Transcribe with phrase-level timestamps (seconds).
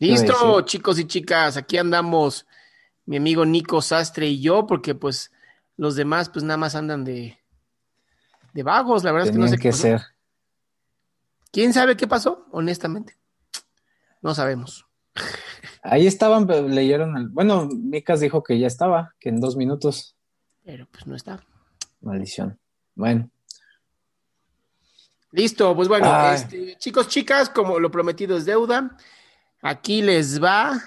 [0.00, 2.46] Listo, chicos y chicas, aquí andamos
[3.06, 5.32] mi amigo Nico Sastre y yo, porque pues
[5.76, 7.38] los demás pues nada más andan de,
[8.52, 10.02] de vagos, la verdad es que no sé qué ser.
[11.50, 12.46] ¿Quién sabe qué pasó?
[12.50, 13.16] Honestamente,
[14.20, 14.86] no sabemos.
[15.82, 20.16] Ahí estaban, leyeron, el, bueno, Micas dijo que ya estaba, que en dos minutos.
[20.64, 21.44] Pero pues no está.
[22.00, 22.58] Maldición.
[22.94, 23.30] Bueno.
[25.30, 28.96] Listo, pues bueno, este, chicos, chicas, como lo prometido es deuda,
[29.68, 30.80] aquí les va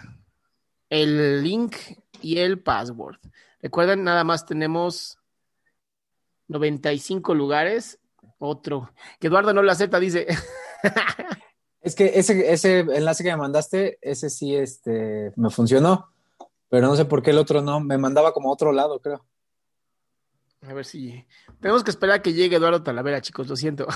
[0.89, 1.75] el link
[2.21, 3.17] y el password.
[3.61, 5.19] Recuerden, nada más tenemos
[6.47, 7.99] 95 lugares.
[8.37, 8.91] Otro.
[9.19, 10.27] Que Eduardo no lo acepta, dice.
[11.81, 16.09] es que ese, ese enlace que me mandaste, ese sí este, me funcionó.
[16.69, 17.81] Pero no sé por qué el otro no.
[17.81, 19.25] Me mandaba como a otro lado, creo.
[20.67, 21.25] A ver si.
[21.59, 23.87] Tenemos que esperar a que llegue Eduardo Talavera, chicos, lo siento.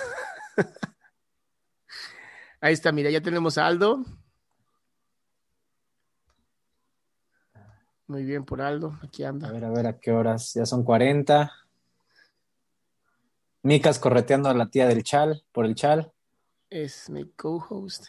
[2.62, 4.04] Ahí está, mira, ya tenemos a Aldo.
[8.08, 9.48] Muy bien por Aldo, aquí anda.
[9.48, 10.54] A ver, a ver, ¿a qué horas?
[10.54, 11.52] Ya son 40.
[13.64, 16.12] Micas correteando a la tía del Chal, por el Chal.
[16.70, 18.08] Es mi co-host.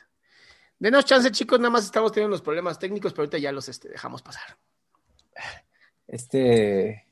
[0.79, 3.89] Denos chance, chicos, nada más estamos teniendo unos problemas técnicos, pero ahorita ya los este,
[3.89, 4.59] dejamos pasar.
[6.07, 7.07] Este.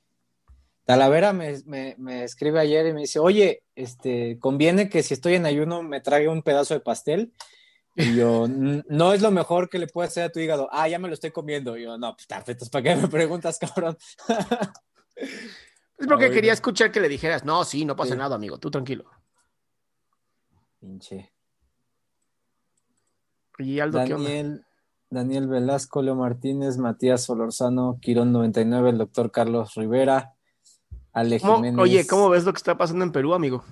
[0.84, 5.46] Talavera me, me, escribe ayer y me dice, oye, este, conviene que si estoy en
[5.46, 7.32] ayuno me trague un pedazo de pastel.
[7.94, 10.68] Y yo, no es lo mejor que le puede hacer a tu hígado.
[10.72, 11.76] Ah, ya me lo estoy comiendo.
[11.76, 13.96] Y yo, no, pues perfecto, ¿para qué me preguntas, cabrón?
[15.16, 19.04] Es porque quería escuchar que le dijeras, no, sí, no pasa nada, amigo, tú tranquilo.
[20.80, 21.32] Pinche.
[23.58, 24.64] Y Aldo, Daniel,
[25.10, 30.34] Daniel Velasco, Leo Martínez, Matías Solorzano, Quirón 99, el doctor Carlos Rivera,
[31.12, 31.78] Ale Jiménez.
[31.78, 33.62] Oye, ¿cómo ves lo que está pasando en Perú, amigo?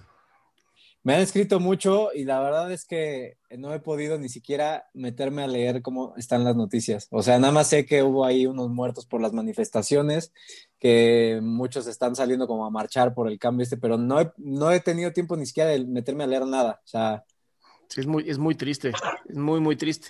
[1.02, 5.42] Me han escrito mucho y la verdad es que no he podido ni siquiera meterme
[5.42, 7.08] a leer cómo están las noticias.
[7.10, 10.34] O sea, nada más sé que hubo ahí unos muertos por las manifestaciones,
[10.78, 14.70] que muchos están saliendo como a marchar por el cambio este, pero no he, no
[14.70, 16.82] he tenido tiempo ni siquiera de meterme a leer nada.
[16.84, 17.24] O sea,
[17.88, 18.92] sí, es muy, es muy triste,
[19.26, 20.08] es muy, muy triste.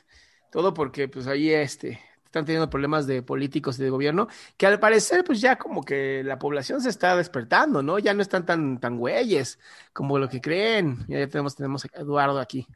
[0.50, 4.78] Todo porque pues ahí este, están teniendo problemas de políticos y de gobierno, que al
[4.78, 7.98] parecer, pues ya como que la población se está despertando, ¿no?
[7.98, 9.58] Ya no están tan, tan güeyes
[9.92, 10.98] como lo que creen.
[11.08, 12.68] Ya tenemos, tenemos a Eduardo aquí.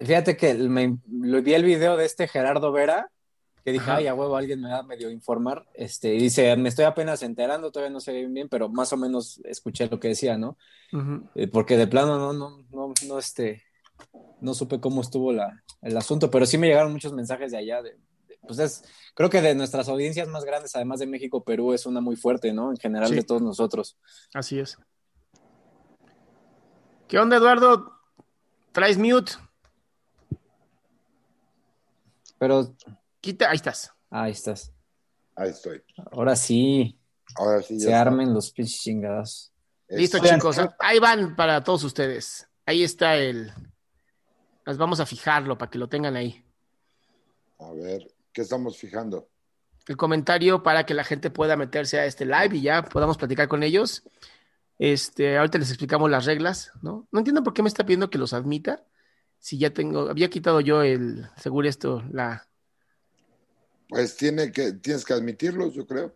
[0.00, 3.10] Fíjate que me, vi el video de este Gerardo Vera,
[3.64, 5.66] que dije, ay, a huevo, alguien me va a medio informar.
[5.74, 8.96] Este, y dice, me estoy apenas enterando, todavía no sé bien, bien, pero más o
[8.96, 10.56] menos escuché lo que decía, ¿no?
[11.34, 13.64] Eh, porque de plano no, no, no, no, este,
[14.40, 17.82] no supe cómo estuvo la, el asunto, pero sí me llegaron muchos mensajes de allá,
[17.82, 17.96] de,
[18.46, 18.84] pues es,
[19.14, 22.52] creo que de nuestras audiencias más grandes, además de México, Perú es una muy fuerte,
[22.52, 22.70] ¿no?
[22.70, 23.96] En general de todos nosotros.
[24.32, 24.78] Así es.
[27.08, 27.92] ¿Qué onda, Eduardo?
[28.72, 29.32] ¿Traes mute?
[32.38, 32.74] Pero.
[33.20, 33.92] Quita, ahí estás.
[34.10, 34.72] Ahí estás.
[35.34, 35.82] Ahí estoy.
[36.12, 36.98] Ahora sí.
[37.36, 37.80] Ahora sí.
[37.80, 39.52] Se armen los pinches chingados.
[39.88, 40.58] Listo, chicos.
[40.78, 42.48] Ahí van para todos ustedes.
[42.64, 43.52] Ahí está el.
[44.64, 46.44] Las vamos a fijarlo para que lo tengan ahí.
[47.58, 48.15] A ver.
[48.36, 49.30] ¿Qué estamos fijando?
[49.88, 53.48] El comentario para que la gente pueda meterse a este live y ya podamos platicar
[53.48, 54.02] con ellos.
[54.78, 57.08] Este, ahorita les explicamos las reglas, ¿no?
[57.10, 58.84] No entiendo por qué me está pidiendo que los admita.
[59.38, 62.46] Si ya tengo, había quitado yo el, seguro esto, la.
[63.88, 66.14] Pues tiene que, tienes que admitirlos, yo creo.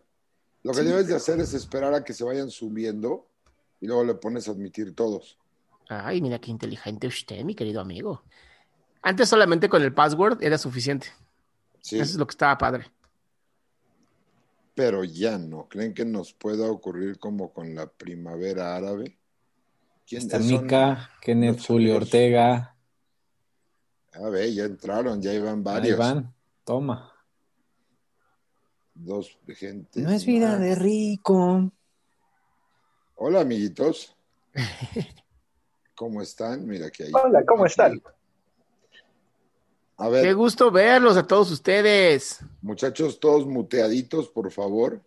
[0.61, 3.31] Lo que debes de hacer es esperar a que se vayan subiendo
[3.79, 5.39] y luego le pones a admitir todos.
[5.89, 8.21] Ay, mira qué inteligente usted, mi querido amigo.
[9.01, 11.07] Antes solamente con el password era suficiente.
[11.83, 12.91] Eso es lo que estaba padre.
[14.75, 15.67] Pero ya no.
[15.67, 19.17] ¿Creen que nos pueda ocurrir como con la primavera árabe?
[20.07, 22.75] ¿Quién Está Mica, Kenneth Julio Ortega.
[24.13, 25.93] A ver, ya entraron, ya iban varios.
[25.93, 26.33] Ahí van,
[26.63, 27.13] toma.
[28.93, 30.01] Dos gente.
[30.01, 31.71] No es vida de rico.
[33.15, 34.15] Hola, amiguitos.
[35.95, 36.65] ¿Cómo están?
[36.65, 37.11] Mira que hay.
[37.13, 38.01] Hola, ¿cómo están?
[40.21, 42.39] Qué gusto verlos a todos ustedes.
[42.61, 45.01] Muchachos, todos muteaditos, por favor.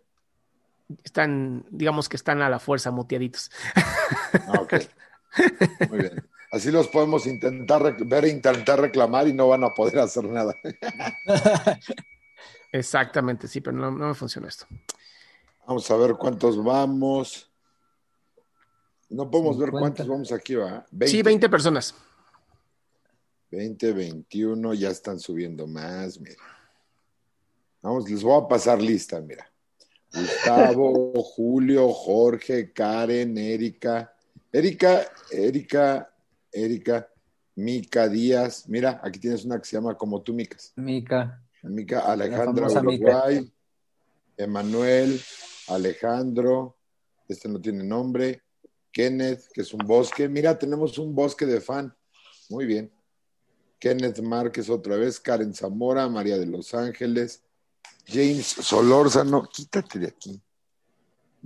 [1.03, 3.51] Están, digamos que están a la fuerza muteaditos.
[4.47, 4.73] Ah, ok.
[5.89, 6.25] Muy bien.
[6.51, 10.53] Así los podemos intentar ver e intentar reclamar y no van a poder hacer nada.
[12.71, 14.65] Exactamente, sí, pero no, me funciona esto.
[15.67, 17.51] Vamos a ver cuántos vamos.
[19.09, 20.85] No podemos ver cuántos vamos aquí, ¿va?
[21.05, 21.95] Sí, 20 personas.
[23.51, 26.41] 20, 21, ya están subiendo más, mira.
[27.81, 29.49] Vamos, les voy a pasar lista, mira.
[30.13, 34.13] Gustavo, Julio, Jorge, Karen, Erika.
[34.51, 36.09] Erika, Erika,
[36.51, 37.09] Erika.
[37.55, 38.67] Mica Díaz.
[38.67, 40.73] Mira, aquí tienes una que se llama como tú, Micas.
[40.75, 41.41] Mica.
[41.63, 43.51] Mica Alejandra Uruguay.
[44.37, 45.19] Emanuel,
[45.69, 46.75] Alejandro,
[47.27, 48.41] este no tiene nombre.
[48.91, 50.27] Kenneth, que es un bosque.
[50.27, 51.95] Mira, tenemos un bosque de fan.
[52.49, 52.91] Muy bien.
[53.85, 57.43] Kenneth Márquez otra vez, Karen Zamora, María de Los Ángeles,
[58.07, 60.41] James Solórzano, quítate de aquí.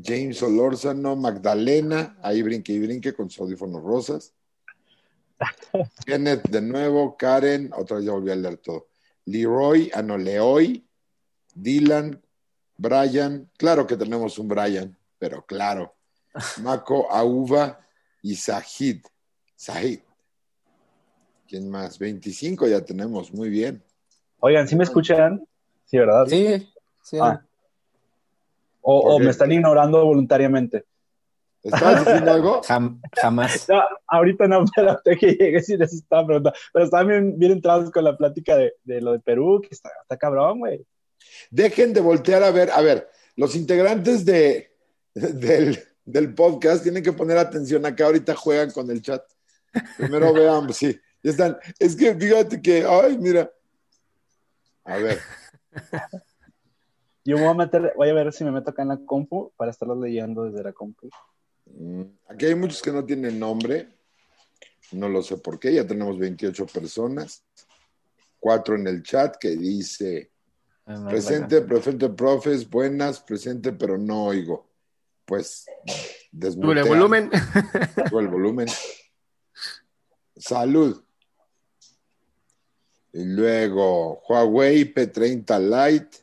[0.01, 4.31] James Solórzano, Magdalena, ahí brinque y brinque con sus audífonos rosas.
[6.05, 8.87] Kenneth de nuevo, Karen, otra vez ya volví a leer todo.
[9.25, 10.87] Leroy, ah no, Leoy,
[11.53, 12.23] Dylan,
[12.77, 15.93] Brian, claro que tenemos un Brian, pero claro.
[16.63, 17.85] Mako Auva
[18.21, 19.03] y Sahid.
[19.57, 19.99] Sahid.
[21.49, 21.97] ¿Quién más?
[21.97, 23.83] 25 ya tenemos, muy bien.
[24.39, 25.43] Oigan, ¿sí me escuchan?
[25.85, 26.27] Sí, ¿verdad?
[26.27, 26.69] Sí,
[27.03, 27.17] sí.
[27.19, 27.41] Ah.
[28.81, 30.85] O, me están ignorando voluntariamente.
[31.63, 32.61] ¿Estás diciendo algo?
[32.67, 33.65] Jam- jamás.
[33.69, 36.57] No, ahorita no, espérate que llegue si les estaba preguntando.
[36.71, 39.89] Pero estaban bien, bien entrados con la plática de, de lo de Perú, que está,
[40.03, 40.85] está cabrón, güey.
[41.49, 42.69] Dejen de voltear a ver.
[42.71, 44.71] A ver, los integrantes de,
[45.15, 48.05] del, del podcast tienen que poner atención acá.
[48.05, 49.23] Ahorita juegan con el chat.
[49.97, 50.97] Primero vean, sí.
[51.23, 51.57] Ya están.
[51.79, 53.51] Es que fíjate que, ay, mira.
[54.83, 55.19] A ver,
[57.25, 59.51] Yo me voy a meter, voy a ver si me meto acá en la compu
[59.55, 61.09] para estarlos leyendo desde la compu.
[61.65, 63.87] mm, aquí hay muchos que no tienen nombre.
[64.91, 65.73] No lo sé por qué.
[65.73, 67.43] Ya tenemos 28 personas.
[68.39, 70.31] Cuatro en el chat que dice.
[71.07, 74.67] Presente, presente, profes, buenas, presente, pero no oigo.
[75.25, 75.95] Pues Sube
[76.31, 76.77] desmutean.
[76.79, 77.29] el volumen.
[78.09, 78.67] Sube el volumen.
[80.35, 81.03] Salud.
[83.13, 86.17] Y luego Huawei P30 Lite,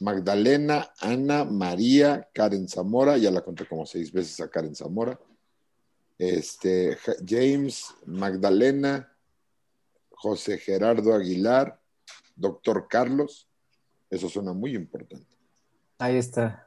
[0.00, 5.18] Magdalena, Ana, María, Karen Zamora, ya la conté como seis veces a Karen Zamora.
[6.18, 9.12] Este, Ja- James, Magdalena,
[10.10, 11.80] José Gerardo Aguilar,
[12.36, 13.48] doctor Carlos.
[14.08, 15.36] Eso suena muy importante.
[15.98, 16.66] Ahí está.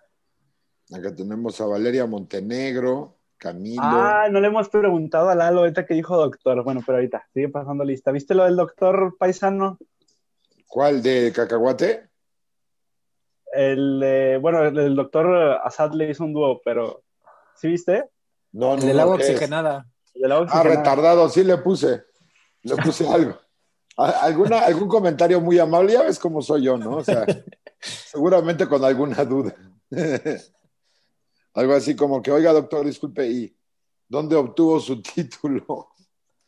[0.92, 3.82] Acá tenemos a Valeria Montenegro, Camilo.
[3.84, 6.64] Ah, no le hemos preguntado a Lalo ahorita que dijo doctor.
[6.64, 8.12] Bueno, pero ahorita sigue pasando lista.
[8.12, 9.78] ¿Viste lo del doctor paisano?
[10.68, 12.08] ¿Cuál de Cacahuate?
[13.52, 17.04] El, eh, bueno, el, el doctor Assad le hizo un dúo, pero
[17.56, 18.06] ¿sí viste?
[18.54, 18.82] No, El no.
[18.82, 19.86] El del agua Ah, oxigenada.
[20.64, 22.04] retardado, sí le puse.
[22.64, 23.38] Le puse algo.
[23.98, 26.96] ¿Alguna, algún comentario muy amable, ya ves cómo soy yo, ¿no?
[26.98, 27.26] O sea,
[27.80, 29.54] seguramente con alguna duda.
[31.54, 33.56] Algo así como que, oiga, doctor, disculpe, ¿y
[34.08, 35.90] dónde obtuvo su título?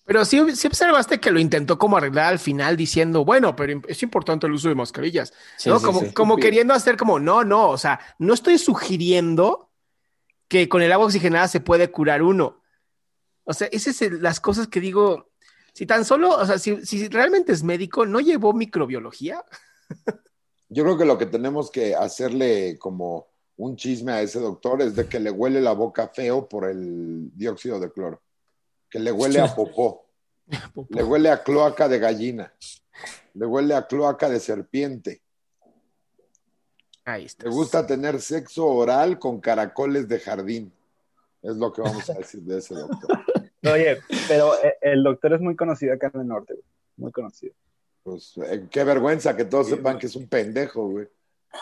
[0.05, 4.03] Pero sí, sí observaste que lo intentó como arreglar al final diciendo, bueno, pero es
[4.03, 5.33] importante el uso de mascarillas.
[5.57, 5.79] Sí, ¿no?
[5.79, 6.13] sí, como, sí.
[6.13, 9.71] como queriendo hacer como, no, no, o sea, no estoy sugiriendo
[10.47, 12.61] que con el agua oxigenada se puede curar uno.
[13.45, 15.31] O sea, esas son las cosas que digo,
[15.73, 19.43] si tan solo, o sea, si, si realmente es médico, ¿no llevó microbiología?
[20.69, 24.95] Yo creo que lo que tenemos que hacerle como un chisme a ese doctor es
[24.95, 28.21] de que le huele la boca feo por el dióxido de cloro.
[28.89, 30.05] Que le huele a popó.
[30.89, 32.53] Le huele a cloaca de gallina.
[33.33, 35.21] Le huele a cloaca de serpiente.
[37.05, 37.45] Ahí está.
[37.45, 40.73] Le gusta tener sexo oral con caracoles de jardín.
[41.41, 43.19] Es lo que vamos a decir de ese doctor.
[43.71, 46.65] Oye, pero eh, el doctor es muy conocido acá en el norte, güey.
[46.97, 47.53] Muy conocido.
[48.03, 51.07] Pues eh, qué vergüenza que todos sepan que es un pendejo, güey.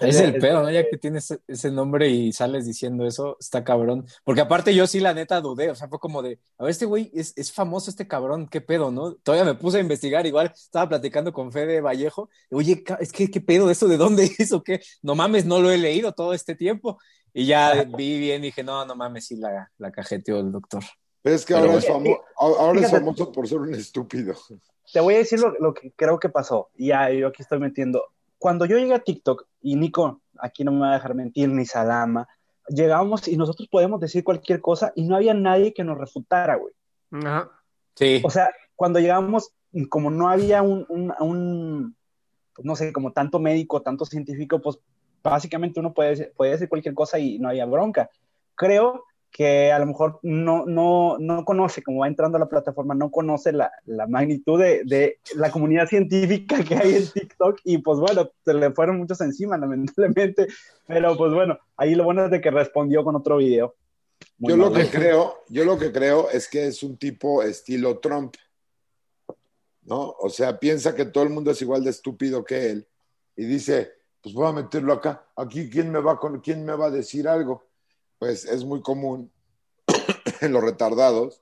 [0.02, 0.72] Es el pedo, ¿no?
[0.72, 4.06] Ya que tienes ese, ese nombre y sales diciendo eso, está cabrón.
[4.24, 5.70] Porque aparte yo sí, la neta, dudé.
[5.70, 8.62] O sea, fue como de, a ver, este güey es, es famoso, este cabrón, qué
[8.62, 9.14] pedo, ¿no?
[9.16, 12.30] Todavía me puse a investigar, igual estaba platicando con Fede Vallejo.
[12.52, 13.88] Oye, es que, ¿qué pedo eso?
[13.88, 14.82] ¿De dónde es o qué?
[15.02, 17.00] No mames, no lo he leído todo este tiempo.
[17.34, 20.84] Y ya vi bien y dije, no, no mames, sí la, la cajeteó el doctor.
[21.22, 24.36] Pero es que Pero ahora, es, famo- ahora es famoso por ser un estúpido.
[24.92, 26.70] Te voy a decir lo, lo que creo que pasó.
[26.76, 28.04] Y ya, yo aquí estoy metiendo.
[28.44, 31.66] Cuando yo llegué a TikTok, y Nico, aquí no me va a dejar mentir, ni
[31.66, 32.28] Salama,
[32.68, 36.74] llegábamos y nosotros podemos decir cualquier cosa y no había nadie que nos refutara, güey.
[37.12, 37.50] Ajá.
[37.96, 38.22] Sí.
[38.22, 39.54] O sea, cuando llegamos,
[39.88, 41.96] como no había un, un, un,
[42.54, 44.78] pues, no sé, como tanto médico, tanto científico, pues
[45.24, 48.10] básicamente uno puede, puede decir cualquier cosa y no había bronca.
[48.56, 52.94] Creo que a lo mejor no, no, no conoce, como va entrando a la plataforma,
[52.94, 57.80] no conoce la, la magnitud de, de la comunidad científica que hay en TikTok y
[57.80, 60.48] pues bueno, se le fueron muchos encima, lamentablemente,
[60.86, 63.76] pero pues bueno, ahí lo bueno es de que respondió con otro video.
[64.38, 64.82] Muy Yo lo maduro.
[64.82, 68.36] que creo, yo lo que creo es que es un tipo estilo Trump.
[69.82, 70.16] ¿No?
[70.20, 72.88] O sea, piensa que todo el mundo es igual de estúpido que él
[73.36, 75.26] y dice, pues voy a meterlo acá.
[75.36, 77.66] Aquí quién me va con quién me va a decir algo.
[78.24, 79.30] Pues es muy común
[80.40, 81.42] en los retardados,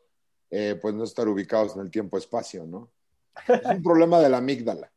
[0.50, 2.90] eh, pues no estar ubicados en el tiempo-espacio, ¿no?
[3.48, 4.92] Es un problema de la amígdala.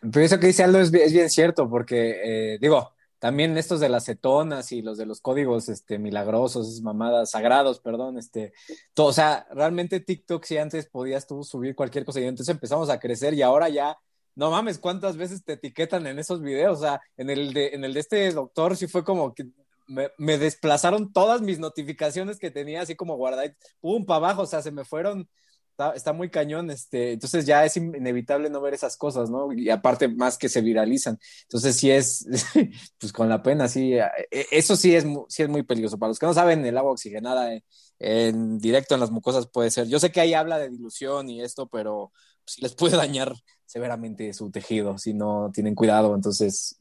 [0.00, 4.06] Pero eso que dice Aldo es, bien cierto, porque, eh, digo, también estos de las
[4.06, 8.52] cetonas y los de los códigos este, milagrosos, mamadas, sagrados, perdón, este,
[8.92, 12.90] todo, o sea, realmente TikTok si antes podías tú subir cualquier cosa y entonces empezamos
[12.90, 13.96] a crecer y ahora ya,
[14.34, 17.84] no mames, cuántas veces te etiquetan en esos videos, o sea, en el de, en
[17.84, 19.46] el de este doctor sí fue como que
[19.86, 24.46] me, me desplazaron todas mis notificaciones que tenía así como guardadas, pum, para abajo, o
[24.46, 25.28] sea, se me fueron
[25.74, 29.52] Está, está, muy cañón, este, entonces ya es inevitable no ver esas cosas, ¿no?
[29.52, 31.18] Y aparte más que se viralizan.
[31.42, 32.24] Entonces sí es,
[33.00, 33.94] pues con la pena, sí,
[34.30, 35.98] eso sí es, sí es muy peligroso.
[35.98, 37.64] Para los que no saben, el agua oxigenada en,
[37.98, 41.42] en directo en las mucosas puede ser, yo sé que ahí habla de dilución y
[41.42, 42.12] esto, pero
[42.46, 43.34] sí les puede dañar
[43.66, 46.76] severamente su tejido si no tienen cuidado, entonces...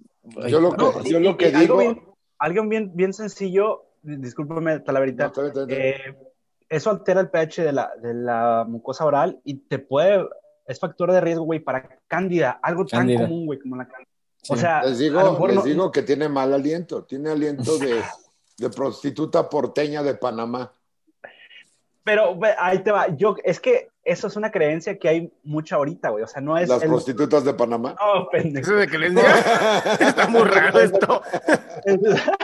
[0.48, 2.13] Yo lo que, yo lo que digo...
[2.44, 5.66] Algo bien, bien, sencillo, discúlpame, Talaverita, no, está está.
[5.70, 6.14] Eh,
[6.68, 10.28] eso altera el pH de la, de la mucosa oral y te puede,
[10.68, 14.10] es factor de riesgo, güey, para cándida, algo tan común, güey, como la cándida.
[14.50, 15.62] O sea, les digo, les no...
[15.62, 18.02] digo que tiene mal aliento, tiene aliento de,
[18.58, 20.74] de prostituta porteña de Panamá.
[22.04, 26.10] Pero ahí te va, yo, es que eso es una creencia que hay mucha ahorita,
[26.10, 26.68] güey, o sea, no es...
[26.68, 26.90] Las el...
[26.90, 27.96] prostitutas de Panamá.
[28.02, 28.72] Oh, pendejo.
[28.72, 31.22] Eso de que les diga, está muy raro esto.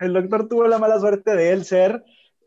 [0.00, 2.04] el doctor tuvo la mala suerte de él ser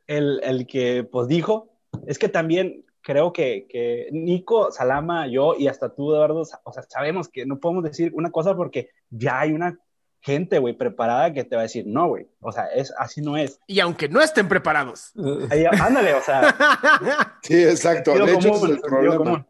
[0.07, 1.71] el, el, que pues dijo,
[2.05, 6.83] es que también creo que, que, Nico, Salama, yo y hasta tú, Eduardo, o sea,
[6.87, 9.79] sabemos que no podemos decir una cosa porque ya hay una
[10.21, 13.37] gente, güey, preparada que te va a decir, no, güey, o sea, es, así no
[13.37, 13.59] es.
[13.67, 15.11] Y aunque no estén preparados.
[15.49, 17.37] Ahí, ándale, o sea.
[17.41, 19.47] sí, exacto, de hecho común, es el problema.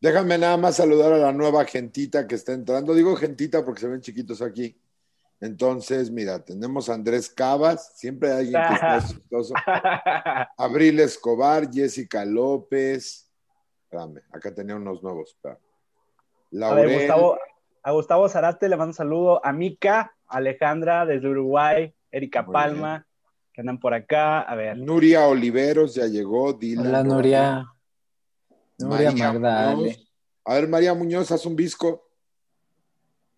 [0.00, 2.94] Déjame nada más saludar a la nueva gentita que está entrando.
[2.94, 4.78] Digo gentita porque se ven chiquitos aquí.
[5.40, 9.54] Entonces, mira, tenemos a Andrés Cabas, siempre hay alguien que está chistoso.
[10.56, 13.30] Abril Escobar, Jessica López.
[13.84, 15.36] Espérame, acá tenía unos nuevos.
[16.50, 16.84] Laurel.
[16.84, 17.38] A, ver, Gustavo,
[17.84, 19.44] a Gustavo Zarate le mando un saludo.
[19.44, 23.06] A Mica, Alejandra desde Uruguay, Erika Muy Palma, bien.
[23.52, 24.40] que andan por acá.
[24.40, 24.78] A ver.
[24.78, 26.54] Nuria Oliveros ya llegó.
[26.54, 27.66] Dylan Hola, Nuria.
[28.78, 29.76] Nuria Magda.
[30.46, 32.08] A ver, María Muñoz, haz un visco.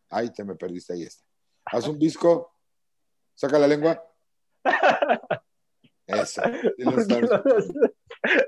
[0.08, 1.24] Ay, te me perdiste, ahí está.
[1.64, 2.52] Haz un disco,
[3.34, 4.00] saca la lengua.
[6.06, 6.42] Eso.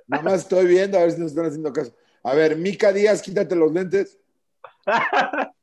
[0.07, 1.93] Nada más estoy viendo a ver si nos están haciendo caso.
[2.23, 4.17] A ver, Mica Díaz, quítate los lentes.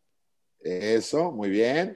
[0.65, 1.95] Eso, muy bien.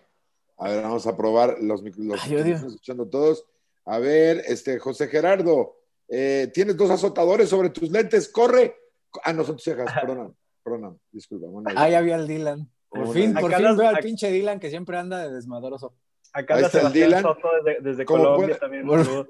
[0.57, 3.43] A ver, vamos a probar los, están escuchando todos.
[3.85, 5.75] A ver, este José Gerardo,
[6.07, 8.75] eh, tienes dos azotadores sobre tus lentes, corre.
[9.23, 11.47] Ah, no son tus cejas, perdón, perdón, disculpa.
[11.47, 12.69] Bueno, Ahí había el Dylan.
[12.89, 15.95] Por fin, por fin veo al pinche Dylan que siempre anda de desmadroso.
[16.31, 17.23] Acá Ahí está el Dylan.
[17.23, 18.85] Soto desde, desde Colombia puede, también.
[18.85, 19.27] Bueno,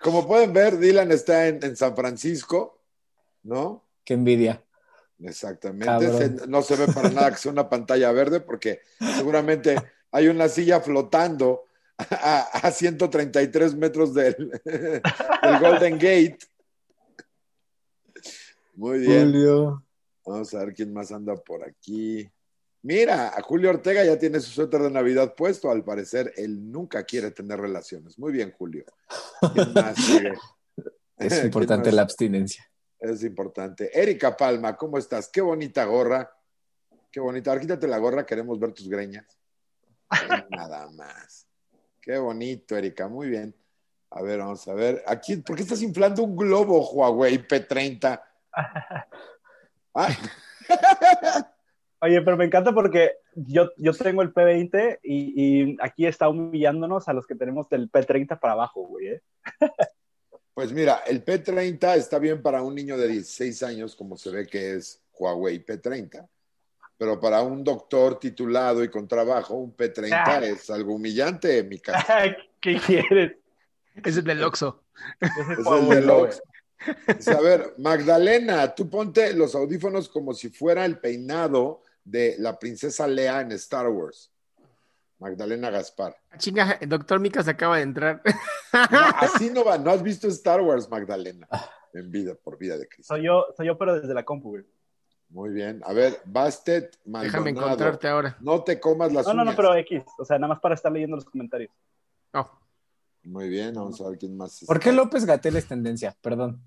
[0.00, 2.80] como pueden ver, Dylan está en, en, San Francisco,
[3.42, 3.84] ¿no?
[4.02, 4.62] Qué envidia.
[5.24, 6.12] Exactamente.
[6.18, 8.80] Se, no se ve para nada que sea una pantalla verde porque
[9.16, 9.76] seguramente
[10.10, 11.64] hay una silla flotando
[11.96, 16.38] a, a 133 metros del, del Golden Gate.
[18.74, 19.32] Muy bien.
[19.32, 19.84] Julio.
[20.24, 22.30] Vamos a ver quién más anda por aquí.
[22.82, 25.70] Mira, a Julio Ortega ya tiene su suéter de Navidad puesto.
[25.70, 28.18] Al parecer, él nunca quiere tener relaciones.
[28.18, 28.84] Muy bien, Julio.
[31.16, 32.71] es importante la abstinencia.
[33.02, 33.90] Es importante.
[34.00, 35.28] Erika Palma, ¿cómo estás?
[35.28, 36.30] Qué bonita gorra.
[37.10, 37.50] Qué bonita.
[37.50, 39.26] Ahora quítate la gorra, queremos ver tus greñas.
[40.50, 41.48] Nada más.
[42.00, 43.08] Qué bonito, Erika.
[43.08, 43.52] Muy bien.
[44.08, 45.02] A ver, vamos a ver.
[45.04, 48.22] Aquí, ¿por qué estás inflando un globo, Huawei P30?
[49.94, 50.14] Ay.
[52.02, 57.08] Oye, pero me encanta porque yo, yo tengo el P20 y, y, aquí está humillándonos
[57.08, 59.08] a los que tenemos del P30 para abajo, güey.
[59.08, 59.22] ¿eh?
[60.54, 64.46] Pues mira, el P30 está bien para un niño de 16 años, como se ve
[64.46, 66.28] que es Huawei P30.
[66.98, 70.40] Pero para un doctor titulado y con trabajo, un P30 ah.
[70.44, 72.36] es algo humillante, mi casa.
[72.60, 73.36] ¿Qué quieres?
[74.04, 74.82] Es el del Oxxo.
[75.20, 76.42] Es el del Oxxo.
[77.26, 83.06] A ver, Magdalena, tú ponte los audífonos como si fuera el peinado de la princesa
[83.06, 84.31] Lea en Star Wars.
[85.22, 86.16] Magdalena Gaspar.
[86.36, 88.22] Chinga, el doctor Micas acaba de entrar.
[88.24, 91.46] No, así no va, no has visto Star Wars, Magdalena.
[91.94, 93.14] En vida, por vida de Cristo.
[93.14, 94.64] Soy yo, soy yo, pero desde la compu, güey.
[95.28, 95.80] Muy bien.
[95.84, 97.24] A ver, Bastet Maldonado.
[97.24, 98.36] Déjame encontrarte ahora.
[98.40, 99.54] No te comas las No, no, uñas.
[99.54, 100.02] no, pero X.
[100.18, 101.70] O sea, nada más para estar leyendo los comentarios.
[102.34, 102.50] Oh.
[103.22, 104.64] Muy bien, vamos a ver quién más.
[104.66, 106.16] ¿Por qué López Gatel es tendencia?
[106.20, 106.60] Perdón.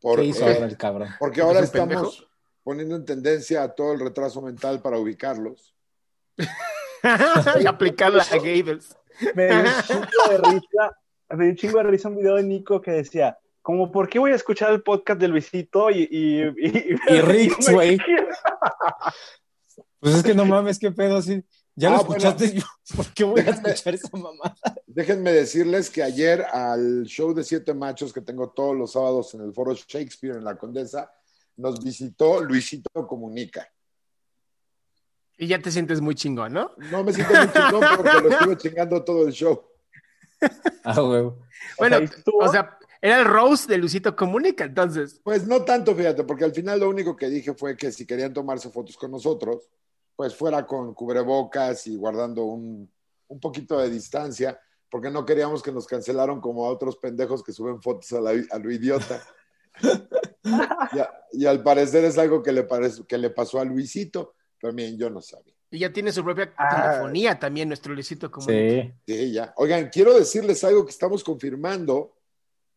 [0.00, 1.08] Por, ¿Qué hizo eh, ahora el cabrón?
[1.18, 2.30] Porque ahora estamos pendejo?
[2.64, 5.76] poniendo en tendencia a todo el retraso mental para ubicarlos.
[7.60, 8.96] y aplicarla a Gables.
[9.34, 10.98] Me dio un chingo de risa.
[11.30, 14.18] Me dio un chingo de risa un video de Nico que decía: como, ¿por qué
[14.18, 16.08] voy a escuchar el podcast de Luisito y...
[16.10, 17.98] Y, y, y güey.
[20.00, 21.44] Pues es que no mames, qué pedo, así.
[21.76, 22.60] Ya lo Ah, escuchaste, bueno.
[22.60, 22.66] yo,
[22.96, 24.56] ¿por qué voy a escuchar esa mamada?
[24.86, 29.42] Déjenme decirles que ayer al show de Siete Machos que tengo todos los sábados en
[29.42, 31.10] el Foro Shakespeare en la Condesa,
[31.56, 33.68] nos visitó Luisito Comunica.
[35.42, 36.72] Y ya te sientes muy chingón, ¿no?
[36.90, 39.62] No me siento muy chingón porque lo estuve chingando todo el show.
[40.84, 41.30] Ah, güey.
[41.78, 41.98] Bueno,
[42.40, 45.20] o sea, era el Rose de Luisito Comunica, entonces.
[45.22, 48.32] Pues no tanto, fíjate, porque al final lo único que dije fue que si querían
[48.32, 49.68] tomarse fotos con nosotros,
[50.16, 52.90] pues fuera con cubrebocas y guardando un,
[53.28, 54.58] un poquito de distancia,
[54.90, 58.44] porque no queríamos que nos cancelaron como a otros pendejos que suben fotos a, la-
[58.50, 59.22] a lo idiota.
[60.92, 64.34] y, a- y al parecer es algo que le, parece, que le pasó a Luisito,
[64.60, 65.54] también yo no sabía.
[65.70, 66.90] Y ya tiene su propia Ah.
[66.92, 68.92] telefonía también, nuestro Luisito Comunica.
[69.06, 69.14] Sí.
[69.14, 69.54] Sí, ya.
[69.56, 72.16] Oigan, quiero decirles algo que estamos confirmando.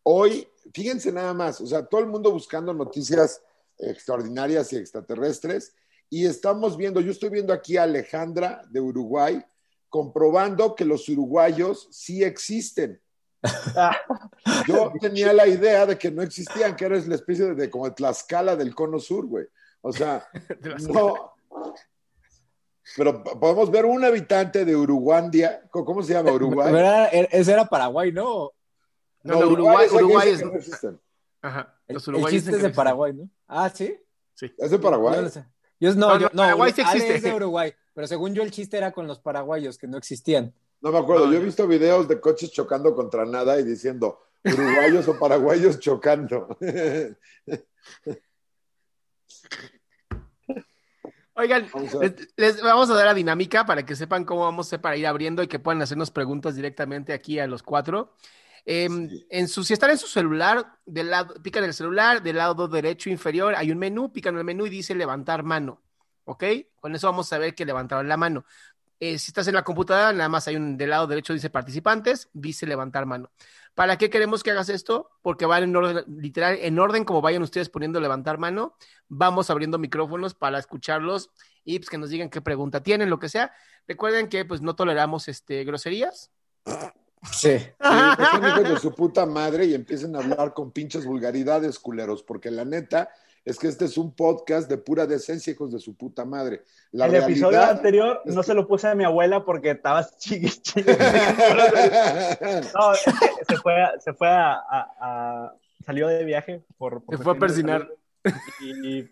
[0.04, 3.42] Hoy, fíjense nada más, o sea, todo el mundo buscando noticias
[3.80, 5.74] extraordinarias y extraterrestres.
[6.10, 9.44] Y estamos viendo, yo estoy viendo aquí a Alejandra de Uruguay,
[9.90, 13.00] comprobando que los uruguayos sí existen.
[14.68, 17.94] Yo tenía la idea de que no existían, que era la especie de, de como
[17.94, 19.46] Tlaxcala del cono sur, güey.
[19.82, 20.26] O sea,
[20.90, 21.33] no.
[22.98, 26.74] Pero podemos ver un habitante de Uruguandia, ¿cómo se llama Uruguay?
[26.76, 28.52] Era- era- ese era Paraguay, ¿no?
[29.24, 30.44] No, no, Uruguay, es Uruguay es.
[30.46, 31.00] no existen.
[31.42, 33.30] Ajá, El, los el uruguayos chiste es de Paraguay, ¿no?
[33.48, 33.98] Ah, sí.
[34.58, 35.16] ¿Es de Paraguay?
[35.16, 35.46] Yo no sé.
[35.80, 37.16] Yo, no, No, yo, no, Paraguay sí existe.
[37.16, 40.54] es de Uruguay, pero según yo el chiste era con los paraguayos que no existían.
[40.82, 41.26] No me acuerdo.
[41.28, 45.80] No, Yo he visto videos de coches chocando contra nada y diciendo uruguayos o paraguayos
[45.80, 46.48] chocando.
[51.36, 54.68] Oigan, Vamos a- les, les vamos a dar la dinámica para que sepan cómo vamos
[54.68, 58.14] a hacer para ir abriendo y que puedan hacernos preguntas directamente aquí a los cuatro.
[58.66, 59.26] Em, Sí.
[59.30, 63.10] en su, si están en su celular, del lado, pican el celular, del lado derecho
[63.10, 65.82] inferior hay un menú, pican el menú y dice levantar mano.
[66.26, 66.44] ¿Ok?
[66.80, 68.46] Con eso vamos a ver que levantaron la mano.
[69.00, 72.30] Eh, si estás en la computadora, nada más hay un del lado derecho dice participantes,
[72.32, 73.32] dice levantar mano.
[73.76, 75.10] ¿Para qué queremos que hagas esto?
[75.22, 78.76] Porque van en orden, literal, en orden como vayan ustedes poniendo levantar mano,
[79.08, 81.32] vamos abriendo micrófonos para escucharlos
[81.64, 83.52] y pues, que nos digan qué pregunta tienen, lo que sea.
[83.88, 86.32] Recuerden que pues no toleramos este, groserías.
[87.32, 87.58] Sí.
[88.34, 92.66] Sí, de su puta madre y empiecen a hablar con pinches vulgaridades, culeros, porque la
[92.66, 93.10] neta
[93.46, 96.64] es que este es un podcast de pura decencia, hijos de su puta madre.
[96.92, 100.50] La el episodio anterior no que- se lo puse a mi abuela porque estabas chiqui,
[100.50, 100.84] chiqui.
[102.74, 107.04] No, es que se fue, a- se fue a, a- a- salió de viaje por,
[107.04, 107.90] por Se fue a persinar.
[108.62, 109.10] y,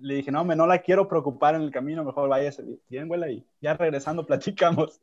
[0.00, 3.28] le dije, no, me no la quiero preocupar en el camino, mejor váyase bien, abuela,
[3.30, 5.00] y ya regresando platicamos.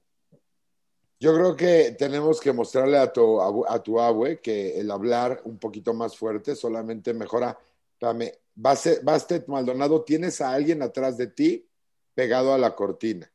[1.20, 5.58] Yo creo que tenemos que mostrarle a tu, a tu abue que el hablar un
[5.58, 7.58] poquito más fuerte solamente mejora.
[8.00, 11.68] Base- Bastet Maldonado, tienes a alguien atrás de ti
[12.14, 13.30] pegado a la cortina.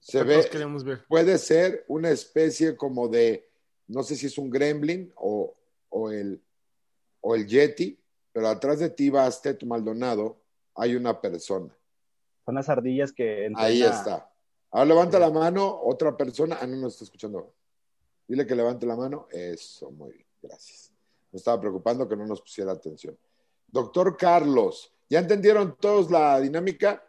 [0.00, 1.04] Se ve, queremos ver.
[1.06, 3.46] puede ser una especie como de,
[3.88, 5.54] no sé si es un gremlin o,
[5.90, 6.42] o el,
[7.20, 7.98] o el yeti,
[8.32, 10.40] pero atrás de ti, Bastet Maldonado,
[10.74, 11.76] hay una persona.
[12.46, 14.32] Son las ardillas que entrena- Ahí está.
[14.70, 16.56] Ahora levanta la mano, otra persona.
[16.60, 17.52] Ah, no nos está escuchando.
[18.26, 19.26] Dile que levante la mano.
[19.30, 20.87] Eso, muy bien, gracias.
[21.30, 23.18] Me estaba preocupando que no nos pusiera atención.
[23.66, 27.04] Doctor Carlos, ¿ya entendieron todos la dinámica?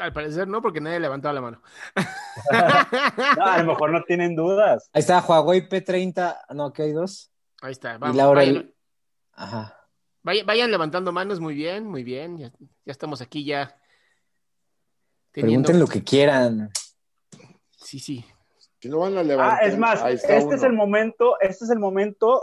[0.00, 1.62] Al parecer no, porque nadie levantaba la mano.
[3.38, 4.88] No, a lo mejor no tienen dudas.
[4.94, 6.46] Ahí está Huawei P30.
[6.54, 7.30] No, aquí hay dos.
[7.60, 7.94] Ahí está.
[7.94, 8.40] y Vamos, Laura.
[8.40, 8.74] vayan, el-
[9.34, 9.78] Ajá.
[10.22, 12.38] vayan- vayan levantando manos, muy bien, muy bien.
[12.38, 13.78] Ya, ya estamos aquí ya.
[15.30, 16.70] teniendo- Pregunten lo que quieran.
[17.76, 18.24] Sí, sí.
[18.80, 19.64] Si no van a Ah, levantar.
[19.64, 22.42] es más, este es el momento, este es el momento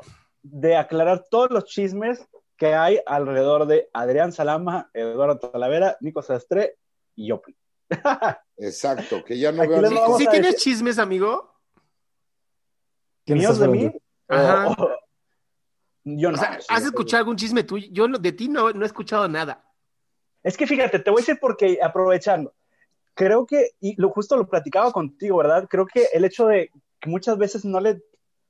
[0.51, 6.77] de aclarar todos los chismes que hay alrededor de Adrián Salama, Eduardo Talavera, Nico Sastre
[7.15, 7.41] y yo.
[8.57, 11.53] Exacto, que ya no Aquí les ¿Sí, tienes decir- chismes, amigo?
[13.25, 13.91] ¿Quién ¿Míos de mí?
[14.27, 14.75] Ajá.
[16.03, 16.37] Yo O no.
[16.37, 16.85] sea, ¿has sí.
[16.85, 17.87] escuchado algún chisme tuyo?
[17.91, 19.63] Yo no- de ti no, no he escuchado nada.
[20.43, 22.53] Es que fíjate, te voy a decir porque aprovechando,
[23.13, 25.67] creo que, y lo justo lo platicaba contigo, ¿verdad?
[25.69, 28.01] Creo que el hecho de que muchas veces no le,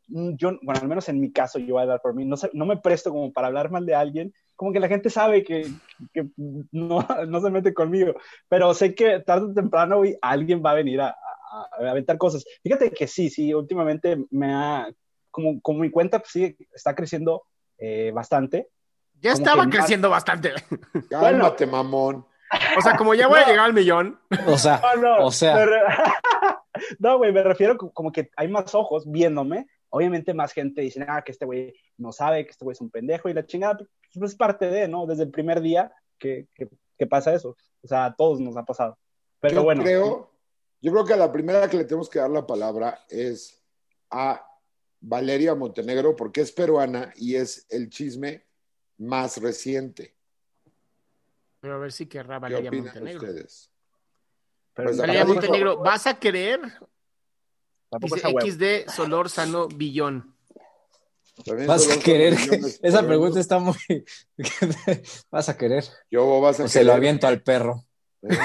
[0.09, 2.49] yo, bueno, al menos en mi caso, yo voy a hablar por mí, no, sé-
[2.53, 5.67] no me presto como para hablar mal de alguien, como que la gente sabe que,
[6.13, 6.27] que
[6.71, 8.13] no, no se mete conmigo,
[8.47, 12.43] pero sé que tarde o temprano alguien va a venir a, a- a aventar cosas.
[12.63, 14.87] Fíjate que sí, sí, últimamente me ha,
[15.31, 17.43] como, como mi cuenta pues, sí está creciendo
[17.77, 18.69] eh, bastante.
[19.21, 20.53] Ya Como estaba más- creciendo bastante.
[21.09, 22.25] Cálmate, mamón.
[22.77, 23.47] O sea, como ya voy a No.
[23.51, 24.19] llegar al millón.
[24.47, 25.25] O sea, no.
[25.25, 25.55] O sea.
[25.55, 25.81] Me re-
[26.99, 31.05] no, güey, me refiero co- como que hay más ojos viéndome Obviamente más gente dice,
[31.07, 33.77] ah, que este güey no sabe, que este güey es un pendejo y la chingada,
[34.13, 35.05] pues es parte de, ¿no?
[35.05, 37.55] Desde el primer día que, que, pasa eso.
[37.81, 38.97] O sea, a todos nos ha pasado.
[39.39, 39.83] Pero yo bueno.
[39.83, 40.31] Creo,
[40.81, 43.63] yo creo que la primera que le tenemos que dar la palabra es
[44.11, 44.45] a
[45.01, 48.45] Valeria Montenegro, porque es peruana y es el chisme
[48.97, 50.15] más reciente.
[51.59, 53.27] Pero a ver si querrá Valeria Montenegro.
[53.27, 53.71] ustedes?
[54.73, 56.59] Pues Valeria Montenegro, ¿vas a querer?
[57.97, 60.35] Dice XD Sano Billón.
[61.67, 62.33] Vas a querer.
[62.81, 63.75] Esa pregunta está muy.
[65.31, 65.85] vas a querer.
[66.11, 67.85] Yo vas a o se lo aviento al perro.
[68.21, 68.37] ¿Eh?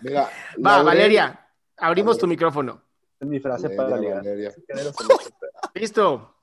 [0.00, 0.30] Mira,
[0.64, 2.82] Va, Valeria, abrimos tu micrófono.
[3.20, 4.54] Es mi frase para Valeria.
[5.74, 6.34] Listo.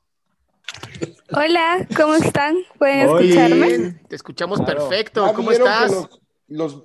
[1.31, 2.57] Hola, ¿cómo están?
[2.77, 3.99] ¿Pueden escucharme?
[4.07, 5.31] Te escuchamos perfecto.
[5.33, 6.09] ¿Cómo estás?
[6.47, 6.83] Los,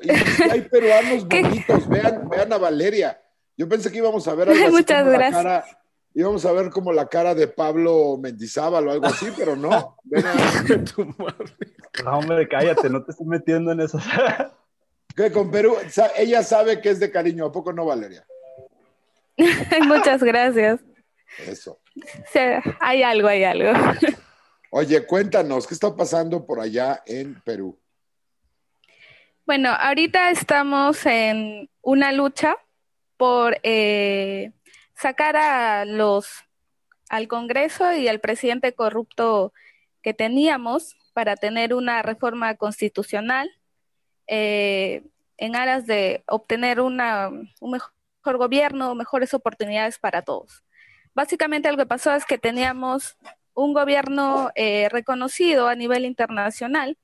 [0.51, 1.89] hay peruanos bonitos.
[1.89, 3.24] Vean, vean a Valeria.
[3.57, 5.45] Yo pensé que íbamos a ver algo así Muchas gracias.
[5.45, 5.79] La cara,
[6.15, 9.97] íbamos a ver como la cara de Pablo Mendizábal o algo así, pero no.
[10.05, 11.55] Ven a tu madre.
[12.05, 13.99] No, hombre, cállate, no te estoy metiendo en eso.
[15.17, 15.77] ¿Qué con Perú?
[16.17, 18.27] Ella sabe que es de cariño, ¿a poco no, Valeria?
[19.87, 20.81] Muchas gracias.
[21.47, 21.81] Eso.
[22.81, 23.73] hay algo, hay algo.
[24.71, 27.79] Oye, cuéntanos, ¿qué está pasando por allá en Perú?
[29.47, 32.57] Bueno, ahorita estamos en una lucha
[33.25, 34.53] por eh,
[34.95, 36.45] sacar a los
[37.09, 39.55] al Congreso y al presidente corrupto
[40.03, 43.51] que teníamos para tener una reforma constitucional
[44.27, 45.05] eh,
[45.39, 50.63] en aras de obtener una, un mejor gobierno, mejores oportunidades para todos.
[51.15, 53.17] Básicamente lo que pasó es que teníamos
[53.55, 56.99] un gobierno eh, reconocido a nivel internacional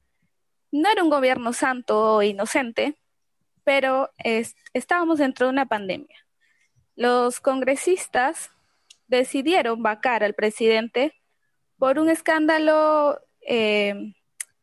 [0.71, 3.01] no era un gobierno santo o inocente,
[3.65, 4.11] pero
[4.75, 6.17] estábamos dentro de una pandemia.
[6.97, 8.51] Los congresistas
[9.09, 11.15] decidieron vacar al presidente
[11.79, 14.15] por un escándalo eh,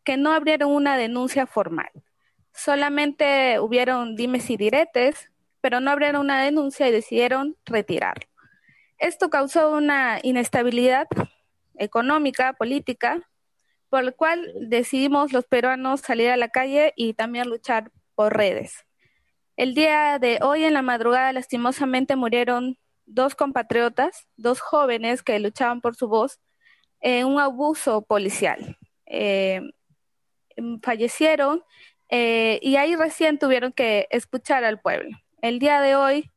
[0.04, 1.90] que no abrieron una denuncia formal.
[2.54, 5.32] Solamente hubieron dimes y diretes,
[5.62, 8.26] pero no abrieron una denuncia y decidieron retirarlo.
[8.98, 11.08] Esto causó una inestabilidad
[11.76, 13.30] económica, política,
[13.90, 18.87] por lo cual decidimos los peruanos salir a la calle y también luchar por redes.
[19.58, 25.82] El día de hoy en la madrugada lastimosamente murieron dos compatriotas, dos jóvenes que luchaban
[25.82, 26.39] por su voz
[27.02, 28.78] en un abuso policial.
[29.08, 29.62] Eh,
[30.84, 31.63] fallecieron
[32.10, 35.17] eh, y ahí recién tuvieron que escuchar al pueblo.
[35.41, 36.32] El día de hoy,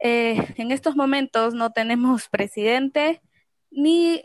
[0.00, 3.22] eh, en estos momentos, no tenemos presidente,
[3.70, 4.24] ni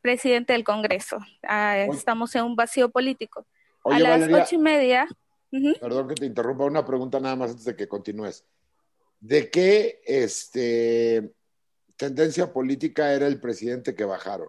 [0.00, 1.18] presidente del Congreso.
[1.42, 3.46] Ah, estamos en un vacío político.
[3.84, 5.06] a las ocho y media.
[5.80, 8.44] Perdón que te interrumpa, una pregunta nada más antes de que continúes.
[9.20, 11.32] ¿De qué este,
[11.96, 14.48] tendencia política era el presidente que bajaron?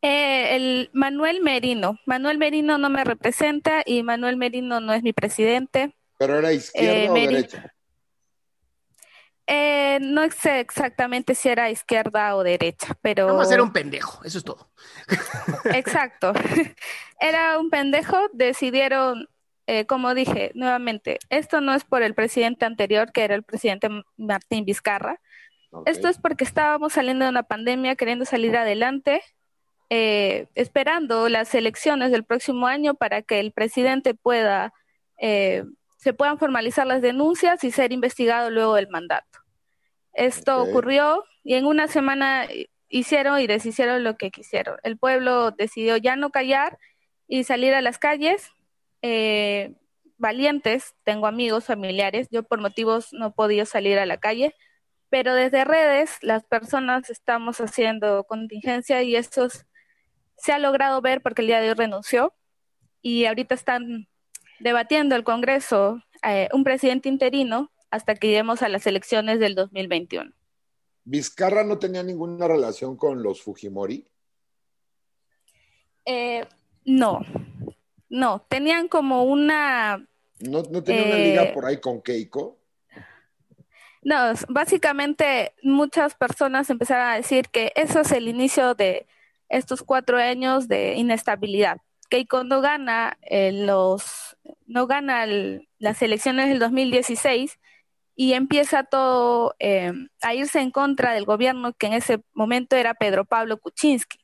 [0.00, 1.98] Eh, el Manuel Merino.
[2.06, 5.94] Manuel Merino no me representa y Manuel Merino no es mi presidente.
[6.18, 7.74] ¿Pero era izquierda eh, o derecha?
[9.50, 13.28] Eh, no sé exactamente si era izquierda o derecha, pero...
[13.28, 14.70] Vamos a ser un pendejo, eso es todo.
[15.72, 16.34] Exacto.
[17.18, 19.26] Era un pendejo, decidieron,
[19.66, 23.88] eh, como dije nuevamente, esto no es por el presidente anterior, que era el presidente
[24.16, 25.18] Martín Vizcarra.
[25.84, 29.20] Esto es porque estábamos saliendo de una pandemia, queriendo salir adelante,
[29.90, 34.72] eh, esperando las elecciones del próximo año para que el presidente pueda
[35.98, 39.37] se puedan formalizar las denuncias y ser investigado luego del mandato.
[40.18, 42.48] Esto ocurrió y en una semana
[42.88, 44.76] hicieron y deshicieron lo que quisieron.
[44.82, 46.76] El pueblo decidió ya no callar
[47.28, 48.50] y salir a las calles.
[49.00, 49.76] Eh,
[50.16, 54.56] valientes, tengo amigos, familiares, yo por motivos no podía salir a la calle,
[55.08, 59.46] pero desde redes las personas estamos haciendo contingencia y eso
[60.36, 62.34] se ha logrado ver porque el día de hoy renunció
[63.02, 64.08] y ahorita están
[64.58, 70.32] debatiendo el Congreso eh, un presidente interino hasta que lleguemos a las elecciones del 2021.
[71.04, 74.06] ¿Vizcarra no tenía ninguna relación con los Fujimori?
[76.04, 76.46] Eh,
[76.84, 77.20] no,
[78.08, 80.06] no, tenían como una...
[80.40, 82.58] ¿No, no tenía una liga eh, por ahí con Keiko?
[84.02, 89.06] No, básicamente muchas personas empezaron a decir que eso es el inicio de
[89.48, 91.78] estos cuatro años de inestabilidad.
[92.08, 95.26] Keiko no gana eh, los no gana
[95.78, 97.58] las elecciones del 2016
[98.20, 102.94] y empieza todo eh, a irse en contra del gobierno que en ese momento era
[102.94, 104.18] Pedro Pablo Kuczynski.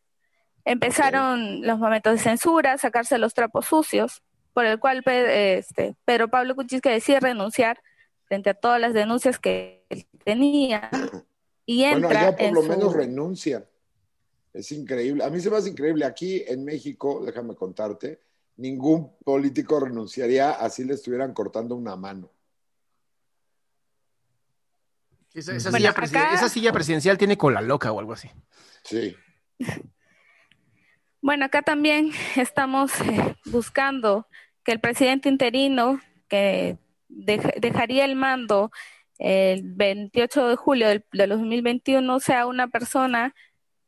[0.64, 4.20] Empezaron los momentos de censura, sacarse los trapos sucios,
[4.52, 7.78] por el cual este, Pedro Pablo Kuczynski decide renunciar
[8.24, 9.84] frente a todas las denuncias que
[10.24, 10.90] tenía
[11.64, 13.64] y entra bueno, allá por en lo su- menos renuncian.
[14.52, 15.22] Es increíble.
[15.22, 16.04] A mí se me hace increíble.
[16.04, 18.18] Aquí en México, déjame contarte,
[18.56, 22.33] ningún político renunciaría así le estuvieran cortando una mano.
[25.34, 28.30] Esa, esa Bueno, silla presiden- acá- esa silla presidencial tiene cola loca o algo así.
[28.84, 29.16] Sí.
[31.20, 34.26] Bueno, acá también estamos eh, buscando
[34.64, 38.70] que el presidente interino, que dej- dejaría el mando
[39.18, 43.34] el 28 de julio del, de 2021, sea una persona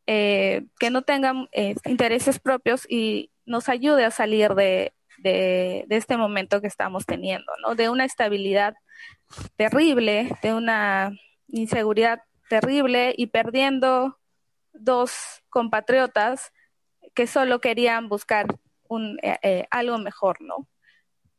[0.06, 5.96] eh, que no tenga eh, intereses propios y nos ayude a salir de, de- de
[5.96, 7.74] este momento que estamos teniendo, ¿no?
[7.74, 8.74] De una estabilidad
[9.56, 11.10] terrible, de una
[11.48, 14.18] inseguridad terrible y perdiendo
[14.72, 15.12] dos
[15.48, 16.52] compatriotas
[17.14, 18.46] que solo querían buscar
[18.88, 20.68] un, eh, eh, algo mejor, ¿no?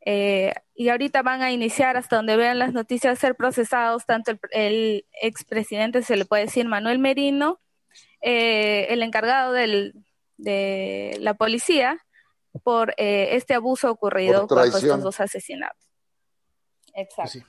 [0.10, 4.40] Eh, y ahorita van a iniciar, hasta donde vean las noticias, ser procesados tanto el,
[4.52, 7.60] el expresidente, se le puede decir, Manuel Merino,
[8.22, 9.94] eh, el encargado del,
[10.38, 12.00] de la policía,
[12.64, 15.88] por eh, este abuso ocurrido Por estos dos asesinatos.
[16.94, 17.32] Exacto.
[17.32, 17.44] Sí.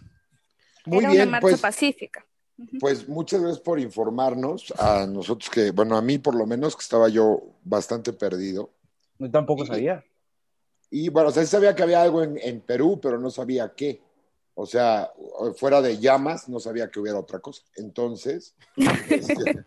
[0.84, 2.26] Muy Era bien, una marcha pues, pacífica.
[2.80, 6.82] Pues muchas gracias por informarnos a nosotros que, bueno, a mí por lo menos que
[6.82, 8.70] estaba yo bastante perdido.
[9.18, 10.04] Yo tampoco sabía.
[10.90, 13.72] Y bueno, o sea, sí sabía que había algo en, en Perú, pero no sabía
[13.74, 14.02] qué.
[14.54, 15.12] O sea,
[15.56, 17.62] fuera de llamas, no sabía que hubiera otra cosa.
[17.76, 18.56] Entonces,
[19.08, 19.64] este,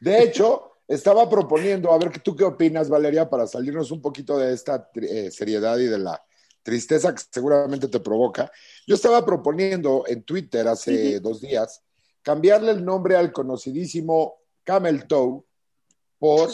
[0.00, 4.52] de hecho, estaba proponiendo, a ver tú qué opinas, Valeria, para salirnos un poquito de
[4.52, 6.20] esta eh, seriedad y de la
[6.62, 8.50] tristeza que seguramente te provoca.
[8.86, 11.82] Yo estaba proponiendo en Twitter hace dos días
[12.22, 15.42] cambiarle el nombre al conocidísimo Camel Toe
[16.18, 16.50] por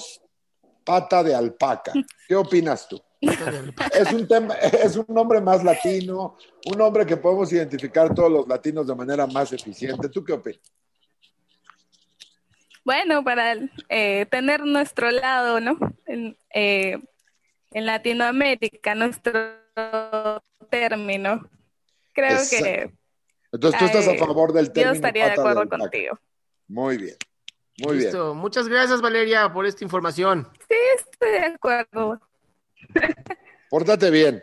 [0.85, 1.93] pata de alpaca.
[2.29, 3.01] ¿Qué opinas tú?
[3.93, 8.47] Es un, tema, es un nombre más latino, un nombre que podemos identificar todos los
[8.47, 10.09] latinos de manera más eficiente.
[10.11, 10.61] ¿Tú qué opinas?
[12.85, 13.57] Bueno, para
[13.89, 15.77] eh, tener nuestro lado, ¿no?
[16.07, 16.99] En, eh,
[17.73, 19.66] en Latinoamérica, nuestro
[20.71, 21.49] término.
[22.13, 22.65] Creo Exacto.
[22.65, 22.93] que
[23.53, 26.19] Entonces, tú estás a favor del yo término estaría de acuerdo contigo.
[26.69, 27.17] Muy bien,
[27.79, 28.07] muy bien.
[28.07, 28.35] Listo.
[28.35, 30.49] Muchas gracias, Valeria, por esta información.
[30.61, 32.21] Estoy de acuerdo.
[33.71, 34.43] Pórtate bien.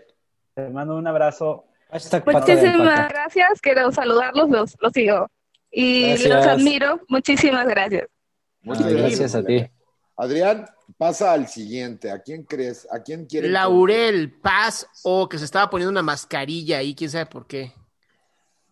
[0.54, 1.66] Te mando un abrazo.
[1.90, 3.62] Hashtag Muchísimas gracias.
[3.62, 5.30] Quiero saludarlos, los, los sigo.
[5.72, 6.30] Y Gracias.
[6.30, 7.02] los admiro.
[7.08, 8.08] Muchísimas gracias.
[8.62, 9.68] Muchas gracias a ti.
[10.16, 10.66] Adrián,
[10.98, 12.12] pasa al siguiente.
[12.12, 12.88] ¿A quién crees?
[12.92, 13.52] ¿A quién quieres?
[13.52, 17.74] Laurel Paz o que se estaba poniendo una mascarilla ahí, quién sabe por qué.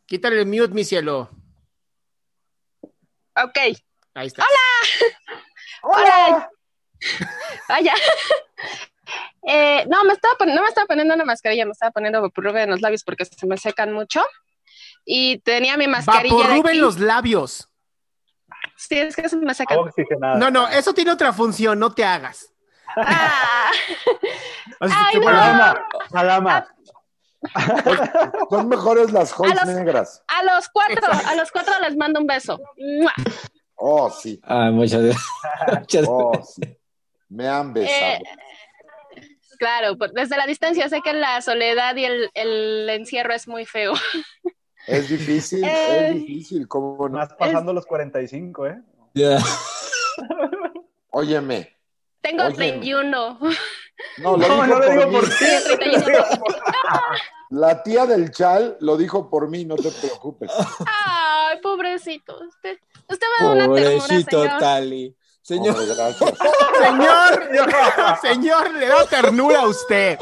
[0.06, 1.30] Quítale el mute, mi cielo.
[2.82, 3.58] Ok.
[4.14, 4.46] Ahí está.
[5.84, 6.50] Hola.
[7.70, 7.94] Vaya.
[9.44, 12.70] Eh, no, me estaba no me estaba poniendo una mascarilla, me estaba poniendo vaporrube en
[12.70, 14.24] los labios porque se me secan mucho.
[15.04, 16.36] Y tenía mi mascarilla.
[16.36, 16.78] Vaporrube aquí.
[16.78, 17.71] en los labios.
[18.88, 19.52] Sí, es que se me.
[19.52, 20.36] Agua oxigenada.
[20.38, 22.52] No, no, eso tiene otra función, no te hagas.
[22.96, 23.72] Ah,
[24.80, 26.65] Ay, no.
[28.50, 30.24] Son mejores las Hoyts A los- negras.
[30.28, 32.60] a los cuatro, a los cuatro les mando un beso.
[33.76, 34.39] Oh, sí.
[34.44, 35.26] Ah, muchas gracias.
[35.80, 36.62] Muchas Oh, sí.
[37.30, 37.96] Me han besado.
[37.98, 38.22] Eh,
[39.58, 43.65] Claro, por- desde la distancia sé que la soledad y el, el encierro es muy
[43.67, 43.94] feo.
[44.88, 46.08] Es difícil, Eh.
[46.10, 46.67] es difícil.
[46.67, 47.17] ¿Cómo no?
[47.17, 48.82] Más pasando los 45, ¿eh?
[49.13, 49.38] Ya.
[51.12, 51.76] Óyeme.
[52.22, 52.56] Tengo Oye.
[52.56, 53.39] 31.
[54.20, 55.15] No, lo No, dijo no lo por digo mí.
[55.15, 55.34] por ti.
[55.36, 56.26] Sí, 31.
[57.52, 60.50] La tía del chal lo dijo por mí, no te preocupes.
[60.86, 62.39] Ay, pobrecito.
[62.48, 62.78] Usted,
[63.10, 64.60] usted me da una ternura, Pobrecito señor.
[64.60, 65.15] Tali.
[65.41, 65.76] Señor.
[66.82, 67.50] Señor,
[68.22, 70.17] señor, le da ternura a usted.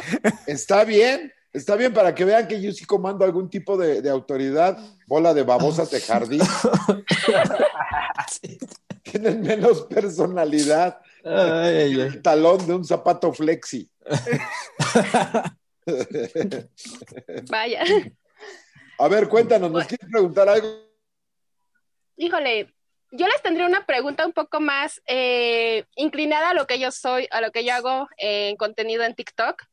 [0.48, 4.10] Está bien, está bien para que vean que yo sí comando algún tipo de, de
[4.10, 4.78] autoridad.
[5.08, 6.42] Bola de babosas de jardín.
[9.04, 11.00] Tienen menos personalidad.
[11.24, 12.08] Ay, ay, que ay.
[12.08, 13.90] El talón de un zapato flexi.
[17.50, 17.84] Vaya.
[19.00, 20.68] A ver, cuéntanos, ¿nos quieres preguntar algo?
[22.18, 22.74] Híjole,
[23.12, 27.28] yo les tendría una pregunta un poco más eh, inclinada a lo que yo soy,
[27.32, 29.64] a lo que yo hago eh, en contenido en TikTok.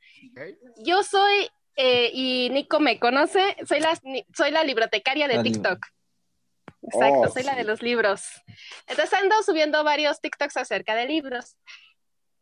[0.78, 3.98] Yo soy, eh, y Nico me conoce, soy la,
[4.34, 5.86] soy la bibliotecaria de La TikTok.
[6.82, 8.22] Exacto, Oh, soy la de los libros.
[8.86, 11.56] Entonces ando subiendo varios TikToks acerca de libros.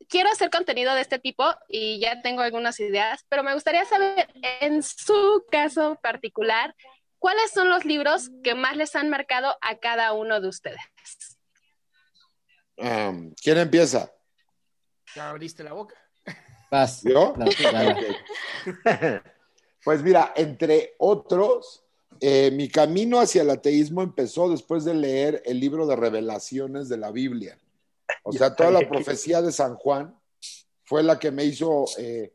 [0.08, 4.28] Quiero hacer contenido de este tipo y ya tengo algunas ideas, pero me gustaría saber,
[4.60, 6.74] en su caso particular,
[7.18, 10.78] ¿cuáles son los libros que más les han marcado a cada uno de ustedes?
[12.76, 14.12] Um, ¿Quién empieza?
[15.14, 15.94] Ya abriste la boca.
[16.74, 17.02] Vas.
[17.02, 17.34] ¿Yo?
[19.84, 21.84] Pues mira, entre otros,
[22.18, 26.96] eh, mi camino hacia el ateísmo empezó después de leer el libro de revelaciones de
[26.96, 27.60] la Biblia.
[28.22, 30.18] O sea, toda la profecía de San Juan
[30.84, 32.32] fue la que me hizo, eh,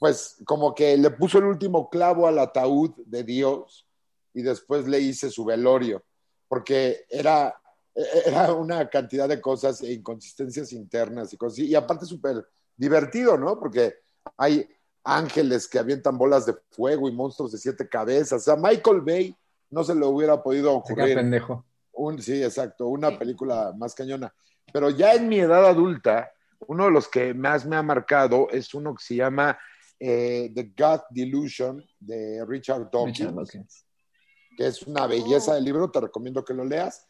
[0.00, 3.86] pues, como que le puso el último clavo al ataúd de Dios
[4.34, 6.02] y después le hice su velorio,
[6.48, 7.54] porque era,
[8.26, 12.44] era una cantidad de cosas e inconsistencias internas y cosas, y aparte súper
[12.78, 13.58] divertido, ¿no?
[13.58, 13.96] Porque
[14.38, 14.66] hay
[15.04, 18.40] ángeles que avientan bolas de fuego y monstruos de siete cabezas.
[18.40, 19.36] O sea, Michael Bay
[19.70, 21.16] no se le hubiera podido ocurrir.
[21.16, 21.64] pendejo.
[21.92, 24.32] Un, sí, exacto, una película más cañona.
[24.72, 28.72] Pero ya en mi edad adulta, uno de los que más me ha marcado es
[28.74, 29.58] uno que se llama
[29.98, 33.84] eh, The God Delusion de Richard Dawkins, Richard Dawkins.
[34.56, 37.07] que es una belleza de libro, te recomiendo que lo leas.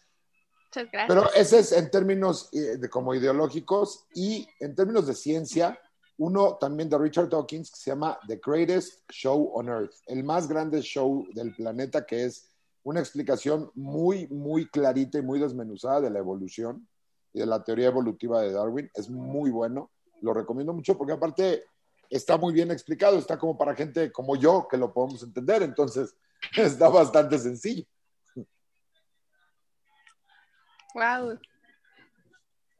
[0.68, 1.08] Muchas gracias.
[1.08, 5.78] Pero ese es en términos eh, de, como ideológicos y en términos de ciencia,
[6.18, 10.48] uno también de Richard Dawkins que se llama The Greatest Show on Earth, el más
[10.48, 12.50] grande show del planeta, que es
[12.82, 16.86] una explicación muy, muy clarita y muy desmenuzada de la evolución
[17.32, 18.90] y de la teoría evolutiva de Darwin.
[18.94, 21.64] Es muy bueno, lo recomiendo mucho porque aparte
[22.10, 26.14] está muy bien explicado, está como para gente como yo que lo podemos entender, entonces
[26.56, 27.84] está bastante sencillo.
[30.98, 31.38] Wow.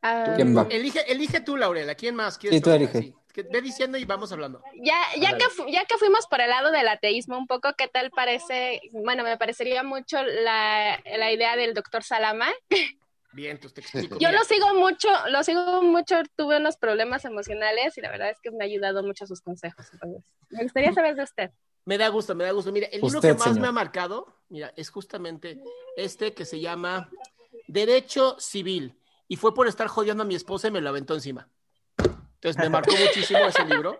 [0.02, 0.66] Ah, ¿Quién va?
[0.70, 1.88] Elige, elige tú, Laurel.
[1.90, 2.38] ¿A quién más?
[2.38, 3.02] quieres Sí, tú elige.
[3.02, 3.14] Sí.
[3.52, 4.60] Ve diciendo y vamos hablando.
[4.82, 8.10] Ya, ya, que, ya que fuimos por el lado del ateísmo un poco, ¿qué tal
[8.10, 8.80] parece?
[8.90, 12.48] Bueno, me parecería mucho la, la idea del doctor Salama.
[13.32, 14.18] Bien, pues te explico.
[14.18, 18.30] Yo Mira, lo sigo mucho, lo sigo mucho, tuve unos problemas emocionales y la verdad
[18.30, 19.86] es que me ha ayudado mucho sus consejos.
[19.92, 21.50] Entonces, me gustaría saber de usted.
[21.84, 22.72] Me da gusto, me da gusto.
[22.72, 23.60] Mira, el libro Usted, que más señor.
[23.60, 25.60] me ha marcado, mira, es justamente
[25.96, 27.08] este que se llama
[27.66, 28.94] Derecho Civil.
[29.28, 31.48] Y fue por estar jodiendo a mi esposa y me lo aventó encima.
[32.40, 33.98] Entonces me marcó muchísimo ese libro.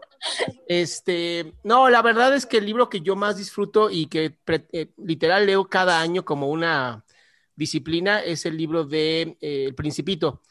[0.69, 4.39] Este, no, la verdad es que el libro que yo más disfruto y que
[4.73, 7.05] eh, literal leo cada año como una
[7.57, 10.43] disciplina es el libro de eh, El Principito.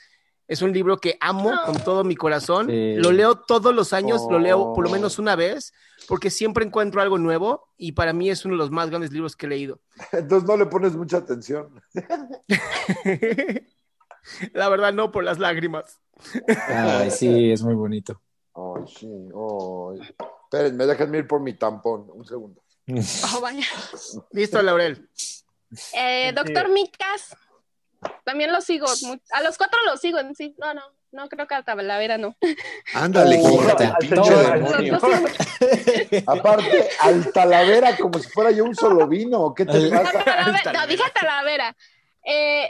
[0.47, 2.67] Es un libro que amo con todo mi corazón.
[2.67, 2.95] Sí.
[2.95, 4.93] Lo leo todos los años, lo leo por lo Oh.
[4.93, 5.73] menos una vez,
[6.07, 9.35] porque siempre encuentro algo nuevo y para mí es uno de los más grandes libros
[9.35, 9.79] que he leído.
[10.13, 11.81] Entonces no le pones mucha atención.
[14.53, 15.99] La verdad, no por las lágrimas.
[16.67, 18.21] Ay, sí, es muy bonito.
[18.53, 20.15] Ay, sí, ay.
[20.43, 22.07] Espérenme, déjenme ir por mi tampón.
[22.13, 22.61] Un segundo.
[23.35, 23.65] Oh, vaya.
[24.31, 25.09] Listo, Laurel.
[25.93, 27.35] Eh, doctor Micas,
[28.23, 28.87] también lo sigo.
[29.31, 30.55] A los cuatro los sigo en sí.
[30.57, 32.35] No, no, no creo que a Talavera no.
[32.93, 33.61] Ándale, Oh,
[34.51, 34.99] demonio.
[36.27, 39.53] Aparte, al Talavera como si fuera yo un solo vino.
[39.53, 40.23] ¿Qué te pasa?
[40.23, 41.75] Talavera- no, dije Talavera.
[42.25, 42.65] Eh,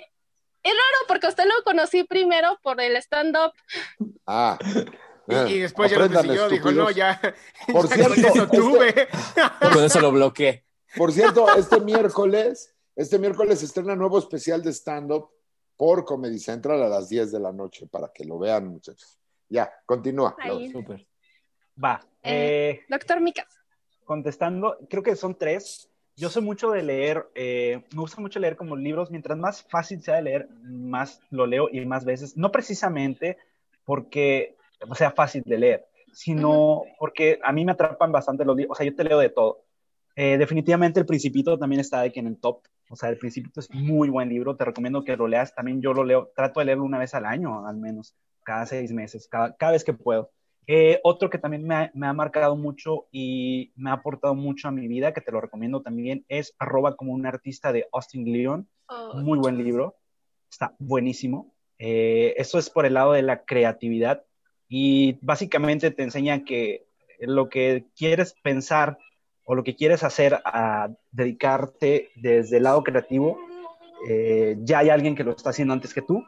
[0.64, 3.54] es raro porque usted lo conocí primero por el stand-up.
[4.26, 4.58] Ah.
[5.28, 7.20] Y, y después ya lo Aprendan, siguió, dijo, no, ya,
[7.72, 9.08] Por ya con cierto, eso este- tuve.
[9.74, 10.64] Con eso lo bloqueé.
[10.96, 15.30] Por cierto, este miércoles, este miércoles estrena nuevo especial de stand-up
[15.78, 19.20] por Comedy Central a las 10 de la noche para que lo vean, muchachos.
[19.48, 20.36] Ya, continúa.
[20.72, 21.06] Súper.
[21.82, 22.02] Va.
[22.24, 22.70] Eh.
[22.70, 23.46] Eh, Doctor Micas.
[24.04, 25.90] contestando, creo que son tres.
[26.16, 30.02] Yo soy mucho de leer, eh, me gusta mucho leer como libros, mientras más fácil
[30.02, 32.36] sea de leer, más lo leo y más veces.
[32.36, 33.38] No precisamente
[33.86, 34.56] porque
[34.96, 38.88] sea fácil de leer, sino porque a mí me atrapan bastante los libros, o sea,
[38.88, 39.66] yo te leo de todo.
[40.16, 43.60] Eh, definitivamente El Principito también está de que en el top, o sea, El Principito
[43.60, 46.68] es muy buen libro, te recomiendo que lo leas, también yo lo leo, trato de
[46.68, 50.32] leerlo una vez al año, al menos, cada seis meses, cada, cada vez que puedo.
[50.70, 54.68] Eh, otro que también me ha, me ha, marcado mucho y me ha aportado mucho
[54.68, 58.26] a mi vida, que te lo recomiendo también, es arroba como un artista de Austin
[58.26, 58.68] Leon.
[58.88, 59.96] Oh, Muy buen libro.
[60.52, 61.54] Está buenísimo.
[61.80, 64.26] Eh, eso es por el lado de la creatividad
[64.68, 66.88] y básicamente te enseña que
[67.20, 68.98] lo que quieres pensar
[69.50, 73.40] o lo que quieres hacer a dedicarte desde el lado creativo,
[74.10, 76.22] eh, ya hay alguien que lo está haciendo antes que tú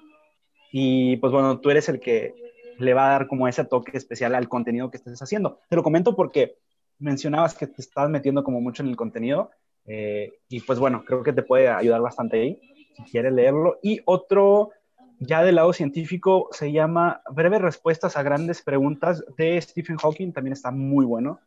[0.71, 2.33] y pues bueno, tú eres el que
[2.77, 5.59] le va a dar como ese toque especial al contenido que estés haciendo.
[5.69, 6.55] Te lo comento porque
[6.97, 9.51] mencionabas que te estás metiendo como mucho en el contenido
[9.85, 12.61] eh, y pues bueno, creo que te puede ayudar bastante ahí
[12.95, 13.79] si quieres leerlo.
[13.83, 14.71] Y otro,
[15.19, 20.53] ya del lado científico, se llama Breves Respuestas a Grandes Preguntas de Stephen Hawking, también
[20.53, 21.41] está muy bueno.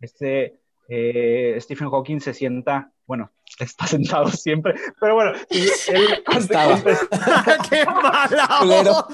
[0.00, 6.80] Este eh, Stephen Hawking se sienta, bueno, está sentado siempre, pero bueno, y él Estaba.
[7.70, 9.06] ¡Qué mala onda!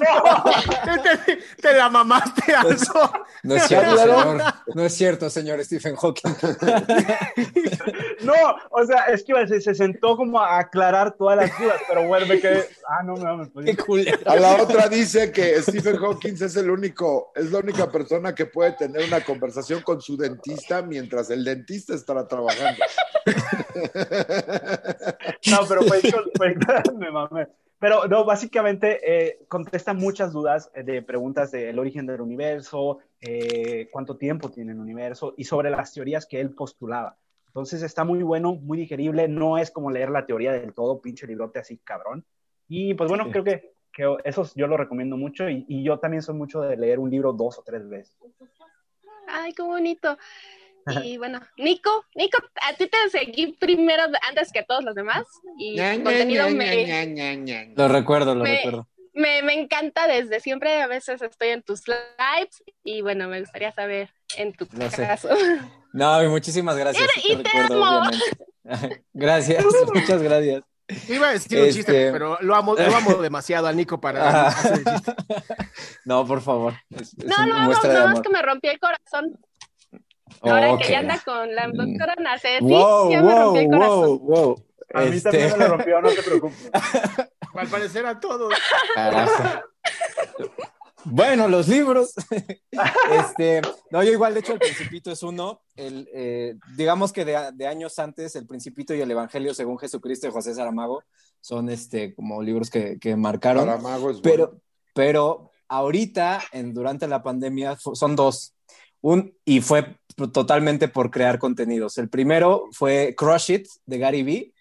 [1.24, 3.12] te, te la mamaste, Alzo.
[3.42, 4.42] No es cierto, señor.
[4.74, 6.34] No es cierto, señor Stephen Hawking.
[8.22, 8.34] No,
[8.70, 12.38] o sea, es que se sentó como a aclarar todas las dudas, pero bueno, me
[12.38, 14.30] quedé, ah, no, no, me culero.
[14.30, 18.44] A la otra dice que Stephen Hawking es el único, es la única persona que
[18.44, 22.84] puede tener una conversación con su dentista mientras el dentista estará trabajando.
[25.50, 26.00] No, pero fue,
[26.36, 26.54] fue
[26.96, 27.46] me mamé.
[27.80, 33.88] Pero no, básicamente eh, contesta muchas dudas eh, de preguntas del origen del universo, eh,
[33.90, 37.16] cuánto tiempo tiene el universo y sobre las teorías que él postulaba.
[37.46, 41.26] Entonces está muy bueno, muy digerible, no es como leer la teoría del todo, pinche
[41.26, 42.24] librote así cabrón.
[42.68, 46.22] Y pues bueno, creo que, que eso yo lo recomiendo mucho y, y yo también
[46.22, 48.14] soy mucho de leer un libro dos o tres veces.
[49.26, 50.18] Ay, qué bonito.
[51.04, 52.38] Y bueno, Nico, Nico,
[52.68, 55.24] a ti te seguí primero antes que a todos los demás.
[55.58, 57.74] Y Ña, tu Ña, contenido Ña, me, Ña, Ña, Ña, Ña.
[57.76, 58.88] Lo recuerdo, lo Me- recuerdo.
[59.14, 60.82] me, me encanta desde siempre.
[60.82, 65.06] A veces estoy en tus lives y bueno, me gustaría saber en tu Lo sé.
[65.06, 65.28] caso.
[65.92, 67.04] No, y muchísimas gracias.
[67.16, 68.10] Y- sí y te recuerdo, amo.
[69.12, 69.64] Gracias,
[69.94, 70.62] muchas gracias.
[71.08, 74.48] Iba a decir un Este- chiste, pero lo amo, lo amo demasiado al Nico para
[74.48, 75.14] hacer el chiste.
[76.04, 76.74] No, por favor.
[76.90, 79.36] Es, es No, amo, muestra de nada más que me rompió el corazón.
[80.42, 84.00] Ahora que ya anda con la doctora Naceti, Wow, ya me wow, rompió el corazón.
[84.00, 84.64] wow, wow.
[84.92, 86.70] A mí Este, también me lo rompió, no te preocupes.
[87.54, 88.52] Al parecer a todos.
[88.94, 89.60] carajo.
[91.04, 92.12] Bueno, los libros.
[93.12, 95.62] este, no, yo igual, de hecho, el Principito es uno.
[95.74, 100.26] El, eh, digamos que de, de años antes, el Principito y el Evangelio según Jesucristo
[100.26, 101.02] de José Saramago
[101.40, 103.64] son este, como libros que, que marcaron.
[103.64, 104.62] Saramago es Pero, bueno.
[104.94, 108.54] pero ahorita, en, durante la pandemia, son dos.
[109.00, 111.98] Un, y fue totalmente por crear contenidos.
[111.98, 114.54] El primero fue Crush It de Gary Vee.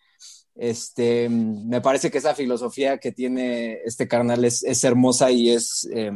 [0.56, 6.12] Este, me parece que esa filosofía que tiene este carnal es, hermosa y es, eh,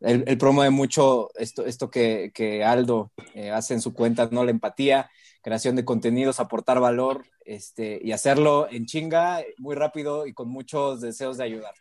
[0.00, 4.44] él, él promueve mucho esto, esto que, que Aldo eh, hace en su cuenta, ¿no?
[4.44, 5.10] La empatía,
[5.42, 11.00] creación de contenidos, aportar valor este, y hacerlo en chinga, muy rápido y con muchos
[11.02, 11.74] deseos de ayudar.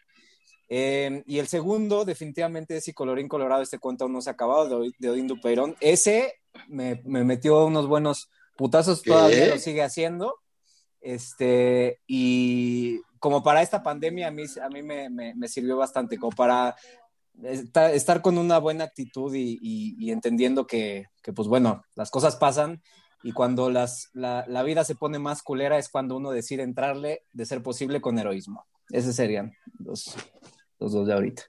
[0.68, 4.34] Eh, y el segundo, definitivamente, es Y Colorín Colorado, este cuento aún no se ha
[4.34, 5.76] acabado, de, de Odín Dupeirón.
[5.80, 9.12] Ese me, me metió unos buenos putazos, ¿Qué?
[9.12, 10.36] todavía lo sigue haciendo.
[11.00, 16.18] Este, y como para esta pandemia, a mí, a mí me, me, me sirvió bastante,
[16.18, 16.76] como para
[17.44, 22.12] estar, estar con una buena actitud y, y, y entendiendo que, que, pues bueno, las
[22.12, 22.82] cosas pasan
[23.24, 27.24] y cuando las, la, la, vida se pone más culera es cuando uno decide entrarle,
[27.34, 28.66] de ser posible, con heroísmo.
[28.90, 30.16] Esos serían los,
[30.80, 31.44] los dos de ahorita.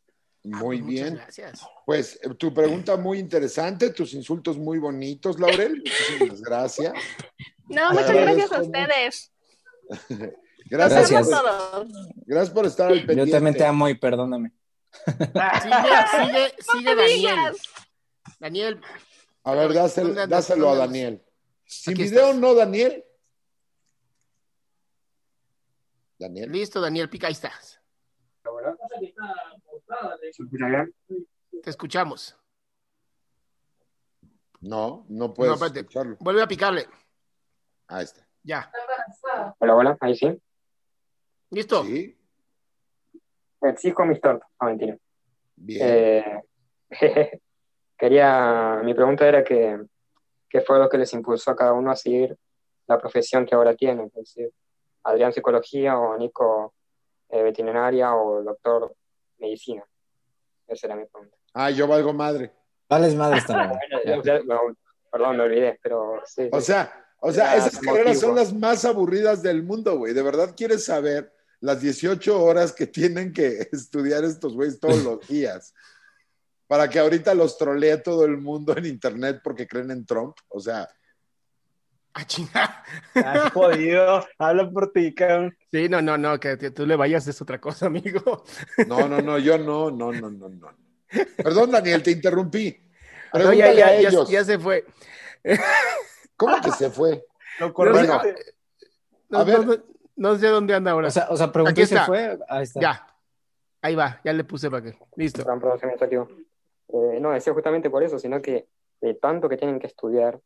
[0.45, 1.14] Muy Muchas bien.
[1.14, 1.66] gracias.
[1.86, 5.76] Pues eh, tu pregunta muy interesante, tus insultos muy bonitos, Laurel.
[5.76, 6.93] Muchísimas gracias.
[7.68, 9.32] No, muchas gracias a ustedes.
[10.66, 11.11] Gracias.
[11.11, 11.28] Gracias.
[11.28, 11.93] Todos.
[12.24, 13.26] Gracias por estar al pendiente.
[13.26, 14.53] Yo también te amo y perdóname.
[15.07, 15.74] Sigue,
[16.11, 17.57] sigue, sigue me Daniel.
[18.38, 18.80] Daniel,
[19.45, 20.76] A ver, dáselo, dáselo a.
[20.76, 21.22] Daniel.
[21.64, 22.40] Sin Aquí video, estás.
[22.40, 23.05] ¿no, Daniel?
[26.18, 26.53] Daniel.
[26.53, 27.80] listo, Daniel, pica, ahí estás.
[31.63, 32.37] Te escuchamos.
[34.61, 36.17] No, no puedes No, escucharlo.
[36.21, 36.87] Vuelve a picarle.
[37.89, 38.27] Ahí está.
[38.43, 38.71] Ya.
[39.59, 40.41] Hola, hola, ahí sí.
[41.51, 41.85] ¿Listo?
[41.85, 42.17] Sí,
[43.61, 44.49] Exijo mis tortas.
[44.61, 44.97] No, mentira.
[45.57, 45.81] bien.
[45.83, 46.43] Eh,
[47.97, 49.81] quería, mi pregunta era que,
[50.49, 52.37] ¿qué fue lo que les impulsó a cada uno a seguir
[52.87, 54.07] la profesión que ahora tienen?
[54.07, 54.53] Es decir,
[55.05, 56.75] Adrián psicología o Nico
[57.29, 58.95] eh, veterinaria o doctor
[59.39, 59.85] medicina.
[60.73, 61.37] Esa era mi pregunta.
[61.55, 62.53] Ah, yo valgo madre.
[62.89, 64.61] Vales madre esta Bueno, ya- ya- no,
[65.11, 66.49] perdón, me olvidé, pero sí.
[66.53, 66.66] O sí.
[66.66, 67.93] sea, o sea, Ya, esas motivo.
[67.95, 70.12] carreras son las más aburridas del mundo, güey.
[70.12, 75.20] ¿De verdad quieres saber las 18 horas que tienen que estudiar estos güeyes todos los
[75.29, 75.75] días?
[76.66, 80.37] Para que ahorita los trolee todo el mundo en internet porque creen en Trump.
[80.49, 80.89] O sea,
[82.15, 82.85] Ah, chinga.
[83.15, 84.27] Has jodido.
[84.39, 85.57] Habla por ti, cabrón.
[85.71, 88.45] Sí, no, no, no, que, que tú le vayas es otra cosa, amigo.
[88.87, 90.69] no, no, no, yo no, no, no, no, no.
[91.37, 92.77] Perdón, Daniel, te interrumpí.
[93.33, 94.29] No, ya, ya, a ya- ellos.
[94.29, 94.85] ya se fue.
[96.37, 97.25] ¿Cómo que se fue?
[97.61, 98.25] Lo Bueno, correcto.
[99.31, 99.61] No, A ver.
[99.61, 99.83] no, no-
[100.17, 101.09] no sé dónde anda ahora.
[101.09, 102.07] O sea, o sea preguntó Aquí y se está.
[102.07, 102.39] fue.
[102.49, 102.81] Ahí está.
[102.81, 103.07] ya.
[103.81, 104.99] Ahí va, ya le puse para que.
[105.17, 105.43] Listo.
[105.43, 106.29] Perdón, perdón, se me salió.
[106.89, 108.67] Eh, no, decía justamente por eso, sino que
[109.01, 110.39] de tanto que tienen que estudiar,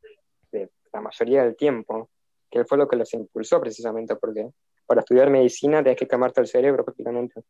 [0.97, 2.09] la mayoría del tiempo,
[2.51, 4.51] que fue lo que los impulsó precisamente, porque
[4.87, 7.43] para estudiar medicina tienes que quemarte el cerebro prácticamente,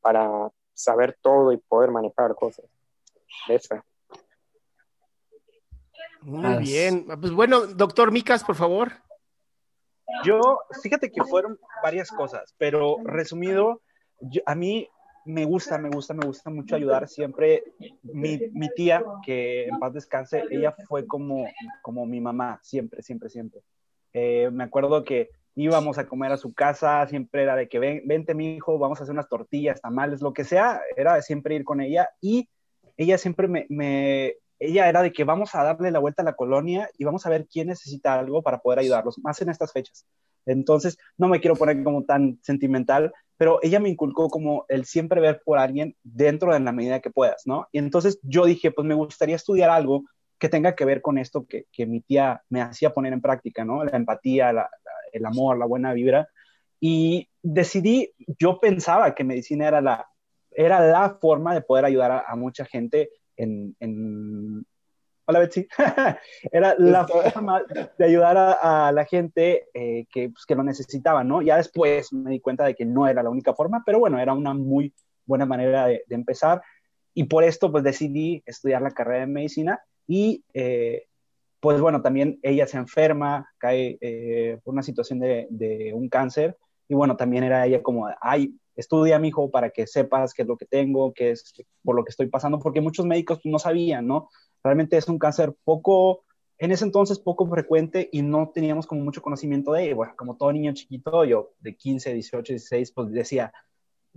[0.00, 2.64] para saber todo y poder manejar cosas.
[3.46, 3.76] De eso.
[6.22, 7.06] Muy Ah, bien.
[7.20, 8.90] Pues bueno, doctor Micas, por favor.
[10.24, 10.40] Yo,
[10.82, 13.80] fíjate que fueron varias cosas, pero resumido,
[14.20, 14.88] yo- a mí
[15.24, 17.08] me gusta, me gusta, me gusta mucho ayudar.
[17.08, 17.64] Siempre
[18.02, 21.46] mi, mi tía, que en paz descanse, ella fue como,
[21.82, 23.60] como mi mamá, siempre, siempre, siempre.
[24.12, 28.02] Eh, me acuerdo que íbamos a comer a su casa, siempre era de que ven,
[28.06, 31.56] vente mi hijo, vamos a hacer unas tortillas, tamales, lo que sea, era de siempre
[31.56, 32.48] ir con ella y
[32.96, 36.34] ella siempre me, me, ella era de que vamos a darle la vuelta a la
[36.34, 40.06] colonia y vamos a ver quién necesita algo para poder ayudarlos, más en estas fechas.
[40.46, 45.20] Entonces, no me quiero poner como tan sentimental, pero ella me inculcó como el siempre
[45.20, 47.68] ver por alguien dentro de la medida que puedas, ¿no?
[47.72, 50.04] Y entonces yo dije, pues me gustaría estudiar algo
[50.38, 53.64] que tenga que ver con esto que, que mi tía me hacía poner en práctica,
[53.64, 53.84] ¿no?
[53.84, 54.52] La empatía,
[55.12, 56.28] el amor, la buena vibra.
[56.80, 60.06] Y decidí, yo pensaba que medicina era la,
[60.50, 64.66] era la forma de poder ayudar a, mucha gente en, en...
[65.30, 65.68] Hola Betsy.
[66.52, 67.62] era la forma
[67.98, 71.42] de ayudar a, la gente eh, que, pues, que lo necesitaba, ¿no?
[71.42, 74.32] Ya después me di cuenta de que no era la única forma, pero bueno, era
[74.32, 74.94] una muy
[75.26, 76.62] buena manera de, de empezar.
[77.12, 81.08] Y por esto, pues decidí estudiar la carrera de medicina y eh,
[81.60, 86.56] pues bueno, también ella se enferma, cae eh, por una situación de, un cáncer
[86.88, 90.48] y bueno, también era ella como, ay, estudia, mi hijo, para que sepas qué es
[90.48, 91.52] lo que tengo, qué es
[91.82, 94.30] por lo que estoy pasando, porque muchos médicos no sabían, ¿no?
[94.62, 96.24] Realmente es un cáncer poco,
[96.58, 99.96] en ese entonces poco frecuente y no teníamos como mucho conocimiento de ello.
[99.96, 103.52] Bueno, como todo niño chiquito, yo de 15, 18, 16, pues decía,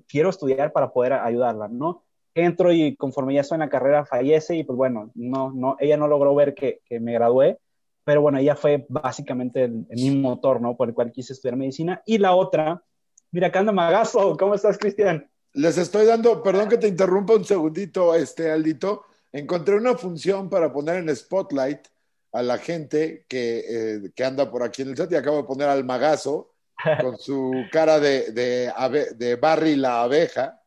[0.08, 2.04] quiero estudiar para poder ayudarla, ¿no?
[2.34, 5.98] entro y conforme ya estoy en la carrera fallece y pues bueno, no, no, ella
[5.98, 7.60] no logró ver que, me gradué,
[8.04, 10.76] pero bueno, ella fue básicamente el, mismo motor, ¿no?
[10.76, 12.02] Por el cual quise estudiar medicina.
[12.06, 12.84] Y la otra,
[13.32, 15.30] mira, acá anda Magazo, ¿cómo estás, Cristian?
[15.54, 20.71] Les estoy dando, perdón que te interrumpa un segundito, este Aldito, encontré una función para
[20.71, 21.88] poner en Spotlight
[22.34, 25.43] a la gente que, eh, que anda por aquí en el chat y acabo de
[25.43, 26.53] poner al Magazo
[27.01, 28.71] con su cara de, de,
[29.15, 30.61] de Barry la abeja.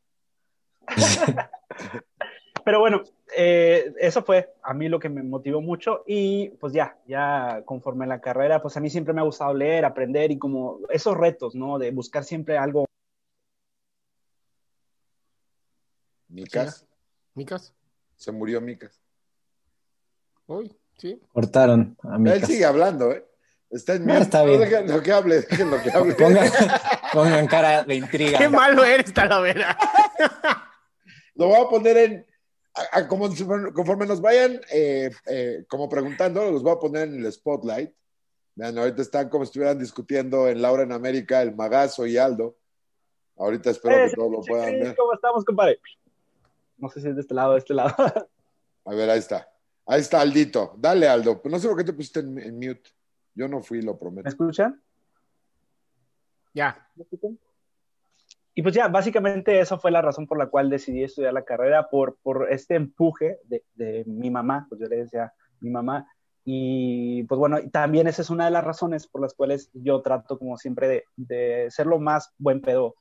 [2.64, 3.02] Pero bueno,
[3.36, 8.06] eh, eso fue a mí lo que me motivó mucho y pues ya, ya conforme
[8.06, 11.54] la carrera, pues a mí siempre me ha gustado leer, aprender y como esos retos,
[11.54, 11.78] ¿no?
[11.78, 12.86] De buscar siempre algo.
[16.28, 16.86] Micas.
[17.34, 17.74] Micas.
[18.16, 19.00] Se murió Micas.
[20.46, 21.20] Uy, sí.
[21.32, 22.42] Cortaron a Micas.
[22.42, 23.26] Él sigue hablando, ¿eh?
[23.70, 24.60] Está en no, está bien.
[24.60, 26.14] Dejen lo que hable, dejen lo que hable.
[27.12, 28.38] Pongan, cara de intriga.
[28.38, 29.76] Qué malo eres, Talavera.
[31.36, 32.26] Lo voy a poner en,
[33.08, 33.28] como,
[33.72, 37.92] conforme nos vayan eh, eh, como preguntando, los voy a poner en el spotlight.
[38.54, 42.56] Vean, ahorita están como si estuvieran discutiendo en Laura en América, el Magazo y Aldo.
[43.36, 44.96] Ahorita espero que eh, todos lo puedan ver.
[44.96, 45.80] ¿Cómo estamos, compadre?
[46.76, 47.94] No sé si es de este lado o de este lado.
[48.84, 49.48] a ver, ahí está.
[49.86, 50.74] Ahí está Aldito.
[50.78, 51.40] Dale, Aldo.
[51.44, 52.90] No sé por qué te pusiste en, mute.
[53.34, 54.24] Yo no fui, lo prometo.
[54.24, 54.82] ¿Me escuchan?
[56.54, 56.88] Ya.
[56.94, 57.38] ¿Me escuchan?
[58.54, 61.90] Y pues ya, básicamente esa fue la razón por la cual decidí estudiar la carrera,
[61.90, 66.06] por, por este empuje de, de mi mamá, pues yo le decía mi mamá,
[66.44, 70.38] y pues bueno, también esa es una de las razones por las cuales yo trato
[70.38, 72.96] como siempre de, de ser lo más buen pedo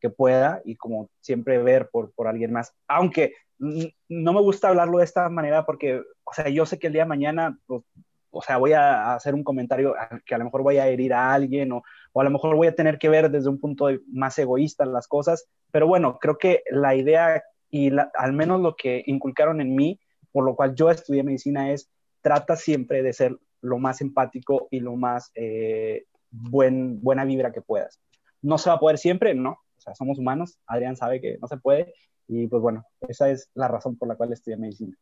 [0.00, 2.74] que pueda y como siempre ver por, por alguien más.
[2.88, 6.92] Aunque no me gusta hablarlo de esta manera porque, o sea, yo sé que el
[6.92, 7.82] día de mañana pues,
[8.30, 9.94] o sea, voy a hacer un comentario
[10.26, 11.82] que a lo mejor voy a herir a alguien o,
[12.12, 15.08] o a lo mejor voy a tener que ver desde un punto más egoísta las
[15.08, 20.00] cosas, pero bueno, creo que la idea y al menos lo que inculcaron en mí,
[20.32, 21.90] por lo cual yo estudié medicina, es
[22.20, 27.62] trata siempre de ser lo más empático y lo más eh, buen, buena vibra que
[27.62, 28.00] puedas.
[28.42, 31.56] No se va a poder siempre, no, sea, somos humanos, Adrián sabe que no se
[31.56, 31.94] puede,
[32.28, 34.96] y pues bueno, esa es la razón por la cual estudié medicina.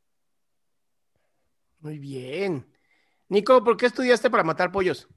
[1.81, 2.67] Muy bien.
[3.29, 5.09] Nico, ¿por qué estudiaste para matar pollos?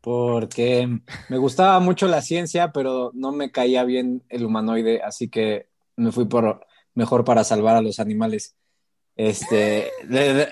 [0.00, 0.88] Porque
[1.28, 6.12] me gustaba mucho la ciencia, pero no me caía bien el humanoide, así que me
[6.12, 8.56] fui por mejor para salvar a los animales.
[9.16, 9.92] Este,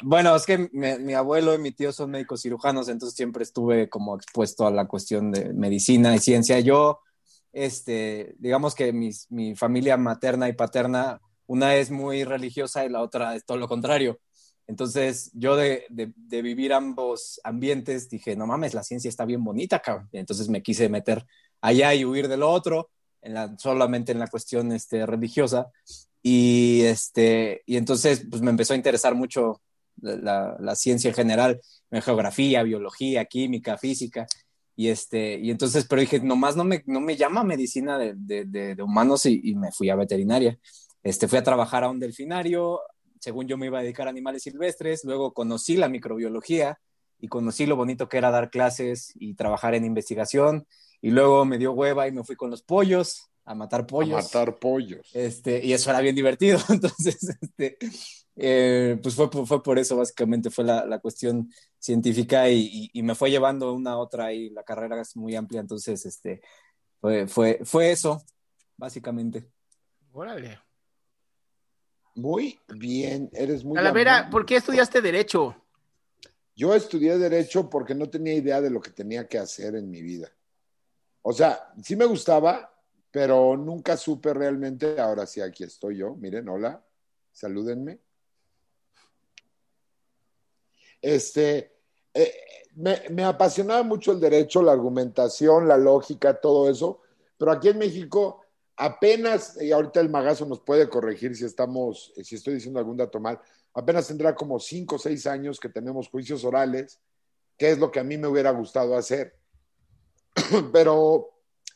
[0.03, 4.15] bueno, es que mi, abuelo y mi tío son médicos cirujanos, entonces siempre estuve como
[4.15, 6.61] expuesto a la cuestión de medicina y ciencia.
[6.61, 7.01] Yo,
[7.53, 13.35] este, digamos que mi familia materna y paterna, una es muy religiosa y la otra
[13.37, 14.19] es todo lo contrario.
[14.67, 15.85] Entonces, yo de,
[16.29, 20.09] vivir ambos ambientes dije, no mames, la ciencia está bien bonita, cabrón.
[20.13, 21.27] entonces me quise meter
[21.61, 22.91] allá y huir del otro,
[23.59, 25.67] solamente en la cuestión este, religiosa.
[26.23, 29.61] Y, este, y entonces, pues me empezó a interesar mucho
[30.01, 34.27] la, ciencia en general, geografía, biología, química, física.
[34.75, 39.27] Y, este, y entonces, pero dije, nomás no me, no me llama medicina de, humanos
[39.27, 40.59] y, y, me fui a veterinaria.
[41.03, 42.81] Este, fui a trabajar a un delfinario,
[43.21, 46.81] según yo me iba a dedicar a animales silvestres, luego conocí la microbiología
[47.21, 50.67] y conocí lo bonito que era dar clases y trabajar en investigación,
[51.01, 54.19] y luego me dio hueva y me fui con los pollos a matar pollos.
[54.19, 55.09] A matar pollos.
[55.13, 57.77] Este, y eso era bien divertido, entonces, este,
[58.37, 63.15] eh, pues fue, fue por eso, básicamente, fue la, la cuestión científica y, y, me
[63.15, 66.41] fue llevando una a otra y la carrera es muy amplia, entonces, este,
[67.01, 68.23] fue, fue, fue eso,
[68.77, 69.49] básicamente.
[70.13, 70.61] Órale.
[72.15, 74.33] Muy bien, eres muy Calavera, amable.
[74.33, 75.57] ¿por qué estudiaste Derecho?
[76.55, 80.03] Yo estudié Derecho porque no tenía idea de lo que tenía que hacer en mi
[80.03, 80.31] vida.
[81.23, 82.75] O sea, sí me gustaba,
[83.11, 85.01] pero nunca supe realmente.
[85.01, 86.15] Ahora sí, aquí estoy yo.
[86.17, 86.85] Miren, hola,
[87.33, 88.01] salúdenme.
[91.03, 91.73] Este,
[92.15, 92.33] eh,
[92.77, 97.01] me, apasionaba mucho el derecho, la argumentación, la lógica, todo eso,
[97.37, 98.41] pero aquí en México
[98.77, 103.21] apenas, y ahorita el magazo nos puede corregir si estamos, si estoy diciendo algún dato
[103.21, 103.41] mal,
[103.75, 107.01] apenas tendrá como cinco o seis años que tenemos juicios orales,
[107.59, 109.37] que es lo que a mí me hubiera gustado hacer.
[110.73, 111.33] Pero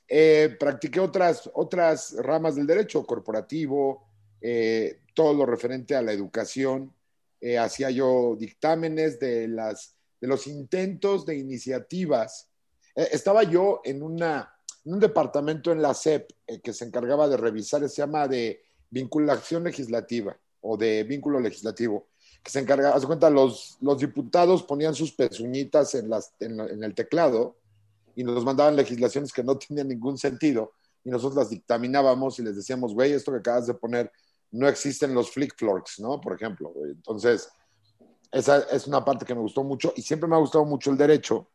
[0.09, 4.09] eh, practiqué otras, otras ramas del derecho corporativo,
[4.41, 6.93] eh, todo lo referente a la educación.
[7.41, 12.49] Eh, hacía yo dictámenes de, las, de los intentos de iniciativas.
[12.95, 14.53] Eh, estaba yo en, una,
[14.84, 18.62] en un departamento en la SEP eh, que se encargaba de revisar, se llama de
[18.91, 22.07] vinculación legislativa o de vínculo legislativo,
[22.43, 26.66] que se encarga, haz cuenta, los, los diputados ponían sus pezuñitas en, las, en, la-
[26.66, 27.57] en el teclado
[28.14, 30.72] y nos mandaban legislaciones que no tenían ningún sentido
[31.05, 34.11] y nosotros las dictaminábamos y les decíamos, güey, esto que acabas de poner
[34.53, 36.20] no existen los flick florks, ¿no?
[36.20, 36.70] Por ejemplo.
[36.70, 36.92] güey.
[36.92, 37.49] Entonces,
[38.32, 40.97] esa es una parte que me gustó mucho y siempre me ha gustado mucho el
[40.97, 41.49] derecho.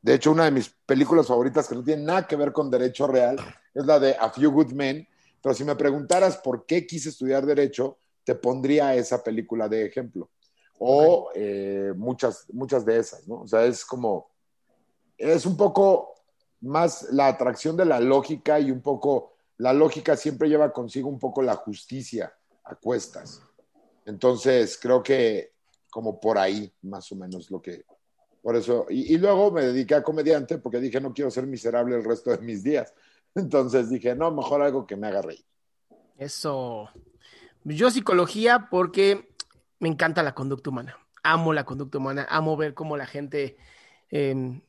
[0.00, 3.06] De hecho, una de mis películas favoritas que no tiene nada que ver con derecho
[3.06, 3.36] real
[3.74, 5.06] es la de A Few Good Men.
[5.42, 10.30] Pero si me preguntaras por qué quise estudiar derecho, te pondría esa película de ejemplo.
[10.78, 13.40] O eh, muchas, muchas de esas, ¿no?
[13.40, 14.30] O sea, es como,
[15.16, 16.14] es un poco
[16.60, 21.18] más la atracción de la lógica y un poco, la lógica siempre lleva consigo un
[21.18, 22.32] poco la justicia
[22.68, 23.42] a cuestas.
[24.04, 25.52] Entonces, creo que
[25.90, 27.84] como por ahí, más o menos, lo que,
[28.42, 32.04] por eso, y, luego me dediqué a comediante porque dije, no quiero ser miserable el
[32.04, 32.92] resto de mis días.
[33.34, 35.44] Entonces dije, no, mejor algo que me haga reír.
[36.16, 36.90] Eso.
[37.64, 39.28] Yo psicología porque
[39.78, 40.96] me encanta la conducta humana.
[41.22, 43.56] Amo la conducta humana, amo ver cómo la gente
[44.10, 44.60] eh,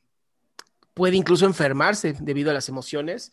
[0.93, 3.31] puede incluso enfermarse debido a las emociones.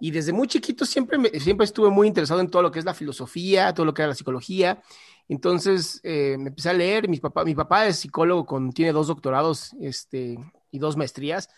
[0.00, 2.94] Y desde muy chiquito siempre, siempre estuve muy interesado en todo lo que es la
[2.94, 4.82] filosofía, todo lo que era la psicología.
[5.28, 7.08] Entonces eh, me empecé a leer.
[7.08, 10.38] Mi papá, mi papá es psicólogo, con, tiene dos doctorados este,
[10.70, 11.48] y dos maestrías.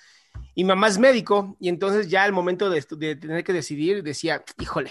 [0.54, 1.56] Y mamá es médico.
[1.60, 2.82] Y entonces ya al momento de
[3.16, 4.90] tener que decidir, decía, híjole,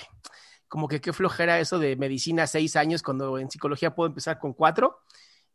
[0.67, 4.53] como que qué flojera eso de medicina seis años cuando en psicología puedo empezar con
[4.53, 4.99] cuatro.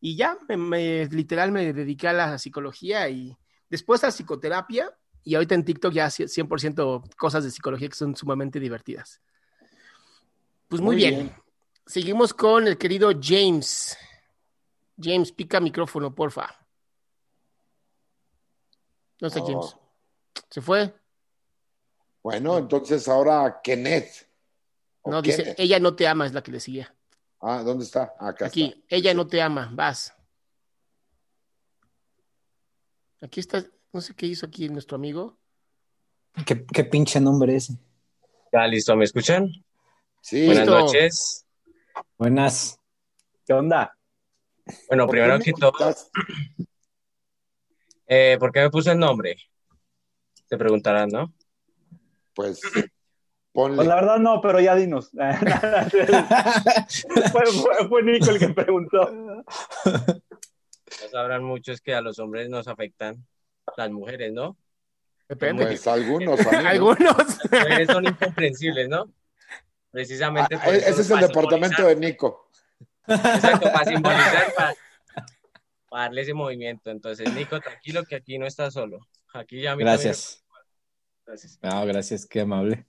[0.01, 3.35] Y ya, me, me- literal me dediqué a la psicología y
[3.71, 4.95] después a psicoterapia
[5.27, 9.21] y ahorita en TikTok ya 100% cosas de psicología que son sumamente divertidas.
[10.69, 11.15] Pues muy, Muy bien.
[11.17, 11.37] bien.
[11.85, 13.97] Seguimos con el querido James.
[15.01, 16.49] James, pica micrófono, porfa.
[19.21, 19.47] No está Oh.
[19.47, 19.77] James.
[20.49, 20.95] Se fue.
[22.23, 24.29] Bueno, entonces ahora Kenneth.
[25.05, 25.61] No, dice, Kenneth.
[25.61, 26.95] ella no te ama, es la que le seguía.
[27.41, 28.15] Ah, ¿dónde está?
[28.19, 28.81] Acá Aquí, está.
[28.97, 30.13] ella no te ama, vas.
[33.21, 35.39] Aquí está, no sé qué hizo aquí nuestro amigo.
[36.45, 37.75] ¿Qué, qué pinche nombre ese?
[38.53, 39.51] Ya, listo, ¿me escuchan?
[40.21, 40.81] Sí, Buenas Listo.
[40.81, 41.47] noches.
[42.19, 42.79] Buenas.
[43.47, 43.97] ¿Qué onda?
[44.89, 45.73] Bueno, ¿por qué primero me que todo,
[48.07, 49.37] eh, ¿por qué me puse el nombre?
[50.49, 51.33] Te preguntarán, ¿no?
[52.35, 52.61] Pues
[53.53, 55.11] Pues la verdad no, pero ya dinos.
[55.13, 59.11] fue, fue- fue Nico el que preguntó.
[59.85, 63.27] No sabrán muchos que a los hombres nos afectan
[63.77, 64.57] las mujeres, ¿no?
[65.29, 65.67] Depende.
[65.67, 66.41] Pues algunos.
[66.47, 67.39] Algunos.
[67.87, 69.13] Son incomprensibles, ¿no?
[69.91, 72.49] Precisamente Ah, ese es el departamento de Nico.
[73.07, 74.75] Exacto, para simbolizar, para,
[75.89, 76.91] para darle ese movimiento.
[76.91, 79.01] Entonces, Nico, tranquilo que aquí no estás solo.
[79.33, 80.43] Aquí ya Gracias.
[80.43, 80.47] me-
[81.27, 81.59] Gracias.
[81.61, 82.87] No, gracias, qué amable.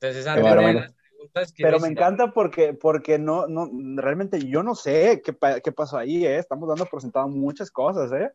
[0.00, 3.68] Entonces, Qué antes de las preguntas, quiero Pero me encanta porque, porque no, no,
[4.00, 6.38] realmente yo no sé qué, qué pasó ahí, ¿eh?
[6.38, 8.30] Estamos dando por sentado muchas cosas, ¿eh?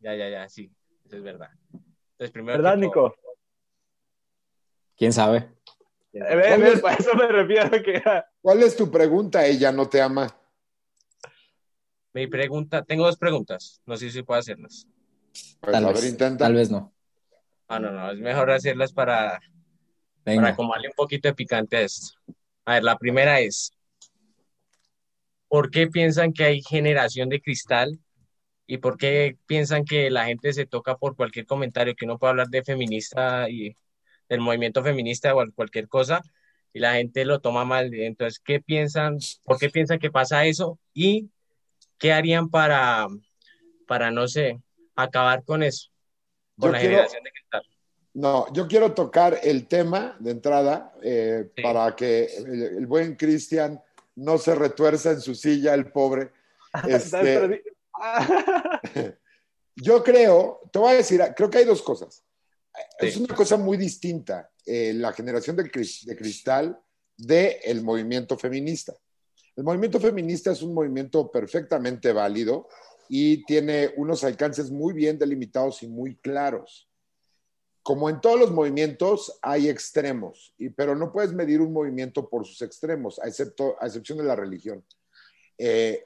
[0.00, 0.72] Ya, ya, ya, sí,
[1.04, 1.50] eso es verdad.
[1.72, 3.14] Entonces, primero ¿Verdad, que Nico?
[4.96, 5.48] ¿Quién sabe?
[6.12, 8.02] Eh, ve, ve, a eso me refiero que
[8.42, 9.46] ¿Cuál es tu pregunta?
[9.46, 10.26] Ella no te ama.
[12.12, 14.86] Mi pregunta, tengo dos preguntas, no sé si puedo hacerlas.
[15.60, 16.02] Pues, Tal a vez.
[16.02, 16.44] ver, intenta.
[16.44, 16.92] Tal vez no.
[17.68, 19.40] Ah, no, no, es mejor hacerlas para, para
[20.24, 20.56] Venga.
[20.56, 22.18] como darle un poquito de picante a esto.
[22.64, 23.72] A ver, la primera es,
[25.48, 27.98] ¿por qué piensan que hay generación de cristal?
[28.72, 32.30] ¿Y por qué piensan que la gente se toca por cualquier comentario que uno puede
[32.30, 33.74] hablar de feminista y
[34.28, 36.22] del movimiento feminista o cualquier cosa
[36.72, 37.92] y la gente lo toma mal?
[37.92, 39.18] Entonces, ¿qué piensan?
[39.42, 40.78] ¿Por qué piensan que pasa eso?
[40.94, 41.30] ¿Y
[41.98, 43.08] qué harían para,
[43.88, 44.60] para no sé,
[44.94, 45.90] acabar con eso?
[46.56, 47.62] Con Yo la quiero- generación de cristal.
[48.14, 51.62] No, yo quiero tocar el tema de entrada eh, Sí.
[51.62, 53.80] para que el, el buen Cristian
[54.14, 56.30] no se retuerza en su silla el pobre.
[56.88, 57.64] Este,
[59.76, 62.24] yo creo, te voy a decir, creo que hay dos cosas.
[62.98, 66.80] Es una cosa muy distinta, eh, la generación de, de cristal
[67.16, 68.94] del movimiento feminista.
[69.56, 72.68] El movimiento feminista es un movimiento perfectamente válido
[73.08, 76.88] y tiene unos alcances muy bien delimitados y muy claros.
[77.82, 82.46] Como en todos los movimientos, hay extremos, y, pero no puedes medir un movimiento por
[82.46, 84.84] sus extremos, a, excepto, a excepción de la religión.
[85.58, 86.04] Eh,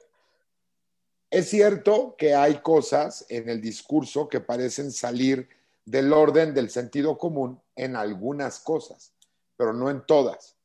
[1.29, 5.49] es cierto que hay cosas en el discurso que parecen salir
[5.85, 9.13] del orden del sentido común en algunas cosas,
[9.57, 10.55] pero no en todas.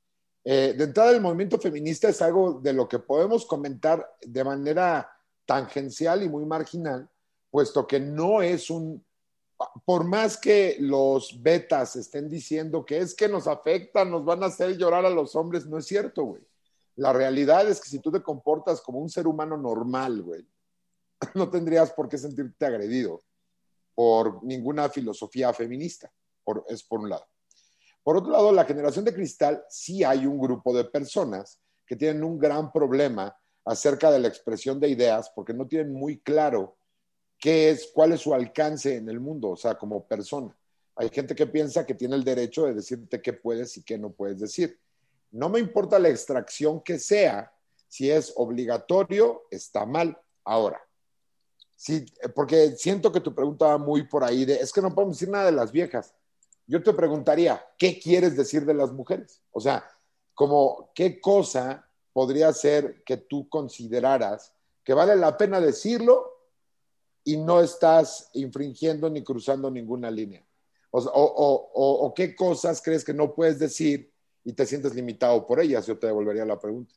[0.45, 5.11] Eh, de entrada, el movimiento feminista es algo de lo que podemos comentar de manera
[5.45, 7.09] tangencial y muy marginal,
[7.51, 9.05] puesto que no es un,
[9.85, 14.47] por más que los betas estén diciendo que es que nos afecta, nos van a
[14.47, 16.43] hacer llorar a los hombres, no es cierto, güey.
[16.97, 20.47] La realidad es que si tú te comportas como un ser humano normal, güey,
[21.35, 23.23] no tendrías por qué sentirte agredido
[23.95, 26.11] por ninguna filosofía feminista,
[26.45, 27.27] por, es por un lado.
[28.03, 32.25] Por otro lado, la generación de cristal sí hay un grupo de personas que tienen
[32.25, 36.77] un gran problema acerca de la expresión de ideas porque no tienen muy claro
[37.39, 40.57] qué es, cuál es su alcance en el mundo, o sea, como persona.
[40.97, 44.11] Hay gente que piensa que tiene el derecho de decirte qué puedes y qué no
[44.11, 44.79] puedes decir.
[45.31, 47.53] No me importa la extracción que sea,
[47.89, 50.19] si es obligatorio, está mal.
[50.45, 50.81] Ahora,
[51.77, 52.05] sí,
[52.35, 55.29] porque siento que tu pregunta va muy por ahí de, es que no podemos decir
[55.29, 56.15] nada de las viejas
[56.71, 59.43] yo te preguntaría, ¿qué quieres decir de las mujeres?
[59.51, 59.85] O sea,
[60.35, 64.55] como, ¿qué cosa podría ser que tú consideraras
[64.85, 66.31] que vale la pena decirlo
[67.25, 70.47] y no estás infringiendo ni cruzando ninguna línea?
[70.93, 74.13] O, qué cosas crees que no puedes decir
[74.45, 75.87] y te sientes limitado por ellas?
[75.87, 76.93] Yo te devolvería la pregunta.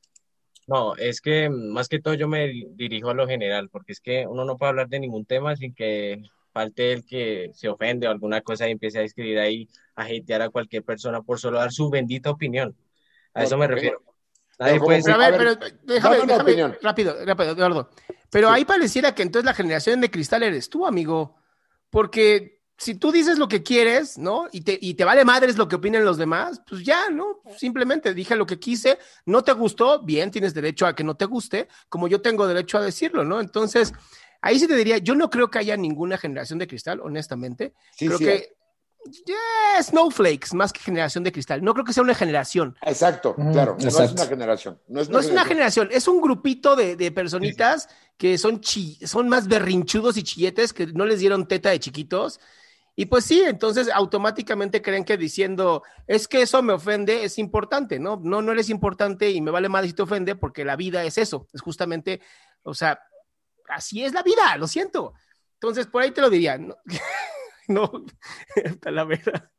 [0.67, 4.25] No, es que más que todo yo me dirijo a lo general, porque es que
[4.27, 6.23] uno no puede hablar de ningún tema sin que
[6.53, 10.43] falte el que se ofende o alguna cosa y empiece a escribir ahí, a hatear
[10.43, 12.75] a cualquier persona por solo dar su bendita opinión.
[13.33, 14.01] A eso me refiero.
[14.59, 17.89] Nadie puede a ver, pero déjame, déjame rápido, rápido, Eduardo.
[18.29, 21.35] Pero ahí pareciera que entonces la generación de cristal eres tú, amigo.
[21.89, 24.47] Porque si tú dices lo que quieres, ¿no?
[24.51, 27.41] Y te, y te vale madres lo que opinen los demás, pues ya, ¿no?
[27.57, 31.25] Simplemente dije lo que quise, no te gustó, bien, tienes derecho a que no te
[31.25, 33.39] guste, como yo tengo derecho a decirlo, ¿no?
[33.39, 33.93] Entonces,
[34.43, 37.73] Ahí sí te diría, yo no creo que haya ninguna generación de cristal, honestamente.
[37.97, 38.57] creo que
[39.81, 41.63] snowflakes más que generación de cristal.
[41.63, 42.75] No creo que sea una generación.
[42.81, 43.77] Exacto, claro.
[43.79, 44.81] No es una generación.
[44.89, 45.87] No es una, generación.
[45.91, 48.59] es un grupito de, personitas que son,
[49.05, 52.41] son más berrinchudos y chilletes que no les dieron teta de chiquitos.
[52.95, 57.99] Y pues sí, entonces automáticamente creen que diciendo, es que eso me ofende, es importante,
[57.99, 58.19] ¿no?
[58.23, 61.17] No, no eres importante y me vale más si te ofende porque la vida es
[61.17, 62.21] eso, es justamente,
[62.61, 62.99] o sea,
[63.69, 65.13] así es la vida, lo siento.
[65.55, 66.57] Entonces, por ahí te lo diría.
[66.57, 66.75] No,
[67.67, 68.05] no
[68.91, 69.49] la verdad.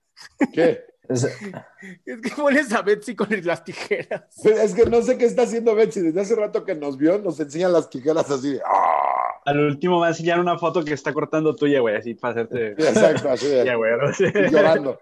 [0.53, 0.85] ¿Qué?
[1.09, 1.27] Es
[2.23, 4.45] que pones a Betsy con las tijeras.
[4.45, 6.01] Es que no sé qué está haciendo Betsy.
[6.01, 8.63] Desde hace rato que nos vio, nos enseña las tijeras así de.
[8.65, 9.24] ¡ah!
[9.45, 12.69] Al último va a enseñar una foto que está cortando tuya, güey, así para hacerte.
[12.79, 13.65] exacto, así de.
[13.67, 13.93] Ya, güey,
[14.51, 15.01] llorando.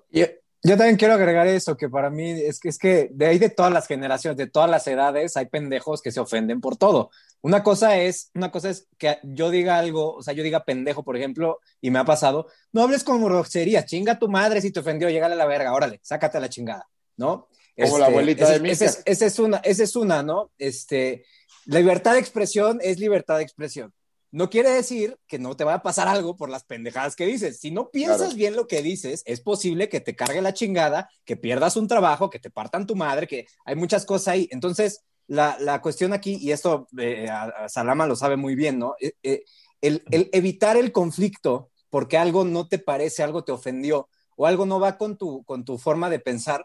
[0.65, 3.51] Yo también quiero agregar eso, que para mí es que, es que de ahí de
[3.51, 7.11] todas las generaciones, de todas las edades, hay pendejos que se ofenden por todo.
[7.41, 11.03] Una cosa es, una cosa es que yo diga algo, o sea, yo diga pendejo,
[11.03, 14.79] por ejemplo, y me ha pasado, no hables con groserías, chinga tu madre si te
[14.79, 17.49] ofendió, llegale a la verga, órale, sácate a la chingada, ¿no?
[17.77, 18.71] Como la este, abuelita de mí.
[18.71, 20.53] Esa es, una, esa es una, ¿no?
[20.59, 21.25] Este,
[21.67, 23.93] libertad de expresión es libertad de expresión
[24.33, 27.61] no quiere decir que no te va a pasar algo por las pendejadas que dices.
[27.61, 31.37] Si no piensas bien lo que dices, es posible que te cargue la chingada, que
[31.37, 34.49] pierdas un trabajo, que te partan tu madre, que hay muchas cosas ahí.
[34.51, 37.29] Entonces, la, cuestión aquí, y esto eh,
[37.69, 38.95] Salama lo sabe muy bien, ¿no?
[39.01, 39.45] Eh, eh,
[39.83, 44.81] el, evitar el conflicto porque algo no te parece, algo te ofendió o algo no
[44.81, 46.65] va con tu, con tu forma de pensar,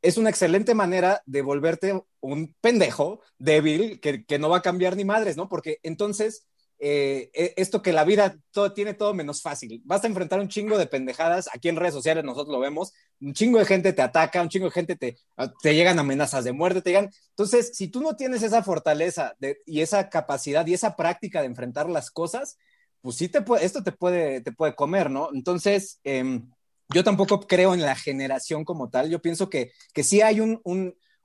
[0.00, 4.96] es una excelente manera de volverte un pendejo débil que, que no va a cambiar
[4.96, 5.48] ni madres, ¿no?
[5.48, 6.46] Porque entonces
[6.82, 9.82] eh, e, esto que la vida todo, tiene todo menos fácil.
[9.84, 11.48] Vas a enfrentar un chingo de pendejadas.
[11.52, 12.94] Aquí en redes sociales nosotros lo vemos.
[13.20, 15.18] Un chingo de gente te ataca, un chingo de gente te,
[15.62, 17.10] te llegan amenazas de muerte, te llegan.
[17.30, 21.90] Entonces, si tú no tienes esa fortaleza y esa capacidad y esa práctica de enfrentar
[21.90, 22.56] las cosas,
[23.02, 25.28] pues sí te puede, esto te puede, te puede comer, ¿no?
[25.34, 26.50] Entonces, em,
[26.92, 29.10] yo tampoco creo en la generación como tal.
[29.10, 30.60] Yo pienso que, que sí hay un,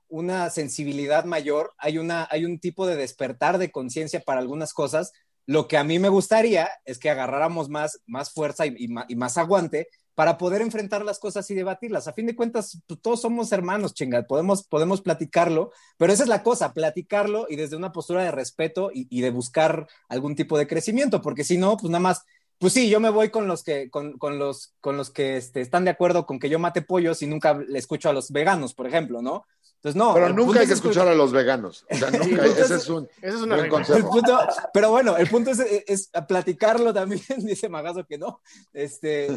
[0.08, 5.12] una sensibilidad mayor, hay, una, hay un tipo de despertar de conciencia para algunas cosas,
[5.46, 9.88] lo que a mí me gustaría es que agarráramos más, más fuerza y, más, aguante
[10.14, 12.08] para poder enfrentar las cosas y debatirlas.
[12.08, 16.42] A fin de cuentas, todos somos hermanos, chinga, podemos, podemos platicarlo, pero esa es la
[16.42, 20.66] cosa, platicarlo y desde una postura de respeto y, y de buscar algún tipo de
[20.66, 22.24] crecimiento, porque si no, pues nada más
[22.58, 25.60] pues sí, yo me voy con los que, con, con los, con los que este,
[25.60, 28.72] están de acuerdo con que yo mate pollos y nunca le escucho a los veganos,
[28.74, 29.44] por ejemplo, ¿no?
[29.76, 30.14] Entonces, no.
[30.14, 31.84] Pero nunca hay que escuchar a los veganos.
[31.90, 34.10] O sea, nunca, ese es un, Esa es una buen consejo.
[34.10, 34.38] punto-
[34.72, 38.40] pero bueno, el punto es, es platicarlo también, dice Magazo que no.
[38.72, 39.28] Este,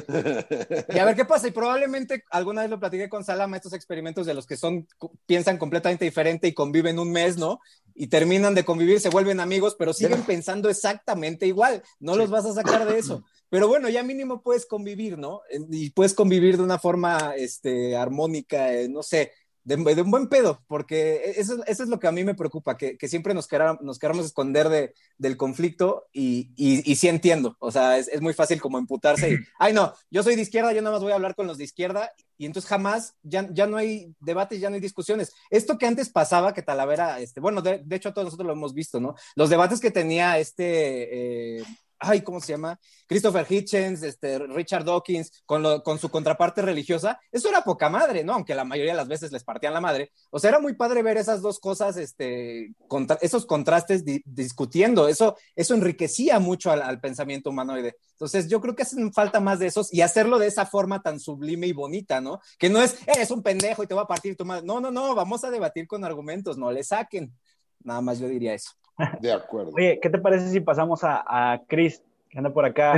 [0.90, 1.48] y a ver qué pasa.
[1.48, 4.88] Y probablemente alguna vez lo platiqué con Salama, estos experimentos de los que son,
[5.26, 7.60] piensan completamente diferente y conviven un mes, ¿no?
[8.02, 11.84] Y terminan de convivir, se vuelven amigos, pero siguen pensando exactamente igual.
[12.00, 13.26] No los vas a sacar de eso.
[13.50, 15.42] Pero bueno, ya mínimo puedes convivir, ¿no?
[15.70, 19.34] Y puedes convivir de una forma este, armónica, eh, no sé,
[19.78, 22.76] de, de un buen pedo, porque eso, eso es lo que a mí me preocupa,
[22.78, 27.08] que, que siempre nos, quera- nos queramos esconder de, del conflicto y, y, y sí
[27.08, 30.42] entiendo, o sea, es, es muy fácil como emputarse y, ay no, yo soy de
[30.42, 33.48] izquierda, yo nada más voy a hablar con los de izquierda y entonces jamás, ya,
[33.52, 35.34] ya no hay debates, ya no hay discusiones.
[35.50, 38.74] Esto que antes pasaba, que Talavera, este, bueno, de, de hecho todos nosotros lo hemos
[38.74, 39.16] visto, ¿no?
[39.36, 41.58] Los debates que tenía este...
[41.60, 41.64] eh,
[42.00, 42.80] ay, ¿cómo se llama?
[43.08, 48.24] Christopher Hitchens, este, Richard Dawkins, con, lo- con su contraparte religiosa, eso era poca madre,
[48.24, 48.34] ¿no?
[48.34, 50.12] Aunque la mayoría de las veces les partían la madre.
[50.30, 55.08] O sea, era muy padre ver esas dos cosas, este, contra- esos contrastes di- discutiendo.
[55.08, 57.98] Eso, eso enriquecía mucho al, al pensamiento humanoide.
[58.12, 61.20] Entonces, yo creo que hacen falta más de esos y hacerlo de esa forma tan
[61.20, 62.40] sublime y bonita, ¿no?
[62.58, 64.66] Que no es, eres un pendejo y te va a partir tu madre.
[64.66, 67.34] No, no, no, vamos a debatir con argumentos, no le saquen.
[67.82, 68.72] Nada más yo diría eso.
[69.22, 69.72] De acuerdo.
[69.76, 71.24] Oye, ¿qué te parece si pasamos a,
[71.54, 72.94] a Chris, que anda por acá?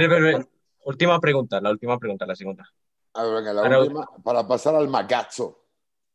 [0.84, 2.68] Última pregunta, la última pregunta, la segunda.
[3.14, 5.64] A ver, venga, la Para- última, para pasar al magazo.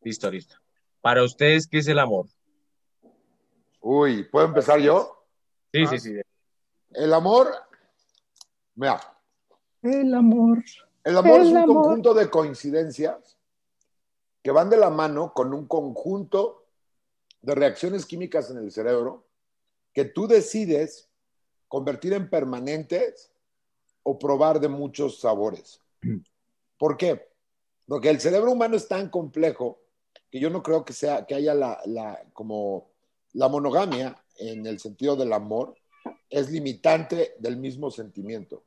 [0.02, 0.56] Listo, listo.
[1.00, 2.26] Para ustedes, ¿qué es el amor?
[3.80, 5.24] Uy, ¿puedo empezar yo?
[5.72, 5.88] Sí, Ah.
[5.90, 6.20] sí, sí.
[6.92, 7.48] El amor,
[8.74, 9.00] mira,
[9.82, 10.62] El amor.
[11.04, 11.76] el amor es un amor.
[11.84, 13.36] conjunto de coincidencias
[14.42, 16.64] que van de la mano con un conjunto
[17.42, 19.25] de reacciones químicas en el cerebro
[19.96, 21.08] que tú decides
[21.68, 23.32] convertir en permanentes
[24.02, 25.80] o probar de muchos sabores.
[26.78, 27.30] ¿Por qué?
[27.86, 29.80] Porque el cerebro humano es tan complejo
[30.30, 31.80] que yo no creo que sea que haya la,
[32.34, 32.90] como
[33.32, 35.74] la monogamia en el sentido del amor
[36.28, 38.64] es limitante del mismo sentimiento.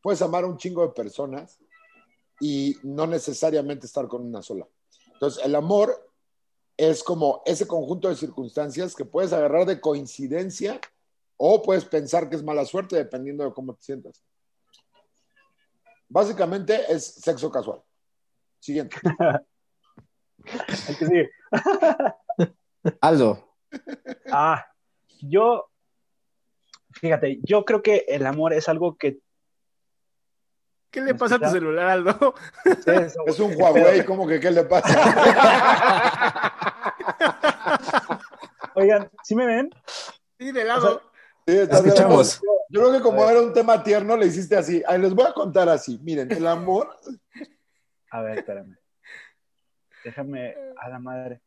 [0.00, 1.58] Puedes amar a un chingo de personas
[2.40, 4.66] y no necesariamente estar con una sola.
[5.12, 6.09] Entonces, el amor
[6.80, 10.80] es como ese conjunto de circunstancias que puedes agarrar de coincidencia
[11.36, 14.24] o puedes pensar que es mala suerte dependiendo de cómo te sientas.
[16.08, 17.82] Básicamente es sexo casual.
[18.60, 18.96] Siguiente.
[20.88, 21.30] Hay que seguir.
[23.02, 23.58] Aldo.
[24.32, 24.64] Ah,
[25.20, 25.68] yo,
[26.92, 29.20] fíjate, yo creo que el amor es algo que
[30.90, 32.34] ¿Qué le pasa a tu celular, Aldo?
[33.26, 34.88] Es un Huawei, ¿cómo que qué le pasa?
[38.80, 39.70] Oigan, ¿sí me ven?
[40.38, 41.02] Sí, de lado.
[41.46, 41.88] Sí, está bien.
[41.94, 42.40] Escuchamos.
[42.68, 44.82] Yo creo que como era un tema tierno, le hiciste así.
[44.86, 45.98] Ay, les voy a contar así.
[46.02, 46.96] Miren, el amor
[48.10, 48.76] A ver, espérame.
[50.04, 51.40] Déjame a la madre.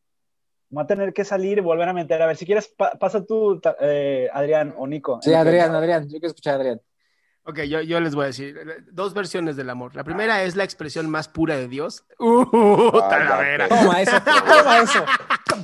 [0.70, 2.20] Voy a tener que salir y volver a meter.
[2.22, 5.18] A ver, si quieres, pa- pasa tú, eh, Adrián o Nico.
[5.22, 6.04] Sí, Adrián, Adrián.
[6.04, 6.80] Yo quiero escuchar a Adrián.
[7.46, 9.94] Ok, yo, yo les voy a decir eh, dos versiones del amor.
[9.94, 12.04] La primera es la expresión más pura de Dios.
[12.18, 12.44] ¡Uh,
[13.02, 13.68] Ah, talavera!
[13.68, 15.04] ya, Toma eso, toma eso.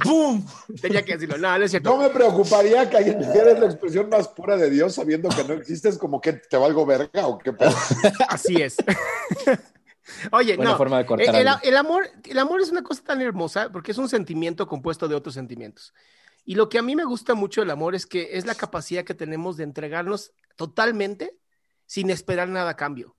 [0.05, 0.45] ¡Bum!
[0.81, 1.39] Tenía que decirlo.
[1.39, 1.91] No, no es cierto.
[1.91, 5.55] No me preocuparía que alguien dijera la expresión más pura de Dios sabiendo que no
[5.55, 7.75] existes, como que te valgo verga o qué pedo.
[8.29, 8.77] Así es.
[10.33, 10.77] Oye, Buena no.
[10.77, 11.61] forma de cortar el, algo.
[11.63, 15.15] el amor, el amor es una cosa tan hermosa porque es un sentimiento compuesto de
[15.15, 15.95] otros sentimientos.
[16.45, 19.05] Y lo que a mí me gusta mucho del amor es que es la capacidad
[19.05, 21.39] que tenemos de entregarnos totalmente
[21.87, 23.17] sin esperar nada a cambio.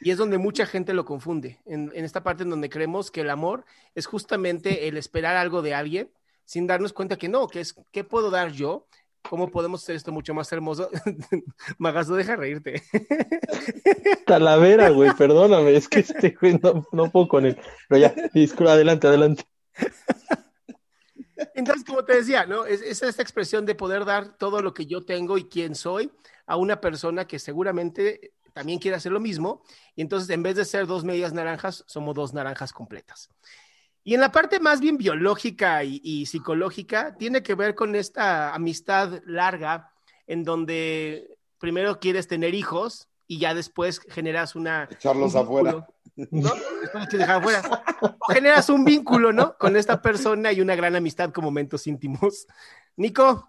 [0.00, 3.20] Y es donde mucha gente lo confunde, en, en esta parte en donde creemos que
[3.20, 3.64] el amor
[3.94, 6.10] es justamente el esperar algo de alguien
[6.48, 8.86] sin darnos cuenta que no, que es, ¿qué puedo dar yo?
[9.28, 10.88] ¿Cómo podemos hacer esto mucho más hermoso?
[11.78, 12.82] Magazo, deja reírte.
[14.26, 17.58] Talavera, güey, perdóname, es que este güey no, no puedo con él.
[17.86, 19.44] Pero ya, disculpa, adelante, adelante.
[21.54, 22.64] Entonces, como te decía, ¿no?
[22.64, 26.10] Es, es esta expresión de poder dar todo lo que yo tengo y quién soy
[26.46, 29.62] a una persona que seguramente también quiere hacer lo mismo.
[29.94, 33.30] Y entonces, en vez de ser dos medias naranjas, somos dos naranjas completas.
[34.02, 38.52] Y en la parte más bien biológica y, y psicológica, tiene que ver con esta
[38.52, 39.92] amistad larga
[40.26, 44.88] en donde primero quieres tener hijos y ya después generas una...
[44.90, 45.86] Echarlos un afuera.
[46.16, 46.52] ¿no?
[46.80, 47.84] Después quieres dejar afuera.
[48.32, 49.56] Generas un vínculo, ¿no?
[49.56, 52.48] Con esta persona y una gran amistad con momentos íntimos.
[52.96, 53.48] Nico,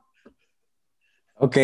[1.42, 1.58] Ok,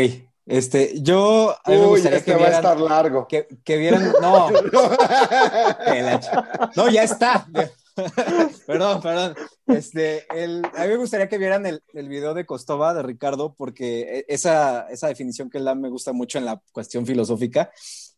[0.46, 3.28] Este, yo a mí me Uy, gustaría este que va a vieran, estar largo.
[3.28, 4.50] que, que vieran, no,
[6.76, 7.48] no, ya está.
[8.68, 9.36] perdón, perdón.
[9.68, 13.56] Este, el, a mí me gustaría que vieran el, el video de Costova de Ricardo,
[13.58, 17.72] porque e- esa, esa definición que él da me gusta mucho en la cuestión filosófica.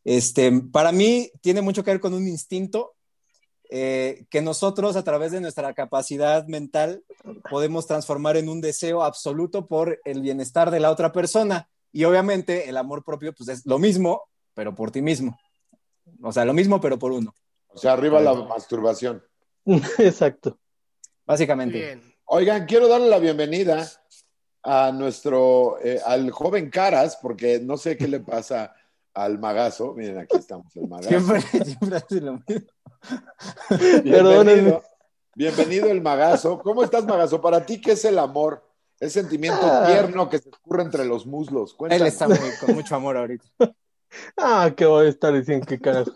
[0.04, 2.96] Este, para mí tiene mucho que ver con un instinto
[3.70, 7.04] eh, que nosotros a través de nuestra capacidad mental
[7.50, 11.70] podemos transformar en un deseo absoluto por el bienestar de la otra persona.
[11.92, 14.24] Y obviamente el amor propio pues es lo mismo,
[14.54, 15.38] pero por ti mismo.
[16.22, 17.34] O sea, lo mismo, pero por uno,
[17.68, 19.24] O sea, arriba la masturbación.
[19.98, 20.58] Exacto.
[21.26, 21.78] básicamente.
[21.78, 22.16] Bien.
[22.26, 23.90] Oigan, quiero darle la bienvenida
[24.64, 28.76] a nuestro, eh, al joven Caras, porque no sé qué le pasa
[29.14, 29.94] al magazo.
[29.94, 31.10] Miren, aquí estamos, el magazo.
[31.10, 32.68] Siempre, siempre hace lo mismo.
[33.70, 34.04] Perdónenme.
[34.04, 34.84] Bienvenido,
[35.36, 36.60] bienvenido el magazo.
[36.60, 37.40] ¿Cómo estás, magazo?
[37.42, 38.67] Para ti, ¿qué es el amor?
[39.00, 39.86] Es sentimiento Ah.
[39.88, 41.76] tierno que se escurre entre los muslos.
[41.90, 43.46] Él está muy- con mucho amor ahorita.
[44.38, 46.12] Ah, que voy a estar diciendo qué carajo.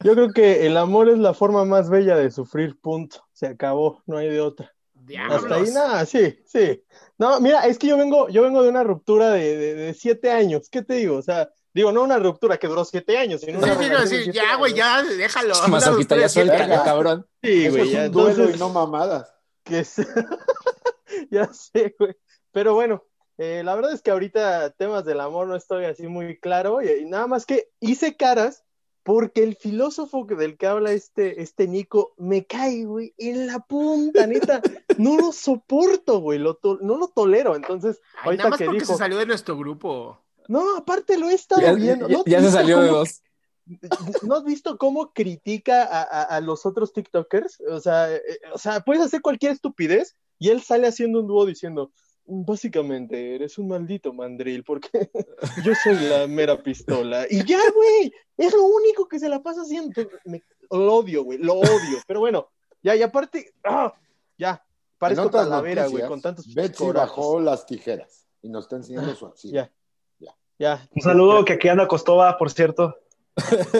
[0.00, 3.26] Yo creo que el amor es la forma más bella de sufrir, punto.
[3.32, 4.70] Se acabó, no hay de otra.
[4.92, 5.42] Diablos.
[5.42, 6.84] Hasta ahí nada, sí, sí.
[7.18, 10.30] No, mira, es que yo vengo, yo vengo de una ruptura de, de, de siete
[10.30, 10.68] años.
[10.70, 11.16] ¿Qué te digo?
[11.16, 14.06] O sea, digo, no una ruptura que duró siete años, sino Sí, una sí, no,
[14.06, 15.54] sí, ya, güey, ya, déjalo.
[15.68, 17.26] Masoquita, ya suelta, cabrón.
[17.42, 19.32] Sí, güey, es ya, un duelo entonces, y no mamadas.
[19.64, 19.94] que es-
[21.30, 22.14] ya sé, güey.
[22.52, 23.04] Pero bueno,
[23.38, 26.88] eh, la verdad es que ahorita temas del amor no estoy así muy claro y,
[27.02, 28.64] y nada más que hice caras
[29.04, 34.26] porque el filósofo del que habla este, este Nico me cae, güey, en la punta,
[34.26, 34.60] neta.
[34.98, 37.56] No lo soporto, güey, lo to- no lo tolero.
[37.56, 40.18] Entonces, Ay, ahorita nada más que porque dijo, se salió de nuestro grupo.
[40.46, 42.06] no, aparte lo he estado Ya, viendo.
[42.08, 43.22] ya- ¿No has ya se visto salió de cómo- dos.
[44.22, 47.60] ¿No has visto cómo critica a, a- a los otros TikTokers?
[47.70, 51.46] O sea, eh, o sea, puedes hacer cualquier estupidez y él sale haciendo un dúo
[51.46, 51.92] diciendo,
[52.24, 54.88] básicamente, eres un maldito mandril porque
[55.64, 57.26] yo soy la mera pistola.
[57.30, 59.90] Y ya, güey, es lo único que se la pasa haciendo.
[60.24, 61.98] Me- lo odio, güey, lo odio.
[62.06, 62.48] Pero bueno,
[62.82, 63.92] ya, y aparte, ¡ah!
[64.38, 64.64] ya,
[64.98, 67.08] parezco talavera, güey, con tantos Betsy corajes.
[67.10, 69.70] bajó las tijeras y nos está enseñando su axila.
[70.18, 70.34] Ya.
[70.58, 70.88] Ya.
[70.94, 72.96] Un saludo que aquí anda Costova, por cierto.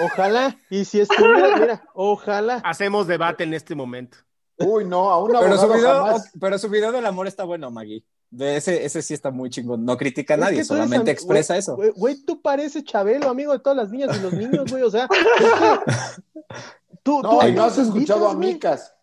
[0.00, 2.56] Ojalá, y si estuviera, mira, ojalá.
[2.64, 4.18] Hacemos debate en este momento.
[4.58, 6.30] Uy, no, a un Pero su, video, jamás.
[6.40, 8.04] pero su video del amor está bueno, Maggie.
[8.30, 9.84] De ese, ese sí está muy chingón.
[9.84, 11.76] No critica a nadie, eres solamente am- expresa eso.
[11.76, 14.82] Güey, güey, tú pareces Chabelo, amigo de todas las niñas y los niños, güey.
[14.82, 15.08] O sea,
[15.86, 16.52] es que
[17.02, 18.34] tú, No, tú y no has escuchado a.
[18.34, 18.94] Micas.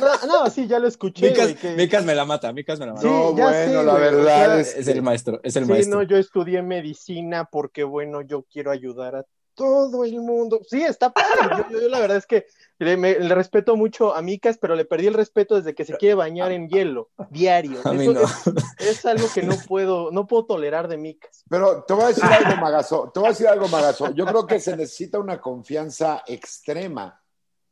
[0.00, 1.54] No, no, sí, ya lo escuché, Micas, güey.
[1.56, 3.02] que- Micas me la mata, Micas me la mata.
[3.02, 5.64] Sí, No, ya bueno, sé, la güey, o verdad sea, es el maestro, es el
[5.66, 5.96] Sí, maestro.
[5.98, 9.24] no, yo estudié medicina porque, bueno, yo quiero ayudar a
[9.54, 10.60] todo el mundo.
[10.68, 11.56] Sí, está padre.
[11.58, 12.46] Yo, yo- yo la verdad es que
[12.78, 15.96] le, me- le respeto mucho a Micas, pero le perdí el respeto desde que se
[15.96, 17.78] quiere bañar en hielo, diario.
[17.84, 18.20] A mí Eso no.
[18.22, 21.44] es, es algo que no puedo, no puedo tolerar de Micas.
[21.48, 23.10] Pero te voy a decir algo, Magazo.
[23.14, 24.10] Te voy a decir algo, Magazo.
[24.14, 27.21] Yo creo que se necesita una confianza extrema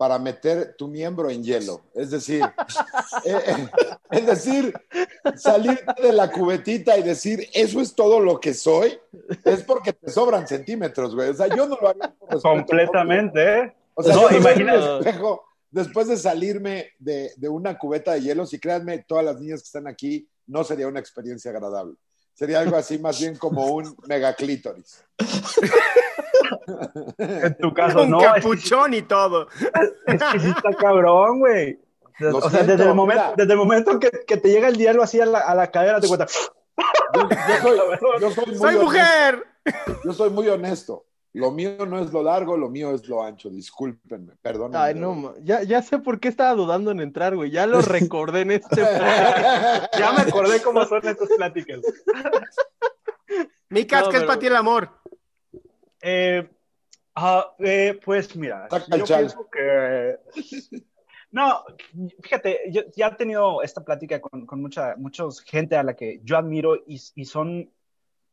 [0.00, 1.82] para meter tu miembro en hielo.
[1.92, 2.42] Es decir,
[3.26, 3.68] eh, eh,
[4.10, 4.72] es decir,
[5.36, 8.98] salir de la cubetita y decir, eso es todo lo que soy,
[9.44, 11.28] es porque te sobran centímetros, güey.
[11.28, 13.76] O sea, yo no lo haría por Completamente, ¿eh?
[13.92, 15.00] O sea, No, imagínate.
[15.00, 19.60] espejo, después de salirme de, de una cubeta de hielos, y créanme, todas las niñas
[19.60, 21.96] que están aquí, no sería una experiencia agradable.
[22.32, 25.04] Sería algo así, más bien como un megaclítoris.
[27.18, 28.20] En tu caso, Un no.
[28.20, 29.48] Es capuchón y todo.
[30.06, 31.78] es que sí está cabrón, güey.
[32.18, 33.34] Lo O sea, siento, desde el momento, mira.
[33.36, 36.00] desde el momento que, que te llega el diálogo así a la, a la cadera,
[36.00, 36.26] te cuenta.
[37.14, 37.78] Yo, yo soy,
[38.20, 39.46] yo soy muy ¡Soy mujer!
[40.04, 41.06] Yo soy muy honesto.
[41.32, 43.48] Lo mío no es lo largo, lo mío es lo ancho.
[43.50, 44.84] Discúlpenme, perdónenme.
[44.84, 47.50] Ay, no, ya, ya sé por qué estaba dudando en entrar, güey.
[47.50, 48.82] Ya lo recordé en este.
[48.82, 51.80] Ya me acordé cómo son estas pláticas.
[53.68, 54.90] Micas, No, ¿qué es para ti el amor?
[56.02, 56.48] Eh,
[57.14, 58.66] ah, eh, pues mira,
[58.98, 60.18] yo pienso que...
[61.32, 61.64] No,
[62.22, 66.20] fíjate, yo ya he tenido esta plática con, con mucha muchos gente a la que
[66.24, 67.70] yo admiro y, y son,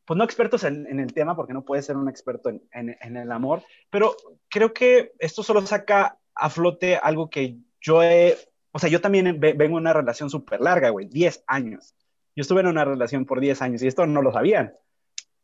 [0.03, 2.97] pues no expertos en, en el tema, porque no puedes ser un experto en, en-
[2.99, 3.61] en el amor,
[3.91, 4.15] pero
[4.49, 8.35] creo que esto solo saca a flote algo que yo he,
[8.71, 11.93] o sea, yo también ve- vengo de una relación súper larga, güey, 10 años.
[12.35, 14.73] Yo estuve en una relación por 10 años y esto no lo sabían.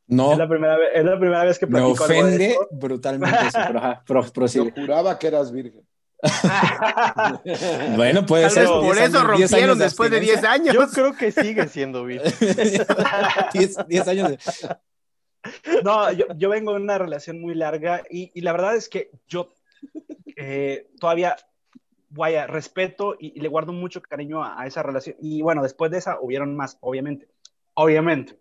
[0.07, 2.57] No, Es la primera vez, es la primera vez que me platico algo de ofende
[2.71, 5.81] brutalmente eso, pero ajá, pro- Yo juraba que eras virgen.
[7.95, 8.65] Bueno, puede ser.
[8.67, 10.71] por 10 eso años- 10 rompieron de después de 10 abstinencia.
[10.71, 10.75] años.
[10.75, 12.31] Yo creo que sigue siendo virgen.
[13.53, 14.39] 10 10 años de...
[15.83, 19.11] No, yo, yo vengo de una relación muy larga y, y la verdad es que
[19.27, 19.53] yo
[20.37, 21.35] eh, todavía,
[22.09, 25.15] vaya, respeto y, y le guardo mucho cariño a, a esa relación.
[25.19, 27.27] Y bueno, después de esa hubieron más, obviamente.
[27.73, 28.37] Obviamente.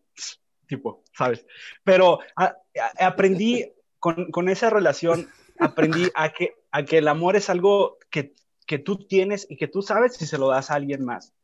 [0.77, 1.45] Tipo, ¿sabes?
[1.85, 2.21] Pero
[2.99, 8.33] aprendí con, con esa relación, aprendí a que, a que el amor es algo que,
[8.67, 11.35] que tú tienes y que tú sabes si se lo das a alguien más.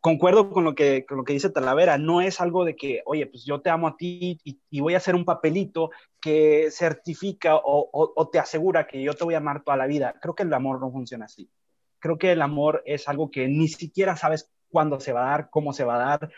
[0.00, 3.26] Concuerdo con lo, que, con lo que dice Talavera, no es algo de que, oye,
[3.26, 5.90] pues yo te amo a ti y, y voy a hacer un papelito
[6.20, 9.86] que certifica o, o- o te asegura que yo te voy a amar toda la
[9.86, 10.14] vida.
[10.22, 11.50] Creo que el amor no funciona así.
[11.98, 15.50] Creo que el amor es algo que ni siquiera sabes cuándo se va a dar,
[15.50, 16.30] cómo se va a dar,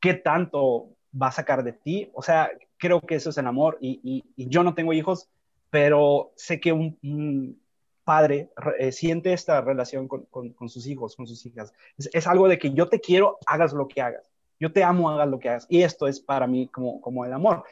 [0.00, 0.88] qué tanto
[1.20, 2.10] va a sacar de ti.
[2.14, 5.28] O sea, creo que eso es el amor y, y- y yo no tengo hijos,
[5.70, 7.60] pero sé que un, un
[8.04, 11.72] padre eh, siente esta relación con, con- con sus hijos, con sus hijas.
[11.96, 14.30] Es, es algo de que yo te quiero, hagas lo que hagas.
[14.60, 15.66] Yo te amo, hagas lo que hagas.
[15.68, 17.64] Y esto es para mí como, como el amor.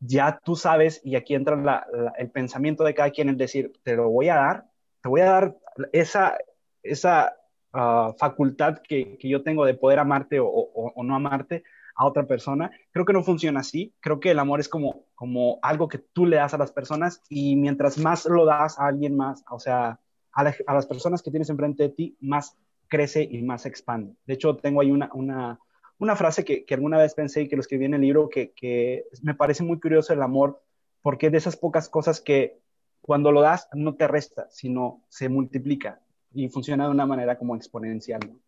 [0.00, 3.72] Ya tú sabes, y aquí entra la- la- el pensamiento de cada quien, es decir,
[3.82, 4.64] te lo voy a dar,
[5.02, 5.56] te voy a dar
[5.92, 6.38] esa,
[6.82, 7.36] esa
[7.72, 11.64] ah, facultad que, que yo tengo de poder amarte o, o- o no amarte
[11.98, 12.70] a otra persona.
[12.92, 13.92] Creo que no funciona así.
[14.00, 17.22] Creo que el amor es como, como algo que tú le das a las personas
[17.28, 20.00] y mientras más lo das a alguien más, o sea,
[20.32, 23.68] a, la- a las personas que tienes enfrente de ti, más crece y más se
[23.68, 24.14] expande.
[24.26, 25.58] De hecho, tengo ahí una, una,
[25.98, 28.52] una frase que, que alguna vez pensé y que lo escribí en el libro que,
[28.52, 30.62] que me parece muy curioso el amor,
[31.02, 32.60] porque es de esas pocas cosas que
[33.02, 36.00] cuando lo das no te resta, sino se multiplica
[36.32, 38.20] y funciona de una manera como exponencial.
[38.26, 38.38] ¿no?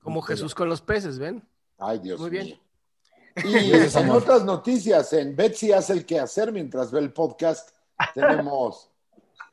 [0.00, 1.42] Como Jesús con los peces, ¿ven?
[1.78, 2.46] Ay, Dios Muy bien.
[2.46, 2.56] mío.
[3.44, 7.70] Y en otras noticias, en Betsy hace el que hacer mientras ve el podcast,
[8.14, 8.90] tenemos.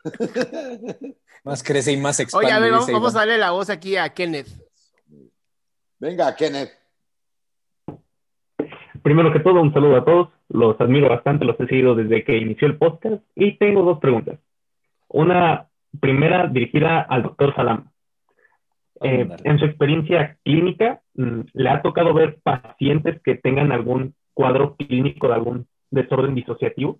[1.43, 2.47] Más crece y más expande.
[2.47, 4.47] Oye, a ver, vamos, vamos a darle la voz aquí a Kenneth.
[5.97, 6.71] Venga, Kenneth.
[9.01, 10.29] Primero que todo, un saludo a todos.
[10.49, 14.39] Los admiro bastante, los he seguido desde que inició el podcast y tengo dos preguntas.
[15.07, 15.69] Una
[16.01, 17.89] primera dirigida al doctor Salam.
[19.01, 24.75] Eh, en su experiencia clínica, mm, ¿le ha tocado ver pacientes que tengan algún cuadro
[24.75, 26.99] clínico de algún desorden disociativo?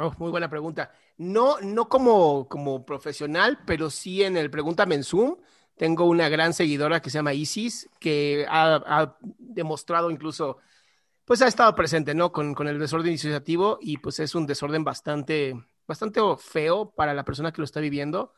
[0.00, 0.90] Oh, muy buena pregunta.
[1.16, 5.36] No, no como, como profesional, pero sí en el Pregúntame en Zoom.
[5.76, 10.58] Tengo una gran seguidora que se llama Isis, que ha, ha demostrado incluso,
[11.24, 12.32] pues ha estado presente, ¿no?
[12.32, 15.54] Con, con el desorden disociativo y pues es un desorden bastante,
[15.86, 18.32] bastante feo para la persona que lo está viviendo.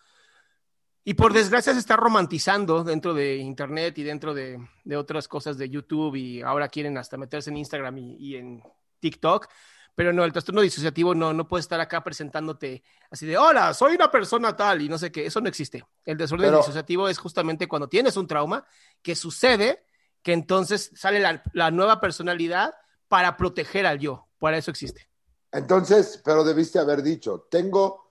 [1.09, 5.57] Y por desgracia se está romantizando dentro de Internet y dentro de, de otras cosas
[5.57, 8.61] de YouTube y ahora quieren hasta meterse en Instagram y, y en
[8.99, 9.47] TikTok.
[9.95, 13.95] Pero no, el trastorno disociativo no, no puede estar acá presentándote así de, hola, soy
[13.95, 15.85] una persona tal y no sé qué, eso no existe.
[16.05, 18.67] El desorden Pero- disociativo es justamente cuando tienes un trauma
[19.01, 19.85] que sucede,
[20.23, 22.75] que entonces sale la, la nueva personalidad
[23.07, 24.27] para proteger al yo.
[24.41, 25.09] Para eso existe.
[25.53, 28.06] Entonces, pero debiste haber dicho, tengo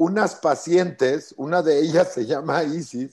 [0.00, 3.12] unas pacientes, una de ellas se llama Isis.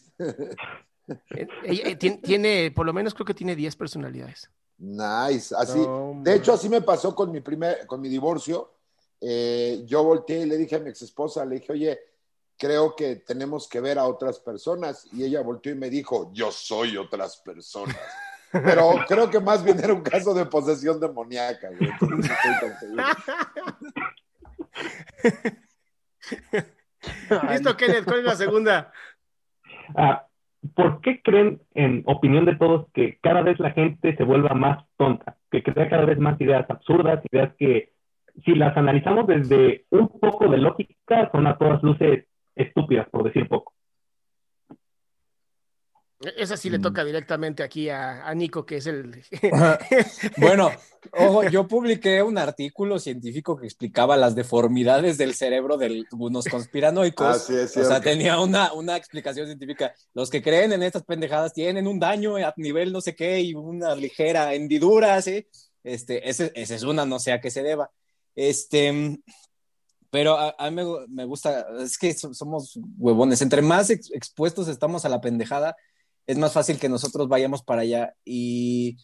[1.29, 4.49] Eh, ella, eh, tiene, tiene, por lo menos creo que tiene 10 personalidades.
[4.77, 5.79] Nice, así.
[5.79, 8.73] No, de hecho, así me pasó con mi primer, con mi divorcio.
[9.19, 11.99] Eh, yo volteé y le dije a mi ex esposa, le dije, oye,
[12.57, 15.07] creo que tenemos que ver a otras personas.
[15.11, 17.97] Y ella volteó y me dijo, yo soy otras personas.
[18.51, 21.69] Pero creo que más bien era un caso de posesión demoníaca.
[21.69, 21.89] güey.
[21.89, 23.03] Entonces, no estoy tan seguro.
[27.49, 28.91] Listo, Kenneth, ¿cuál es la segunda?
[29.95, 30.25] Ah,
[30.75, 34.85] ¿por qué creen, en opinión de todos, que cada vez la gente se vuelva más
[34.97, 35.37] tonta?
[35.51, 37.91] Que crea cada vez más ideas absurdas, ideas que,
[38.45, 43.47] si las analizamos desde un poco de lógica, son a todas luces estúpidas, por decir
[43.47, 43.73] poco.
[46.35, 49.23] Esa sí le toca directamente aquí a, a Nico, que es el...
[50.37, 50.71] Bueno,
[51.11, 57.27] ojo, yo publiqué un artículo científico que explicaba las deformidades del cerebro de algunos conspiranoicos.
[57.27, 59.93] Ah, sí, es o sea, tenía una, una explicación científica.
[60.15, 63.53] Los que creen en estas pendejadas tienen un daño a nivel no sé qué y
[63.53, 65.47] una ligera hendidura, ¿sí?
[65.83, 67.91] Este, ese, esa es una, no sé a qué se deba.
[68.35, 69.19] Este,
[70.09, 73.41] pero a, a mí me, me gusta, es que so- somos huevones.
[73.41, 75.75] Entre más ex- expuestos estamos a la pendejada,
[76.27, 78.13] es más fácil que nosotros vayamos para allá.
[78.25, 78.97] Y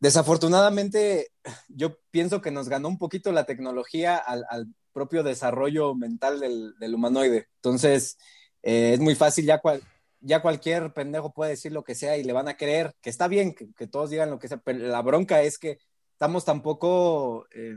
[0.00, 1.28] desafortunadamente,
[1.68, 6.74] yo pienso que nos ganó un poquito la tecnología al, al propio desarrollo mental del,
[6.78, 7.48] del humanoide.
[7.56, 8.16] Entonces,
[8.62, 9.82] eh, es muy fácil, ya, cual-
[10.20, 13.28] ya cualquier pendejo puede decir lo que sea y le van a creer, que está
[13.28, 15.78] bien que, todos digan lo que sea, pero la bronca es que
[16.12, 17.74] estamos tan poco eh,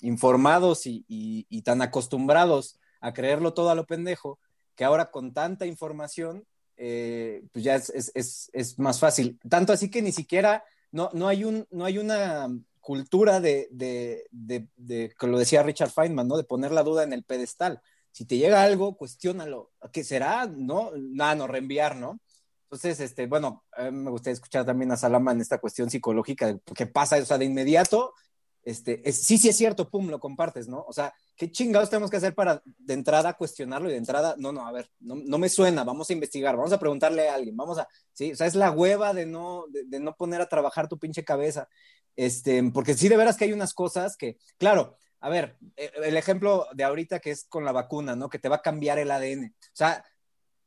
[0.00, 4.38] informados y- y tan acostumbrados a creerlo todo a lo pendejo,
[4.76, 6.46] que ahora con tanta información,
[6.82, 9.38] eh, pues ya es, es- es- es más fácil.
[9.48, 12.48] Tanto así que ni siquiera, no, no, hay, un, no hay una
[12.80, 16.36] cultura de, de, de, de- que lo decía Richard Feynman, ¿no?
[16.38, 17.82] De poner la duda en el pedestal.
[18.12, 19.72] Si te llega algo, cuestiónalo.
[19.92, 20.46] ¿Qué será?
[20.46, 22.18] No, nada, no, reenviar, ¿no?
[22.64, 26.86] Entonces, este, bueno, me gustaría escuchar también a Salama en esta cuestión psicológica de qué
[26.86, 28.14] pasa, o sea, de inmediato,
[28.62, 30.84] este, es, sí, sí es cierto, pum, lo compartes, ¿no?
[30.86, 34.52] O sea, ¿qué chingados tenemos que hacer para de entrada cuestionarlo y de entrada, no,
[34.52, 37.56] no, a ver, no, no me suena, vamos a investigar, vamos a preguntarle a alguien,
[37.56, 40.86] vamos a, sí, o sea, es la hueva de no, de, no poner a trabajar
[40.86, 41.66] tu pinche cabeza,
[42.14, 46.18] este, porque sí, de veras que hay unas cosas que, claro, a ver, e, el
[46.18, 48.28] ejemplo de ahorita que es con la vacuna, ¿no?
[48.28, 49.46] Que te va a cambiar el ADN.
[49.46, 50.04] O sea,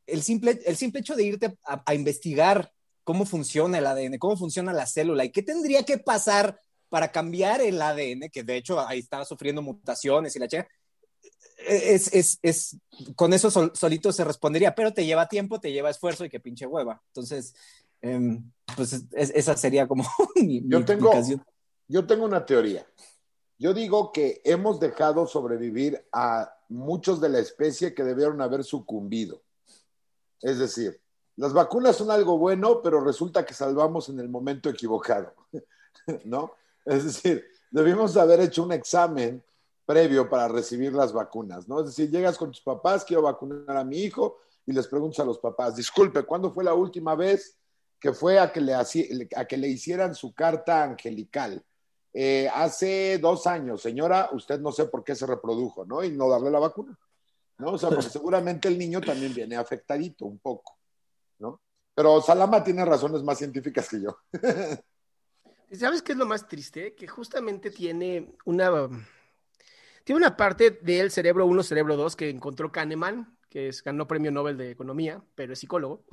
[0.08, 2.72] el simple, el simple hecho de irte a, a, investigar
[3.04, 6.60] cómo funciona el ADN, cómo funciona la célula y qué tendría que pasar
[6.94, 10.68] para cambiar el ADN, que de hecho ahí está sufriendo mutaciones y la chica,
[11.58, 12.78] es, es, es,
[13.16, 16.40] con eso sol, solito se respondería, pero te lleva tiempo, te lleva esfuerzo y qué
[16.40, 17.02] pinche hueva.
[17.08, 17.56] Entonces,
[18.04, 18.40] eh,
[18.76, 20.04] pues es, esa sería como
[20.36, 21.12] mi, mi yo tengo,
[21.88, 22.86] Yo tengo una teoría.
[23.58, 29.42] Yo digo que hemos dejado sobrevivir a muchos de la especie que debieron haber sucumbido.
[30.44, 31.02] Es decir,
[31.38, 35.34] las vacunas son algo bueno, pero resulta que salvamos en el momento equivocado,
[36.26, 36.54] ¿no?
[36.86, 39.44] Es decir, debimos haber hecho un examen
[39.86, 41.80] previo para recibir las vacunas, ¿no?
[41.80, 45.26] Es decir, llegas con tus papás, quiero vacunar a mi hijo, y les preguntas a
[45.26, 47.58] los papás, disculpe, ¿cuándo fue la última vez
[48.00, 51.64] que fue a que le, a que le hicieran su carta angelical?
[52.14, 56.04] Eh, hace dos años, señora, usted no sé por qué se reprodujo, ¿no?
[56.04, 56.98] Y no darle la vacuna,
[57.58, 57.72] ¿no?
[57.72, 60.78] O sea, porque seguramente el niño también viene afectadito un poco,
[61.40, 61.60] ¿no?
[61.96, 64.18] Pero Salama tiene razones más científicas que yo.
[65.78, 66.94] ¿Sabes qué es lo más triste?
[66.94, 68.90] Que justamente tiene una,
[70.04, 74.32] tiene una parte del cerebro 1, cerebro 2 que encontró Kahneman, que es, ganó premio
[74.32, 76.06] Nobel de Economía, pero es psicólogo.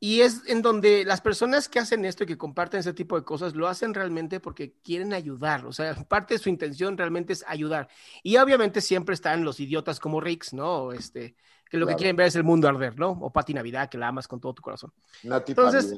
[0.00, 3.24] Y es en donde las personas que hacen esto y que comparten ese tipo de
[3.24, 5.66] cosas lo hacen realmente porque quieren ayudar.
[5.66, 7.88] O sea, parte de su intención realmente es ayudar.
[8.22, 10.92] Y obviamente siempre están los idiotas como Rix, ¿no?
[10.92, 11.34] Este,
[11.68, 11.96] que lo claro.
[11.96, 13.10] que quieren ver es el mundo arder, ¿no?
[13.10, 14.92] O Pati Navidad, que la amas con todo tu corazón.
[15.24, 15.96] Nati Entonces,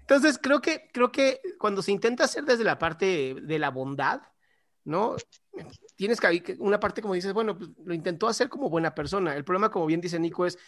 [0.00, 4.22] entonces creo que, creo que cuando se intenta hacer desde la parte de la bondad,
[4.84, 5.16] ¿no?
[5.96, 9.36] Tienes que una parte como dices, bueno, pues lo intentó hacer como buena persona.
[9.36, 10.58] El problema, como bien dice Nico, es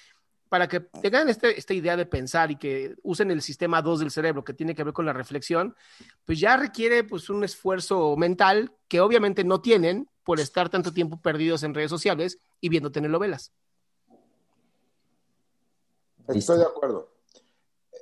[0.48, 4.10] para que tengan este, esta idea de pensar y que usen el sistema 2 del
[4.10, 5.74] cerebro que tiene que ver con la reflexión,
[6.26, 11.20] pues ya requiere pues un esfuerzo mental que obviamente no tienen por estar tanto tiempo
[11.22, 13.50] perdidos en redes sociales y viendo telenovelas.
[16.28, 17.08] Estoy de acuerdo.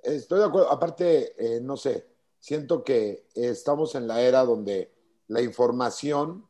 [0.03, 0.71] Estoy de acuerdo.
[0.71, 2.07] Aparte, eh, no sé,
[2.39, 4.93] siento que estamos en la era donde
[5.29, 6.47] la información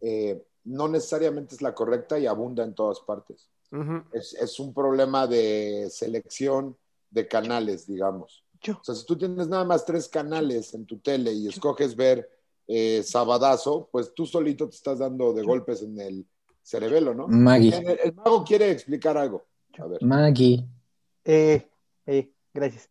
[0.00, 3.48] eh, no necesariamente es la correcta y abunda en todas partes.
[3.70, 4.04] Uh -huh.
[4.12, 6.76] es, es, un problema de selección
[7.10, 8.44] de canales, digamos.
[8.60, 8.74] Yo.
[8.74, 12.28] O sea, si tú tienes nada más tres canales en tu tele y escoges ver
[12.66, 15.48] eh, Sabadazo, pues tú solito te estás dando de Yo.
[15.48, 16.26] golpes en el
[16.62, 17.28] cerebelo, ¿no?
[17.28, 17.76] Maggie.
[17.76, 19.44] El, el, mago quiere explicar algo.
[19.78, 20.02] A ver.
[20.02, 20.66] Maggie.
[21.24, 21.68] Eh,
[22.06, 22.88] eh, gracias.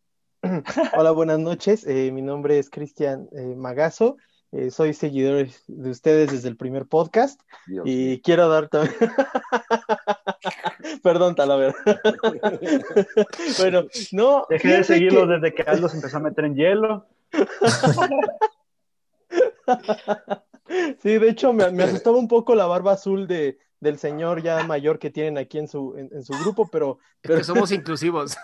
[0.96, 1.86] Hola, buenas noches.
[1.86, 4.16] Eh, mi nombre es Cristian eh, Magazo.
[4.52, 8.20] Eh, soy seguidor de ustedes desde el primer podcast Dios y Dios.
[8.22, 8.94] quiero dar también.
[11.02, 11.74] Perdón, Talavera.
[13.58, 14.46] bueno, no.
[14.48, 15.34] Dejé de seguirlo que...
[15.34, 17.06] desde que Aldo se empezó a meter en hielo.
[21.02, 24.62] sí, de hecho, me, me, asustaba un poco la barba azul de, del señor ya
[24.62, 26.98] mayor que tienen aquí en su, en, en su grupo, pero.
[27.22, 27.38] pero...
[27.38, 28.36] que somos inclusivos.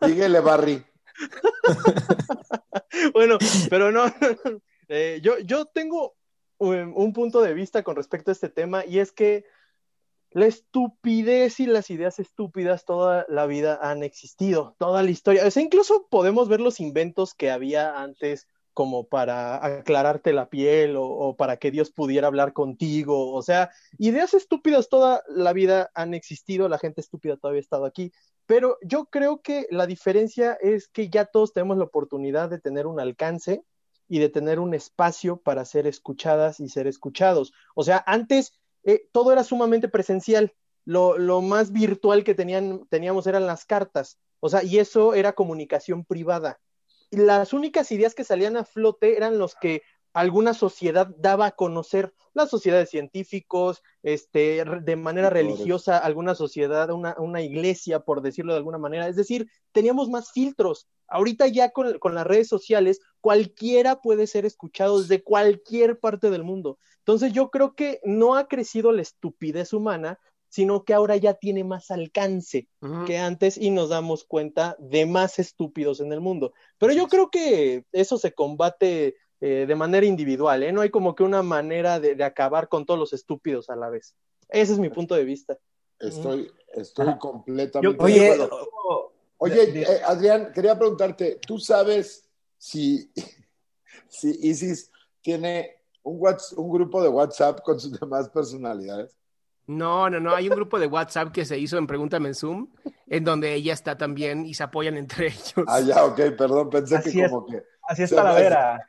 [0.00, 0.84] Dígale, Barry.
[3.14, 3.38] bueno,
[3.70, 4.04] pero no.
[4.88, 6.14] Eh, yo, yo tengo
[6.58, 9.46] un, un, punto de vista con respecto a este tema y es que
[10.30, 15.46] la estupidez y las ideas estúpidas toda la vida han existido, toda la historia.
[15.46, 20.96] O sea, incluso podemos ver los inventos que había antes como para aclararte la piel
[20.98, 23.32] o, para que Dios pudiera hablar contigo.
[23.32, 27.86] O sea, ideas estúpidas toda la vida han existido, la gente estúpida todavía ha estado
[27.86, 28.12] aquí,
[28.46, 32.86] pero yo creo que la diferencia es que ya todos tenemos la oportunidad de tener
[32.86, 33.62] un alcance
[34.08, 37.54] y de tener un espacio para ser escuchadas y ser escuchados.
[37.74, 40.52] O sea, antes eh, todo era sumamente presencial.
[40.84, 44.18] Lo, lo más virtual que tenían, teníamos eran las cartas.
[44.40, 46.60] O sea, y eso era comunicación privada.
[47.14, 49.82] Y las únicas ideas que salían a flote eran los que
[50.14, 57.14] alguna sociedad daba a conocer, las sociedades científicos, este, de manera religiosa, alguna sociedad, una,
[57.18, 59.06] una, iglesia, por decirlo de alguna manera.
[59.06, 60.88] Es decir, teníamos más filtros.
[61.06, 66.42] Ahorita ya con, con, las redes sociales, cualquiera puede ser escuchado desde cualquier parte del
[66.42, 66.78] mundo.
[66.98, 70.18] Entonces yo creo que no ha crecido la estupidez humana,
[70.54, 73.06] sino que ahora ya tiene más alcance uh -huh.
[73.06, 76.52] que antes y nos damos cuenta de más estúpidos en el mundo.
[76.78, 80.70] Pero yo creo que eso se combate eh, de manera individual, ¿eh?
[80.70, 83.90] No hay como que una manera de, de, acabar con todos los estúpidos a la
[83.90, 84.14] vez.
[84.48, 85.58] Ese es mi punto de vista.
[85.98, 87.98] Estoy, estoy completamente.
[87.98, 89.12] Yo- Oye, de acuerdo.
[89.38, 93.10] Oye, de- eh, Adrián, quería preguntarte, ¿tú sabes si,
[94.08, 94.88] si Isis
[95.20, 99.16] tiene un, whats- un grupo de WhatsApp con sus demás personalidades?
[99.66, 100.34] No, no, no.
[100.34, 102.68] Hay un grupo de WhatsApp que se hizo en Pregúntame en Zoom,
[103.06, 105.64] en donde ella está también y se apoyan entre ellos.
[105.66, 107.30] Ah, ya, ok, perdón, pensé Así que es.
[107.30, 107.62] como que...
[107.88, 108.86] Así es Talavera.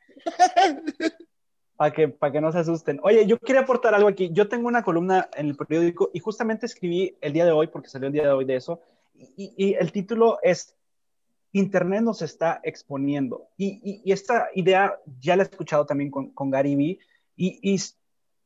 [1.77, 2.99] Para que, para que no se asusten.
[3.03, 4.29] Oye, yo quería aportar algo aquí.
[4.31, 7.89] Yo tengo una columna en el periódico y justamente escribí el día de hoy, porque
[7.89, 8.79] salió el día de hoy de eso,
[9.13, 10.73] y, y el título es
[11.51, 13.47] Internet nos está exponiendo.
[13.57, 16.99] Y, y- y esta idea ya la he escuchado también con, con Gary Vee
[17.35, 17.77] y, y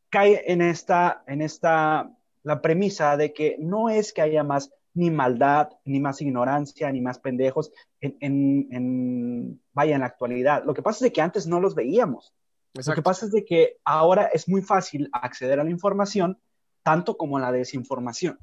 [0.10, 2.10] cae en esta, en esta,
[2.44, 7.00] la premisa de que no es que haya más ni maldad, ni más ignorancia, ni
[7.02, 7.72] más pendejos
[8.02, 10.64] en, en, en- vaya, en la actualidad.
[10.66, 12.34] Lo que pasa es de que antes no los veíamos.
[12.74, 16.40] Lo que pasa es de que ahora es muy fácil acceder a la información,
[16.84, 18.40] tanto como a la desinformación.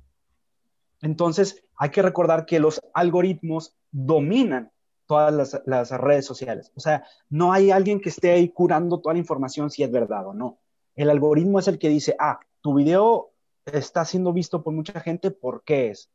[1.03, 4.71] Entonces, hay que recordar que los algoritmos dominan
[5.07, 6.73] todas las, las redes sociales.
[6.75, 10.27] O sea, no hay alguien que esté ahí curando toda la información si es verdad
[10.27, 10.59] o no.
[10.95, 13.31] El algoritmo es el que dice, ah, tu video
[13.73, 16.11] está siendo visto por mucha gente, ¿por qué es?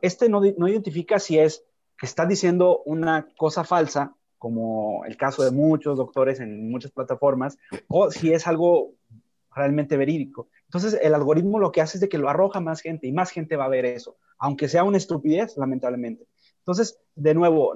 [0.00, 1.64] Este no, no identifica si es
[1.98, 7.58] que está diciendo una cosa falsa, como el caso de muchos doctores en muchas plataformas,
[7.88, 8.92] o si es algo
[9.54, 10.48] realmente verídico.
[10.64, 13.30] Entonces, el algoritmo lo que hace es de que lo arroja más gente y más
[13.30, 16.26] gente va a ver eso, aunque sea una estupidez, lamentablemente.
[16.58, 17.74] Entonces, de nuevo,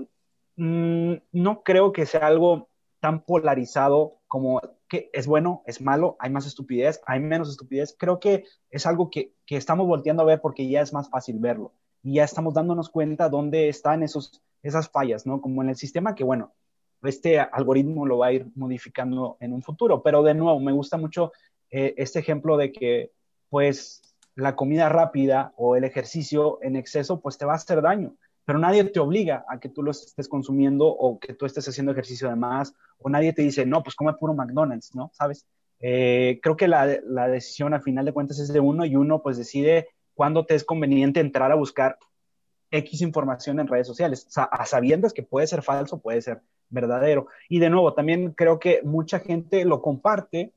[0.56, 2.68] mm, no creo que sea algo
[3.00, 7.94] tan polarizado como que es bueno, es malo, hay más estupidez, hay menos estupidez.
[7.98, 11.38] Creo que es algo que, que estamos volteando a ver porque ya es más fácil
[11.38, 15.40] verlo y ya estamos dándonos cuenta dónde están esos, esas fallas, ¿no?
[15.40, 16.54] Como en el sistema que, bueno,
[17.02, 20.02] este algoritmo lo va a ir modificando en un futuro.
[20.02, 21.32] Pero de nuevo, me gusta mucho
[21.70, 23.12] eh, este ejemplo de que,
[23.50, 24.02] pues,
[24.34, 28.16] la comida rápida o el ejercicio en exceso, pues te va a hacer daño.
[28.48, 31.92] Pero nadie te obliga a que tú lo estés consumiendo o que tú estés haciendo
[31.92, 35.10] ejercicio de más, o nadie te dice, no, pues come puro McDonald's, ¿no?
[35.12, 35.46] ¿Sabes?
[35.80, 39.20] Eh, creo que la, la decisión al final de cuentas es de uno y uno
[39.20, 41.98] pues decide cuándo te es conveniente entrar a buscar
[42.70, 47.26] X información en redes sociales, o a sabiendas que puede ser falso, puede ser verdadero.
[47.50, 50.54] Y de nuevo, también creo que mucha gente lo comparte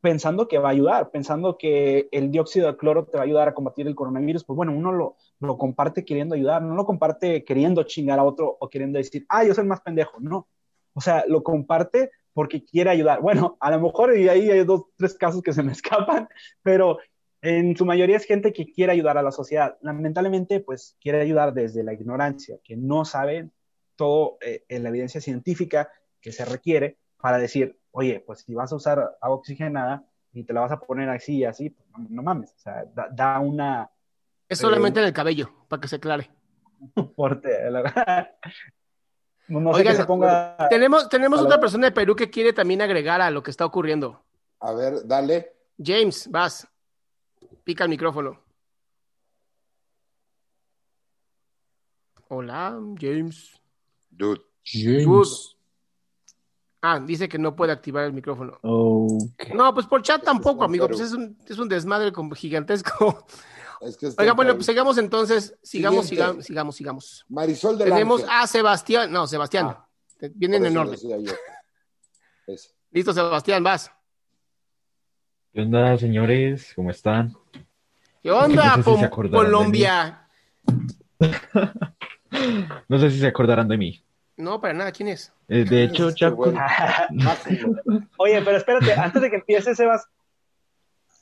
[0.00, 3.48] pensando que va a ayudar, pensando que el dióxido de cloro te va a ayudar
[3.48, 7.44] a combatir el coronavirus, pues bueno, uno lo, lo comparte queriendo ayudar, no lo comparte
[7.44, 10.48] queriendo chingar a otro o queriendo decir, ah, yo soy el más pendejo, no.
[10.94, 13.20] O sea, lo comparte porque quiere ayudar.
[13.20, 16.28] Bueno, a lo mejor y ahí hay dos, tres casos que se me escapan,
[16.62, 16.98] pero
[17.40, 19.76] en su mayoría es gente que quiere ayudar a la sociedad.
[19.82, 23.50] Lamentablemente, pues quiere ayudar desde la ignorancia, que no sabe
[23.96, 25.90] todo eh, en la evidencia científica
[26.20, 30.52] que se requiere para decir, oye, pues si vas a usar agua oxigenada y te
[30.52, 33.90] la vas a poner así y así, pues, no, no mames, o sea, da una...
[34.48, 36.30] Es solamente en el cabello, para que se aclare.
[37.16, 38.30] Porte, la-
[39.48, 40.56] no sé que se ponga...
[40.70, 44.24] Tenemos, tenemos otra persona de Perú que quiere también agregar a lo que está ocurriendo.
[44.60, 45.52] A ver, dale.
[45.78, 46.66] James, vas.
[47.62, 48.40] Pica el micrófono.
[52.28, 53.60] Hola, James.
[54.10, 54.40] Dude.
[55.04, 55.28] Good.
[56.80, 58.58] Ah, dice que no puede activar el micrófono.
[58.62, 59.54] Ok.
[59.54, 60.86] No, pues por chat tampoco, amigo.
[60.88, 63.26] Pues es un, es un desmadre gigantesco.
[63.84, 65.56] Es que está Oiga, bueno, pues sigamos entonces.
[65.62, 66.42] Sigamos, Siguiente.
[66.42, 67.24] sigamos, sigamos, sigamos.
[67.28, 68.36] Marisol del Tenemos Ángel.
[68.40, 69.12] a Sebastián.
[69.12, 69.66] No, Sebastián.
[69.68, 69.86] Ah,
[70.34, 70.98] Vienen en orden.
[72.90, 73.90] Listo, Sebastián, vas.
[75.52, 76.72] ¿Qué onda, señores?
[76.74, 77.34] ¿Cómo están?
[78.22, 80.28] ¿Qué onda, No sé si de Colombia?
[82.88, 84.04] No sé si se acordarán de mí.
[84.36, 84.90] No, para nada.
[84.90, 85.32] ¿Quién es?
[85.48, 86.52] Eh, de hecho, Chaco.
[88.18, 90.04] Oye, pero espérate, antes de que empieces, Sebas,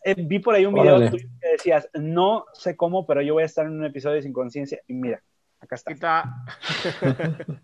[0.05, 1.11] eh, vi por ahí un video Órale.
[1.11, 4.23] tuyo que decías, no sé cómo, pero yo voy a estar en un episodio de
[4.23, 4.81] Sin Conciencia.
[4.87, 5.23] Y mira,
[5.61, 5.93] acá está.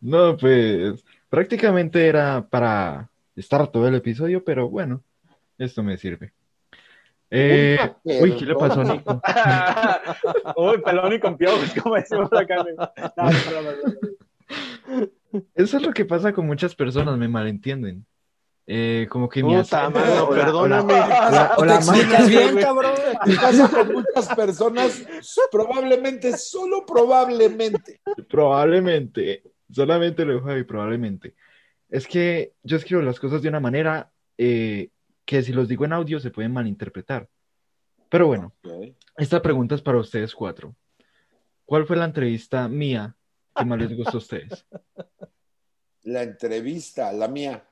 [0.00, 5.02] No, pues prácticamente era para estar todo el episodio, pero bueno,
[5.56, 6.34] esto me sirve.
[7.30, 9.20] Eh, uy, ¿qué le pasó a Nico?
[10.56, 12.56] Uy, pelón y con piojos, como decimos acá.
[12.56, 15.40] No, no, no, no, no.
[15.54, 18.04] Eso es lo que pasa con muchas personas, me malentienden.
[18.66, 20.94] Eh, como que mi Puta, mano, perdóname.
[20.94, 22.92] o la- o ¿Te la explicas manera- bien, cabrón?
[23.26, 25.06] ¿Qué pasa con muchas personas?
[25.52, 28.00] Probablemente, solo probablemente.
[28.28, 31.34] Probablemente, solamente lo dejo ahí, probablemente.
[31.90, 34.88] Es que yo escribo las cosas de una manera eh,
[35.26, 37.28] que si los digo en audio se pueden malinterpretar.
[38.08, 38.94] Pero bueno, Ok.
[39.18, 40.74] esta pregunta es para ustedes cuatro.
[41.66, 43.14] ¿Cuál fue la entrevista mía
[43.54, 44.66] que más les gustó a ustedes?
[46.02, 47.62] La entrevista, la mía.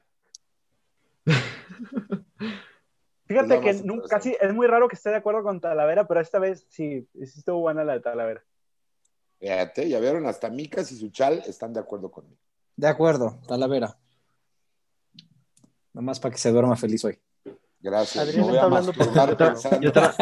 [3.27, 6.21] Fíjate la que nunca, casi es muy raro que esté de acuerdo con Talavera, pero
[6.21, 8.45] esta vez sí, sí estuvo buena la de Talavera.
[9.39, 12.37] Fíjate, ya vieron, hasta Micas y su chal están de acuerdo conmigo.
[12.77, 13.97] De acuerdo, Talavera.
[15.93, 17.19] Nomás para que se duerma feliz hoy.
[17.81, 18.25] Gracias.
[18.29, 20.15] Adrián está hablando por- masturbar Y otra,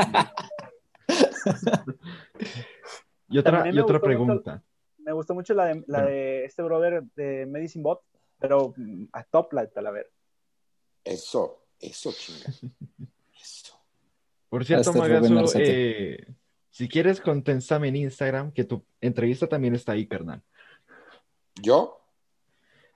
[3.29, 4.63] y otra, y mucho- pregunta.
[4.99, 8.03] Me gustó mucho la de, la de este brother de Medicine Bot,
[8.39, 8.75] pero
[9.13, 10.09] a top la de Talavera.
[11.05, 12.51] Eso, eso, chinga.
[13.41, 13.75] Eso.
[14.49, 16.27] Por cierto, Magazo, eh,
[16.71, 20.43] si quieres, contéstame en Instagram que tu entrevista también está ahí, carnal.
[21.63, 22.01] ¿Yo?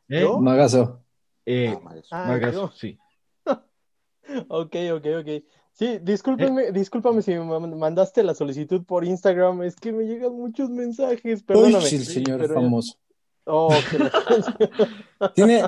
[0.09, 0.21] ¿Eh?
[0.23, 0.39] ¿Yo?
[0.39, 1.01] Magazo.
[1.47, 2.09] Eh, Ah, Magazo.
[2.11, 2.73] Ah, Magazo, yo.
[2.77, 2.99] sí.
[4.49, 5.45] Ok, ok, ok.
[5.73, 10.33] Sí, discúlpame, discúlpame si me man- mandaste la solicitud por Instagram, es que me llegan
[10.33, 11.89] muchos mensajes, Uy, perdóname.
[11.89, 12.97] el señor pero famoso.
[13.45, 15.65] Oh, la- Tiene,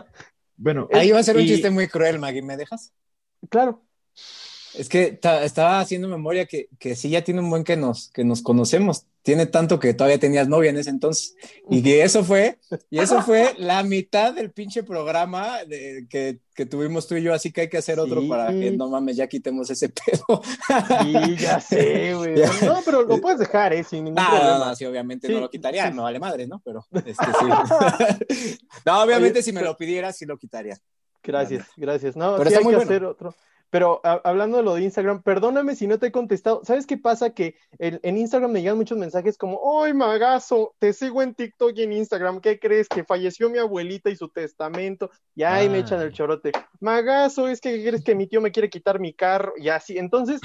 [0.56, 2.92] Bueno, ahí va a ser un chiste muy cruel, Maggie, ¿me dejas?
[3.50, 3.82] Claro.
[4.78, 8.10] Es que ta- estaba haciendo memoria que, que sí ya tiene un buen que nos,
[8.10, 9.06] que nos conocemos.
[9.22, 11.34] Tiene tanto que todavía tenías novia en ese entonces.
[11.68, 12.58] Y que eso fue,
[12.90, 17.34] y eso fue la mitad del pinche programa de- que, que tuvimos tú y yo,
[17.34, 18.28] así que hay que hacer otro Sí.
[18.28, 20.42] para que no mames, ya quitemos ese pedo.
[21.02, 22.34] Sí, ya sé, güey.
[22.62, 23.82] No, pero lo puedes dejar, ¿eh?
[23.82, 24.58] Sin ningún No, no, problema.
[24.66, 26.60] no, sí, obviamente Sí, no lo quitaría, me vale madre, ¿no?
[26.64, 28.58] Pero, este, sí.
[28.86, 30.76] no, obviamente Oye, si me pero- lo pidiera, sí lo quitaría.
[31.22, 32.14] Gracias, gracias.
[32.14, 32.90] No, Pero sí está hay muy que bueno.
[32.90, 33.34] hacer otro.
[33.70, 36.60] Pero a- hablando de lo de Instagram, perdóname si no te he contestado.
[36.64, 37.30] ¿Sabes qué pasa?
[37.30, 40.74] Que en, en Instagram me llegan muchos mensajes como, ¡ay, magazo!
[40.78, 42.40] Te sigo en TikTok y en Instagram.
[42.40, 42.88] ¿Qué crees?
[42.88, 45.10] Que falleció mi abuelita y su testamento.
[45.34, 46.12] Y ahí me echan el Ay.
[46.14, 46.52] chorote.
[46.80, 49.98] Magazo, es que ¿qué crees que mi tío me quiere quitar mi carro y así.
[49.98, 50.40] Entonces,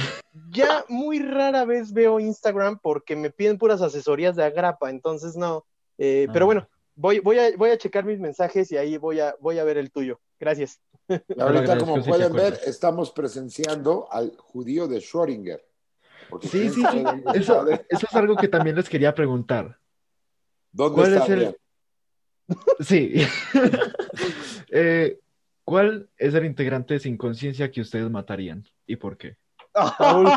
[0.49, 4.89] ya muy rara vez veo Instagram porque me piden puras asesorías de agrapa.
[4.89, 5.65] Entonces, no.
[5.97, 6.47] Eh, Pero Ah.
[6.47, 9.63] bueno, voy, voy, a, voy a checar mis mensajes y ahí voy a, voy a
[9.63, 10.19] ver el tuyo.
[10.39, 10.81] Gracias.
[11.35, 15.61] Y ahorita, como pueden ver, estamos presenciando al judío de Schrödinger.
[16.41, 17.03] Sí, sí, sí.
[17.33, 19.77] Eso, es algo que también les quería preguntar.
[20.71, 21.57] ¿Dónde ¿Cuál está es el-?
[22.79, 23.13] Sí.
[24.73, 25.19] Eh,
[25.65, 28.63] ¿cuál es el integrante sin conciencia que ustedes matarían?
[28.87, 29.35] ¿Y por qué?
[29.73, 30.27] Saúl.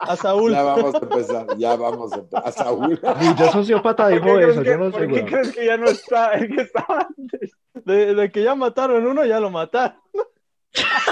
[0.00, 0.52] A Saúl.
[0.52, 2.42] Ya vamos a empezar, ya vamos a empezar.
[2.48, 3.00] A Saúl.
[3.38, 6.32] De sociópata ¿Por dijo eso, que- yo no por qué crees que ya no está
[6.34, 7.52] el que estaba antes?
[7.84, 9.98] De, de que ya mataron uno, ya lo mataron.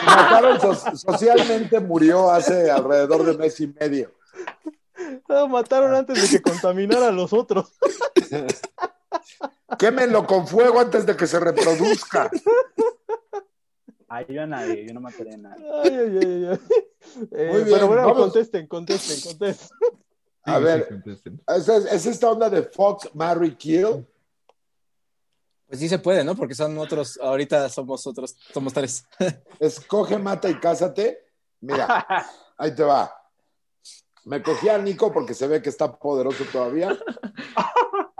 [0.04, 4.12] Mataron so- socialmente, murió hace alrededor de mes y medio.
[5.28, 7.72] Lo mataron antes de que contaminara a los otros.
[9.78, 12.30] Quémenlo con fuego antes de que se reproduzca.
[14.08, 15.64] Ay, yo a nadie, yo no mataré a nadie.
[15.82, 16.58] Ay, ay, ay, ay.
[17.32, 18.18] Eh, Muy bien, pero bueno, vamos.
[18.18, 19.76] contesten, contesten, contesten.
[20.44, 20.82] A Sí, ver.
[20.84, 21.42] sí, contesten.
[21.48, 24.06] ¿Es, es esta onda de Fox, Marry, Kill?
[25.66, 26.36] Pues sí se puede, ¿no?
[26.36, 29.04] Porque son otros, ahorita somos otros, somos tres.
[29.58, 31.24] Escoge, mata y cásate.
[31.60, 32.06] Mira,
[32.58, 33.12] ahí te va.
[34.24, 36.96] Me cogí a Nico porque se ve que está poderoso todavía.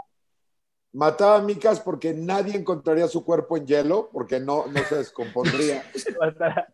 [0.97, 5.83] Mataba a Micas porque nadie encontraría su cuerpo en hielo, porque no, no se descompondría.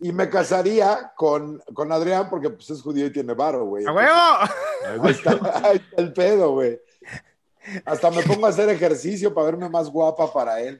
[0.00, 3.86] Y me casaría con, con Adrián porque pues, es judío y tiene varo, güey.
[3.86, 4.12] ¡A huevo!
[5.02, 5.30] Ahí está,
[5.66, 6.78] ahí está el pedo, güey.
[7.86, 10.78] Hasta me pongo a hacer ejercicio para verme más guapa para él.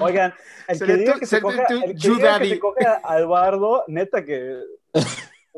[0.00, 0.34] Oigan,
[0.66, 2.50] el que diga que se seré coge, tu el que Jew diga que daddy.
[2.50, 4.58] se coge a Eduardo, neta que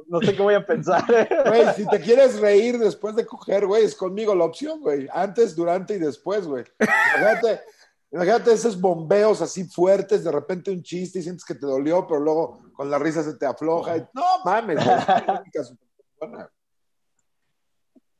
[0.06, 1.04] no sé qué voy a pensar.
[1.46, 5.08] Güey, si te quieres reír después de coger, güey, es conmigo la opción, güey.
[5.12, 6.64] Antes, durante y después, güey.
[6.78, 7.60] Imagínate,
[8.10, 12.20] imagínate esos bombeos así fuertes, de repente un chiste y sientes que te dolió, pero
[12.20, 13.96] luego con la risa se te afloja.
[13.96, 14.96] y- no mames, güey.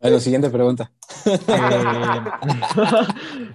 [0.01, 0.93] Bueno, siguiente pregunta.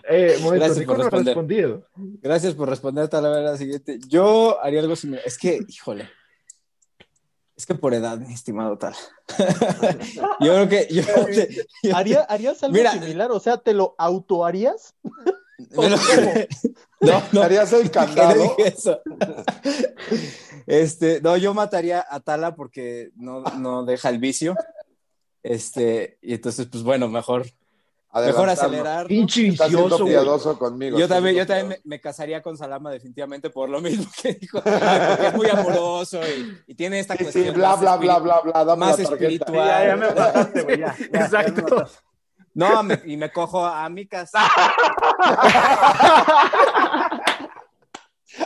[0.09, 1.25] Eh, momento, Gracias por responder.
[1.27, 1.83] respondido.
[1.95, 3.99] Gracias por responder, tal vez la siguiente.
[4.07, 5.23] Yo haría algo similar.
[5.25, 6.09] Es que, híjole.
[7.63, 8.93] Es que por edad, mi estimado tal.
[10.41, 10.87] yo creo que.
[10.91, 12.91] Yo, yo- ¿Haría, ¿Harías algo Mira.
[12.91, 13.31] similar?
[13.31, 14.95] O sea, ¿te lo autoharías?
[15.77, 15.95] me lo-
[16.99, 17.41] no, no.
[17.41, 18.33] ¿Harías el ¿Qué candado?
[18.57, 18.99] dije eso?
[20.67, 24.57] Este, no, yo mataría a Tala porque no, no deja el vicio.
[25.41, 27.45] Este, y entonces, pues bueno, mejor,
[28.21, 29.07] mejor acelerar.
[29.07, 30.97] Pinche vicioso, piadoso conmigo.
[30.99, 34.61] Yo también, yo también me, me casaría con Salama definitivamente por lo mismo que dijo,
[34.61, 38.65] porque es muy amoroso y, y tiene esta cuestión Sí, bla, bla, bla, bla, bla.
[38.65, 39.67] Dame más espiritual.
[39.67, 40.95] ya, ya me mataste, güey, ya.
[40.97, 41.85] ya, ya me Exacto.
[42.55, 44.39] No, me- y me cojo a mi casa.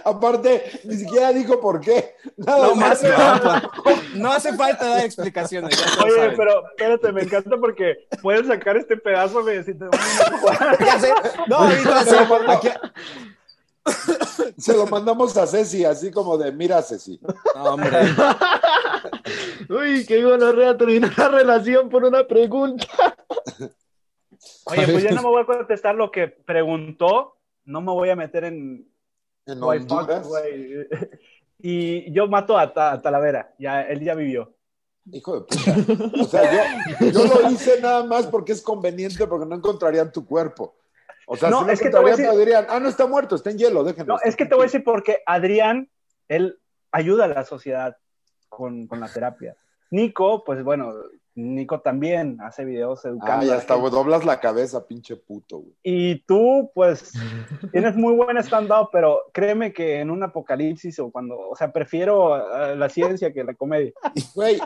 [0.04, 2.16] Aparte, ni siquiera dijo por qué.
[2.36, 3.72] Nada No más, no,
[4.16, 5.78] no hace falta dar explicaciones.
[6.04, 6.36] Oye, saben.
[6.36, 9.86] pero espérate, me encanta porque puedes sacar este pedazo de si te.
[11.48, 12.16] No, ahorita sí,
[12.48, 12.70] aquí-
[14.58, 17.20] Se lo mandamos a Ceci, así como de, mira, Ceci.
[17.56, 17.90] No, hombre.
[19.70, 22.86] Uy, qué gonorrea terminar la relación por una pregunta.
[24.66, 27.38] Oye, pues ya no me voy a contestar lo que preguntó.
[27.66, 28.88] No me voy a meter en.
[29.48, 30.28] En Honduras.
[31.60, 33.52] Y yo mato a, Ta- a Talavera.
[33.58, 34.54] Ya, él ya vivió.
[35.12, 36.22] Hijo de puta.
[36.22, 36.70] O sea,
[37.00, 40.76] yo, yo lo hice nada más porque es conveniente, porque no encontrarían tu cuerpo.
[41.26, 43.08] O sea, No, si no es que te voy a decir- dirían, ah, no está
[43.08, 44.14] muerto, está en hielo, déjenlo.
[44.16, 45.90] No, es que te voy a decir porque Adrián,
[46.28, 46.60] él
[46.92, 47.98] ayuda a la sociedad
[48.50, 49.56] con, con la terapia.
[49.90, 50.94] Nico, pues bueno,
[51.38, 53.32] Nico también hace videos educando.
[53.32, 53.90] Ah, a ya la está, gente.
[53.92, 55.76] doblas la cabeza, pinche puto, güey.
[55.84, 57.12] Y tú, pues,
[57.72, 62.76] tienes muy buen stand-up, pero créeme que en un apocalipsis o cuando, o sea, prefiero
[62.76, 63.94] la ciencia que la comedia.
[64.34, 64.60] Güey,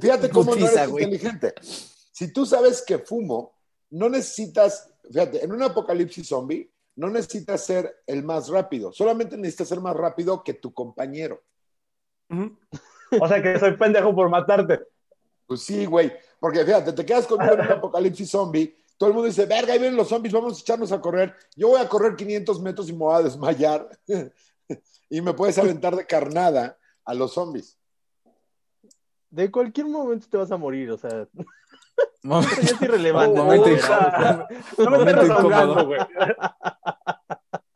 [0.00, 1.04] fíjate cómo no Putiza, eres güey.
[1.04, 1.54] inteligente.
[1.60, 3.52] Si tú sabes que fumo,
[3.90, 9.68] no necesitas, fíjate, en un apocalipsis zombie, no necesitas ser el más rápido, solamente necesitas
[9.68, 11.42] ser más rápido que tu compañero.
[13.20, 14.80] O sea, que soy pendejo por matarte.
[15.48, 19.28] Pues sí, güey, porque fíjate, te quedas conmigo en un apocalipsis zombie, todo el mundo
[19.28, 21.34] dice, verga, ahí vienen los zombies, vamos a echarnos a correr.
[21.56, 23.88] Yo voy a correr 500 metros y me voy a desmayar.
[25.08, 27.78] y me puedes aventar de carnada a los zombies.
[29.30, 31.26] De cualquier momento te vas a morir, o sea,
[32.22, 33.38] Mo- eso ya es irrelevante.
[33.40, 33.68] Momento
[34.76, 35.86] me Momento incómodo.
[35.86, 36.00] güey.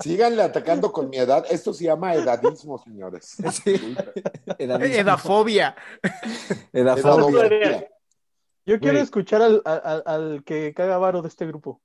[0.02, 1.44] Síganle atacando con mi edad.
[1.50, 3.36] Esto se llama edadismo, señores.
[3.64, 3.94] Sí.
[4.58, 4.94] Edadismo.
[5.00, 5.76] Edafobia.
[6.72, 7.88] Edafobia.
[8.64, 9.02] Yo quiero Güey.
[9.04, 11.80] escuchar al, al, al que caga varo de este grupo.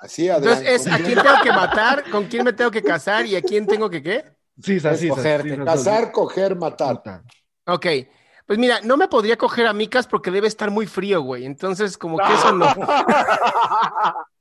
[0.00, 0.58] Así, Adrián.
[0.58, 3.42] Entonces, es a quién tengo que matar, con quién me tengo que casar y a
[3.42, 4.24] quién tengo que qué.
[4.60, 5.06] Sí, sí, sí.
[5.08, 5.56] Escogerte.
[5.56, 6.94] sí, Cazar, coger, matar.
[6.96, 7.22] Matar.
[7.66, 7.86] Ok.
[8.46, 11.46] Pues mira, no me podría coger a Micas porque debe estar muy frío, güey.
[11.46, 12.66] Entonces, como que eso no.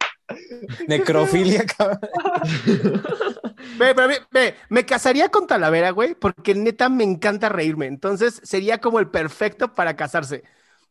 [0.88, 2.00] Necrofilia, cabrón.
[3.78, 7.86] Ve, pero ve, ve, me casaría con Talavera, güey, porque neta me encanta reírme.
[7.88, 10.44] Entonces, sería como el perfecto para casarse.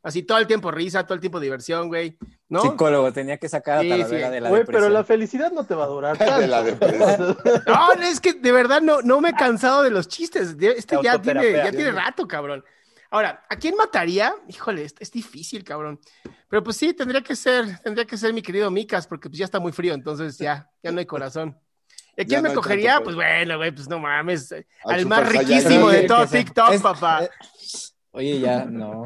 [0.03, 2.17] Así todo el tiempo risa, todo el tiempo diversión, güey.
[2.49, 2.63] ¿No?
[2.63, 4.33] Psicólogo, tenía que sacar a Sí, Talavera sí.
[4.33, 6.47] de la Güey, pero la felicidad no te va a durar De tanto.
[6.47, 7.37] la depresión.
[7.67, 10.57] No, es que de verdad no, no me he cansado de los chistes.
[10.57, 11.65] De- Este ya tiene, Autoterapia.
[11.65, 12.65] ya tiene rato, cabrón.
[13.11, 14.35] Ahora, ¿a quién mataría?
[14.49, 15.99] Híjole, es, es difícil, cabrón.
[16.49, 19.45] Pero pues sí, tendría que ser, tendría que ser mi querido Micas, porque pues ya
[19.45, 21.59] está muy frío, entonces ya, ya no hay corazón.
[22.17, 22.95] ¿Y a quién me cogería?
[22.95, 24.53] tanto Pues bueno, güey, pues no mames.
[24.53, 27.25] Al, Al más riquísimo de todo TikTok, es- papá.
[27.25, 27.31] eh,
[28.13, 29.03] Oye, ya, no.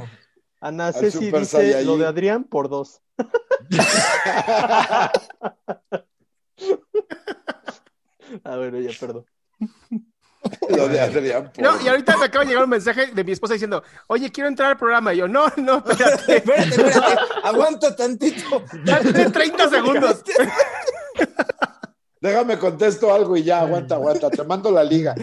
[0.61, 1.87] Ana Ceci dice Saiyajin.
[1.87, 3.01] lo de Adrián por dos.
[8.45, 9.27] A ver, ya, perdón.
[10.77, 11.51] Lo de Adrián.
[11.59, 14.49] No, y ahorita me acaba de llegar un mensaje de mi esposa diciendo, oye, quiero
[14.49, 15.13] entrar al programa.
[15.15, 17.17] Y yo, no, no, espérate, Espérate, espérate.
[17.45, 18.63] Aguanta tantito.
[18.85, 20.23] date 30 segundos.
[22.21, 24.31] Déjame contesto algo y ya, aguanta, aguanta.
[24.31, 25.15] Te mando la liga.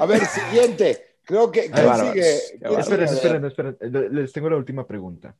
[0.00, 1.16] A ver, siguiente.
[1.24, 1.70] Creo que.
[1.70, 2.36] ¿Quién sigue?
[2.78, 3.76] Esperen, esperen, esperen.
[3.80, 5.34] Le- Les tengo la última pregunta.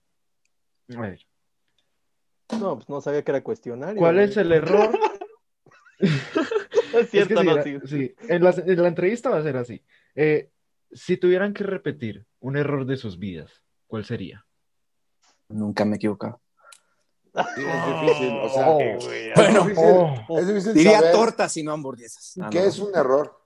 [0.97, 1.21] A ver,
[2.59, 3.97] No, pues no sabía que era cuestionario.
[3.99, 4.91] ¿cuál es el error?
[6.93, 7.79] Es Es cierto, que sí, no, era- sí.
[7.87, 9.83] sí, en la, en la entrevista va a ser así.
[10.15, 10.51] Eh,
[10.93, 14.45] si tuvieran que repetir un error de sus vidas, ¿cuál sería?
[15.49, 16.41] Nunca me he equivocado.
[17.33, 18.37] Sí, es difícil.
[18.43, 22.35] O sea, Oh, es Bueno, es difícil Diría saber tortas y no hamburguesas.
[22.41, 22.65] Ah, qué no.
[22.65, 23.40] es un error.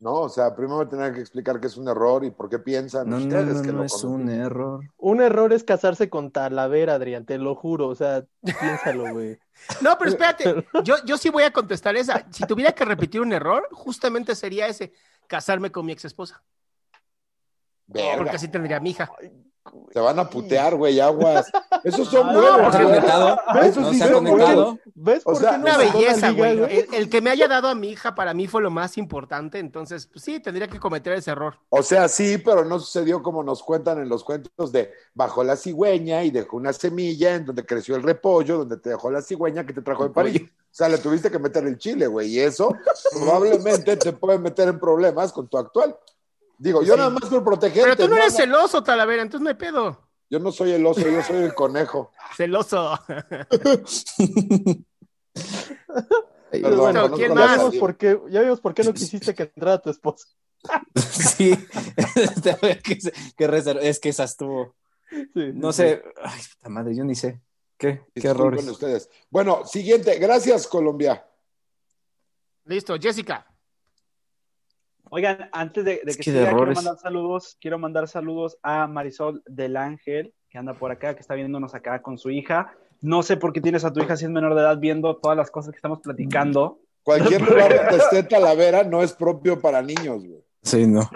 [0.00, 2.58] No, o sea, primero me tendrán que explicar qué es un error y por qué
[2.58, 4.84] piensan No, ustedes no, que no lo es un error.
[4.98, 7.88] Un error es casarse con Talavera, Adrián, te lo juro.
[7.88, 9.38] O sea, piénsalo, güey.
[9.80, 12.26] No, pero espérate, yo, yo sí voy a contestar esa.
[12.30, 14.92] Si tuviera que repetir un error, justamente sería ese,
[15.26, 16.42] casarme con mi ex esposa.
[17.86, 19.10] Verga, Porque así tendría a mi hija.
[19.92, 21.50] Te van a putear, güey, aguas.
[21.84, 22.74] Esos son Ah, ¿No huevos.
[22.74, 23.38] se conectado?
[23.62, 24.78] Esos ¿No sí se son huevos.
[24.94, 26.58] ¿Ves O por sea, qué no Una se belleza, güey.
[26.62, 29.58] El, el que me haya dado a mi hija para mí fue lo más importante,
[29.58, 31.58] entonces, pues sí, tendría que cometer ese error.
[31.70, 35.56] O sea, sí, pero no sucedió como nos cuentan en los cuentos de bajó la
[35.56, 39.64] cigüeña y dejó una semilla en donde creció el repollo, donde te dejó la cigüeña
[39.64, 40.42] que te trajo de París.
[40.42, 42.74] O sea, le tuviste que meter el chile, güey, y eso
[43.12, 45.96] probablemente te puede meter en problemas con tu actual.
[46.58, 47.82] Digo, yo nada más por protegerte.
[47.82, 50.08] Pero tú no eres no, celoso, Talavera, entonces no hay pedo.
[50.30, 52.12] Yo no soy el oso, yo soy el conejo.
[52.36, 52.98] Celoso.
[56.50, 57.50] Perdón, Bueno, conozco ¿quién Ya más?
[57.50, 57.80] vimos, canción.
[57.80, 60.26] por qué, ya vimos por qué no quisiste que entrara tu esposa.
[60.96, 61.52] Sí.
[61.52, 64.74] A ver, ¿qué se- qué reserva- Es que esa estuvo.
[65.10, 66.02] Sí, No sí, sé.
[66.22, 67.40] Ay, puta madre, yo ni sé.
[67.76, 68.02] ¿Qué?
[68.14, 68.66] ¿Qué errores?
[68.68, 69.10] ustedes.
[69.30, 70.16] Bueno, siguiente.
[70.18, 71.26] Gracias, Colombia.
[72.64, 73.46] Listo, Jessica.
[75.10, 80.34] Oigan, antes de, que, siga, quiero mandar saludos, quiero mandar saludos a Marisol del Ángel,
[80.48, 82.74] que anda por acá, que está viéndonos acá con su hija.
[83.00, 85.36] No sé por qué tienes a tu hija si es menor de edad viendo todas
[85.36, 86.80] las cosas que estamos platicando.
[87.02, 90.42] cualquier lugar donde esté Talavera no es propio para niños, güey.
[90.62, 91.08] Sí, no.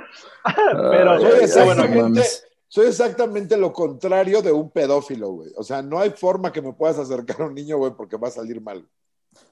[0.91, 2.23] Pero, Soy exactamente,
[2.69, 5.51] soy exactamente lo contrario de un pedófilo, güey.
[5.57, 8.29] O sea, no hay forma que me puedas acercar a un niño, güey, porque va
[8.29, 8.87] a salir mal.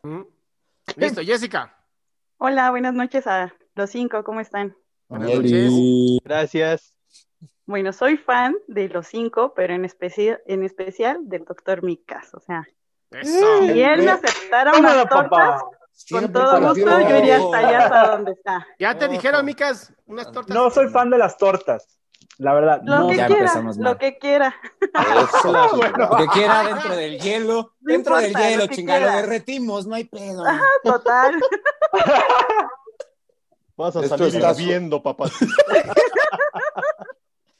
[0.02, 0.20] Mm.
[0.96, 1.74] Listo, Jessica.
[2.36, 4.74] Hola, buenas noches a los cinco, ¿cómo están?
[5.08, 5.72] Buenas noches.
[6.24, 6.96] Gracias.
[7.66, 12.32] Bueno, soy fan de los cinco, pero en, especi- en especial del doctor Micas.
[12.34, 12.66] O sea,
[13.10, 13.60] Eso.
[13.60, 15.62] si él me aceptara unas tortas, papá.
[16.10, 18.66] con todo gusto yo iría hasta allá, hasta donde está.
[18.78, 20.54] Ya te dijeron, Micas, unas tortas.
[20.56, 22.00] No soy fan de las tortas,
[22.38, 22.80] la verdad.
[22.84, 23.08] Lo no.
[23.08, 23.92] que ya quiera, empezamos mal.
[23.92, 24.54] lo que quiera.
[24.80, 26.08] Eso, Bueno.
[26.10, 27.72] Lo que quiera dentro del hielo.
[27.80, 29.00] No dentro del hielo, chingada.
[29.00, 29.22] Lo quiera.
[29.22, 30.44] derretimos, no hay pedo.
[30.84, 31.34] Total.
[33.76, 35.26] Vas a Esto salir está su- hirviendo, papá.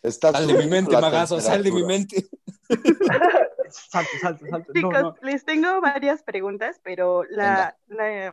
[0.02, 2.28] Está Sal de mi mente, magazo, sal de mi mente.
[3.68, 4.72] Salte, salte, salte.
[4.72, 5.16] Chicos, no.
[5.22, 8.32] les tengo varias preguntas, pero la, la,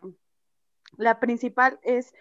[0.97, 2.13] la principal es,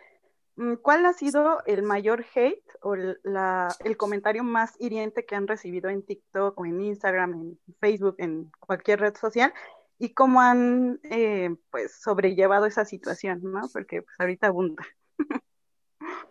[0.57, 5.35] mm, ¿cuál ha sido el mayor hate o el, la- el comentario más hiriente que
[5.37, 9.53] han recibido en TikTok o en Instagram, en Facebook, en cualquier red social?
[9.99, 13.69] ¿Y cómo han eh, pues sobrellevado esa situación, ¿no?
[13.71, 14.83] Porque pues, ahorita abunda.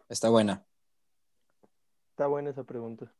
[0.09, 0.63] Está buena.
[2.11, 3.11] Está buena esa pregunta.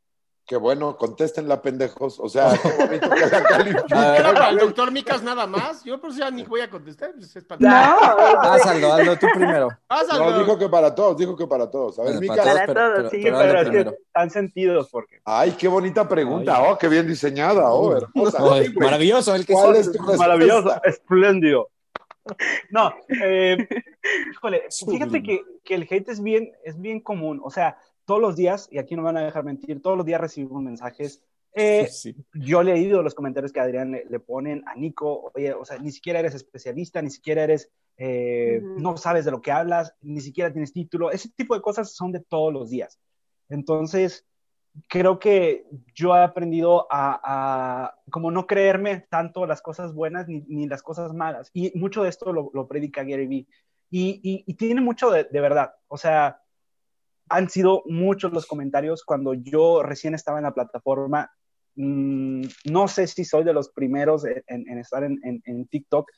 [0.45, 2.19] Qué bueno, contéstenla, pendejos.
[2.19, 4.34] O sea, qué bonito que la ¿Era califican.
[4.34, 5.84] para el doctor Micas nada más?
[5.84, 7.11] Yo por eso ya ni voy a contestar.
[7.14, 7.61] Pues es para...
[7.61, 9.69] No, Haz algo, hazlo tú primero.
[9.88, 10.32] Pásalo.
[10.32, 11.99] No, dijo que para todos, dijo que para todos.
[11.99, 12.44] A ver, Bueno, Mica.
[12.44, 16.07] Para todos, pero- sí, pero Pero hazlo es que están sentidos porque Ay, qué bonita
[16.10, 16.61] pregunta.
[16.64, 17.72] Oh, qué bien diseñada.
[17.72, 18.40] Oh, hermosa.
[18.52, 20.18] Ay, maravilloso, el que ¿Cuál es tu respuesta?
[20.18, 21.69] maravilloso, espléndido.
[22.69, 22.93] No,
[23.23, 23.57] eh,
[24.31, 27.41] híjole, fíjate que, que el hate es bien, es bien común.
[27.43, 30.06] O sea, todos los días, y aquí no me van a dejar mentir, todos los
[30.06, 31.23] días recibimos mensajes.
[31.53, 32.15] Eh, Sí.
[32.34, 35.77] yo he leído los comentarios que Adrián le, le ponen a Nico, oye, o sea,
[35.80, 40.22] ni siquiera eres especialista, ni siquiera eres, eh, no sabes de lo que hablas, ni
[40.22, 42.99] siquiera tienes título, ese tipo de cosas son de todos los días.
[43.49, 44.26] Entonces,
[44.88, 50.41] creo que yo he aprendido a, a como no creerme tanto las cosas buenas ni,
[50.48, 51.49] ni las cosas malas.
[51.53, 53.48] Y mucho de esto lo, lo predica Gary Vee.
[53.89, 55.73] Y, y, y tiene mucho de, de verdad.
[55.88, 56.39] O sea,
[57.30, 61.31] han sido muchos los comentarios cuando yo recién estaba en la plataforma.
[61.76, 65.68] Mm, no sé si soy de los primeros en, en- en estar en, en- en
[65.68, 66.10] TikTok,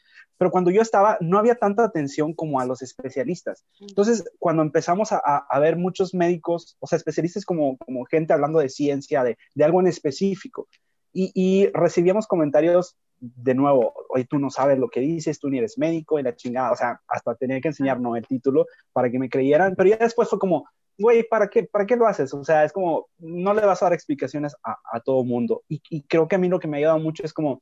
[0.43, 3.63] pero cuando yo estaba no había tanta atención como a los especialistas.
[3.79, 8.33] Entonces, cuando empezamos a, a- a ver muchos médicos, o sea, especialistas como, como gente
[8.33, 10.67] hablando de ciencia, de, de algo en específico,
[11.13, 15.59] y, y recibíamos comentarios de nuevo, oye, tú no sabes lo que dices, tú ni
[15.59, 19.09] eres médico, y la chingada, o sea, hasta tenía que enseñar, no, el título para
[19.09, 20.67] que me creyeran, pero ya después fue como,
[20.97, 22.33] güey, ¿para qué, ¿para qué lo haces?
[22.33, 25.63] O sea, es como, no le vas a dar explicaciones a, a todo mundo.
[25.69, 27.61] Y, y creo que a mí lo que me ha ayudado mucho es como,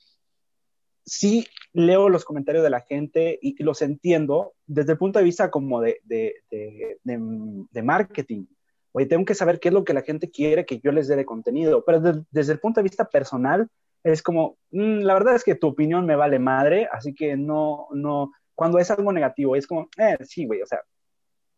[1.06, 5.50] sí leo los comentarios de la gente y, los entiendo desde el punto de vista
[5.50, 8.46] como de, de, de, marketing.
[8.92, 11.16] Oye, tengo que saber qué es lo que la gente quiere que yo les dé
[11.16, 13.68] de contenido, pero de- desde el punto de vista personal
[14.04, 17.88] es como, mm, la verdad es que tu opinión me vale madre, así que no,
[17.92, 20.82] no, cuando es algo negativo, es como, eh, sí, güey, o sea,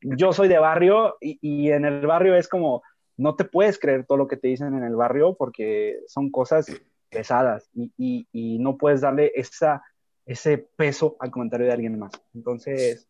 [0.02, 2.84] yo soy de barrio y, y en el barrio es como,
[3.18, 6.68] no te puedes creer todo lo que te dicen en el barrio porque son cosas
[7.14, 8.28] pesadas y,
[8.60, 12.12] no puedes darle ese peso al comentario de alguien más.
[12.34, 13.08] Entonces,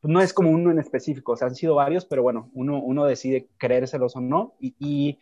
[0.00, 3.48] pues, no es como uno en específico, o han sido varios, pero bueno, uno, decide
[3.56, 5.18] creérselos o no y,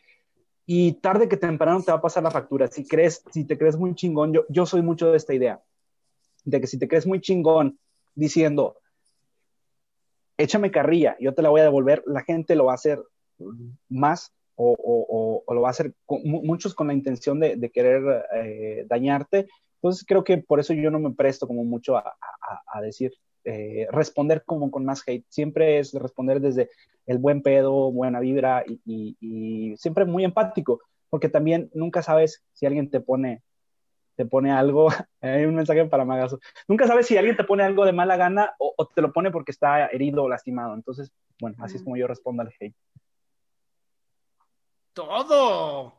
[1.03, 2.69] tarde que temprano te va a pasar la factura.
[2.69, 5.61] Si crees, si te crees muy chingón, yo soy mucho de esta idea,
[6.45, 7.79] de que si te crees muy chingón
[8.15, 8.77] diciendo,
[10.39, 13.03] échame carrilla, yo te la voy a devolver, la gente lo va a hacer
[13.89, 14.33] más
[14.63, 17.57] o, o- o- o lo va a hacer con- mu- muchos con la intención de,
[17.57, 18.03] de querer
[18.35, 19.49] eh, dañarte.
[19.77, 23.13] Entonces creo que por eso yo no me presto como mucho a, a- a decir,
[23.45, 25.25] eh, responder como con más hate.
[25.29, 26.69] Siempre es responder desde
[27.07, 32.43] el buen pedo, buena vibra y, y- y siempre muy empático, porque también nunca sabes
[32.53, 33.43] si alguien te pone
[34.17, 34.89] te pone algo,
[35.23, 36.39] hay un mensaje para Magazo,
[36.69, 39.31] nunca sabes si alguien te pone algo de mala gana o, o te lo pone
[39.31, 40.75] porque está herido o lastimado.
[40.75, 41.11] Entonces,
[41.41, 42.75] bueno, así es como yo respondo al hate.
[44.93, 45.95] Todo.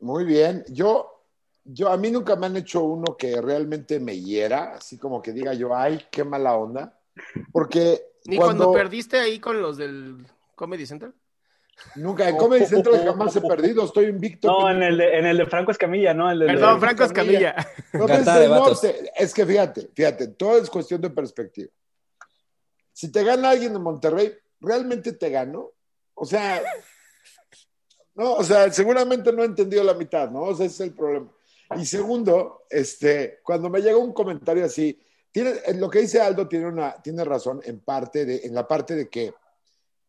[0.00, 0.64] Muy bien.
[0.68, 1.22] Yo,
[1.64, 5.32] yo, a mí nunca me han hecho uno que realmente me hiera, así como que
[5.32, 6.98] diga yo, ay, qué mala onda.
[7.52, 11.12] Porque Ni cuando, cuando, perdiste ahí con los del Comedy Center.
[11.96, 14.48] nunca en Comedy Central jamás he perdido, estoy invicto.
[14.48, 16.30] No, en el de, en el de Franco Escamilla, ¿no?
[16.30, 17.54] El de- Perdón, de- Franco Escamilla.
[17.92, 19.10] Desde el norte.
[19.16, 21.70] Es que fíjate, fíjate, todo es cuestión de perspectiva.
[22.92, 25.72] Si te gana alguien de Monterrey, ¿realmente te ganó?
[26.14, 26.62] O sea,
[28.14, 30.40] no, o sea, seguramente no he entendido la mitad, ¿no?
[30.42, 31.30] O ese es el problema.
[31.76, 35.00] Y segundo, este, cuando me llega un comentario así,
[35.32, 38.68] tiene, eh, lo que dice Aldo tiene, una, tiene razón en, parte de, en la
[38.68, 39.34] parte de que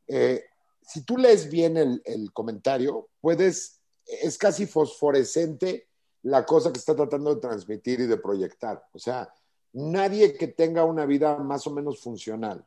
[0.07, 0.43] eh,
[0.81, 5.87] si tú lees bien el, el comentario, puedes, es casi fosforescente
[6.23, 8.83] la cosa que está tratando de transmitir y de proyectar.
[8.93, 9.31] O sea,
[9.73, 12.65] nadie que tenga una vida más o menos funcional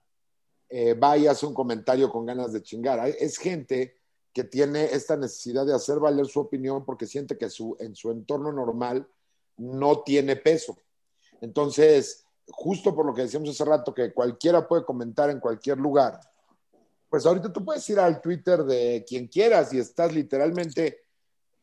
[0.68, 3.08] eh, va y hace un comentario con ganas de chingar.
[3.08, 3.97] Es gente
[4.38, 8.12] que tiene esta necesidad de hacer valer su opinión porque siente que su, en su
[8.12, 9.04] entorno normal
[9.56, 10.78] no tiene peso.
[11.40, 16.20] Entonces, justo por lo que decíamos hace rato, que cualquiera puede comentar en cualquier lugar,
[17.10, 21.00] pues ahorita tú puedes ir al Twitter de quien quieras y estás literalmente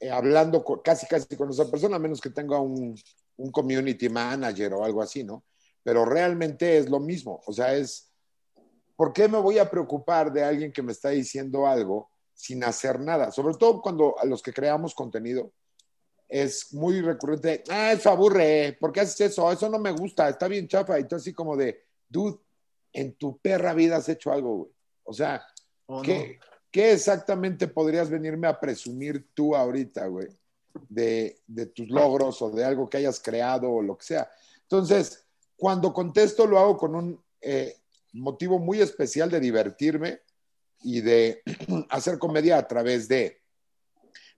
[0.02, 2.94] eh, hablando co- casi casi con esa persona, a menos que tenga un,
[3.38, 5.46] un community manager o algo así, ¿no?
[5.82, 7.42] Pero realmente es lo mismo.
[7.48, 8.12] O sea, es,
[8.98, 12.99] ¿por qué me voy a preocupar de alguien que me está diciendo algo sin hacer
[12.99, 13.32] nada?
[13.32, 15.52] Sobre todo cuando a los que creamos contenido
[16.28, 19.52] es muy recurrente, ah, eso aburre, ¿por qué haces eso?
[19.52, 20.99] Eso no me gusta, está bien chafa.
[20.99, 22.38] Y tú así como de, dude,
[22.91, 24.72] en tu perra vida has hecho algo, güey.
[25.03, 25.45] O sea,
[25.86, 26.40] ¿O ¿qué,
[26.72, 30.28] qué exactamente podrías venirme a presumir tú ahorita, güey?
[30.90, 34.30] De, de tus logros o de algo que hayas creado o lo que sea.
[34.64, 35.26] Entonces,
[35.56, 37.78] cuando contesto lo hago con un eh,
[38.14, 40.22] motivo muy especial de divertirme
[40.86, 41.41] y de
[41.90, 43.41] hacer comedia a través de,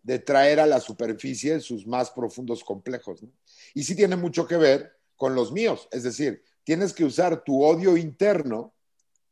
[0.02, 3.22] de traer a la superficie sus más profundos complejos.
[3.22, 3.30] ¿no?
[3.74, 7.64] Y sí tiene mucho que ver con los míos, es decir, tienes que usar tu
[7.64, 8.74] odio interno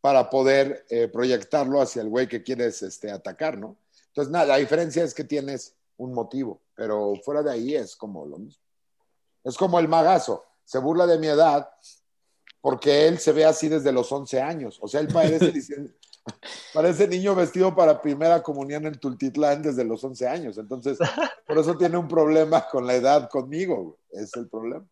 [0.01, 3.77] para poder eh, proyectarlo hacia el güey que quieres este, atacar, ¿no?
[4.07, 8.25] Entonces, nada, la diferencia es que tienes un motivo, pero fuera de ahí es como
[8.25, 8.61] lo mismo.
[9.43, 11.69] Es como el magazo, se burla de mi edad
[12.61, 15.91] porque él se ve así desde los 11 años, o sea, él parece, diciendo-
[16.75, 20.99] parece niño vestido para primera comunión en Tultitlán desde los 11 años, entonces,
[21.47, 24.23] por eso tiene un problema con la edad conmigo, güey.
[24.23, 24.85] es el problema.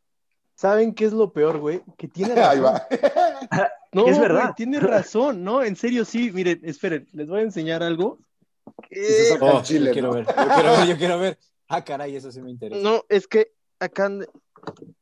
[0.55, 1.81] ¿Saben qué es lo peor, güey?
[1.97, 2.63] Que tiene Ahí razón.
[2.65, 2.87] va.
[3.93, 4.53] No, Es güey, verdad.
[4.55, 5.61] tiene razón, ¿no?
[5.61, 6.31] En serio, sí.
[6.31, 8.17] Miren, esperen, les voy a enseñar algo.
[9.29, 10.13] Saca Oh, chile, yo quiero ¿no?
[10.15, 11.39] ver, yo quiero ver, yo quiero ver.
[11.67, 12.81] Ah, caray, eso sí me interesa.
[12.81, 14.09] No, es que acá.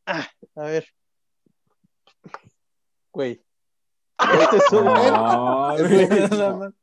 [0.05, 0.85] Ah, a ver.
[3.13, 3.41] Güey.
[4.41, 6.37] Este soy, No, Es güey, buenísimo.
[6.37, 6.73] nada más.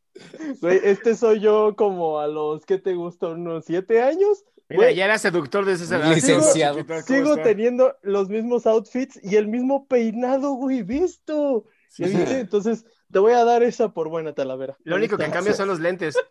[0.61, 3.29] güey, este soy yo como a los, ¿qué te gusta?
[3.29, 4.45] ¿Unos siete años?
[4.69, 6.15] Mira, Güey, ya era seductor desde esa edad.
[6.15, 6.85] Licenciado.
[6.87, 11.65] ¿Cómo Sigo teniendo los mismos outfits y el mismo peinado, güey, visto.
[11.97, 14.77] Entonces, te voy a dar esa por buena talavera.
[14.85, 16.17] Lo único que cambia son los lentes.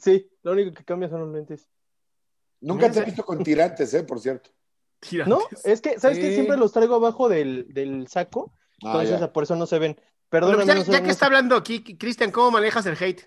[0.00, 1.68] Sí, lo único que cambia son los lentes.
[2.60, 4.02] Nunca te he visto con tirantes, ¿eh?
[4.02, 4.50] Por cierto.
[5.28, 6.28] No, es que, ¿sabes qué?
[6.30, 6.34] Sí.
[6.34, 9.32] Siempre los traigo abajo del, del saco, entonces ya.
[9.32, 10.00] por eso no se ven.
[10.30, 11.12] Bueno, pues ya, no se ya que eso.
[11.12, 13.22] está hablando aquí, Cristian, ¿cómo manejas el hate?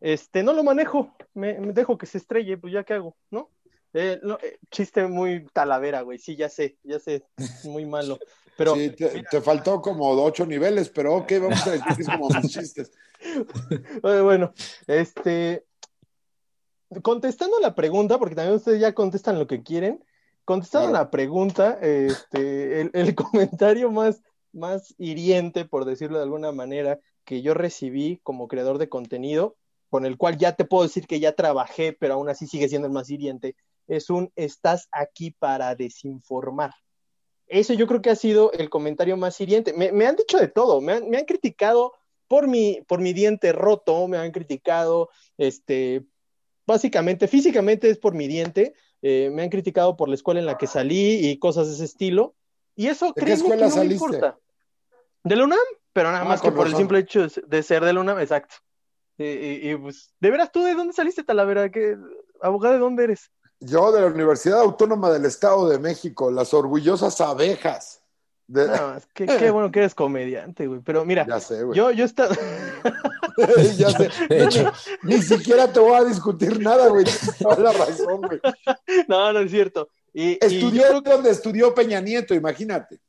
[0.00, 3.50] Este, no lo manejo, me, me dejo que se estrelle, pues ya qué hago, ¿no?
[3.92, 7.24] Eh, no, eh, chiste muy talavera, güey, sí, ya sé, ya sé,
[7.64, 8.18] muy malo.
[8.56, 12.08] Pero Sí, te, te faltó como ocho niveles, pero ok, vamos a decir que es
[12.08, 12.92] como mis chistes.
[14.00, 14.52] Bueno, bueno,
[14.86, 15.66] este,
[17.02, 20.02] contestando la pregunta, porque también ustedes ya contestan lo que quieren,
[20.46, 21.04] contestando Claro.
[21.04, 27.42] la pregunta, este, el, el comentario más, más hiriente, por decirlo de alguna manera, que
[27.42, 29.56] yo recibí como creador de contenido,
[29.88, 32.86] con el cual ya te puedo decir que ya trabajé, pero aún así sigue siendo
[32.86, 33.56] el más hiriente,
[33.88, 36.72] es un estás aquí para desinformar.
[37.46, 39.72] Eso yo creo que ha sido el comentario más hiriente.
[39.72, 41.92] Me, han dicho de todo, me han, me han criticado
[42.28, 46.04] por mi, por mi diente roto, me han criticado, este,
[46.64, 50.56] básicamente, físicamente es por mi diente, eh, me han criticado por la escuela en la
[50.56, 52.36] que salí y cosas de ese estilo.
[52.80, 54.04] Y eso, ¿De qué créeme que escuela no me saliste?
[54.06, 54.38] importa.
[55.22, 55.58] De la UNAM,
[55.92, 58.54] pero nada Ah, más que por el simple hecho de, ser de la UNAM, exacto.
[59.18, 61.70] Y, y- y, pues, de veras, ¿tú de dónde saliste, Talavera?
[61.70, 61.96] ¿Qué,
[62.40, 63.30] abogado, ¿de dónde eres?
[63.60, 68.02] Yo de la Universidad Autónoma del Estado de México, las orgullosas abejas.
[68.46, 70.80] De- No, es que qué bueno que eres comediante, güey.
[70.80, 71.76] Pero mira, Ya sé, güey.
[71.76, 72.34] yo, yo estaba...
[73.76, 74.08] ya sé.
[74.30, 74.72] De hecho.
[75.02, 77.04] Ni, siquiera te voy a discutir nada, güey.
[77.04, 78.40] Tienes toda la razón, güey.
[79.08, 79.88] no, no es cierto.
[80.12, 83.00] Y, y yo que- donde estudió Peña Nieto, imagínate.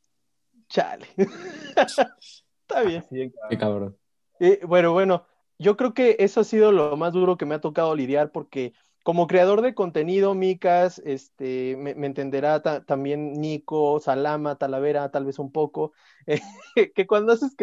[0.70, 1.08] Chale.
[1.78, 3.04] Está bien.
[3.50, 3.98] Qué cabrón.
[4.40, 5.26] Eh, bueno, bueno,
[5.60, 8.74] yo creo que eso ha sido lo más duro que me ha tocado lidiar porque
[9.04, 15.26] como creador de contenido, Micas, este, me, me entenderá ta- también Nico, Salama, Talavera, tal
[15.26, 15.92] vez un poco,
[16.28, 16.40] eh,
[16.96, 17.56] que cuando haces,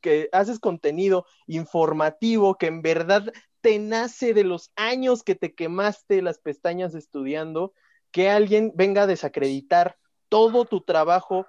[0.00, 6.20] que haces contenido informativo que en verdad te nace de los años que te quemaste
[6.20, 7.72] las pestañas estudiando,
[8.12, 9.96] que alguien venga a desacreditar
[10.28, 11.46] todo tu trabajo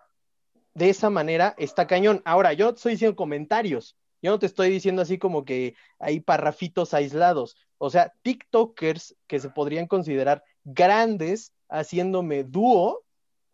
[0.73, 2.21] de esa manera está cañón.
[2.25, 3.95] Ahora, yo estoy diciendo comentarios.
[4.21, 7.57] Yo no te estoy diciendo así como que hay parrafitos aislados.
[7.77, 13.03] O sea, TikTokers que se podrían considerar grandes haciéndome dúo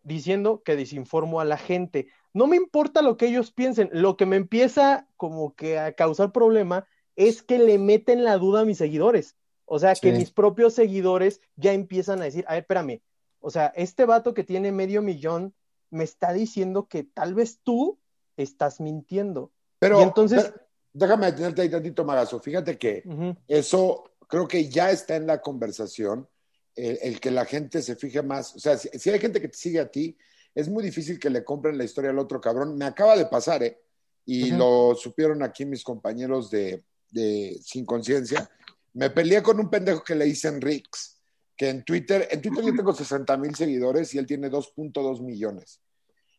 [0.02, 2.08] diciendo que desinformo a la gente.
[2.32, 6.30] no me importa lo que ellos piensen, lo que me empieza como que a causar
[6.30, 9.36] problema es que le meten la duda a mis seguidores.
[9.72, 13.02] O sea, que mis propios seguidores ya empiezan a decir, a ver, espérame,
[13.38, 15.54] o sea, este vato que tiene medio millón
[15.90, 17.96] me está diciendo que tal vez tú
[18.36, 19.52] estás mintiendo.
[19.78, 20.52] Pero, Y entonces-
[20.92, 22.40] déjame detenerte ahí tantito, Magazo.
[22.40, 23.04] Fíjate que
[23.46, 26.28] eso creo que ya está en la conversación,
[26.74, 28.56] el, el que la gente se fije más.
[28.56, 30.16] O sea, si, si hay gente que te sigue a ti,
[30.52, 32.76] es muy difícil que le compren la historia al otro cabrón.
[32.76, 33.80] Me acaba de pasar, ¿eh?
[34.26, 36.82] Y lo supieron aquí mis compañeros de,
[37.12, 38.50] de Sin Conciencia.
[38.94, 41.20] Me peleé con un pendejo que le dicen Rix,
[41.56, 45.80] que en Twitter, en Twitter yo tengo 60 mil seguidores y él tiene 2.2 millones.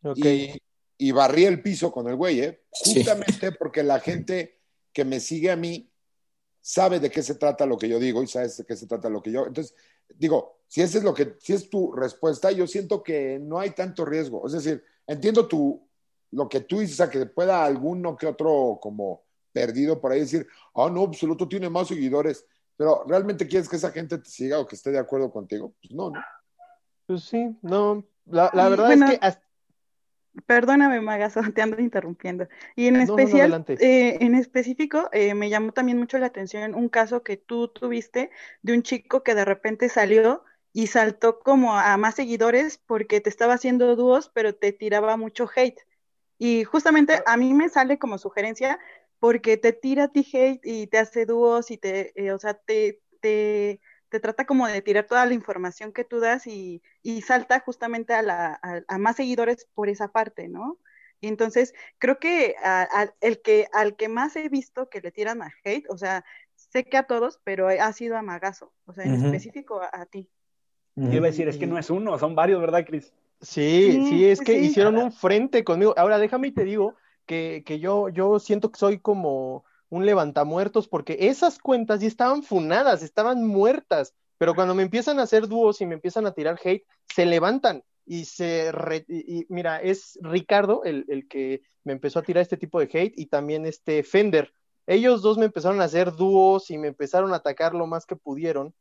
[0.03, 0.18] Ok.
[0.18, 0.61] Y,
[0.98, 2.61] y barrí el piso con el güey, ¿eh?
[2.72, 2.95] Sí.
[2.95, 4.60] Justamente porque la gente
[4.94, 5.91] que me sigue a mí
[6.61, 9.10] sabe de qué se trata lo que yo digo y sabe de qué se trata
[9.10, 9.48] lo que yo.
[9.48, 9.76] Entonces,
[10.15, 13.72] digo, si ese es lo que, si es tu respuesta, yo siento que no hay
[13.72, 14.45] tanto riesgo.
[14.45, 15.88] Es decir, entiendo tu,
[16.32, 20.48] lo que tú dices, a que pueda alguno que otro como perdido por ahí decir,
[20.76, 22.45] ah, no, pues el otro tiene más seguidores,
[22.76, 25.73] pero ¿realmente quieres que esa gente te siga o que esté de acuerdo contigo?
[25.82, 26.22] Pues no, ¿no?
[27.07, 29.52] Pues sí, no, la, verdad bueno, es que hasta-
[30.45, 32.48] Perdóname, Magazo, te ando interrumpiendo.
[32.76, 36.28] Y en No, no, no, especial, eh, en específico, eh, me llamó también mucho la
[36.28, 41.40] atención un caso que tú tuviste de un chico que de repente salió y saltó
[41.40, 45.82] como a más seguidores porque te estaba haciendo dúos, pero te tiraba mucho hate.
[46.38, 48.80] Y justamente a mí me sale como sugerencia
[49.22, 52.56] porque te tira a ti hate y te hace dúos y te, eh, o sea,
[52.56, 57.23] te, te, te trata como de tirar toda la información que tú das y, y
[57.23, 60.80] salta justamente a, la, a, a más seguidores por esa parte, ¿no?
[61.22, 65.11] Y entonces creo que a- a- el que al que más he visto que le
[65.14, 66.26] tiran a hate, o sea,
[66.56, 70.06] sé que a todos, pero ha sido a Magazo, o sea, en específico a, a
[70.07, 70.30] ti.
[70.95, 73.14] Yo iba a decir, es que no es uno, son varios, ¿verdad, Cris?
[73.41, 74.60] Sí, Sí, sí, es sí, que sí.
[74.60, 75.93] hicieron un frente conmigo.
[75.98, 76.95] Ahora déjame y te digo
[77.31, 83.03] que, yo, yo siento que soy como un levantamuertos porque esas cuentas ya estaban funadas,
[83.03, 86.85] estaban muertas, pero cuando me empiezan a hacer dúos y me empiezan a tirar hate,
[87.13, 88.71] se levantan y se...
[89.49, 93.27] mira, es Ricardo el, el que me empezó a tirar este tipo de hate y
[93.27, 94.53] también este Fender.
[94.87, 98.15] Ellos dos me empezaron a hacer dúos y me empezaron a atacar lo más que
[98.15, 98.73] pudieron,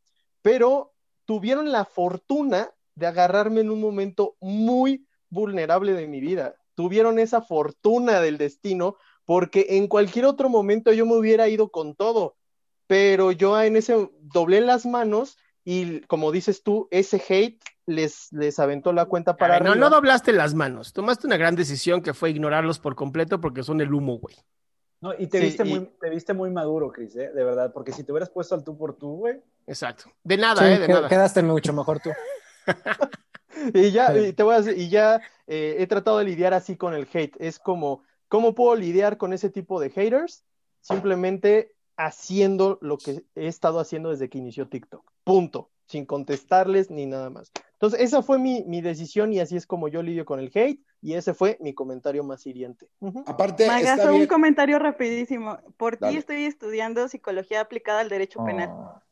[0.43, 0.93] pero
[1.25, 6.57] tuvieron la fortuna de agarrarme en un momento muy vulnerable de mi vida.
[6.81, 8.97] Tuvieron esa fortuna del destino
[9.27, 12.37] porque en cualquier otro momento yo me hubiera ido con todo,
[12.87, 18.59] pero yo en ese doblé las manos y como dices tú, ese hate les, les
[18.59, 19.91] aventó la cuenta para Ay, no, arriba.
[19.91, 20.95] no doblaste las manos.
[20.95, 24.37] Tomaste una gran decisión que fue ignorarlos por completo porque son el humo, güey.
[25.03, 27.31] No, y te Sí, viste y- muy, te viste muy maduro, Cris, ¿eh?
[27.35, 29.39] De verdad, porque si te hubieras puesto al tú por tú, güey.
[29.67, 30.05] Exacto.
[30.25, 30.79] De nada, Sí, ¿eh?
[30.79, 31.09] De nada.
[31.11, 32.09] quedaste mucho mejor tú.
[33.75, 35.21] Y ya, y te voy a decir, y ya
[35.51, 37.35] eh, he tratado de lidiar así con el hate.
[37.41, 40.45] Es como, ¿cómo puedo lidiar con ese tipo de haters?
[40.81, 45.11] Simplemente haciendo lo que he estado haciendo desde que inició TikTok.
[45.25, 45.71] Punto.
[45.87, 47.51] Sin contestarles ni nada más.
[47.73, 50.81] Entonces, esa fue mi, mi decisión y así es como yo lidio con el hate
[51.03, 52.87] y ese fue mi comentario más hiriente.
[53.01, 53.25] Ujú.
[53.27, 54.29] Aparte, está Magazo, un bien.
[54.29, 55.59] comentario rapidísimo.
[55.77, 58.69] Por ti estoy estudiando psicología aplicada al derecho penal.
[58.71, 59.03] Oh,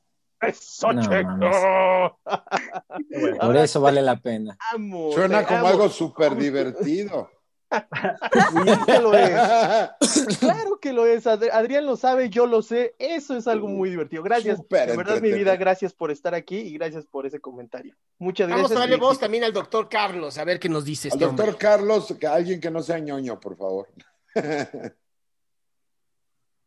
[0.41, 2.19] ¡Eso, No, Checo!
[3.41, 4.57] por eso vale la pena.
[4.73, 5.69] Amo, Suena te como amo.
[5.69, 7.31] algo súper divertido.
[7.71, 10.39] Claro que lo es.
[10.39, 11.27] Claro que lo es.
[11.27, 12.95] Ad- Adrián lo sabe, yo lo sé.
[12.99, 14.23] Eso es algo muy divertido.
[14.23, 14.59] Gracias.
[14.71, 17.95] De verdad, mi vida, gracias por estar aquí y gracias por ese comentario.
[18.19, 18.77] Muchas Vamos gracias.
[18.79, 21.25] a darle y voz también al doctor Carlos, a ver qué nos dice Al este
[21.27, 21.59] doctor hombre.
[21.59, 23.89] Carlos, que alguien que no sea ñoño, por favor.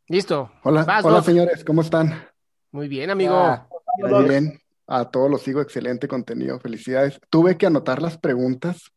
[0.07, 0.51] Listo.
[0.63, 2.27] Hola, Vas, hola señores, ¿cómo están?
[2.71, 3.35] Muy bien, amigo.
[3.35, 3.67] Ah,
[3.97, 7.19] Muy bien, a todos los sigo, excelente contenido, felicidades.
[7.29, 8.91] Tuve que anotar las preguntas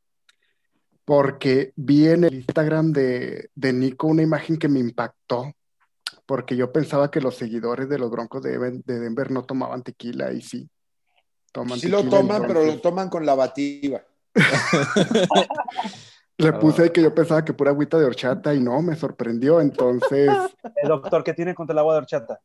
[1.04, 5.52] porque vi en el Instagram de, de Nico una imagen que me impactó,
[6.24, 9.82] porque yo pensaba que los seguidores de los Broncos de, Denver- de Denver no tomaban
[9.82, 10.68] tequila y sí,
[11.52, 14.02] toman Sí lo toman, pero lo toman con lavativa.
[16.38, 19.60] le puse ahí que yo pensaba que pura agüita de horchata y no, me sorprendió,
[19.60, 20.38] entonces
[20.82, 22.40] El doctor, ¿qué tiene contra el agua de horchata?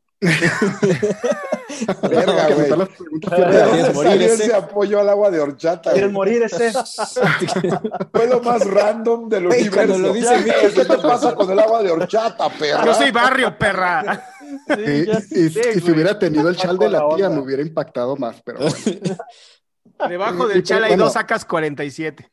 [2.09, 2.59] Verga, güey.
[2.71, 4.43] anotar las preguntas ¿De siempre- ¿Quieres dónde morir ese?
[4.45, 5.91] ese apoyo al agua de horchata?
[5.91, 6.13] ¿Quieres güey?
[6.13, 6.71] morir ese?
[8.11, 9.97] Fue lo más random del Güey, universo.
[9.97, 10.35] lo dice,
[10.73, 12.85] ¿Qué te pasa con el agua de horchata, perra?
[12.85, 14.25] Yo soy barrio, perra.
[14.67, 18.59] Sí, Y, si hubiera tenido el chal de la tía, me hubiera impactado más, pero
[18.59, 18.75] bueno.
[20.09, 21.05] Debajo del y- chala hay bueno.
[21.05, 22.31] dos sacas 47.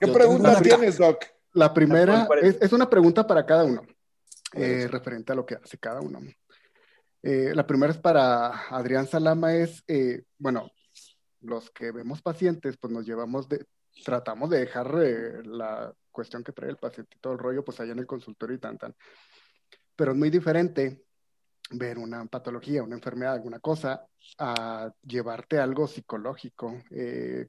[0.00, 1.24] ¿Qué pregunta tienes, Doc?
[1.52, 3.82] La primera ¿Cuál es, es una pregunta para cada uno,
[4.54, 6.18] eh, referente a lo que hace cada uno.
[7.26, 10.70] Eh, la primera es para Adrián Salama, es, eh, bueno,
[11.40, 13.64] los que vemos pacientes, pues nos llevamos de,
[14.04, 17.80] tratamos de dejar eh, la cuestión que trae el paciente y todo el rollo, pues
[17.80, 18.94] allá en el consultorio y tan, tan.
[19.96, 21.02] Pero es muy diferente
[21.70, 24.06] ver una patología, una enfermedad, alguna cosa,
[24.36, 26.82] a llevarte algo psicológico.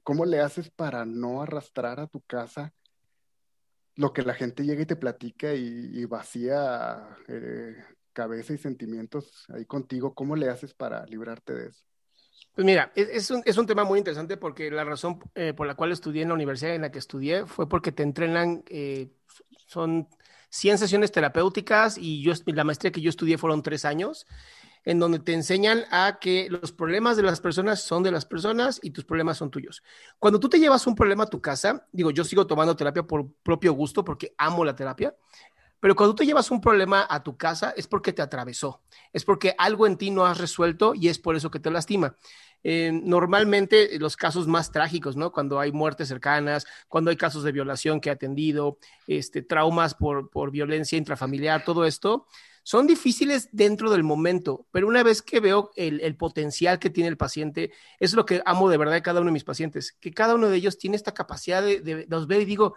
[0.02, 2.72] ¿Cómo le haces para no arrastrar a tu casa
[3.94, 7.18] lo que la gente llega y te platica y, vacía
[8.16, 10.14] cabeza y sentimientos ahí contigo?
[10.14, 11.84] ¿Cómo le haces para librarte de eso?
[12.54, 15.66] Pues mira, es, es, un, es un tema muy interesante porque la razón eh, por
[15.66, 19.10] la cual estudié en la universidad en la que estudié fue porque te entrenan, eh,
[19.66, 20.08] son
[20.48, 24.26] 100 sesiones terapéuticas y yo, la maestría que yo estudié fueron tres años,
[24.84, 28.80] en donde te enseñan a que los problemas de las personas son de las personas
[28.82, 29.82] y tus problemas son tuyos.
[30.18, 33.30] Cuando tú te llevas un problema a tu casa, digo, yo sigo tomando terapia por
[33.42, 35.14] propio gusto porque amo la terapia,
[35.80, 38.82] pero cuando tú llevas un problema a tu casa es porque te atravesó,
[39.12, 42.16] es porque algo en ti no has resuelto y es por eso que te lastima.
[42.68, 45.30] Eh, normalmente los casos más trágicos, ¿no?
[45.30, 50.30] Cuando hay muertes cercanas, cuando hay casos de violación que he atendido, este, traumas por,
[50.30, 52.26] por violencia intrafamiliar, todo esto,
[52.64, 57.08] son difíciles dentro del momento, pero una vez que veo el, el, potencial que tiene
[57.08, 57.70] el paciente,
[58.00, 60.48] es lo que amo de verdad de cada uno de mis pacientes, que cada uno
[60.48, 62.74] de ellos tiene esta capacidad de, de, ver y digo,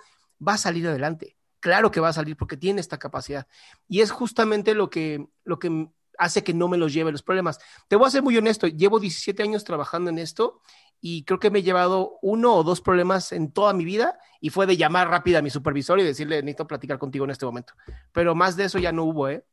[0.47, 1.38] va a salir adelante.
[1.59, 3.47] Claro que va a salir porque tiene esta capacidad.
[3.87, 7.59] Y es justamente lo que, lo que hace que no me los lleve los problemas.
[7.87, 10.61] Te voy a ser muy honesto, llevo 17 años trabajando en esto
[11.01, 14.49] y creo que me he llevado uno o dos problemas en toda mi vida y
[14.49, 17.73] fue de llamar rápido a mi supervisor y decirle, necesito platicar contigo en este momento.
[18.11, 19.45] Pero más de eso ya no hubo, ¿eh?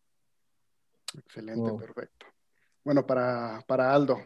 [1.17, 1.77] Excelente, oh.
[1.77, 2.27] perfecto.
[2.85, 4.21] Bueno, para, para Aldo,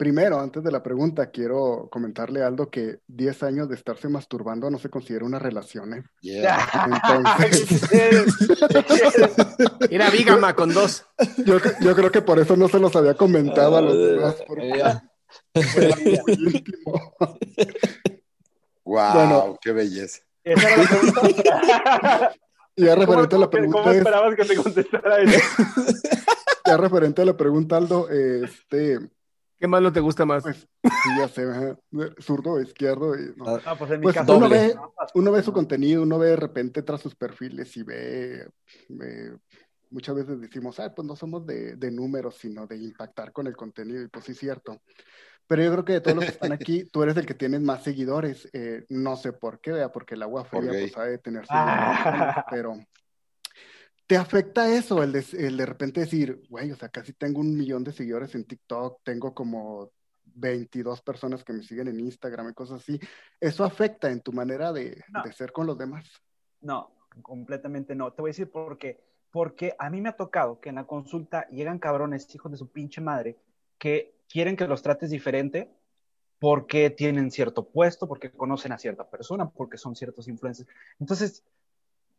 [0.00, 4.70] primero, antes de la pregunta, quiero comentarle a Aldo que 10 años de estarse masturbando
[4.70, 6.04] no se considera una relación, ¿eh?
[6.22, 6.88] Yeah.
[7.06, 7.82] Entonces...
[9.90, 11.04] Era bígama con dos.
[11.44, 14.36] Yo, yo, creo que por eso no se los había comentado a los demás.
[14.46, 14.82] Porque...
[15.54, 17.14] muy íntimo.
[18.84, 20.20] Wow, bueno, qué belleza.
[20.42, 22.32] Esa era la pregunta.
[22.76, 23.78] Ya referente a la pregunta.
[23.82, 25.38] ¿Cómo esperabas que te contestara eso?
[26.66, 29.00] ya referente a la pregunta, Aldo, este.
[29.60, 30.42] ¿Qué más no te gusta más?
[30.42, 31.44] Pues, sí, ya sé,
[32.18, 33.14] zurdo, izquierdo.
[33.14, 33.60] Y, no.
[33.66, 34.74] Ah, pues en mi pues caso, uno, ve,
[35.14, 38.48] uno ve su contenido, uno ve de repente tras sus perfiles y ve,
[38.88, 39.36] ve
[39.90, 43.54] muchas veces decimos, ah, pues no somos de, de, números, sino de impactar con el
[43.54, 44.80] contenido, y pues sí, cierto.
[45.46, 47.60] Pero yo creo que de todos los que están aquí, tú eres el que tienes
[47.60, 48.48] más seguidores.
[48.52, 50.82] Eh, no sé por qué, vea, porque el agua fría Okay.
[50.82, 52.78] pues ha de tener seguidores, pero
[54.10, 57.56] ¿te afecta eso, el de, el de repente decir, güey, o sea, casi tengo un
[57.56, 59.92] millón de seguidores en TikTok, tengo como
[60.24, 62.98] 22 personas que me siguen en Instagram y cosas así?
[63.38, 65.22] ¿Eso afecta en tu manera de, No.
[65.22, 66.10] de ser con los demás?
[66.60, 66.90] No,
[67.22, 68.12] completamente no.
[68.12, 69.00] Te voy a decir por qué.
[69.30, 72.68] Porque a mí me ha tocado que en la consulta llegan cabrones, hijos de su
[72.68, 73.38] pinche madre,
[73.78, 75.70] que quieren que los trates diferente
[76.40, 80.68] porque tienen cierto puesto, porque conocen a cierta persona, porque son ciertos influencers.
[80.98, 81.44] Entonces,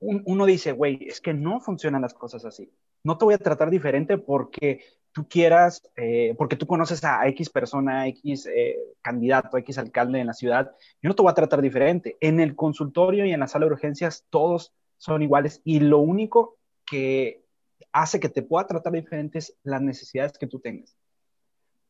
[0.02, 2.70] un, uno dice, güey, es que no funcionan las cosas así.
[3.04, 4.82] No te voy a tratar diferente porque
[5.14, 10.28] tú quieras, eh, porque tú conoces a X persona, X eh, candidato, X alcalde en
[10.28, 10.72] la ciudad.
[11.02, 12.18] Yo no te voy a tratar diferente.
[12.20, 16.58] En el consultorio y en la sala de urgencias todos son iguales y lo único
[16.86, 17.44] que
[17.92, 20.96] hace que te pueda tratar diferente es las necesidades que tú tengas.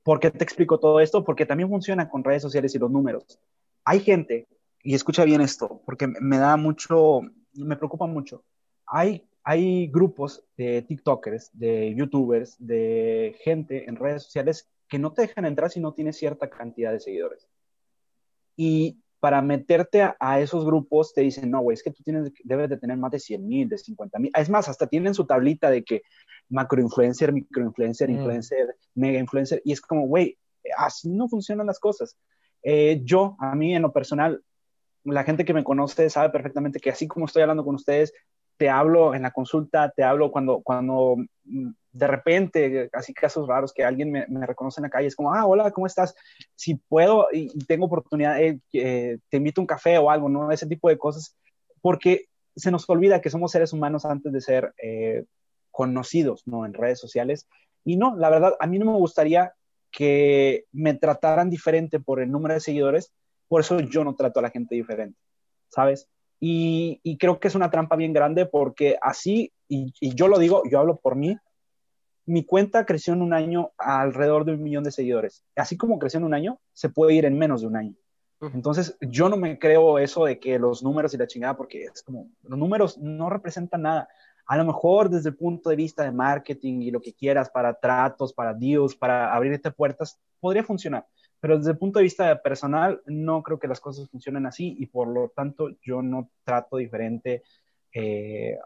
[0.03, 1.23] ¿Por qué te explico todo esto?
[1.23, 3.39] Porque también funciona con redes sociales y los números.
[3.85, 4.47] Hay gente,
[4.83, 7.21] y escucha bien esto, porque me da mucho,
[7.53, 8.43] me preocupa mucho.
[8.85, 15.23] Hay, hay grupos de TikTokers, de YouTubers, de gente en redes sociales que no te
[15.23, 17.47] dejan entrar si no tienes cierta cantidad de seguidores.
[18.55, 22.31] Y para meterte a, a esos grupos te dicen, no, güey, es que tú tienes,
[22.43, 24.31] debes de tener más de 100 mil, de 50 mil.
[24.35, 26.01] Es más, hasta tienen su tablita de que
[26.49, 28.13] macroinfluencer, microinfluencer, Mm.
[28.13, 29.61] influencer, mega influencer.
[29.63, 30.37] Y es como, güey,
[30.77, 32.17] así no funcionan las cosas.
[32.63, 34.43] Eh, yo, a mí en lo personal,
[35.03, 38.13] la gente que me conoce sabe perfectamente que así como estoy hablando con ustedes,
[38.57, 41.15] te hablo en la consulta, te hablo cuando, cuando
[41.45, 45.15] mm, de repente, así casos raros que alguien me, me reconoce en la calle, es
[45.15, 46.15] como, ah, hola, ¿cómo estás?
[46.55, 50.51] Si puedo y, tengo oportunidad, eh, eh, te invito a un café o algo, ¿no?
[50.51, 51.35] Ese tipo de cosas,
[51.81, 52.25] porque
[52.55, 55.25] se nos olvida que somos seres humanos antes de ser eh,
[55.71, 56.65] conocidos, ¿no?
[56.65, 57.47] En redes sociales.
[57.83, 59.53] Y no, la verdad, a mí no me gustaría
[59.89, 63.11] que me trataran diferente por el número de seguidores,
[63.51, 65.19] por eso yo no trato a la gente diferente,
[65.67, 66.07] ¿sabes?
[66.39, 70.39] Y, y creo que es una trampa bien grande porque así, y, y, yo lo
[70.39, 71.37] digo, yo hablo por mí,
[72.25, 75.43] mi cuenta creció en un año a alrededor de un millón de seguidores.
[75.57, 77.93] Así como creció en un año, se puede ir en menos de un año.
[78.39, 82.03] Entonces, yo no me creo eso de que los números y la chingada, porque es
[82.03, 84.07] como, los números no representan nada.
[84.45, 87.73] A lo mejor desde el punto de vista de marketing y lo que quieras para
[87.73, 91.05] tratos, para deals, para abrirte puertas, podría funcionar.
[91.41, 94.85] Pero desde el punto de vista personal, no creo que las cosas funcionen así y
[94.85, 97.43] por lo tanto yo no trato diferente.
[97.93, 98.57] eh,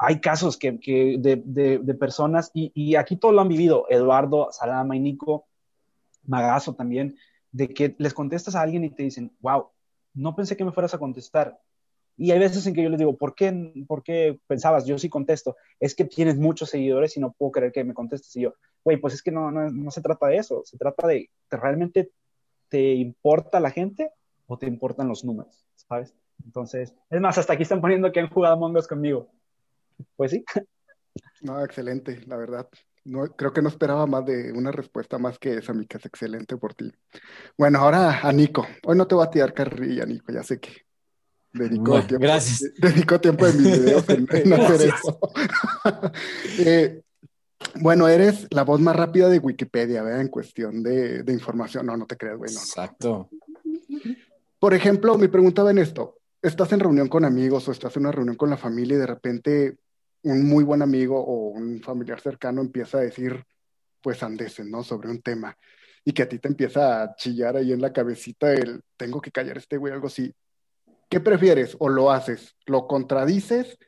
[0.00, 5.00] hay casos que, de personas, y, y aquí todos lo han vivido, Eduardo, Salama y
[5.00, 5.46] Nico,
[6.24, 7.16] Magazo también,
[7.50, 9.68] de que les contestas a alguien y te dicen, wow,
[10.14, 11.58] no pensé que me fueras a contestar.
[12.18, 14.84] Y hay veces en que yo les digo, ¿por qué, ¿por qué pensabas?
[14.84, 15.56] Yo sí contesto.
[15.78, 18.34] Es que tienes muchos seguidores y no puedo creer que me contestes.
[18.34, 20.62] Y yo, güey, pues es que no, no, no se trata de eso.
[20.64, 22.10] Se trata de, ¿te realmente
[22.68, 24.10] te importa la gente
[24.48, 25.64] o te importan los números?
[25.76, 26.12] ¿Sabes?
[26.44, 29.30] Entonces, es más, hasta aquí están poniendo que han jugado Among Us conmigo.
[30.16, 30.44] Pues sí.
[31.40, 32.68] No, excelente, la verdad.
[33.04, 36.56] No, creo que no esperaba más de una respuesta más que esa, Mica, es excelente
[36.56, 36.92] por ti.
[37.56, 38.66] Bueno, ahora a Nico.
[38.84, 40.87] Hoy no te voy a tirar carrilla, Nico, ya sé que
[41.52, 42.60] dedico Bueno, tiempo, gracias.
[42.60, 45.18] de- dedico tiempo de mis videos en, en hacer eso.
[46.58, 47.02] Eh,
[47.80, 50.20] bueno, eres la voz más rápida de Wikipedia, ¿verdad?
[50.20, 51.86] En cuestión de, de información.
[51.86, 52.64] No, no te creas, güey, no, no.
[52.64, 53.28] Exacto.
[54.58, 56.18] Por ejemplo, mi pregunta va en esto.
[56.42, 59.06] Estás en reunión con amigos o estás en una reunión con la familia y de
[59.06, 59.76] repente
[60.22, 63.44] un muy buen amigo o un familiar cercano empieza a decir,
[64.02, 64.82] pues andeses, ¿no?
[64.82, 65.56] Sobre un tema
[66.04, 69.30] y que a ti te empieza a chillar ahí en la cabecita el, tengo que
[69.30, 70.32] callar a este güey, algo así.
[71.08, 71.76] ¿Qué prefieres?
[71.78, 72.56] ¿O lo haces?
[72.66, 73.78] ¿Lo contradices?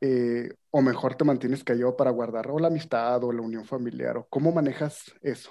[0.00, 4.16] Eh, ¿o mejor te mantienes callado para guardar o la amistad o la unión familiar?
[4.16, 5.50] ¿O cómo manejas eso?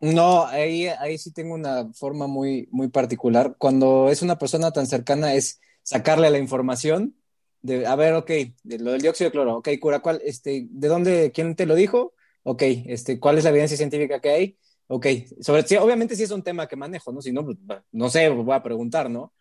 [0.00, 3.56] No, ahí, ahí sí tengo una forma muy, muy particular.
[3.56, 7.14] Cuando es una persona tan cercana es sacarle la información
[7.62, 8.30] de, a ver, ok,
[8.62, 11.74] de lo del dióxido de cloro, ok, cura, ¿cuál, este, ¿de dónde, quién te lo
[11.74, 12.12] dijo?
[12.42, 14.58] Ok, este, ¿cuál es la evidencia científica que hay?
[14.88, 15.06] Ok,
[15.40, 17.22] sobre, sí, obviamente sí es un tema que manejo, ¿no?
[17.22, 17.56] Si no, pues,
[17.90, 19.32] no sé, voy a preguntar, ¿no?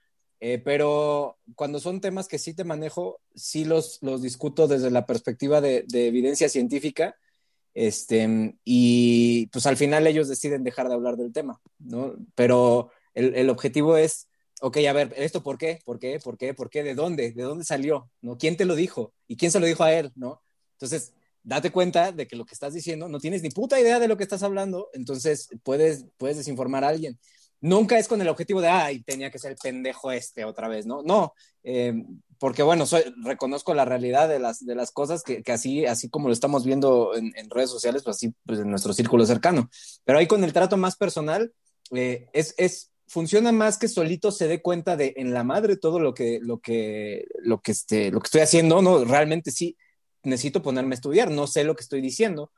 [0.46, 5.06] Eh, pero cuando son temas que sí te manejo, sí los, los discuto desde la
[5.06, 7.16] perspectiva de, de evidencia científica
[7.74, 12.16] este, y pues al final ellos deciden dejar de hablar del tema, ¿no?
[12.36, 14.28] Pero el, el objetivo es,
[14.60, 15.80] ok, a ver, ¿esto por qué?
[15.86, 16.20] ¿Por qué?
[16.20, 16.54] ¿Por qué?
[16.54, 16.84] ¿Por qué?
[16.84, 17.32] ¿De dónde?
[17.32, 18.12] ¿De dónde salió?
[18.20, 18.38] ¿No?
[18.38, 19.14] ¿Quién te lo dijo?
[19.30, 20.12] ¿Y quién se lo dijo a él?
[20.16, 20.42] ¿No?
[20.74, 24.10] Entonces, date cuenta de que lo que estás diciendo no tienes ni puta idea de
[24.10, 27.18] lo que estás hablando, entonces puedes, puedes desinformar a alguien.
[27.64, 30.86] Nunca es con el objetivo de, ay, tenía que ser el pendejo este otra vez,
[30.86, 31.02] ¿no?
[31.02, 31.34] No,
[31.64, 31.94] eh,
[32.38, 32.84] porque bueno,
[33.24, 36.66] reconozco la realidad de las, de las cosas que, que así, así como lo estamos
[36.66, 39.70] viendo en, en, redes sociales, pues así pues en nuestro círculo cercano.
[40.04, 41.54] Pero ahí con el trato más personal,
[41.92, 46.02] eh, es, es, funciona más que solito se dé cuenta de en la madre todo
[46.02, 49.06] lo que, lo que, lo que, este, lo que estoy haciendo, ¿no?
[49.06, 49.78] Realmente sí
[50.22, 52.52] necesito ponerme a estudiar, no sé lo que estoy diciendo.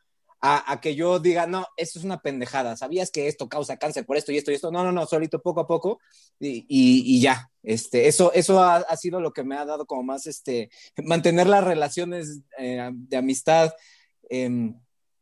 [0.48, 4.16] A, que yo diga, no, esto es una pendejada, ¿sabías que esto causa cáncer por
[4.16, 4.70] esto y esto y esto?
[4.70, 6.00] No, no, no, solito poco a poco
[6.40, 7.50] y, y, ya.
[7.64, 10.70] Este, eso eso ha, sido lo que me ha dado como más, este,
[11.04, 13.74] mantener las relaciones eh, de amistad
[14.30, 14.72] eh,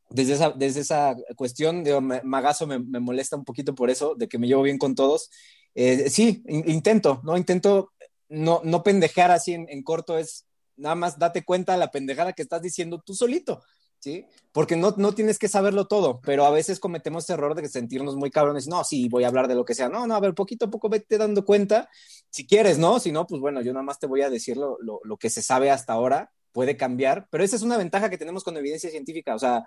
[0.09, 1.85] desde, esa, desde esa cuestión.
[1.85, 4.93] Digo, me, Magazo me, molesta un poquito por eso, de que me llevo bien con
[4.93, 5.29] todos.
[5.73, 7.37] Eh, sí, in, intento, ¿no?
[7.37, 7.93] Intento
[8.27, 10.45] no, no pendejar así en, en corto, es
[10.75, 13.61] nada más date cuenta de la pendejada que estás diciendo tú solito.
[14.03, 14.25] ¿Sí?
[14.51, 18.17] Porque no, no tienes que saberlo todo, pero a veces cometemos ese error de sentirnos
[18.17, 20.33] muy cabrones, no, sí, voy a hablar de lo que sea, no, no, a ver,
[20.33, 21.89] poquito a poco vete dando cuenta,
[22.29, 22.99] si quieres, ¿no?
[22.99, 25.29] Si no, pues bueno, yo nada más te voy a decir lo, lo, lo que
[25.29, 28.89] se sabe hasta ahora, puede cambiar, pero esa es una ventaja que tenemos con evidencia
[28.89, 29.63] científica, o sea,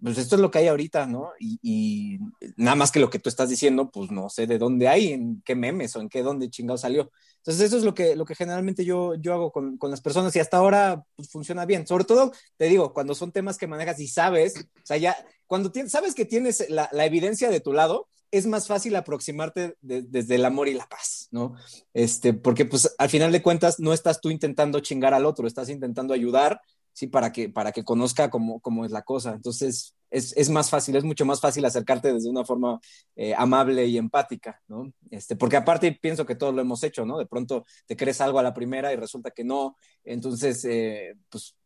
[0.00, 1.32] pues esto es lo que hay ahorita, ¿no?
[1.40, 2.18] Y, y,
[2.56, 5.42] nada más que lo que tú estás diciendo, pues no sé de dónde hay, en
[5.44, 7.10] qué memes o en qué dónde chingado salió.
[7.42, 10.34] Entonces eso es lo que, lo que generalmente yo, yo hago con, con las personas
[10.36, 11.88] y hasta ahora pues, funciona bien.
[11.88, 15.16] Sobre todo, te digo, cuando son temas que manejas y sabes, o sea, ya,
[15.48, 19.76] cuando tienes, sabes que tienes la, la, evidencia de tu lado, es más fácil aproximarte
[19.80, 21.54] de, desde el amor y la paz, ¿no?
[21.92, 25.68] Este, porque pues al final de cuentas no estás tú intentando chingar al otro, estás
[25.68, 26.60] intentando ayudar
[26.92, 29.32] sí, para que, para que conozca cómo, cómo es la cosa.
[29.32, 32.78] Entonces, es, es, más fácil, es mucho más fácil acercarte desde una forma
[33.16, 34.92] eh, amable y empática, ¿no?
[35.10, 37.18] Este, porque aparte pienso que todos lo hemos hecho, ¿no?
[37.18, 39.76] De pronto te crees algo a la primera y resulta que no.
[40.04, 41.56] Entonces, eh, pues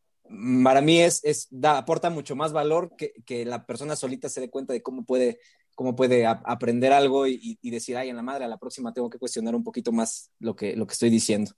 [0.62, 4.40] para mí es, es da, aporta mucho más valor que, que, la persona solita se
[4.40, 5.38] dé cuenta de cómo puede,
[5.74, 9.10] cómo puede aprender algo y, y, decir, ay, en la madre, a la próxima tengo
[9.10, 11.52] que cuestionar un poquito más lo que, lo que estoy diciendo.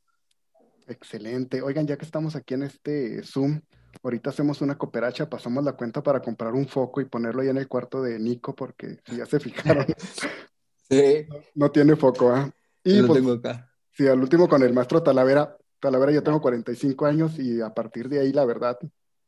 [0.89, 1.61] Excelente.
[1.61, 3.61] Oigan, ya que estamos aquí en este Zoom,
[4.03, 7.59] ahorita hacemos una cooperacha, pasamos la cuenta para comprar un foco y ponerlo ahí en
[7.59, 9.85] el cuarto de Nico, porque si ya se fijaron,
[10.91, 11.27] sí.
[11.29, 12.51] no, no, tiene foco, ¿ah?
[12.85, 12.93] ¿eh?
[12.93, 13.71] Y pues, tengo acá.
[13.93, 15.57] Sí, al último con el maestro Talavera.
[15.79, 18.79] Talavera, yo tengo 45 años y a partir de ahí, la verdad,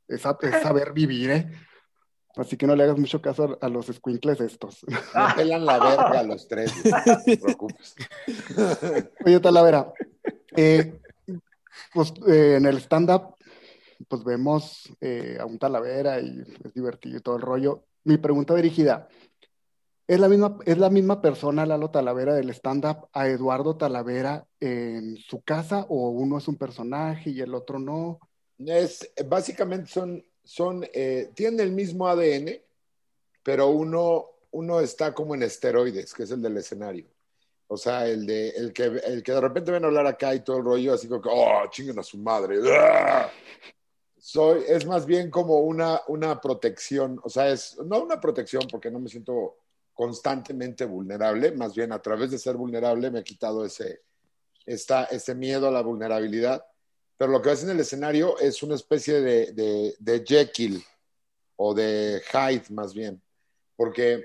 [0.08, 1.50] es, a, es saber vivir, ¿eh?
[2.36, 4.86] Así que no le hagas mucho caso a, a los squinkles estos.
[4.88, 7.94] Me pelan la verga a los tres, no te preocupes.
[9.26, 9.92] Oye, Talavera,
[10.56, 11.00] eh,
[11.92, 13.36] pues eh, en el stand-up,
[14.08, 17.84] pues vemos eh, a un Talavera y es divertido y todo el rollo.
[18.04, 19.08] Mi pregunta dirigida,
[20.10, 25.16] ¿Es la misma, es la misma persona, Lalo Talavera, del stand-up a Eduardo Talavera en
[25.18, 28.18] su casa o uno es un personaje y el otro no?
[28.58, 32.60] Es, básicamente son, son eh, tienen el mismo ADN,
[33.44, 37.06] pero uno, uno está como en esteroides, que es el del escenario.
[37.72, 40.40] O sea, el, de, el, que, el que de repente ven a hablar acá y
[40.40, 42.58] todo el rollo, así como que, oh, chinguen a su madre.
[42.68, 43.30] ¡Ah!
[44.18, 48.90] Soy, es más bien como una, una protección, o sea, es no una protección porque
[48.90, 49.58] no me siento
[49.94, 54.02] constantemente vulnerable, más bien a través de ser vulnerable me he quitado ese,
[54.66, 56.66] esta, ese miedo a la vulnerabilidad.
[57.16, 60.82] Pero lo que ves en el escenario es una especie de, de, de Jekyll
[61.54, 63.22] o de Hyde más bien,
[63.76, 64.24] porque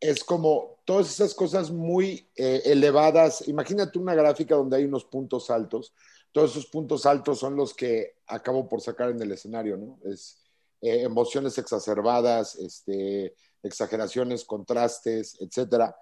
[0.00, 3.46] es como todas esas cosas muy eh, elevadas.
[3.48, 5.92] Imagínate una gráfica donde hay unos puntos altos.
[6.32, 9.98] Todos esos puntos altos son los que acabo por sacar en el escenario, ¿no?
[10.04, 10.38] Es
[10.80, 15.96] eh, emociones exacerbadas, este, exageraciones, contrastes, etcétera.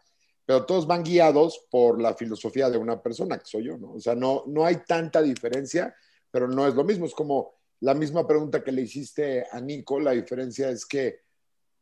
[0.45, 3.93] Pero todos van guiados por la filosofía de una persona, que soy yo, ¿no?
[3.93, 5.95] O sea, no, no hay tanta diferencia,
[6.31, 7.07] pero no es lo mismo.
[7.07, 11.21] Es como la misma pregunta que le hiciste a Nico, la diferencia es que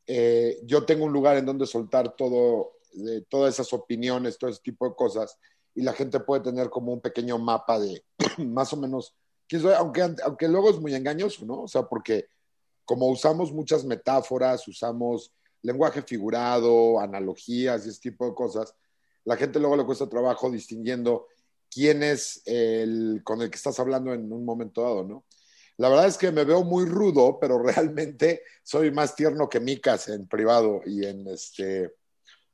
[0.06, 4.60] eh, yo tengo un lugar en donde soltar todo, de, todas esas opiniones, todo ese
[4.62, 5.38] tipo de cosas,
[5.74, 8.04] y la gente puede tener como un pequeño mapa de
[8.38, 9.14] más o menos,
[9.76, 11.62] aunque, aunque luego es muy engañoso, ¿no?
[11.62, 12.26] O sea, porque
[12.84, 18.74] como usamos muchas metáforas, usamos lenguaje figurado, analogías y ese tipo de cosas,
[19.24, 21.26] la gente luego le cuesta trabajo distinguiendo
[21.70, 25.24] quién es el con el que estás hablando en un momento dado, ¿no?
[25.76, 30.08] La verdad es que me veo muy rudo, pero realmente soy más tierno que Micas
[30.08, 31.94] en privado y en este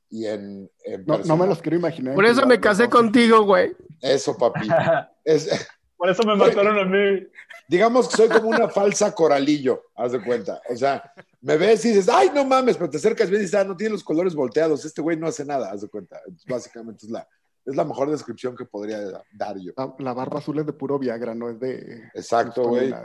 [0.09, 2.15] y en, en no, no, me los quiero imaginar.
[2.15, 3.75] Por eso me casé contigo, güey.
[4.01, 4.67] Eso, papi.
[5.25, 5.49] Es,
[5.97, 7.27] Por eso me mataron a mí.
[7.67, 10.61] Digamos que soy como una falsa coralillo, haz de cuenta.
[10.69, 11.11] O sea,
[11.41, 13.75] me ves y dices, ay, no mames, pero te acercas bien y dices, ah, no
[13.75, 16.21] tiene los colores volteados, este güey no hace nada, haz de cuenta.
[16.47, 17.27] Básicamente es la,
[17.67, 18.99] es la mejor descripción que podría
[19.33, 19.73] dar yo.
[19.75, 22.09] La, la, barba azul es de puro Viagra, no es de...
[22.13, 22.91] Exacto, güey.
[22.91, 22.95] ¿eh?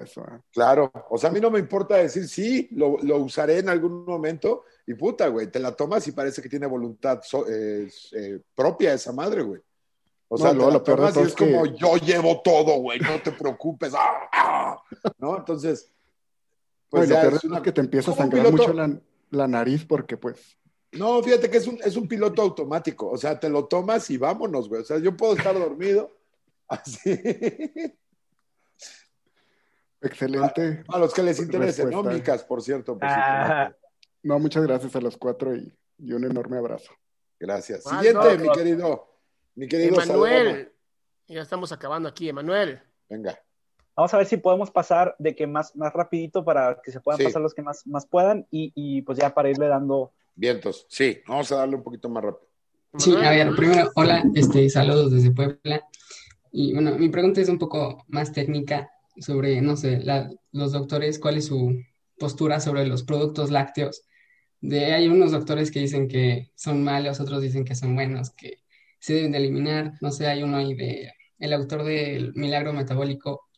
[0.52, 0.90] Claro.
[1.10, 4.62] O sea, a mí no me importa decir sí, lo, lo, usaré en algún momento
[4.86, 8.94] y puta, güey, te la tomas y parece que tiene voluntad so, eh, eh, propia
[8.94, 9.60] esa madre, güey.
[10.28, 11.52] O sea, no, lo peor es, es que...
[11.52, 13.93] como yo llevo todo, güey, no te preocupes.
[13.94, 14.82] ¡Ah, ah!
[15.18, 15.39] ¿No?
[15.39, 15.93] Entonces...
[16.89, 17.62] Pues bueno, lo peor es, una...
[17.62, 18.62] que te empieza a sangrar piloto...
[18.62, 18.97] mucho la,
[19.30, 20.56] la nariz porque pues
[20.93, 23.10] no, fíjate que es un, es un piloto automático.
[23.10, 24.82] O sea, te lo tomas y vámonos, güey.
[24.82, 26.14] O sea, yo puedo estar dormido.
[26.69, 27.19] Así.
[30.01, 30.85] Excelente.
[30.89, 32.02] A, a los que les interese, ¿no?
[32.02, 32.98] Micas, por cierto.
[32.98, 33.74] Por ah.
[34.23, 36.93] No, muchas gracias a los cuatro y, y un enorme abrazo.
[37.40, 37.85] Gracias.
[37.86, 39.09] Ah, Siguiente, no, mi querido.
[39.55, 40.73] Mi querido Emanuel.
[41.27, 42.82] Ya estamos acabando aquí, Emanuel.
[43.09, 43.39] Venga.
[43.97, 47.19] Vamos a ver si podemos pasar de que más, más rapidito para que se puedan
[47.19, 47.24] sí.
[47.24, 51.18] pasar los que más, más puedan y, y pues ya para irle dando Vientos, sí,
[51.26, 52.48] vamos a darle un poquito más rápido.
[52.98, 55.86] Sí, a ver, primero, hola, este, saludos desde Puebla.
[56.50, 61.18] Y bueno, mi pregunta es un poco más técnica sobre, no sé, la, los doctores,
[61.18, 61.80] cuál es su
[62.18, 64.04] postura sobre los productos lácteos.
[64.60, 68.59] De, hay unos doctores que dicen que son malos, otros dicen que son buenos, que
[69.00, 69.94] se deben de eliminar.
[70.00, 73.48] No sé, hay uno ahí de, el autor del Milagro Metabólico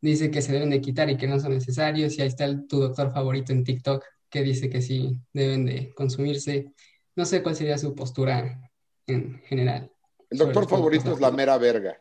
[0.00, 2.18] dice que se deben de quitar y que no son necesarios.
[2.18, 4.04] Y ahí está el, tu doctor favorito en TikTok
[4.34, 6.72] que dice que sí deben de consumirse.
[7.14, 8.68] No sé cuál sería su postura
[9.06, 9.92] en general.
[10.28, 11.96] El doctor favorito es la mera verga.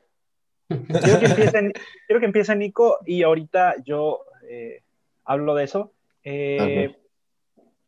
[0.68, 1.72] Quiero que empiece,
[2.07, 4.81] quiero que empiece Nico y ahorita yo eh,
[5.23, 5.93] hablo de eso.
[6.23, 6.97] Eh,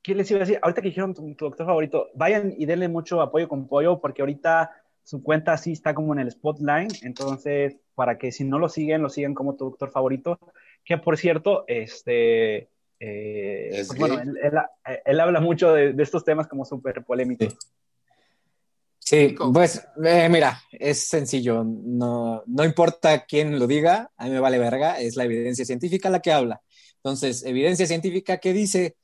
[0.04, 0.60] ¿Qué les iba a decir?
[0.62, 4.22] Ahorita que dijeron tu, tu, doctor favorito, vayan y denle mucho apoyo con pollo porque
[4.22, 4.70] ahorita
[5.04, 9.02] su cuenta sí está como en el spotlight, entonces para que si no lo siguen,
[9.02, 10.38] lo sigan como tu doctor favorito,
[10.84, 12.70] que por cierto, este,
[13.00, 14.54] eh, pues bueno, él, él,
[15.06, 17.50] él, habla mucho de, de estos temas como súper polémicos.
[17.50, 17.58] Sí.
[19.06, 24.40] Sí, pues eh, mira, es sencillo, no, no importa quién lo diga, a mí me
[24.40, 26.64] vale verga, es la evidencia científica la que habla.
[26.96, 28.96] Entonces, evidencia científica que dice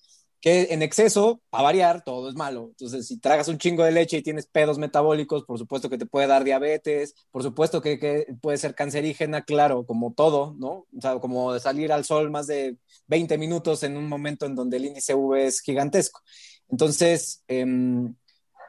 [0.42, 2.70] que en exceso, a variar, todo es malo.
[2.72, 6.08] Entonces, si tragas un chingo de leche y tienes pedos metabólicos, por supuesto que te
[6.08, 10.88] puede dar diabetes, por supuesto que, puede ser cancerígena, claro, como todo, ¿no?
[10.98, 12.78] O sea, como salir al sol más de
[13.08, 16.22] 20 minutos en un momento en donde el índice V es gigantesco.
[16.70, 17.66] Entonces, eh,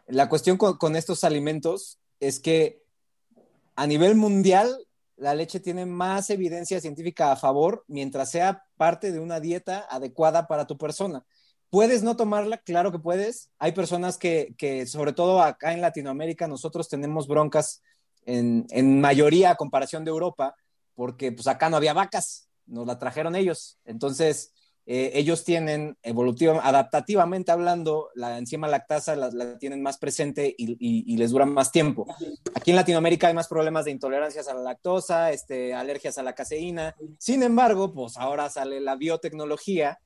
[0.09, 2.83] la cuestión con estos alimentos es que
[3.77, 4.77] a nivel mundial,
[5.17, 10.47] la leche tiene más evidencia científica a favor mientras sea parte de una dieta adecuada
[10.47, 11.25] para tu persona.
[11.73, 12.59] ¿Puedes no tomarla?
[12.59, 13.49] Claro que puedes.
[13.59, 17.81] Hay personas que, que sobre todo acá en Latinoamérica, nosotros tenemos broncas
[18.27, 20.55] en, en, mayoría a comparación de Europa,
[20.95, 23.79] porque pues acá no había vacas, nos la trajeron ellos.
[23.87, 24.53] Entonces,
[24.85, 30.73] eh, ellos tienen, evolutiva, adaptativamente hablando, la enzima lactasa la, la tienen más presente y,
[30.73, 32.05] y- y les dura más tiempo.
[32.55, 36.35] Aquí en Latinoamérica hay más problemas de intolerancias a la lactosa, este, alergias a la
[36.35, 36.95] caseína.
[37.19, 39.99] Sin embargo, pues ahora sale la biotecnología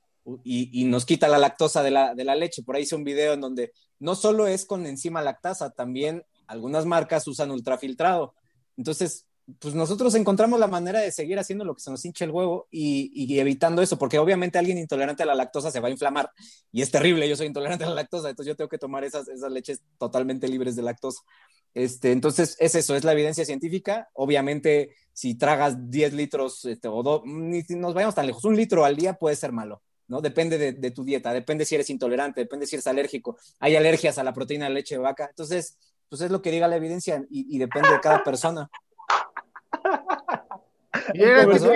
[0.44, 2.62] y, y nos quita la lactosa de la, de la leche.
[2.62, 6.86] Por ahí hice un video en donde no solo es con enzima lactasa, también algunas
[6.86, 8.34] marcas usan ultrafiltrado.
[8.76, 9.26] Entonces,
[9.60, 12.66] pues nosotros encontramos la manera de seguir haciendo lo que se nos hincha el huevo
[12.70, 16.30] y, y evitando eso, porque obviamente alguien intolerante a la lactosa se va a inflamar
[16.72, 19.28] y es terrible, yo soy intolerante a la lactosa, entonces yo tengo que tomar esas,
[19.28, 21.20] esas leches totalmente libres de lactosa.
[21.74, 24.08] Este, entonces, es eso, es la evidencia científica.
[24.14, 28.56] Obviamente, si tragas 10 litros este, o do- ni si nos vayamos tan lejos, un
[28.56, 30.20] litro al día puede ser malo, ¿no?
[30.20, 33.38] Depende de, de tu dieta, depende si eres intolerante, depende si eres alérgico.
[33.60, 35.26] Hay alergias a la proteína de leche de vaca.
[35.28, 35.78] Entonces,
[36.08, 38.70] pues es lo que diga la evidencia y, y depende de cada persona.
[41.12, 41.72] ¿Qué pasó?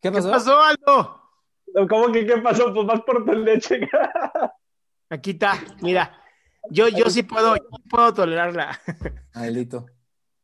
[0.00, 0.30] ¿Qué pasó?
[0.30, 1.20] pasó, Aldo?
[1.88, 2.72] ¿Cómo que qué pasó?
[2.72, 3.80] Pues vas por tu leche.
[5.10, 6.20] Aquí está, mira.
[6.70, 8.80] Yo, yo sí puedo, yo puedo tolerarla.
[9.34, 9.86] Maldito.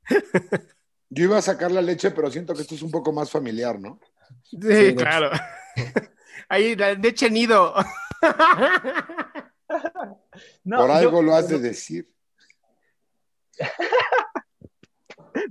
[1.12, 3.80] Yo iba a sacar la leche, pero siento que esto es un poco más familiar,
[3.80, 3.98] ¿no?
[4.50, 5.30] Sí, de claro.
[6.48, 7.74] Ahí, la leche nido.
[10.64, 12.08] No, Por yo- algo lo has de decir.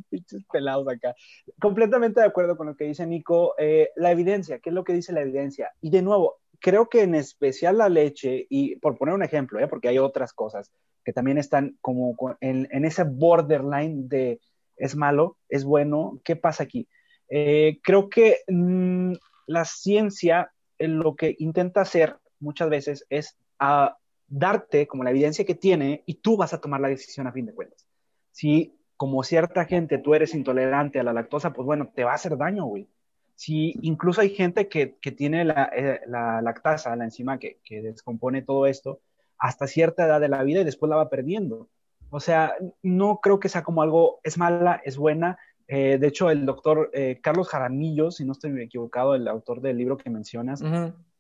[0.09, 1.15] Pinches pelados acá.
[1.59, 3.55] Completamente de acuerdo con lo que dice Nico.
[3.57, 5.71] Eh, la evidencia, ¿qué es lo que dice la evidencia?
[5.81, 9.67] Y de nuevo, creo que en especial la leche, y por poner un ejemplo, ¿eh?
[9.67, 10.71] porque hay otras cosas
[11.05, 14.39] que también están como en, en ese borderline de
[14.75, 16.87] es malo, es bueno, ¿qué pasa aquí?
[17.29, 19.13] Eh, creo que mm,
[19.47, 23.97] la ciencia eh, lo que intenta hacer muchas veces es ah,
[24.27, 27.45] darte como la evidencia que tiene y tú vas a tomar la decisión a fin
[27.45, 27.87] de cuentas.
[28.31, 32.15] Si como cierta gente tú eres intolerante a la lactosa, pues bueno, te va a
[32.15, 32.87] hacer daño, güey.
[33.35, 37.81] Si incluso hay gente que, que tiene la, eh, la lactasa, la enzima que, que
[37.81, 38.99] descompone todo esto,
[39.37, 41.69] hasta cierta edad de la vida y después la va perdiendo.
[42.09, 45.37] O sea, no creo que sea como algo, es mala, es buena.
[45.71, 49.77] Eh, de hecho, el doctor eh, Carlos Jaramillo, si no estoy equivocado, el autor del
[49.77, 50.61] libro que mencionas,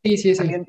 [0.03, 0.37] Sí, sí, sí.
[0.37, 0.65] también,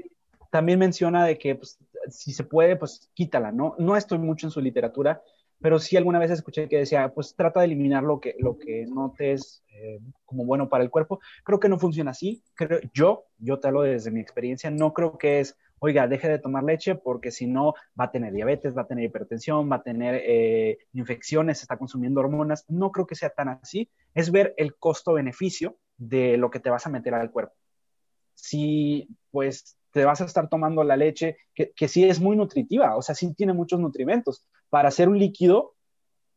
[0.51, 1.79] también menciona de que pues,
[2.11, 3.75] si se puede, pues quítala, ¿no?
[3.79, 5.23] No estoy mucho en su literatura,
[5.63, 8.85] pero sí alguna vez escuché que decía, pues trata de eliminar lo que, lo que
[8.87, 11.21] no te es eh, como bueno para el cuerpo.
[11.43, 12.43] Creo que no funciona así.
[12.55, 16.39] Creo, yo, yo te hablo desde mi experiencia, no creo que es, oiga, deje de
[16.39, 19.83] tomar leche porque si no va a tener diabetes, va a tener hipertensión, va a
[19.83, 22.65] tener eh, infecciones, está consumiendo hormonas.
[22.69, 23.91] No creo que sea tan así.
[24.15, 27.55] Es ver el costo-beneficio de lo que te vas a meter al cuerpo
[28.41, 32.97] si pues te vas a estar tomando la leche, que, que sí es muy nutritiva,
[32.97, 34.47] o sea, sí tiene muchos nutrimentos.
[34.69, 35.75] Para hacer un líquido,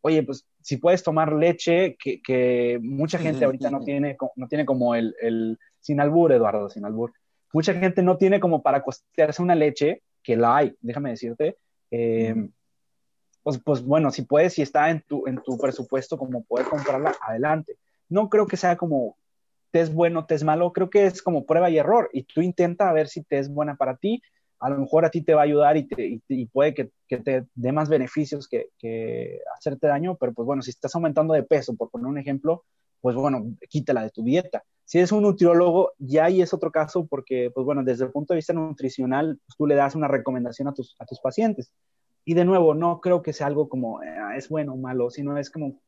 [0.02, 4.65] oye, pues si puedes tomar leche, que, que mucha gente ahorita no tiene, no tiene
[4.65, 7.14] como el, el, sin albur, Eduardo, sin albur,
[7.53, 11.57] mucha gente no tiene como para costearse una leche, que la hay, déjame decirte,
[11.91, 12.35] eh,
[13.43, 17.15] pues, pues bueno, si puedes, si está en tu, en tu presupuesto como poder comprarla,
[17.21, 17.77] adelante.
[18.09, 19.17] No creo que sea como
[19.71, 22.41] te es bueno, te es malo, creo que es como prueba y error y tú
[22.41, 24.21] intenta a ver si te es buena para ti,
[24.59, 26.91] a lo mejor a ti te va a ayudar y, te, y, y puede que,
[27.07, 31.34] que, te dé más beneficios que, que, hacerte daño, pero pues bueno, si estás aumentando
[31.34, 32.63] de peso, por poner un ejemplo,
[33.03, 34.63] pues bueno, quítala de tu dieta.
[34.85, 38.34] Si eres un nutriólogo, ya ahí es otro caso porque, pues bueno, desde el punto
[38.34, 41.73] de vista nutricional, pues tú le das una recomendación a tus, a tus pacientes.
[42.23, 44.07] Y de nuevo, no creo que sea algo como eh,
[44.38, 45.81] es bueno o malo, sino es como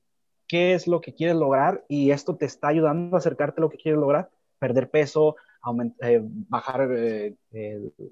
[0.45, 3.69] qué es lo que quieres lograr y esto te está ayudando a acercarte a lo
[3.69, 4.29] que quieres lograr,
[4.59, 7.33] perder peso, aumentar, eh, bajar eh,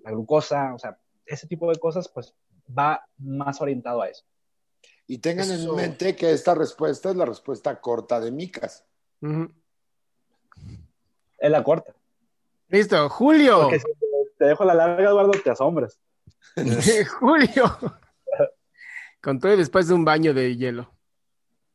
[0.01, 2.33] la glucosa, o sea, ese tipo de cosas, pues
[2.69, 4.23] va más orientado a eso.
[5.07, 5.71] Y tengan eso...
[5.71, 8.85] en mente que esta respuesta es la respuesta corta de Micas.
[9.23, 9.53] Uh -huh.
[11.39, 11.93] Es la corta.
[12.67, 13.61] Listo, Julio.
[13.63, 13.85] Porque si
[14.37, 15.97] te dejo la larga, Eduardo, te asombras.
[17.19, 17.63] Julio.
[19.21, 20.91] Con todo y después de un baño de hielo.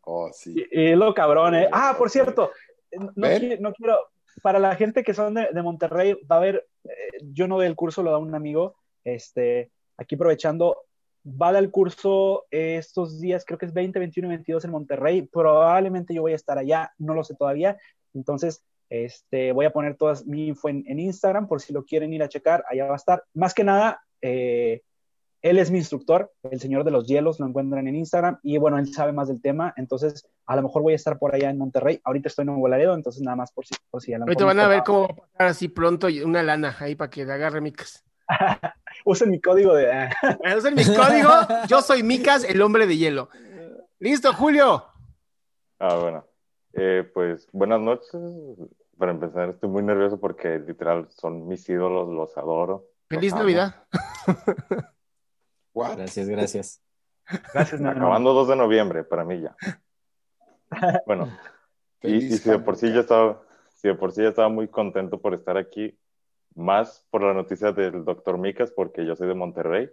[0.03, 0.67] Oh, sí.
[0.71, 1.69] Y, y lo cabrón, ¿eh?
[1.73, 2.53] Ah, por cierto,
[2.93, 3.99] no, quiero, no quiero,
[4.43, 7.67] para la gente que son de, de Monterrey, va a haber, eh, yo no doy
[7.67, 10.85] el curso, lo da un amigo, este, aquí aprovechando,
[11.25, 14.71] va a dar el curso estos días, creo que es 20, 21 y 22 en
[14.71, 17.77] Monterrey, probablemente yo voy a estar allá, no lo sé todavía,
[18.15, 22.13] entonces, este, voy a poner toda mi info en, en Instagram, por si lo quieren
[22.13, 24.83] ir a checar, allá va a estar, más que nada, eh,
[25.43, 28.79] él es mi instructor, el señor de los hielos, lo encuentran en Instagram y bueno,
[28.79, 31.59] él sabe más del tema, entonces a lo mejor voy a estar por allá en
[31.59, 34.25] Monterrey, ahorita estoy en Nuevo Laredo, entonces nada más por si, por si a lo
[34.25, 37.25] Ahorita van a ver cómo va a pasar así pronto una lana ahí para que
[37.25, 38.05] le agarre Micas.
[39.05, 40.11] Usen mi código de...
[40.57, 41.31] Usen mi código,
[41.67, 43.29] yo soy Micas, el hombre de hielo.
[43.99, 44.85] Listo, Julio.
[45.79, 46.25] Ah, bueno.
[46.75, 48.11] Eh, pues buenas noches.
[48.97, 52.87] para empezar, estoy muy nervioso porque literal son mis ídolos, los adoro.
[53.09, 53.41] Feliz los.
[53.41, 53.87] Navidad.
[55.75, 56.83] Gracias, gracias.
[57.53, 57.99] Gracias, Nano.
[57.99, 59.57] Acabando 2 de noviembre, para mí ya.
[61.07, 61.29] Bueno,
[62.03, 63.41] y, y si de por sí ya estaba,
[63.75, 65.97] si de por sí ya estaba muy contento por estar aquí,
[66.59, 69.89] más por la noticia del doctor Micas, porque yo soy de Monterrey.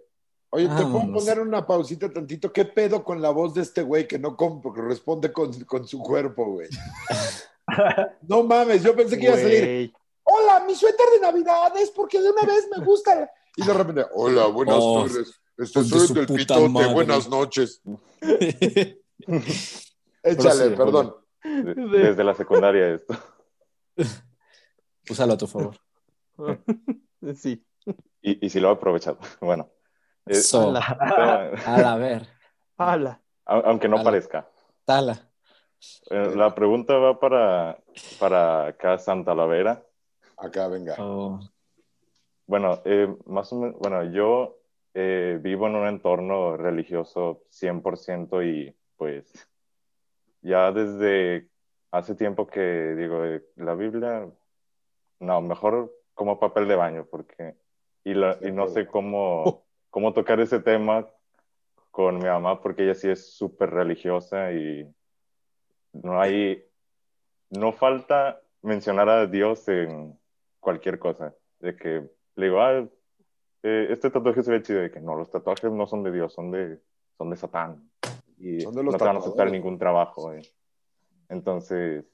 [0.50, 1.24] Oye, ¿te puedo Vámonos.
[1.24, 2.52] poner una pausita tantito?
[2.52, 5.86] ¿Qué pedo con la voz de este güey que no com- que responde con, con
[5.86, 6.68] su cuerpo, güey?
[8.28, 9.92] No mames, yo pensé que iba a salir.
[10.22, 13.28] Hola, mi suéter de Navidad es porque de una vez me gusta.
[13.56, 15.40] Y de repente, hola, buenas Oh, tardes.
[15.58, 16.92] Este de soy del pitote, madre.
[16.94, 17.82] buenas noches.
[20.22, 21.16] Échale, perdón.
[21.42, 23.14] De- desde la secundaria esto.
[25.10, 25.76] Úsalo a tu favor.
[27.34, 27.64] Sí.
[28.22, 29.18] Y, y si lo he aprovechado.
[29.40, 29.70] Bueno,
[30.26, 30.68] eh, Eso.
[30.76, 31.50] Ala.
[31.66, 32.26] A la ver.
[32.76, 33.20] Ala.
[33.46, 34.04] au- aunque no Ala.
[34.04, 34.48] parezca.
[34.84, 35.18] Tala.
[36.10, 37.78] Eh, la pregunta va para,
[38.18, 39.84] para acá Santa Lavera.
[40.36, 40.94] Acá, venga.
[40.98, 41.38] Oh,
[42.46, 44.58] Bueno, eh, más o menos, bueno, yo
[44.94, 49.48] eh, vivo en un entorno religioso 100% y pues
[50.42, 51.48] ya desde
[51.90, 52.60] hace tiempo que
[52.94, 54.28] digo, eh, la Biblia,
[55.20, 57.54] no, mejor como papel de baño, porque,
[58.02, 61.06] y, la- y no sé cómo, cómo tocar ese tema
[61.92, 64.90] con mi mamá, porque ella sí es súper religiosa y
[65.92, 66.64] no hay,
[67.50, 70.18] no falta mencionar a Dios en
[70.58, 72.86] cualquier cosa, de que le digo, ah,
[73.62, 76.32] eh, este tatuaje se ve chido, de que no, los tatuajes no son de Dios,
[76.32, 76.80] son de,
[77.18, 77.90] son de Satán.
[78.38, 80.32] Y Son de los no te van a aceptar ningún trabajo.
[80.32, 80.42] eh.
[81.28, 82.04] Entonces,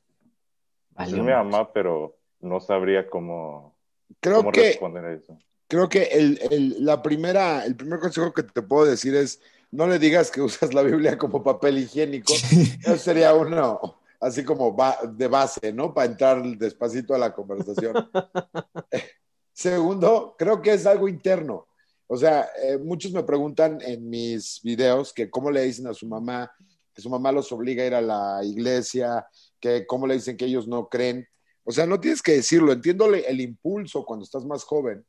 [0.98, 3.76] es mi mamá, pero no sabría cómo,
[4.20, 5.38] Creo cómo que, responder a eso.
[5.68, 9.40] creo que el, el- la primera, el primer consejo que te puedo decir es
[9.70, 12.32] no le digas que usas la Biblia como papel higiénico.
[12.32, 13.80] Eso sería uno,
[14.20, 15.92] así como ba- de base, ¿no?
[15.94, 18.10] Para entrar despacito a la conversación.
[19.52, 21.66] Segundo, creo que es algo interno.
[22.06, 26.06] O sea, eh, muchos me preguntan en mis videos que cómo le dicen a su
[26.06, 26.50] mamá,
[26.94, 29.26] que su mamá los obliga a ir a la iglesia,
[29.60, 31.26] que cómo le dicen que ellos no creen.
[31.64, 32.72] O sea, no tienes que decirlo.
[32.72, 35.04] Entiendo el impulso cuando estás más joven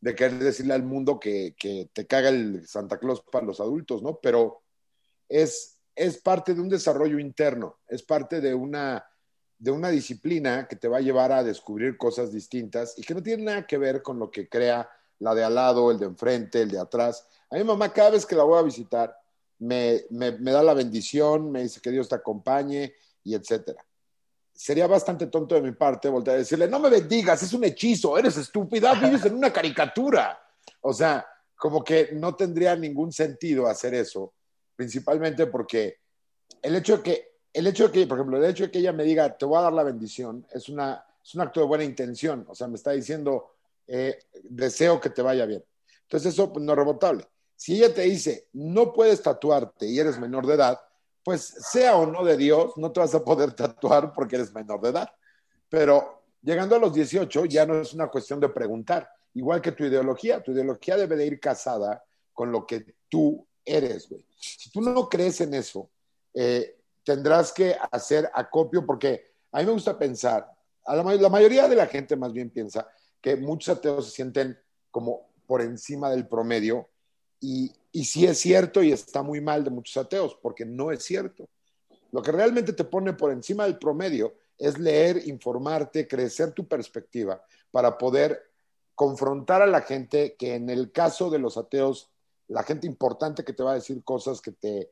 [0.00, 4.02] de querer decirle al mundo que, que te caga el Santa Claus para los adultos,
[4.02, 4.18] ¿no?
[4.20, 4.62] Pero
[5.28, 9.06] es, es parte de un desarrollo interno, es parte de una,
[9.58, 13.22] de una disciplina que te va a llevar a descubrir cosas distintas y que no
[13.22, 16.62] tiene nada que ver con lo que crea la de al lado, el de enfrente,
[16.62, 17.24] el de atrás.
[17.48, 19.16] A mi mamá cada vez que la voy a visitar
[19.60, 22.92] me, me, me da la bendición, me dice que Dios te acompañe
[23.22, 23.86] y etcétera.
[24.54, 28.16] Sería bastante tonto de mi parte voltear a decirle, no me bendigas, es un hechizo,
[28.18, 30.38] eres estúpida, vives en una caricatura.
[30.82, 31.26] O sea,
[31.56, 34.34] como que no tendría ningún sentido hacer eso,
[34.76, 35.98] principalmente porque
[36.60, 38.92] el hecho de que, el hecho de que, por ejemplo, el hecho de que ella
[38.92, 41.84] me diga, te voy a dar la bendición, es, una, es un acto de buena
[41.84, 42.46] intención.
[42.48, 43.54] O sea, me está diciendo,
[43.86, 45.64] eh, deseo que te vaya bien.
[46.02, 47.26] Entonces eso pues, no es rebotable.
[47.56, 50.80] Si ella te dice, no puedes tatuarte y eres menor de edad,
[51.24, 54.80] pues sea o no de Dios, no te vas a poder tatuar porque eres menor
[54.80, 55.10] de edad.
[55.68, 59.84] Pero llegando a los 18 ya no es una cuestión de preguntar, igual que tu
[59.84, 64.26] ideología, tu ideología debe de ir casada con lo que tú eres, güey.
[64.36, 65.90] Si tú no crees en eso,
[66.34, 70.50] eh, tendrás que hacer acopio porque a mí me gusta pensar,
[70.84, 72.88] a la, la mayoría de la gente más bien piensa
[73.20, 74.58] que muchos ateos se sienten
[74.90, 76.88] como por encima del promedio
[77.40, 81.04] y, y sí es cierto y está muy mal de muchos ateos, porque no es
[81.04, 81.48] cierto.
[82.10, 87.42] Lo que realmente te pone por encima del promedio es leer, informarte, crecer tu perspectiva
[87.70, 88.50] para poder
[88.94, 92.10] confrontar a la gente que en el caso de los ateos,
[92.48, 94.90] la gente importante que te va a decir cosas que te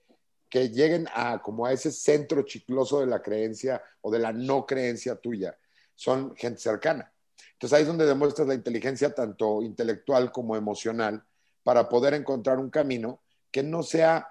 [0.48, 4.66] que lleguen a como a ese centro chicloso de la creencia o de la no
[4.66, 5.56] creencia tuya,
[5.94, 7.12] son gente cercana.
[7.52, 11.24] Entonces ahí es donde demuestras la inteligencia tanto intelectual como emocional
[11.70, 14.26] para poder encontrar un camino que no sea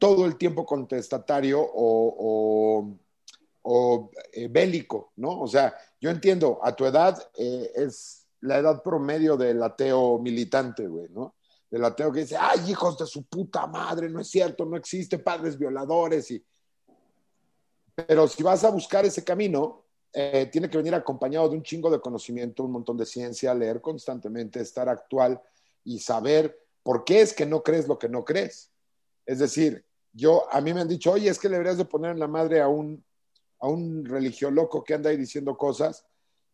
[0.00, 2.90] todo el tiempo contestatario o,
[3.62, 5.42] o, eh, bélico, ¿no?
[5.42, 10.88] O sea, yo entiendo, a tu edad eh, es la edad promedio del ateo militante,
[10.88, 11.36] güey, ¿no?
[11.70, 15.20] Del ateo que dice, ay, hijos de su puta madre, no es cierto, no existe
[15.20, 16.32] padres violadores.
[16.32, 16.44] Y...
[17.94, 21.88] Pero si vas a buscar ese camino, eh, tiene que venir acompañado de un chingo
[21.92, 25.40] de conocimiento, un montón de ciencia, leer constantemente, estar actual
[25.84, 28.70] y saber por qué es que no crees lo que no crees.
[29.26, 32.12] Es decir, yo, a mí me han dicho, oye, es que le deberías de poner
[32.12, 33.04] en la madre a un,
[33.60, 36.04] a un religio loco que anda ahí diciendo cosas.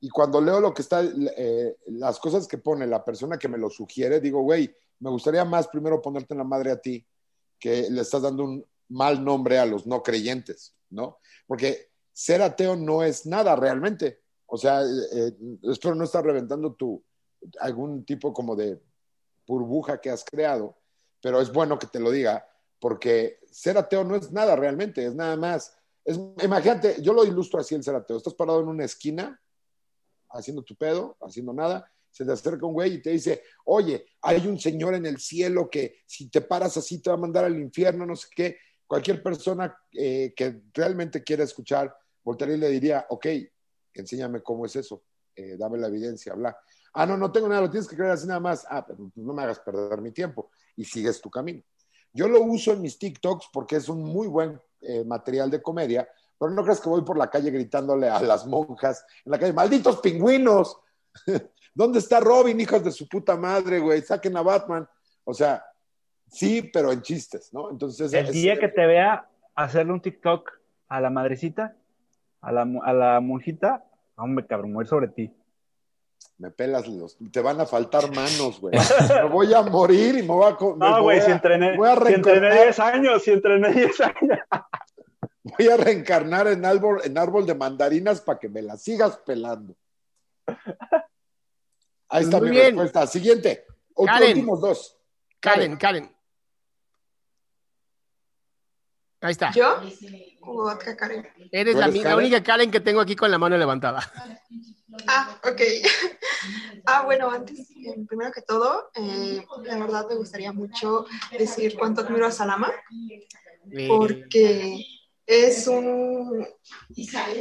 [0.00, 3.58] Y cuando leo lo que está, eh, las cosas que pone la persona que me
[3.58, 7.06] lo sugiere, digo, güey, me gustaría más primero ponerte en la madre a ti,
[7.58, 11.18] que le estás dando un mal nombre a los no creyentes, ¿no?
[11.46, 14.20] Porque ser ateo no es nada realmente.
[14.46, 15.32] O sea, eh,
[15.62, 17.02] espero no estar reventando tu
[17.60, 18.80] algún tipo como de
[19.46, 20.76] burbuja que has creado,
[21.22, 22.46] pero es bueno que te lo diga,
[22.80, 25.76] porque ser ateo no es nada realmente, es nada más.
[26.04, 28.16] Es, imagínate, yo lo ilustro así el ser ateo.
[28.16, 29.40] Estás parado en una esquina,
[30.30, 34.46] haciendo tu pedo, haciendo nada, se te acerca un güey y te dice, oye, hay
[34.46, 37.58] un señor en el cielo que si te paras así te va a mandar al
[37.58, 38.56] infierno, no sé qué.
[38.86, 43.26] Cualquier persona eh, que realmente quiera escuchar, voltearía y le diría, ok,
[43.92, 45.02] enséñame cómo es eso,
[45.34, 46.56] eh, dame la evidencia, bla.
[46.98, 48.66] Ah, no, no tengo nada, lo tienes que creer así nada más.
[48.70, 51.62] Ah, pero pues no me hagas perder mi tiempo y sigues tu camino.
[52.12, 56.08] Yo lo uso en mis TikToks porque es un muy buen eh, material de comedia,
[56.38, 59.52] pero no crees que voy por la calle gritándole a las monjas en la calle,
[59.52, 60.78] malditos pingüinos,
[61.74, 64.00] ¿dónde está Robin, hijos de su puta madre, güey?
[64.00, 64.88] Saquen a Batman.
[65.24, 65.62] O sea,
[66.30, 67.70] sí, pero en chistes, ¿no?
[67.70, 70.50] Entonces, El es- día que te vea hacerle un TikTok
[70.88, 71.76] a la madrecita,
[72.40, 73.84] a la, a la monjita,
[74.16, 75.30] hombre, cabrón, sobre ti.
[76.38, 78.74] Me pelas los, te van a faltar manos, güey.
[79.22, 81.96] Me voy a morir y me voy a, me No, güey, si entrené, voy a
[81.96, 82.64] si entrené reencarnar.
[82.64, 84.38] 10 años, si entrené 10 años.
[85.56, 89.76] Voy a reencarnar en árbol, en árbol de mandarinas para que me las sigas pelando.
[92.08, 92.66] Ahí está Muy mi bien.
[92.66, 93.06] respuesta.
[93.06, 93.64] Siguiente.
[93.94, 94.28] Karen.
[94.30, 94.98] últimos dos.
[95.38, 96.15] Karen, Karen.
[99.20, 99.50] Ahí está.
[99.52, 99.80] ¿Yo?
[100.42, 101.26] ¿O otra Karen?
[101.50, 104.10] Eres ¿Tú la, eres la única Karen que tengo aquí con la mano levantada.
[105.06, 105.60] Ah, ok.
[106.88, 111.06] Ah, bueno, antes, eh, primero que todo, eh, la verdad me gustaría mucho
[111.36, 112.70] decir cuánto admiro a Salama,
[113.88, 114.86] porque
[115.26, 116.46] es un...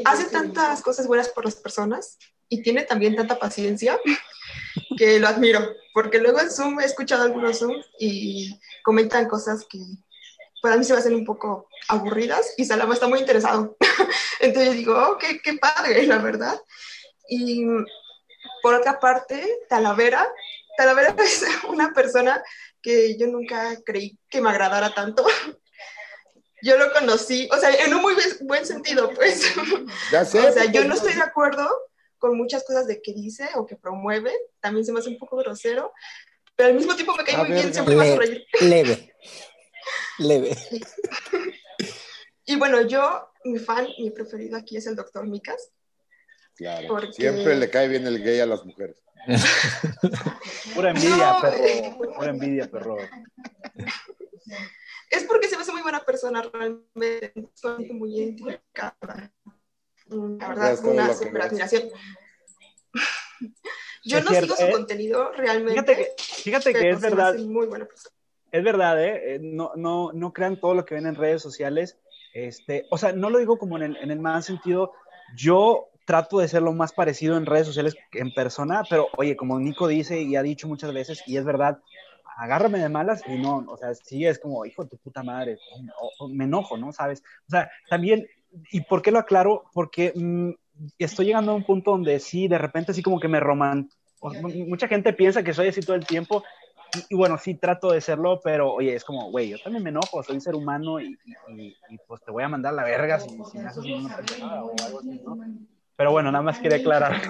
[0.06, 2.18] hace tantas cosas buenas por las personas
[2.49, 3.99] y tiene también tanta paciencia
[4.97, 5.60] que lo admiro,
[5.93, 9.80] porque luego en Zoom he escuchado algunos Zoom y comentan cosas que
[10.61, 13.77] para mí se me hacen un poco aburridas y Salama está muy interesado.
[14.40, 16.60] Entonces yo digo, oh, qué, qué padre, la verdad.
[17.30, 17.65] Y
[18.61, 20.27] por otra parte, Talavera.
[20.77, 22.44] Talavera es una persona
[22.82, 25.26] que yo nunca creí que me agradara tanto.
[26.61, 29.53] Yo lo conocí, o sea, en un muy buen- sentido, pues.
[30.11, 30.40] Ya sé.
[30.40, 31.69] O sea, yo no estoy de acuerdo
[32.18, 34.34] con muchas cosas de que dice o que promueve.
[34.61, 35.94] También se me hace un poco grosero,
[36.56, 38.45] pero al mismo tiempo me cae muy bien, siempre me hace reír.
[38.61, 39.14] leve,
[40.20, 40.56] leve.
[42.48, 45.72] Y bueno, yo, mi fan, mi preferido aquí es el doctor Micas.
[46.56, 46.88] Claro.
[46.90, 49.02] Porque- Siempre le cae bien el gay a las mujeres.
[50.76, 52.14] Pura envidia, No, perro.
[52.16, 52.98] Pura envidia, perro.
[55.10, 57.34] Es porque se me hace muy buena persona, realmente.
[57.56, 59.34] Soy muy identificada.
[60.07, 61.90] La verdad, todo una super admiración.
[64.03, 64.72] Yo Es no cierto, sigo su ¿eh?
[64.72, 65.82] contenido realmente.
[65.82, 67.36] Fíjate que, fíjate que es verdad.
[67.40, 68.15] muy buena persona.
[68.56, 69.36] Es verdad, ¿eh?
[69.36, 71.98] Eh, No, no, no crean todo lo que ven en redes sociales.
[72.34, 74.94] Este, o sea, no lo digo como en el, en mal sentido.
[75.36, 79.60] Yo trato de ser lo más parecido en redes sociales en persona, pero oye, como
[79.60, 81.80] Nico dice y ha dicho muchas veces, y es verdad,
[82.38, 85.57] agárrame de malas y no, o sea, sí es como, hijo de tu puta madre,
[85.99, 86.94] o- o me enojo, ¿no?
[86.94, 87.23] ¿Sabes?
[87.48, 88.26] O sea, también,
[88.72, 89.64] ¿y por qué lo aclaro?
[89.73, 90.52] Porque mm,
[90.99, 93.90] estoy llegando a un punto donde sí, de repente así como que me roman...
[94.22, 96.44] Mucha gente piensa que soy así todo el tiempo
[96.96, 99.90] y, y bueno, sí trato de serlo, pero oye, es como, güey, yo también me
[99.90, 101.18] enojo, soy un ser humano y,
[101.48, 104.16] y- y- y, pues te voy a mandar la verga si, si me haces una
[104.16, 105.38] pendejada o algo así, ¿no?
[105.98, 107.22] Pero bueno, nada más quería aclarar.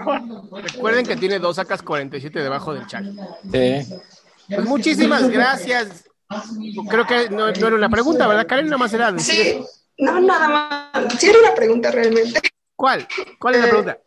[0.63, 3.05] Recuerden que tiene dos sacas 47 debajo del chat.
[3.51, 3.85] Sí.
[4.47, 6.05] Pues muchísimas gracias.
[6.89, 8.65] Creo que no, no era una pregunta, ¿verdad, Karen?
[8.65, 9.65] Nada más era decir Sí,
[9.99, 10.47] no, nada
[10.93, 11.13] más.
[11.19, 12.39] Sí, era una pregunta realmente.
[12.75, 13.07] ¿Cuál?
[13.39, 13.97] ¿Cuál es la Eh, pregunta?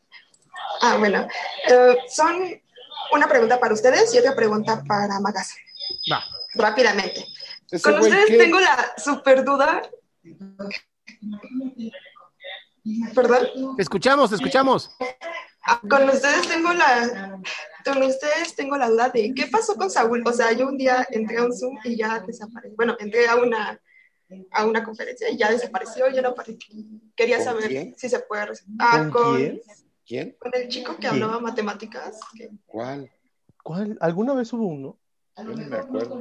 [0.82, 1.26] Ah, bueno.
[1.68, 2.42] Eh, son
[3.12, 5.54] una pregunta para ustedes y otra pregunta para Magasa.
[6.10, 6.22] Va.
[6.54, 7.24] Rápidamente.
[7.70, 9.82] Ese Con ustedes tengo la super duda.
[13.14, 13.76] ¿Perdón?
[13.76, 14.90] Te escuchamos, te escuchamos.
[15.88, 17.40] Con ustedes tengo la
[17.84, 20.22] con ustedes tengo la duda de qué pasó con Saúl.
[20.26, 22.74] O sea, yo un día entré a un Zoom y ya desapareció.
[22.76, 23.78] Bueno, entré a una
[24.50, 26.58] a una conferencia y ya desapareció, ya no apareció.
[27.16, 27.94] Quería ¿Con saber quién?
[27.96, 28.46] si se puede
[28.78, 29.60] ah, ¿Con con, quién?
[30.08, 30.34] ¿Quién?
[30.40, 32.18] con el chico que hablaba matemáticas.
[32.34, 33.10] que- ¿Cuál?
[33.62, 33.98] ¿Cuál?
[34.00, 34.98] ¿Alguna vez hubo uno?
[35.36, 36.20] Yo ni me acuerdo.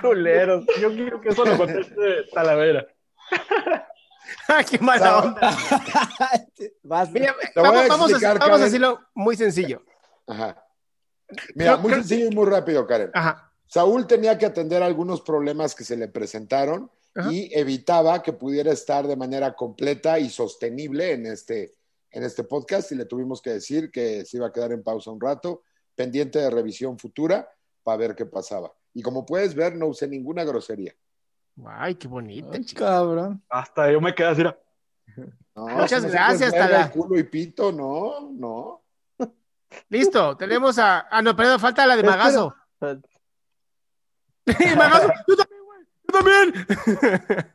[0.00, 2.86] Culeros, yo quiero que eso lo conteste Talavera.
[4.48, 5.56] Ay, qué mala onda.
[6.82, 9.82] Vas, Mira, vamos, vamos a, vamos a decirlo muy sencillo.
[10.26, 10.64] Ajá.
[11.54, 13.10] Mira, muy creo- sencillo y muy rápido, Karen.
[13.12, 13.52] Ajá.
[13.66, 17.30] Saúl tenía que atender algunos problemas que se le presentaron Ajá.
[17.32, 21.72] y evitaba que pudiera estar de manera completa y sostenible en este,
[22.14, 25.10] en este podcast y le tuvimos que decir que se iba a quedar en pausa
[25.10, 25.64] un rato,
[25.96, 27.48] pendiente de revisión futura
[27.82, 28.72] para ver qué pasaba.
[28.94, 30.94] Y como puedes ver, no usé ninguna grosería.
[31.66, 32.86] Ay, qué bonita, chica.
[32.86, 33.42] Cabrón.
[33.48, 34.42] Hasta yo me quedé así.
[35.56, 36.88] No, Muchas si gracias, Tala.
[36.90, 38.84] culo y pito, no, no.
[39.88, 41.08] Listo, tenemos a.
[41.10, 42.16] Ah, no, perdón, falta la de Espera.
[42.16, 42.54] Magazo.
[44.76, 45.80] Magazo, yo también, güey.
[46.06, 47.54] Yo también.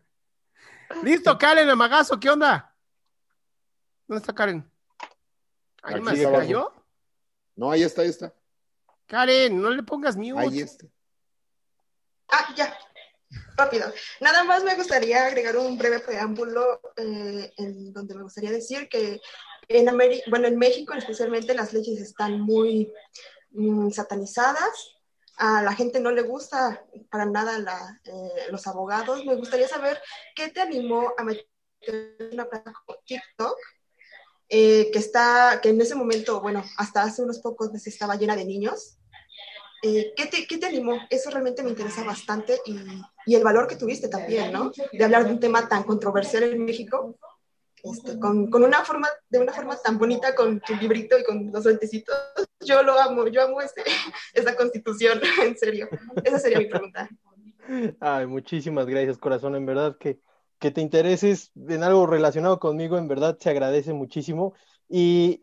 [1.03, 2.68] Listo, Karen, a Magazo, ¿qué onda?
[4.09, 4.67] ¿Dónde está Karen?
[5.83, 6.73] Ahí está se cayó.
[7.55, 8.33] No, ahí está, ahí está.
[9.05, 10.39] Karen, no le pongas mute.
[10.39, 10.87] Ahí está.
[12.31, 12.75] Ah, ya.
[13.55, 13.85] Rápido.
[14.19, 19.21] Nada más me gustaría agregar un breve preámbulo eh, en donde me gustaría decir que
[19.67, 22.91] en Ameri- bueno, en México especialmente las leyes están muy
[23.51, 24.95] mm, satanizadas.
[25.37, 29.23] A la gente no le gusta para nada la- eh, los abogados.
[29.23, 30.01] Me gustaría saber
[30.35, 31.47] qué te animó a meter
[32.31, 33.55] una plataforma como TikTok
[34.49, 38.35] eh, que está, que en ese momento, bueno, hasta hace unos pocos meses estaba llena
[38.35, 38.97] de niños.
[39.81, 40.97] Eh, ¿qué, te, ¿Qué te animó?
[41.09, 42.77] Eso realmente me interesa bastante y,
[43.25, 44.71] y el valor que tuviste también, ¿no?
[44.91, 47.17] De hablar de un tema tan controversial en México,
[47.83, 51.51] este, con, con una forma, de una forma tan bonita, con tu librito y con
[51.51, 52.15] los lentecitos.
[52.59, 53.83] Yo lo amo, yo amo este,
[54.33, 55.87] esta constitución, en serio.
[56.23, 57.09] Esa sería mi pregunta.
[57.99, 59.55] Ay, muchísimas gracias, corazón.
[59.55, 60.19] En verdad que,
[60.59, 64.53] que te intereses en algo relacionado conmigo, en verdad se agradece muchísimo.
[64.89, 65.39] Y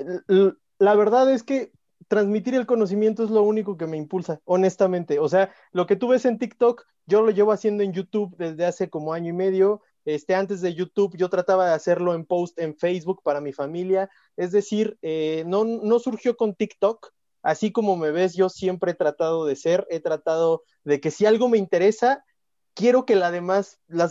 [0.79, 1.73] la verdad es que
[2.09, 5.19] transmitir el conocimiento es lo único que me impulsa, honestamente.
[5.19, 8.67] O sea, lo que tú ves en TikTok, yo lo llevo haciendo en YouTube desde
[8.67, 9.81] hace como año y medio.
[10.05, 14.09] Este, antes de YouTube, yo trataba de hacerlo en post en Facebook para mi familia.
[14.37, 17.13] Es decir, eh, no, no surgió con TikTok.
[17.43, 21.27] Así como me ves, yo siempre he tratado de ser, he tratado de que si
[21.27, 22.25] algo me interesa,
[22.77, 23.33] quiero que las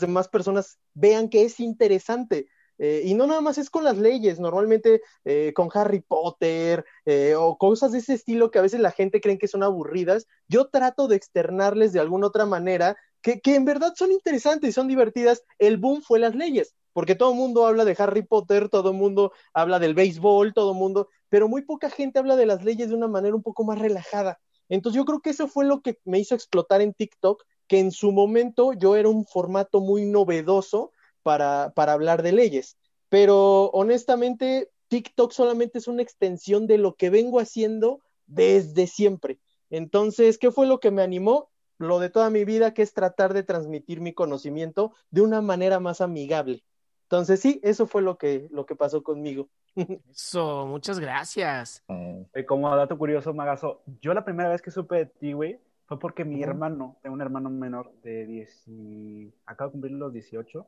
[0.02, 2.48] demás personas vean que es interesante.
[2.78, 7.36] Eh, y no nada más es con las leyes, normalmente eh, con Harry Potter eh,
[7.38, 10.28] o cosas de ese estilo que a veces la gente cree que son aburridas.
[10.50, 14.74] Yo trato de externarles de alguna otra manera que, que en verdad son interesantes y
[14.74, 15.44] son divertidas.
[15.58, 18.98] El boom fue las leyes, porque todo el mundo habla de Harry Potter, todo el
[18.98, 22.90] mundo habla del béisbol, todo el mundo, pero muy poca gente habla de las leyes
[22.90, 24.40] de una manera un poco más relajada.
[24.68, 27.92] Entonces yo creo que eso fue lo que me hizo explotar en TikTok, que en
[27.92, 30.92] su momento yo era un formato muy novedoso
[31.24, 32.78] para, para hablar de leyes.
[33.10, 39.40] Pero honestamente, TikTok solamente es una extensión de lo que vengo haciendo desde siempre.
[39.70, 41.50] Entonces, ¿qué fue lo que me animó?
[41.78, 45.80] Lo de toda mi vida, que es tratar de transmitir mi conocimiento de una manera
[45.80, 46.64] más amigable.
[47.04, 49.50] Entonces, sí, eso fue lo que, lo que pasó conmigo.
[50.10, 51.84] Eso, muchas gracias.
[51.88, 56.00] Eh, como dato curioso, Magazo, yo la primera vez que supe de ti, güey, fue
[56.00, 56.44] porque mi Ujú.
[56.52, 60.68] hermano, tengo un hermano menor de 10, y acaba de cumplir los 18,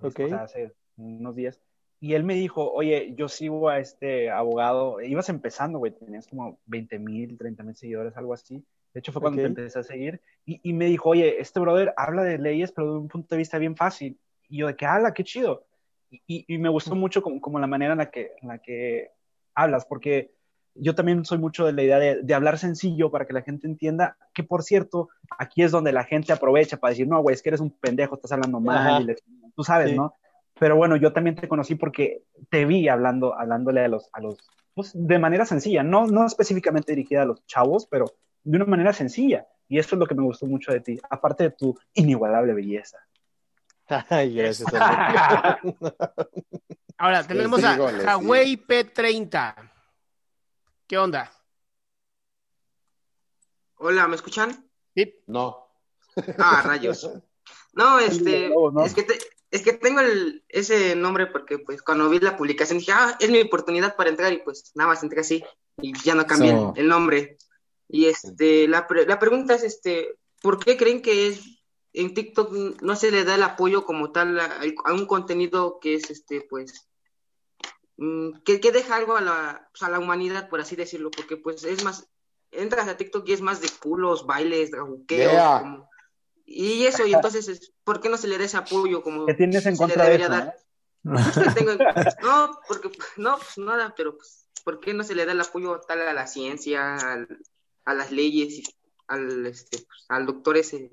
[0.00, 0.20] Ok.
[0.20, 1.60] o sea, hace unos días,
[2.00, 6.58] y él me dijo, oye, yo sigo a este abogado, ibas empezando, güey, tenías como
[6.66, 8.64] 20 mil, 30 mil seguidores, algo así.
[8.92, 9.42] De hecho, fue cuando Ok.
[9.42, 12.92] te empecé a seguir, y, y me dijo, oye, este brother habla de leyes, pero
[12.92, 14.18] de un punto de vista bien fácil.
[14.48, 15.64] Y yo de que habla, qué chido.
[16.10, 18.58] Y, y- y me gustó mucho como, como la manera en la que, en la
[18.58, 19.12] que
[19.54, 20.32] hablas, porque
[20.74, 23.66] yo también soy mucho de la idea de, de hablar sencillo para que la gente
[23.66, 27.42] entienda, que por cierto, aquí es donde la gente aprovecha para decir, no, güey, es
[27.42, 29.16] que eres un pendejo, estás hablando mal, y le-
[29.54, 29.96] tú sabes, Sí.
[29.96, 30.14] ¿no?
[30.58, 34.36] Pero bueno, yo también te conocí porque te vi hablando, hablándole a los, a los,
[34.74, 38.06] pues, de manera sencilla, no, no específicamente dirigida a los chavos, pero
[38.44, 39.46] de una manera sencilla.
[39.68, 42.98] Y eso es lo que me gustó mucho de ti, aparte de tu inigualable belleza.
[44.08, 44.72] Ay, gracias.
[46.98, 49.54] Ahora tenemos a Huawei P30.
[50.92, 51.32] ¿Qué onda?
[53.76, 54.68] Hola, ¿me escuchan?
[54.94, 55.14] Sí.
[55.26, 55.66] No.
[56.36, 57.08] Ah, rayos.
[57.72, 58.84] No, este, Lobo, ¿no?
[58.84, 59.18] es que te-
[59.50, 63.30] es que tengo el, ese nombre porque pues cuando vi la publicación dije, ah, es
[63.30, 65.42] mi oportunidad para entrar y pues nada más entré así
[65.78, 67.38] y ya no cambié el- So- el, nombre.
[67.88, 71.40] Y este, la, pre- la pregunta es, este, ¿por qué creen que es
[71.94, 75.94] en TikTok no se le da el apoyo como tal a, a un contenido que
[75.94, 76.86] es este, pues,
[78.44, 81.10] que, que deja algo a la, pues, a la humanidad, por así decirlo?
[81.10, 82.08] Porque pues es más,
[82.50, 85.58] entras a TikTok y es más de culos, bailes, draguqueos, Yeah.
[85.60, 85.90] como-
[86.44, 89.34] y eso, y entonces, es- ¿por qué no se le da ese apoyo como ¿Qué
[89.34, 90.34] tienes en se le contra de debería eso?
[90.36, 91.54] dar?
[91.54, 91.72] Tengo-
[92.22, 95.80] no, porque, no, pues nada, pero pues, ¿por qué no se le da el apoyo
[95.86, 97.38] tal a la ciencia, al-
[97.84, 98.64] a las leyes, y
[99.08, 100.90] al, este, pues, al doctor ese,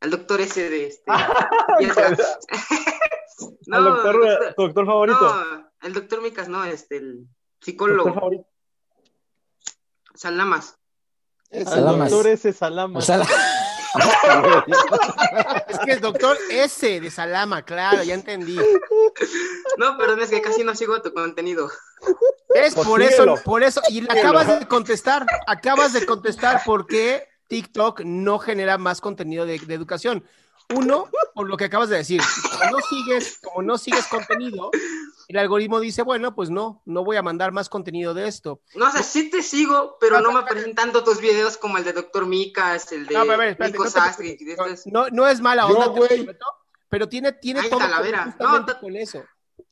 [0.00, 1.04] al doctor ese de este,
[1.80, 2.18] ya sabes.
[3.70, 5.20] ¿Al doctor, doctor- tu doctor favorito?
[5.20, 7.26] no, el doctor Micas, no, este, el
[7.60, 8.46] psicólogo, ¿Doctor favorito?
[10.14, 10.76] Salamas.
[11.52, 12.10] Al Salamas.
[12.10, 12.98] doctor ese Salama.
[12.98, 13.26] O sea, la-
[15.68, 18.56] Es que el doctor S de Salama, claro, ya entendí.
[19.78, 21.70] No, perdón, es que casi no sigo tu contenido.
[22.54, 26.86] Es Pues por eso, por eso, y le acabas de contestar, acabas de contestar por
[26.86, 30.24] qué TikTok no genera más contenido de, de educación.
[30.74, 32.20] Uno, por lo que acabas de decir,
[32.50, 34.70] como no sigues, como no sigues contenido,
[35.28, 38.60] el algoritmo dice, bueno, pues no, no voy a mandar más contenido de esto.
[38.74, 41.92] No, o sea, sí te sigo, pero no me presentan tantos videos como el de
[41.92, 44.38] Doctor Micas, el de No, pero espérate, Nico no Sastri,
[44.86, 46.46] No, no, no es mala onda, prometo,
[46.88, 47.80] pero tiene, tiene Ay, todo
[48.66, 49.24] que con eso.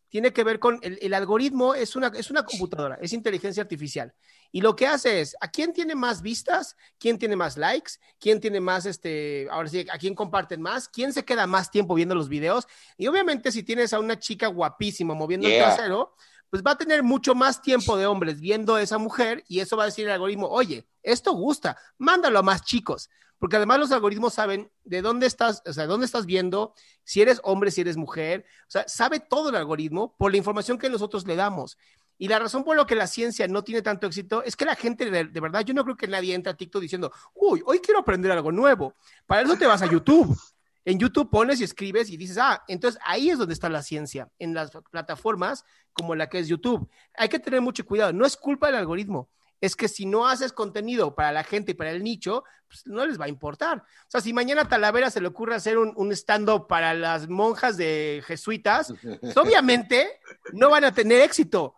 [0.09, 4.15] Tiene que ver con el, el algoritmo, es una, es una computadora, es inteligencia artificial.
[4.55, 6.77] Y lo que hace es, ¿a quién tiene más vistas?
[7.01, 7.95] ¿Quién tiene más likes?
[8.21, 10.89] ¿Quién tiene más, este, ahora sí, a quién comparten más?
[10.89, 12.69] ¿Quién se queda más tiempo viendo los videos?
[12.97, 15.59] Y obviamente si tienes a una chica guapísima moviendo Yeah.
[15.59, 16.15] el trasero,
[16.51, 19.77] pues va a tener mucho más tiempo de hombres viendo a esa mujer y eso
[19.77, 23.11] va a decir el algoritmo, oye, esto gusta, mándalo a más chicos,
[23.41, 27.41] porque además los algoritmos saben de dónde estás, o sea, dónde estás viendo, si eres
[27.43, 31.27] hombre, si eres mujer, o sea, sabe todo el algoritmo por la información que nosotros
[31.27, 31.77] le damos.
[32.19, 34.77] Y la razón por la que la ciencia no tiene tanto éxito es que la
[34.77, 38.01] gente, de, verdad, yo no creo que nadie entre a TikTok diciendo, uy, hoy quiero
[38.01, 38.95] aprender algo nuevo.
[39.27, 40.37] Para eso te vas a YouTube.
[40.85, 44.29] En YouTube pones y escribes y dices, ah, entonces ahí es donde está la ciencia,
[44.39, 46.89] en las plataformas como la que es YouTube.
[47.15, 49.31] Hay que tener mucho cuidado, no es culpa del algoritmo,
[49.63, 53.07] es que si no haces contenido para la gente y para el nicho, pues no
[53.07, 53.79] les va a importar.
[53.79, 57.29] O sea, si mañana a Talavera se le ocurre hacer un, un stand-up para las
[57.31, 60.21] monjas de jesuitas, pues obviamente
[60.53, 61.77] no van a tener éxito.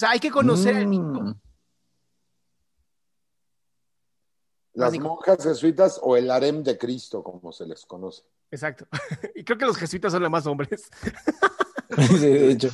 [0.00, 1.36] O sea, hay que conocer al nicho.
[4.72, 8.22] Las monjas jesuitas o el harem de Cristo, como se les conoce.
[8.50, 8.86] Exacto.
[9.34, 10.88] Y creo que los jesuitas son los más hombres.
[12.08, 12.70] Sí, de hecho.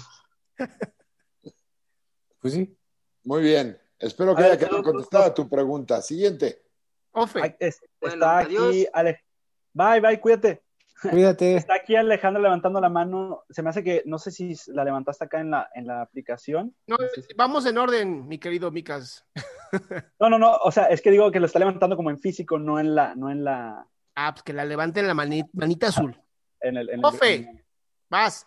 [2.38, 2.78] Pues sí.
[3.24, 3.76] Muy bien.
[3.98, 6.00] Espero que A ver, haya quedado contestada tu pregunta.
[6.02, 6.62] Siguiente.
[7.10, 7.40] Ofe.
[7.42, 8.68] Ay, es- Bueno, está adiós.
[8.68, 9.24] aquí, Ale.
[9.72, 10.62] Bye, bye, cuídate.
[11.02, 11.56] Cuídate.
[11.56, 13.44] Está aquí Alejandro levantando la mano.
[13.50, 16.74] Se me hace que, no sé si la levantaste acá en la, en la aplicación.
[16.86, 16.96] No,
[17.36, 19.24] vamos en orden, mi querido Micas.
[20.20, 20.52] No, no, no.
[20.62, 23.14] O sea, es que digo que lo está levantando como en físico, no en la,
[23.16, 26.18] no en la, Ah, pues que la levanten la mani- manita azul.
[26.60, 27.64] en el, en el- Ofe, en-
[28.08, 28.46] vas.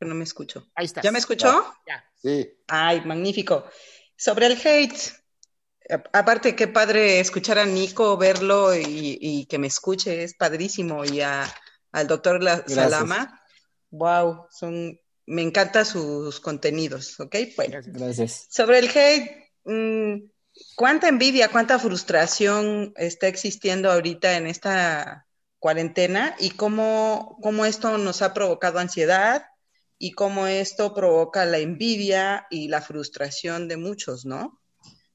[0.00, 0.66] No me escucho.
[0.74, 1.00] Ahí está.
[1.00, 1.64] ¿Ya me escuchó?
[1.86, 2.04] Ya.
[2.16, 2.52] Sí.
[2.68, 3.64] Ay, magnífico.
[4.16, 4.94] Sobre el hate,
[6.12, 11.04] aparte, qué padre escuchar a Nico, verlo y, y que me escuche, es padrísimo.
[11.04, 11.46] Y a,
[11.94, 12.64] al doctor La-.
[12.66, 13.40] Salama,
[13.90, 17.36] wow, son, me encantan sus contenidos, ¿ok?
[17.56, 18.46] Bueno, Gracias.
[18.50, 20.26] sobre el hate, mm,
[20.74, 25.26] ¿cuánta envidia, cuánta frustración está existiendo ahorita en esta
[25.58, 29.46] cuarentena y cómo, cómo esto nos ha provocado ansiedad
[29.96, 34.60] y cómo esto provoca la envidia y la frustración de muchos, ¿no?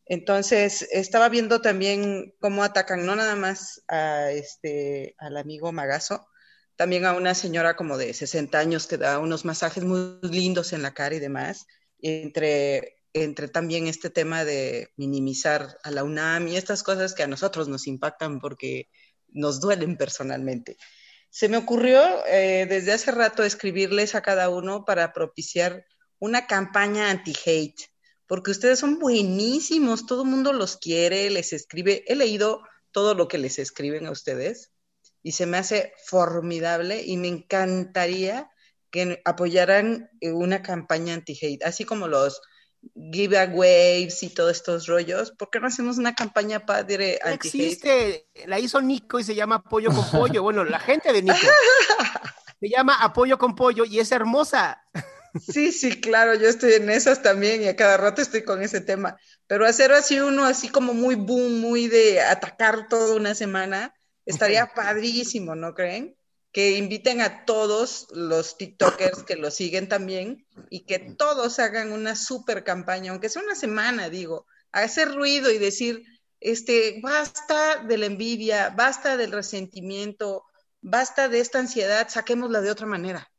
[0.09, 6.27] Entonces, estaba viendo también cómo atacan no nada más a este, al amigo Magazo,
[6.75, 10.81] también a una señora como de 60 años que da unos masajes muy lindos en
[10.81, 11.67] la cara y demás,
[12.01, 17.27] entre, entre también este tema de minimizar a la UNAM y estas cosas que a
[17.27, 18.89] nosotros nos impactan porque
[19.27, 20.77] nos duelen personalmente.
[21.29, 25.85] Se me ocurrió eh, desde hace rato escribirles a cada uno para propiciar
[26.17, 27.91] una campaña anti-hate,
[28.29, 33.27] porque ustedes son buenísimos, todo el mundo los quiere, les escribe, he leído todo lo
[33.27, 34.71] que les escriben a ustedes
[35.23, 38.51] y se me hace formidable y me encantaría
[38.91, 42.39] que apoyaran eh, una campaña anti-hate, así como los
[43.11, 47.55] giveaways y todos estos rollos, ¿por qué no hacemos una campaña padre anti-hate?
[47.55, 50.43] existe, la hizo Nico y se llama Apoyo con Pollo.
[50.43, 51.35] Bueno, la gente de Nico
[52.59, 54.83] se llama Apoyo con Pollo y es hermosa.
[55.51, 58.81] Sí, sí, claro, yo estoy en esas también y a cada rato estoy con ese
[58.81, 59.17] tema.
[59.47, 63.93] Pero hacer así uno así como muy boom, muy de atacar toda una semana,
[64.25, 66.15] estaría padrísimo, ¿no creen?
[66.51, 72.15] Que inviten a todos los TikTokers que lo siguen también y que todos hagan una
[72.15, 76.03] super campaña, aunque sea una semana, digo, a hacer ruido y decir,
[76.39, 80.45] este, basta de la envidia, basta del resentimiento,
[80.81, 83.29] basta de esta ansiedad, saquémosla de otra manera.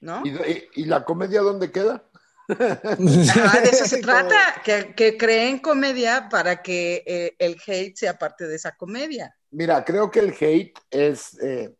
[0.00, 0.22] ¿No?
[0.24, 2.04] ¿Y, y- y la comedia dónde queda?
[2.48, 8.16] Ah, de eso se trata, que, que creen comedia para que eh, el hate sea
[8.18, 9.34] parte de esa comedia.
[9.50, 11.74] Mira, creo que el hate es, eh,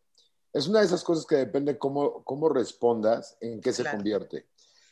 [0.52, 3.98] es una de esas cosas que depende cómo, cómo respondas, en qué se Claro.
[3.98, 4.46] convierte.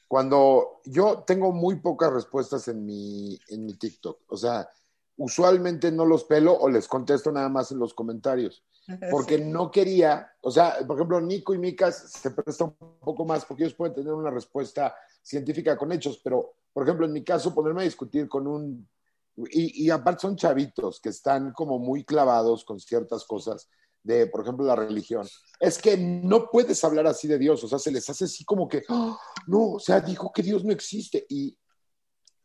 [0.06, 4.68] Cuando yo tengo muy pocas respuestas en mi, en mi TikTok, o sea,
[5.16, 8.62] usualmente no los pelo o les contesto nada más en los comentarios,
[9.10, 13.44] porque no quería, o sea, por ejemplo, Nico y Micas se presta un poco más
[13.44, 17.54] porque ellos pueden tener una respuesta científica con hechos, pero, por ejemplo, en mi caso,
[17.54, 18.88] ponerme a discutir con un
[19.36, 23.68] y, y aparte son chavitos que están como muy clavados con ciertas cosas
[24.02, 25.26] de, por ejemplo, la religión.
[25.58, 28.68] Es que no puedes hablar así de Dios, o sea, se les hace así como
[28.68, 31.26] que, "Ah, no, o sea, dijo que Dios no existe.
[31.28, 31.56] Y,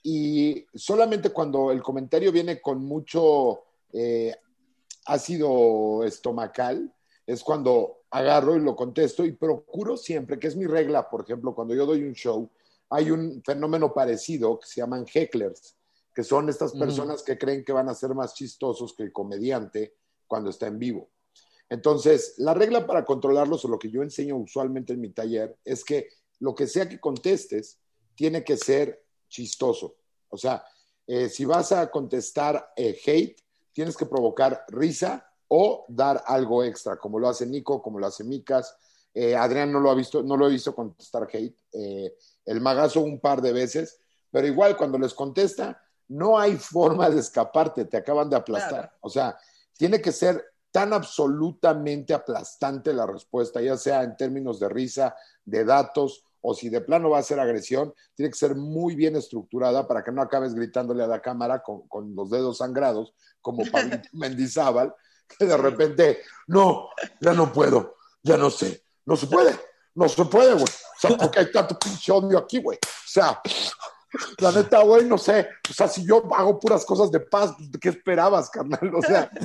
[0.01, 4.35] y solamente cuando el comentario viene con mucho eh,
[5.11, 6.93] ácido estomacal,
[7.25, 11.53] es cuando agarro y lo contesto y procuro siempre, que es mi regla, por ejemplo,
[11.53, 12.49] cuando yo doy un show,
[12.89, 15.75] hay un fenómeno parecido que se llaman hecklers,
[16.13, 19.93] que son estas personas que creen que van a ser más chistosos que el comediante
[20.27, 21.09] cuando está en vivo.
[21.69, 25.83] Entonces, la regla para controlarlos, o lo que yo enseño usualmente en mi taller, es
[25.83, 27.77] que lo que sea que contestes
[28.15, 29.95] tiene que ser chistoso.
[30.29, 30.63] O sea,
[31.05, 33.37] eh, si vas a contestar eh, hate,
[33.73, 38.23] tienes que provocar risa o dar algo extra, como lo hace Nico, como lo hace
[38.23, 38.75] Micas.
[39.13, 41.57] Eh, Adrián no lo ha visto, no lo he visto contestar hate.
[41.73, 42.13] Eh,
[42.45, 43.99] el magazo un par de veces,
[44.31, 48.95] pero igual cuando les contesta, no hay forma de escaparte, te acaban de aplastar.
[49.01, 49.37] O sea,
[49.77, 55.65] tiene que ser tan absolutamente aplastante la respuesta, ya sea en términos de risa, de
[55.65, 59.87] datos, o si de plano va a ser agresión, tiene que ser muy bien estructurada
[59.87, 64.09] para que no acabes gritándole a la cámara con, con los dedos sangrados, como Pablito
[64.13, 64.93] Mendizábal,
[65.37, 66.89] que de repente, no,
[67.21, 69.57] ya no puedo, ya no sé, no se puede,
[69.95, 70.63] no se puede, güey.
[70.63, 72.77] O sea, porque hay tanto pinche odio aquí, güey.
[72.77, 73.41] O sea,
[74.39, 75.47] la neta, güey, no sé.
[75.69, 78.93] O sea, si yo hago puras cosas de paz, ¿qué esperabas, carnal?
[78.95, 79.31] O sea.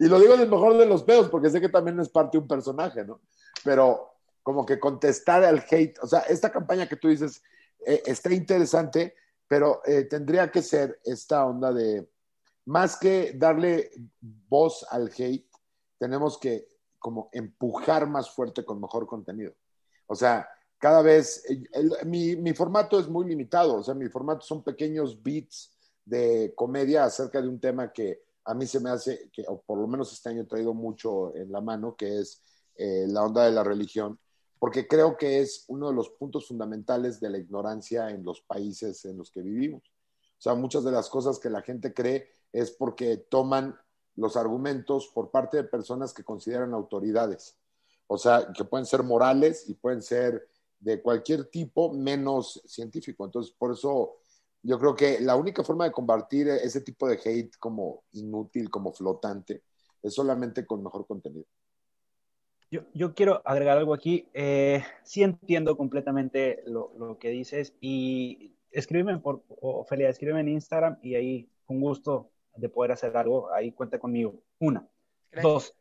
[0.00, 2.38] Y lo digo en el mejor de los pedos, porque sé que también es parte
[2.38, 3.20] de un personaje, ¿no?
[3.62, 4.09] Pero
[4.42, 7.42] como que contestar al hate, o sea, esta campaña que tú dices
[7.86, 9.14] eh, está interesante,
[9.48, 12.08] pero eh, tendría que ser esta onda de,
[12.66, 15.48] más que darle voz al hate,
[15.98, 16.66] tenemos que
[16.98, 19.54] como empujar más fuerte con mejor contenido.
[20.06, 24.08] O sea, cada vez, el- el- mi, mi formato es muy limitado, o sea, mi
[24.08, 28.90] formato son pequeños beats de comedia acerca de un tema que a mí se me
[28.90, 32.18] hace, que, o por lo menos este año he traído mucho en la mano, que
[32.20, 32.42] es
[32.76, 34.18] eh, la onda de la religión,
[34.60, 39.06] porque creo que es uno de los puntos fundamentales de la ignorancia en los países
[39.06, 39.82] en los que vivimos.
[39.82, 43.74] O sea, muchas de las cosas que la gente cree es porque toman
[44.16, 47.56] los argumentos por parte de personas que consideran autoridades.
[48.06, 50.46] O sea, que pueden ser morales y pueden ser
[50.78, 53.24] de cualquier tipo menos científico.
[53.24, 54.18] Entonces, por eso
[54.62, 58.92] yo creo que la única forma de combatir ese tipo de hate como inútil, como
[58.92, 59.62] flotante,
[60.02, 61.46] es solamente con mejor contenido.
[62.70, 64.28] Yo, yo quiero agregar algo aquí.
[64.32, 70.98] Eh, sí entiendo completamente lo, lo que dices y escríbeme por, Ofelia, escríbeme en Instagram
[71.02, 74.40] y ahí con gusto de poder hacer algo, ahí cuenta conmigo.
[74.58, 74.86] Una.
[75.42, 75.76] Dos,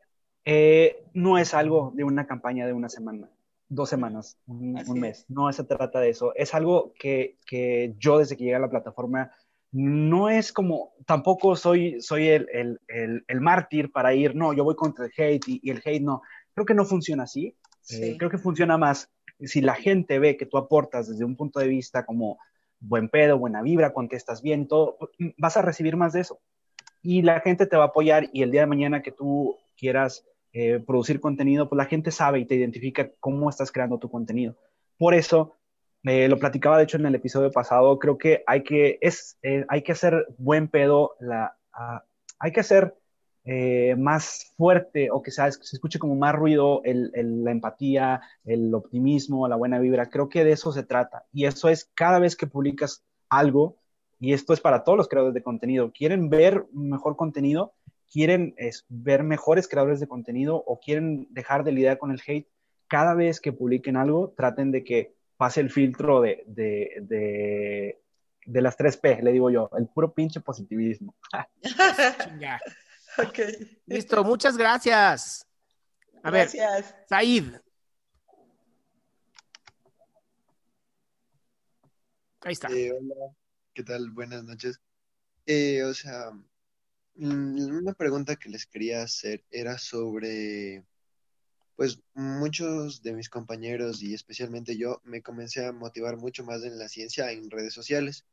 [0.45, 3.30] eh, no es algo de una campaña de una semana,
[3.68, 5.26] dos semanas, un, un mes.
[5.27, 6.34] No se trata de eso.
[6.35, 9.32] Es algo que, que yo desde que llegué a la plataforma
[9.72, 14.64] no es como, tampoco soy, soy el, el, el, el mártir para ir, no, yo
[14.64, 16.22] voy contra el hate y, y el hate no.
[16.60, 17.56] Creo que no funciona así.
[17.80, 18.04] Sí.
[18.04, 21.62] Eh, creo que funciona más si la gente ve que tú aportas desde un punto
[21.62, 22.38] de vista como
[22.80, 24.98] buen pedo, buena vibra, contestas bien, todo,
[25.38, 26.40] vas a recibir más de eso.
[27.02, 30.26] Y la gente te va a apoyar y el día de mañana que tú quieras
[30.52, 34.58] eh, producir contenido, pues la gente sabe y te identifica cómo estás creando tu contenido.
[34.98, 35.56] Por eso,
[36.04, 39.66] eh, lo platicaba de hecho en el episodio pasado, creo que hay que, es, eh,
[39.70, 42.00] hay que hacer buen pedo, la, uh,
[42.40, 42.96] hay que hacer
[43.52, 48.22] eh, más fuerte o que se, se escuche como más ruido el, el, la empatía,
[48.45, 50.11] el optimismo, la buena vibra.
[50.11, 51.26] Creo que de eso se trata.
[51.34, 53.80] Y eso es cada vez que publicas algo,
[54.19, 57.74] y esto es para todos los creadores de contenido, quieren ver mejor contenido,
[58.11, 62.48] quieren es, ver mejores creadores de contenido o quieren dejar de lidiar con el hate,
[62.88, 68.00] cada vez que publiquen algo, traten de que pase el filtro de, de, de,
[68.45, 71.16] de las 3P, le digo yo, el puro pinche positivismo.
[73.30, 73.82] Okay.
[73.86, 75.46] Listo, muchas gracias.
[76.24, 76.96] A gracias.
[77.10, 77.62] ver, Said.
[82.42, 82.70] Ahí está.
[82.70, 83.36] Eh, hola,
[83.74, 84.12] ¿qué tal?
[84.12, 84.80] Buenas noches.
[85.46, 86.32] Eh, o sea,
[87.16, 90.86] una pregunta que les quería hacer era sobre,
[91.76, 96.78] pues muchos de mis compañeros y especialmente yo me comencé a motivar mucho más en
[96.78, 98.26] la ciencia en redes sociales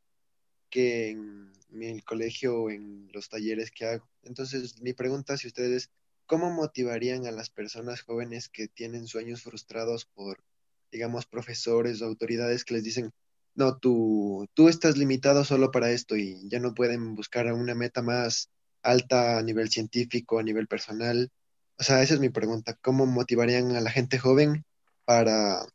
[0.71, 4.09] que en mi colegio o en los talleres que hago.
[4.23, 5.91] Entonces, mi pregunta si ustedes,
[6.27, 10.43] ¿cómo motivarían a las personas jóvenes que tienen sueños frustrados por,
[10.91, 13.13] digamos, profesores o autoridades que les dicen,
[13.55, 18.03] no, tú, tú estás limitado solo para esto y ya no pueden buscar una meta
[18.03, 18.51] más
[18.83, 21.31] alta a nivel científico, a nivel personal?
[21.79, 22.75] O sea, esa es mi pregunta.
[22.83, 24.65] ¿Cómo motivarían a la gente joven
[25.05, 25.67] para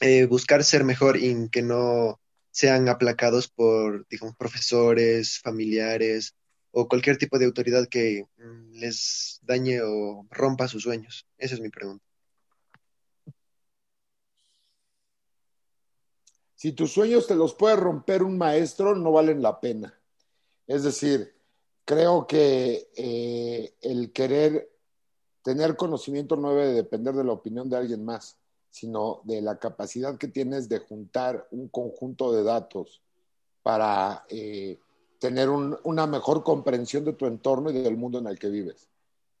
[0.00, 2.20] eh, buscar ser mejor y que no
[2.56, 6.34] sean aplacados por, digamos, profesores, familiares
[6.70, 11.26] o cualquier tipo de autoridad que mm, les dañe o rompa sus sueños?
[11.36, 12.02] Esa es mi pregunta.
[16.54, 19.92] Si tus sueños te los puede romper un maestro, no valen la pena.
[20.66, 21.34] Es decir,
[21.84, 24.70] creo que eh, el querer
[25.42, 28.38] tener conocimiento no debe depender de la opinión de alguien más,
[28.76, 33.00] sino de la capacidad que tienes de juntar un conjunto de datos
[33.62, 34.78] para eh,
[35.18, 38.86] tener un- una mejor comprensión de tu entorno y del mundo en el que vives.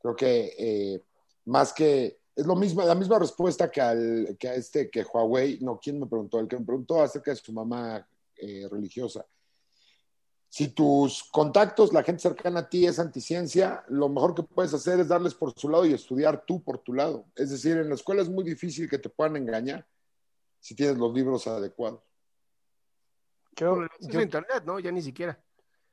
[0.00, 1.02] Creo que eh,
[1.44, 5.58] más que es lo mismo, la misma respuesta que, al, que a este que Huawei,
[5.60, 6.38] no, ¿quién me preguntó?
[6.40, 8.08] El que me preguntó acerca de su mamá
[8.38, 9.26] eh, religiosa.
[10.56, 14.98] Si tus contactos, la gente cercana a ti es anticiencia, lo mejor que puedes hacer
[15.00, 17.26] es darles por su lado y estudiar tú por tu lado.
[17.36, 19.86] Es decir, en la escuela es muy difícil que te puedan engañar
[20.58, 22.00] si tienes los libros adecuados.
[23.54, 24.78] Yo, Es yo- internet, ¿no?
[24.78, 25.38] Ya ni siquiera.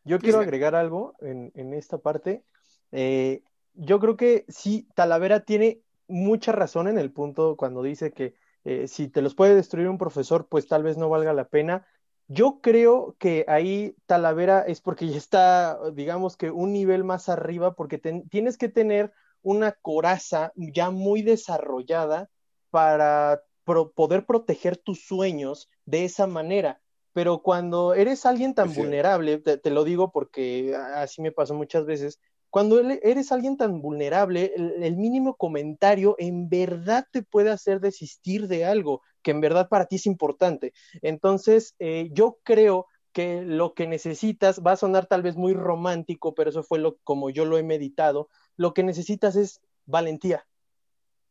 [0.06, 2.46] Yo quiero agregar algo en, en esta parte.
[2.94, 3.44] Eh,
[3.74, 8.34] yo creo que sí, Talavera tiene mucha razón en el punto cuando dice que
[8.64, 11.86] eh, si te los puede destruir un profesor, pues tal vez no valga la pena.
[12.28, 17.76] Yo creo que ahí Talavera es porque ya está, digamos que un nivel más arriba,
[17.76, 22.30] porque ten- tienes que tener una coraza ya muy desarrollada
[22.70, 26.82] para pro- poder proteger tus sueños de esa manera.
[27.12, 28.86] Pero cuando eres alguien tan Es cierto.
[28.88, 32.20] vulnerable, te, te lo digo porque así me pasó muchas veces,
[32.54, 38.64] cuando eres alguien tan vulnerable, el, mínimo comentario en verdad te puede hacer desistir de
[38.64, 40.72] algo que en verdad para ti es importante.
[41.02, 46.36] Entonces, eh, yo creo que lo que necesitas va a sonar tal vez muy romántico,
[46.36, 48.30] pero eso fue lo como yo lo he meditado.
[48.56, 50.46] Lo que necesitas es valentía,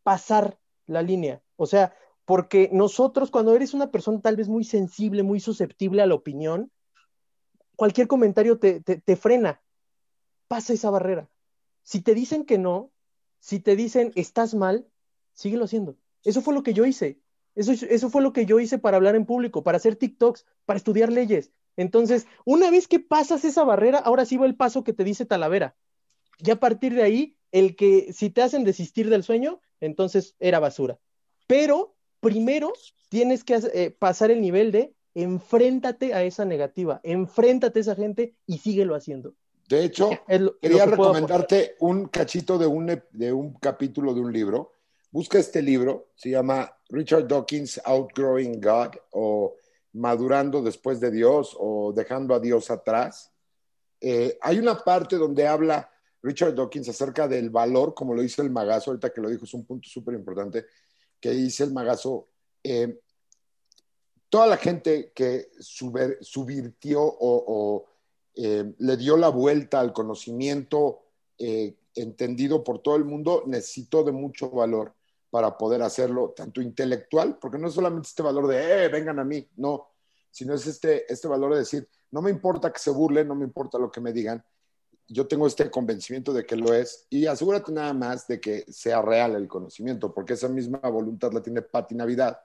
[0.02, 1.40] pasar la línea.
[1.54, 1.94] O sea,
[2.24, 6.72] porque nosotros cuando eres una persona tal vez muy sensible, muy susceptible a la opinión,
[7.76, 9.62] cualquier comentario te, te frena.
[10.52, 11.30] Pasa esa barrera.
[11.82, 12.92] Si te dicen que no,
[13.38, 14.86] si te dicen estás mal,
[15.32, 15.96] síguelo haciendo.
[16.24, 17.22] Eso fue lo que yo hice.
[17.54, 20.76] Eso, eso fue lo que yo hice para hablar en público, para hacer TikToks, para
[20.76, 21.52] estudiar leyes.
[21.78, 25.24] Entonces, una vez que pasas esa barrera, ahora sí va el paso que te dice
[25.24, 25.74] Talavera.
[26.38, 30.60] Ya a partir de ahí, el que si te hacen desistir del sueño, entonces era
[30.60, 30.98] basura.
[31.46, 32.74] Pero primero
[33.08, 38.36] tienes que eh, pasar el nivel de enfréntate a esa negativa, enfréntate a esa gente
[38.44, 39.34] y síguelo haciendo.
[39.72, 40.10] De hecho,
[40.60, 44.74] quería puedo recomendarte un cachito de un, de un capítulo de un libro.
[45.10, 49.56] Busca este libro, se llama Richard Dawkins Outgrowing God o
[49.94, 53.32] Madurando después de Dios o Dejando a Dios atrás.
[53.98, 55.90] Eh, hay una parte donde habla
[56.22, 59.54] Richard Dawkins acerca del valor, como lo dice el magazo, ahorita que lo dijo, es
[59.54, 60.66] un punto súper importante,
[61.18, 62.28] que dice el magazo,
[62.62, 63.00] eh,
[64.28, 67.86] toda la gente que suber- subvirtió o, o,
[68.34, 71.02] eh, le dio la vuelta al conocimiento
[71.38, 74.94] eh, entendido por todo el mundo, necesitó de mucho valor
[75.30, 79.24] para poder hacerlo, tanto intelectual, porque no es solamente este valor de, eh, vengan a
[79.24, 79.88] mí, no,
[80.30, 83.44] sino es este, este valor de decir, no me importa que se burlen, no me
[83.44, 84.44] importa lo que me digan,
[85.08, 89.02] yo tengo este convencimiento de que lo es y asegúrate nada más de que sea
[89.02, 92.38] real el conocimiento, porque esa misma voluntad la tiene Pati Navidad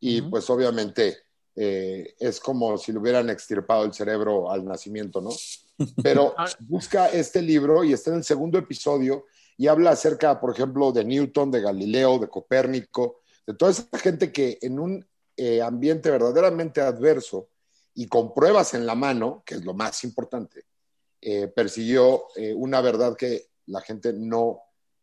[0.00, 1.18] y pues obviamente
[1.56, 5.30] eh, es como si le hubieran extirpado el cerebro al nacimiento, ¿no?
[6.02, 10.92] Pero busca este libro y está en el segundo episodio y habla acerca, por ejemplo,
[10.92, 15.06] de Newton, de Galileo, de Copérnico, de toda esa gente que en un
[15.36, 17.48] eh, ambiente verdaderamente adverso
[17.94, 20.64] y con pruebas en la mano, que es lo más importante,
[21.20, 24.60] eh, persiguió eh, una verdad que la gente no,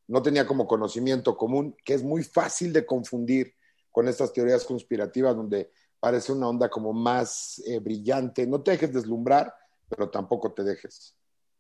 [0.08, 3.53] no tenía como conocimiento común, que es muy fácil de confundir
[3.92, 8.45] con estas teorías conspirativas donde parece una onda como más eh, brillante.
[8.48, 9.53] No te dejes deslumbrar,
[9.90, 11.16] pero tampoco te dejes.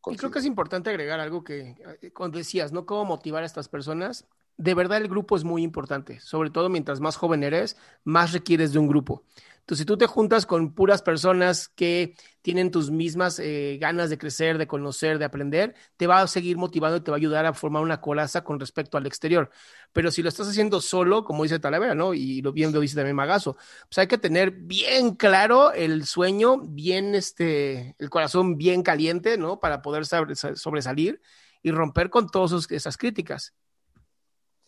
[0.05, 2.85] Y creo que es importante agregar algo que eh, cuando decías, ¿no?
[2.85, 4.25] Cómo motivar a estas personas.
[4.57, 8.73] De verdad el grupo es muy importante, sobre todo mientras más joven eres, más requieres
[8.73, 9.23] de un grupo.
[9.67, 14.17] Entonces, si tú te juntas con puras personas que tienen tus mismas eh, ganas de
[14.17, 17.45] crecer, de conocer, de aprender, te va a seguir motivando y te va a ayudar
[17.45, 19.49] a formar una coraza con respecto al exterior.
[19.91, 22.13] Pero si lo estás haciendo solo, como dice Talavera, ¿no?
[22.13, 23.57] Y lo bien lo dice también Magazo,
[23.89, 29.59] pues hay que tener bien claro el sueño, bien este, el corazón bien caliente, ¿no?
[29.59, 31.19] Para poder sobresalir
[31.61, 33.53] y romper con todas esas críticas.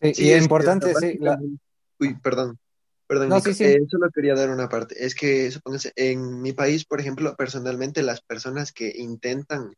[0.02, 1.16] Sí, Sí, y es importante, sí.
[1.20, 1.40] la-
[1.98, 2.58] Uy, perdón.
[3.10, 3.64] Perdón, No, sí, sí.
[3.64, 5.04] Eh, solo quería dar una parte.
[5.04, 9.74] Es que, supónganse, en mi país, por ejemplo, personalmente, las personas que intentan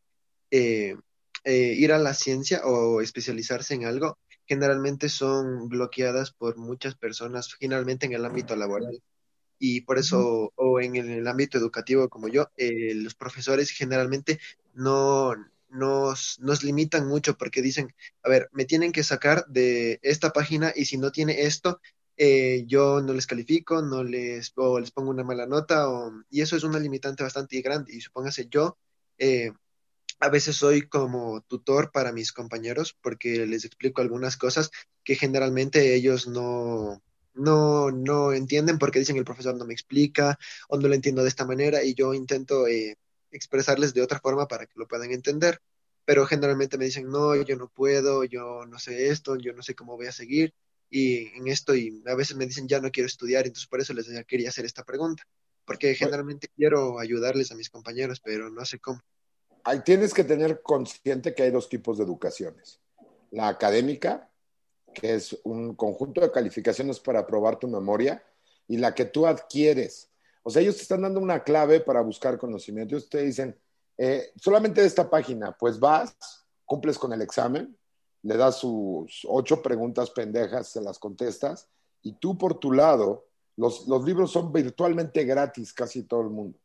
[0.50, 0.96] eh,
[1.42, 7.54] eh, ir a la ciencia o especializarse en algo, generalmente son bloqueadas por muchas personas,
[7.54, 9.02] generalmente en el ámbito laboral.
[9.58, 14.40] Y por eso, o en el ámbito educativo como yo, eh, los profesores generalmente
[14.74, 15.32] no
[15.70, 20.70] nos, nos limitan mucho porque dicen, a ver, me tienen que sacar de esta página
[20.76, 21.80] y si no tiene esto,
[22.16, 26.40] eh, yo no les califico, no les, o les pongo una mala nota, o- y
[26.42, 27.94] eso es una limitante bastante grande.
[27.94, 28.78] Y supóngase, yo,
[29.18, 29.52] eh,
[30.20, 34.70] a veces soy como tutor para mis compañeros porque les explico algunas cosas
[35.04, 37.02] que generalmente ellos no,
[37.34, 41.28] no, no entienden porque dicen el profesor no me explica o no lo entiendo de
[41.28, 42.96] esta manera y yo intento eh,
[43.32, 45.60] expresarles de otra forma para que lo puedan entender.
[46.04, 49.74] Pero generalmente me dicen, no, yo no puedo, yo no sé esto, yo no sé
[49.74, 50.52] cómo voy a seguir
[50.94, 53.94] y en esto y a veces me dicen, ya no quiero estudiar, entonces por eso
[53.94, 55.22] les quería hacer esta pregunta,
[55.64, 59.00] porque generalmente quiero ayudarles a mis compañeros, pero no sé cómo.
[59.64, 62.78] Ahí tienes que tener consciente que hay dos tipos de educaciones.
[63.30, 64.30] La académica,
[64.92, 68.22] que es un conjunto de calificaciones para probar tu memoria,
[68.68, 70.10] y la que tú adquieres.
[70.42, 72.96] O sea, ellos te están dando una clave para buscar conocimiento.
[72.96, 73.58] Ellos te dicen,
[73.96, 76.14] eh, solamente de esta página, pues vas,
[76.66, 77.74] cumples con el examen,
[78.22, 81.68] le das sus ocho preguntas pendejas, se las contestas,
[82.02, 83.26] y tú por tu lado,
[83.56, 86.58] los, los libros son virtualmente gratis casi todo el mundo.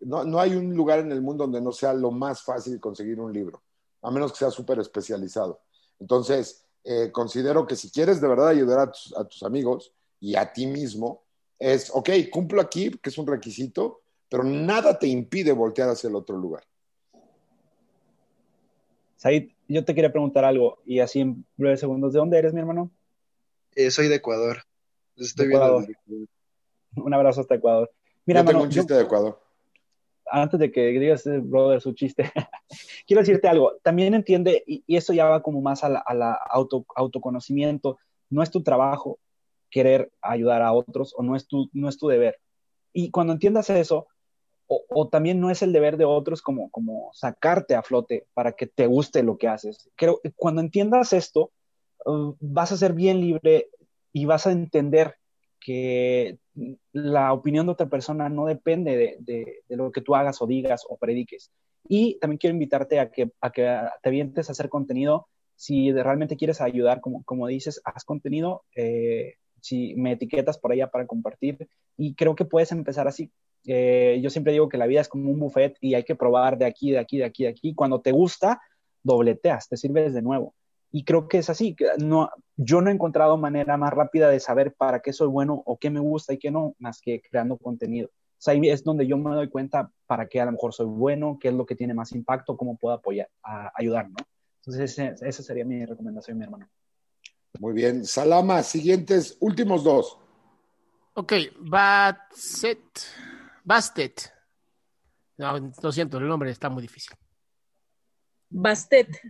[0.00, 3.20] No, no, hay un lugar en el mundo donde no sea lo más fácil conseguir
[3.20, 3.62] un libro,
[4.02, 5.60] a menos que sea súper especializado.
[5.98, 10.36] Entonces, eh, considero que si quieres de verdad ayudar a tus, a tus, amigos y
[10.36, 11.22] a ti mismo,
[11.58, 16.14] es, ok, cumplo aquí, que es un requisito, pero nada te impide voltear hacia el
[16.14, 16.62] otro lugar.
[19.16, 22.60] Said, yo te quería preguntar algo y así en breves segundos, ¿de dónde eres, mi
[22.60, 22.90] hermano?
[23.74, 24.62] Eh, soy de Ecuador.
[25.16, 25.86] Estoy de Ecuador.
[26.06, 26.28] Viendo
[26.96, 27.90] un abrazo hasta Ecuador.
[28.24, 29.40] Mira, yo tengo un chiste yo, de Ecuador.
[30.30, 32.30] Antes de que digas, brother, su chiste,
[33.06, 33.76] quiero decirte algo.
[33.82, 37.98] También entiende, y, y eso ya va como más a la, a la auto, autoconocimiento,
[38.30, 39.18] no es tu trabajo
[39.70, 42.38] querer ayudar a otros o no es tu, no es tu deber.
[42.92, 44.08] Y cuando entiendas eso,
[44.68, 48.66] o, también no es el deber de otros como, como sacarte a flote para que
[48.66, 49.90] te guste lo que haces.
[49.96, 51.52] Creo que cuando entiendas esto,
[52.04, 53.68] uh, vas a ser bien libre
[54.12, 55.16] y vas a entender
[55.58, 56.38] que
[56.92, 60.46] la opinión de otra persona no depende de, de, de, lo que tú hagas o
[60.46, 61.50] digas o prediques.
[61.88, 63.62] Y también quiero invitarte a que, a que
[64.02, 65.28] te avientes a hacer contenido.
[65.56, 68.64] Si realmente quieres ayudar, como, como dices, haz contenido.
[68.76, 71.68] Eh, si me etiquetas por allá para compartir.
[71.96, 73.32] Y creo que puedes empezar así.
[73.64, 76.58] Eh, yo siempre digo que la vida es como un buffet y hay que probar
[76.58, 77.74] de aquí, de aquí, de aquí, de aquí.
[77.74, 78.60] Cuando te gusta,
[79.02, 80.54] dobleteas, te sirves de nuevo.
[80.90, 81.76] Y creo que es así.
[81.98, 85.78] No, yo no he encontrado manera más rápida de saber para qué soy bueno o
[85.78, 88.08] qué me gusta y qué no, más que creando contenido.
[88.08, 90.86] O sea, ahí es donde yo me doy cuenta para qué a lo mejor soy
[90.86, 94.16] bueno, qué es lo que tiene más impacto, cómo puedo apoyar, a, ayudar, ¿no?
[94.60, 96.68] Entonces, ese, esa sería mi recomendación, mi hermano.
[97.58, 98.04] Muy bien.
[98.04, 100.18] Salama, siguientes, últimos dos.
[101.14, 102.78] Ok, Batset.
[103.68, 104.32] Bastet.
[105.36, 107.14] No, lo siento, el nombre está muy difícil.
[108.48, 109.20] Bastet.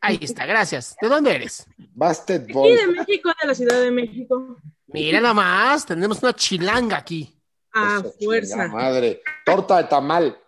[0.00, 0.96] Ahí está, gracias.
[0.98, 1.66] ¿De dónde eres?
[1.76, 2.70] Bastet Boy.
[2.70, 4.56] Sí, de México, de la Ciudad de México.
[4.86, 7.38] Mira nada más, tenemos una chilanga aquí.
[7.74, 8.66] A Eso, fuerza.
[8.68, 10.38] Madre, torta de tamal.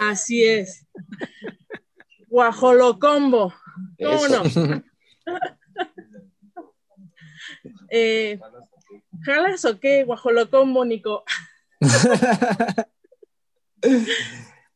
[0.00, 0.84] Así es.
[2.26, 3.54] Guajolocombo.
[4.00, 4.42] ¿Cómo no?
[7.88, 8.40] eh,
[9.22, 10.02] ¿Jalas o qué?
[10.02, 11.22] Guajolocombo, Nico.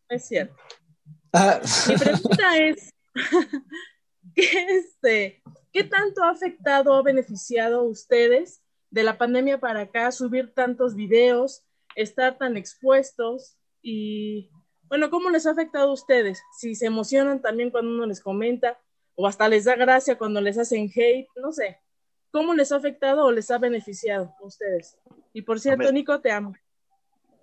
[0.09, 0.57] es cierto.
[1.89, 2.95] Mi pregunta es,
[4.35, 10.11] ¿qué, este, ¿qué tanto ha afectado o beneficiado a ustedes de la pandemia para acá
[10.11, 14.51] subir tantos videos, estar tan expuestos y,
[14.85, 16.43] bueno, ¿cómo les ha afectado a ustedes?
[16.59, 18.81] Si se emocionan también cuando uno les comenta
[19.15, 21.79] o hasta les da gracia cuando les hacen hate, no sé.
[22.31, 24.99] ¿Cómo les ha afectado o les ha beneficiado a ustedes?
[25.33, 26.55] Y por cierto, Nico, te amo.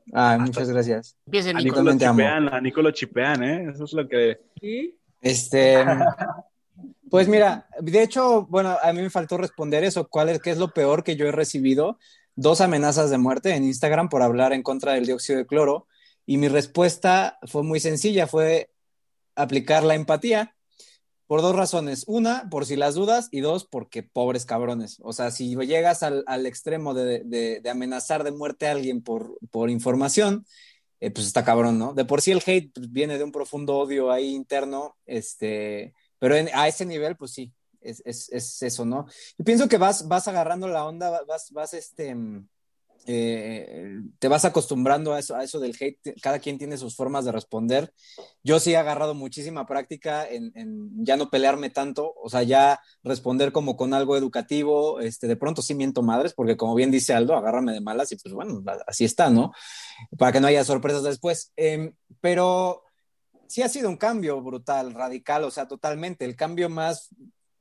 [0.06, 1.18] Muchas gracias.
[1.26, 1.82] Empiecen, A Nico.
[1.82, 3.70] Nico lo chipean, a Nico lo chipean, ¿eh?
[3.74, 4.40] Eso es lo que...
[4.60, 4.98] ¿Sí?
[5.22, 5.78] Este,
[7.10, 10.08] pues mira, de hecho, bueno, a mí me faltó responder eso.
[10.08, 11.98] ¿Cuál es, qué es lo peor que yo he recibido?
[12.36, 15.88] Dos amenazas de muerte en Instagram por hablar en contra del dióxido de cloro.
[16.26, 18.72] Y mi respuesta fue muy sencilla, fue
[19.36, 20.56] aplicar la empatía.
[21.34, 22.04] Por dos razones.
[22.06, 25.00] Una, por si las dudas, y dos, porque pobres cabrones.
[25.02, 29.40] O sea, si llegas al, al extremo de, de, amenazar de muerte a alguien por,
[29.50, 30.46] por información,
[31.00, 31.96] eh, pues está cabrón, ¿no?
[31.96, 36.36] De por sí el hate pues, viene de un profundo odio ahí interno, este, pero
[36.36, 39.08] a ese nivel, pues sí, es, es, es, eso, ¿no?
[39.36, 42.16] Yo pienso que vas, vas agarrando la onda, vas, vas este,
[43.06, 47.26] eh, te vas acostumbrando a eso, a eso del hate, cada quien tiene sus formas
[47.26, 47.94] de responder.
[48.44, 50.52] Yo sí he agarrado muchísima práctica en,
[51.04, 55.62] ya no pelearme tanto, o sea, ya responder como con algo educativo, este, de pronto
[55.62, 59.06] sí miento madres, porque como bien dice Aldo, agárrame de malas y pues bueno, así
[59.06, 59.52] está, ¿no?
[60.18, 61.52] Para que no haya sorpresas después.
[61.58, 62.84] Eh, pero
[63.48, 66.26] sí ha sido un cambio brutal, radical, o sea, totalmente.
[66.26, 67.10] El cambio más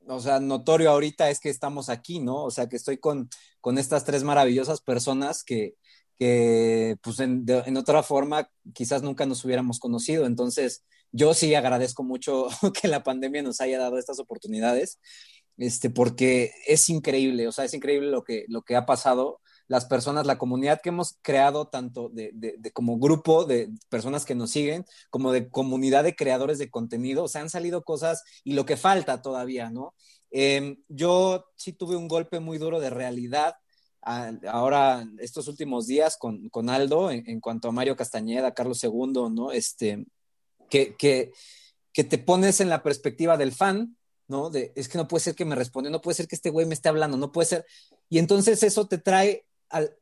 [0.07, 2.43] o sea, notorio ahorita es que estamos aquí, ¿no?
[2.43, 3.29] O sea, que estoy con,
[3.61, 5.75] con estas tres maravillosas personas que,
[6.17, 10.25] que pues en, de, en, otra forma quizás nunca nos hubiéramos conocido.
[10.25, 12.47] Entonces, yo sí agradezco mucho
[12.81, 14.99] que la pandemia nos haya dado estas oportunidades,
[15.57, 19.85] este, porque es increíble, o sea, es increíble lo que, lo que ha pasado las
[19.85, 24.51] personas, la comunidad que hemos creado, tanto de, de, como grupo de personas que nos
[24.51, 28.77] siguen, como de comunidad de creadores de contenido, o han salido cosas y lo que
[28.77, 29.93] falta todavía, ¿no?
[30.31, 33.55] Eh, yo sí tuve un golpe muy duro de realidad
[34.05, 39.51] ahora, estos últimos días con, con Aldo, en, cuanto a Mario Castañeda, Carlos II, ¿no?
[39.51, 40.05] Este,
[40.69, 41.31] que, que,
[41.93, 44.51] que te pones en la perspectiva del fan, ¿no?
[44.75, 46.73] Es que no puede ser que me responda, no puede ser que este güey me
[46.73, 47.65] esté hablando, no puede ser.
[48.09, 49.97] Y entonces eso te trae al,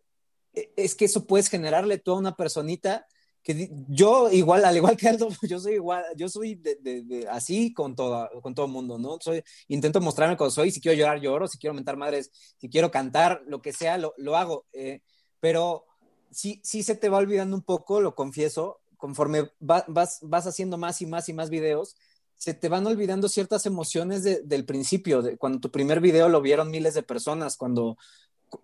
[0.53, 3.07] e, es que eso puedes generarle tú a una personita
[3.43, 7.27] que yo igual, al igual que Aldo, yo soy igual, yo soy de, de, de,
[7.27, 9.17] así con todo, con todo mundo, ¿no?
[9.19, 12.91] Soy, intento mostrarme como soy, si quiero llorar, lloro, si quiero mentar madres, si quiero
[12.91, 15.01] cantar, lo que sea, lo, lo hago, eh,
[15.39, 15.85] pero
[16.29, 20.77] sí, sí se te va olvidando un poco, lo confieso, conforme va, vas, vas haciendo
[20.77, 21.95] más y más y más videos,
[22.35, 26.41] se te van olvidando ciertas emociones de, del principio, de, cuando tu primer video lo
[26.41, 27.97] vieron miles de personas, cuando...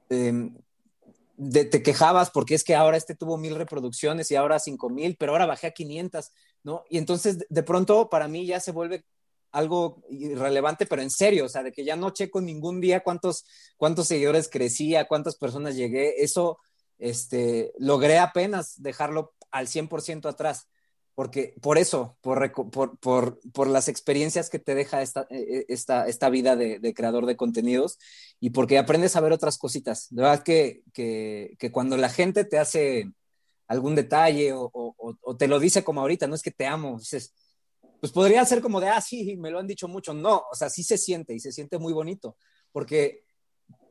[0.09, 0.51] Eh,
[1.37, 5.15] de, te quejabas porque es que ahora este tuvo mil reproducciones y ahora cinco mil,
[5.17, 6.31] pero ahora bajé a 500,
[6.63, 6.83] ¿no?
[6.89, 9.05] Y entonces de pronto para mí ya se vuelve
[9.51, 13.45] algo irrelevante, pero en serio, o sea, de que ya no checo ningún día cuántos,
[13.77, 16.59] cuántos seguidores crecía, cuántas personas llegué, eso
[16.97, 20.67] este, logré apenas dejarlo al 100% atrás
[21.17, 26.29] porque por eso, por, por, por, por, las experiencias que te deja esta, esta, esta
[26.29, 27.97] vida de, de, creador de contenidos
[28.39, 30.09] y porque aprendes a ver otras cositas.
[30.11, 33.11] De verdad que, que, que cuando la gente te hace
[33.67, 36.99] algún detalle o, o, o, te lo dice como ahorita, no es que te amo,
[36.99, 37.33] dices,
[37.99, 40.13] pues podría ser como de, ah, sí, me lo han dicho mucho.
[40.13, 42.37] No, o sea, sí se siente y se siente muy bonito,
[42.71, 43.23] porque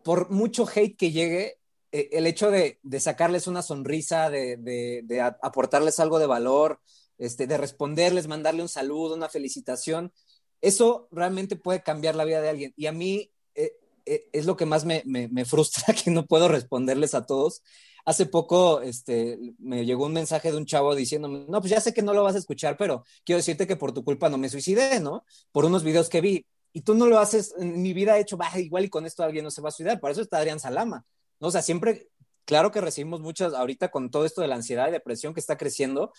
[0.04, 1.58] por mucho hate que llegue,
[1.90, 6.78] eh, el hecho de, de, sacarles una sonrisa, de, de aportarles algo de valor,
[7.18, 10.12] este, de responderles, mandarle un saludo, una felicitación,
[10.60, 12.74] eso realmente puede cambiar la vida de alguien.
[12.76, 13.72] Y a mí eh,
[14.04, 17.62] eh, es lo que más me, me, me, frustra, que no puedo responderles a todos.
[18.04, 21.92] Hace poco este, me llegó un mensaje de un chavo diciéndome, no, pues ya sé
[21.92, 24.48] que no lo vas a escuchar, pero quiero decirte que por tu culpa no me
[24.48, 25.24] suicidé, ¿no?
[25.50, 26.46] Por unos videos que vi.
[26.72, 29.22] Y tú no lo haces, en mi vida he hecho, bah, igual y con esto
[29.24, 29.98] alguien no se va a suicidar.
[29.98, 31.04] Por eso está Adrián Salama.
[31.40, 31.48] ¿no?
[31.48, 32.08] O sea, siempre,
[32.44, 35.56] claro que recibimos muchas, ahorita con todo esto de la ansiedad y depresión que está
[35.56, 36.12] creciendo,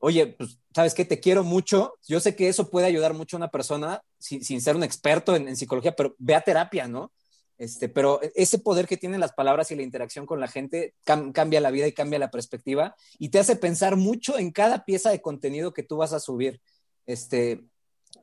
[0.00, 1.04] oye, pues, ¿sabes qué?
[1.04, 1.94] Te quiero mucho.
[2.06, 5.36] Yo sé que eso puede ayudar mucho a una persona sin, sin ser un experto
[5.36, 7.12] en, en, psicología, pero ve a terapia, ¿no?
[7.58, 11.30] Este, pero ese poder que tienen las palabras y la interacción con la gente cam
[11.30, 15.10] cambia la vida y cambia la perspectiva y te hace pensar mucho en cada pieza
[15.10, 16.62] de contenido que tú vas a subir.
[17.04, 17.62] Este,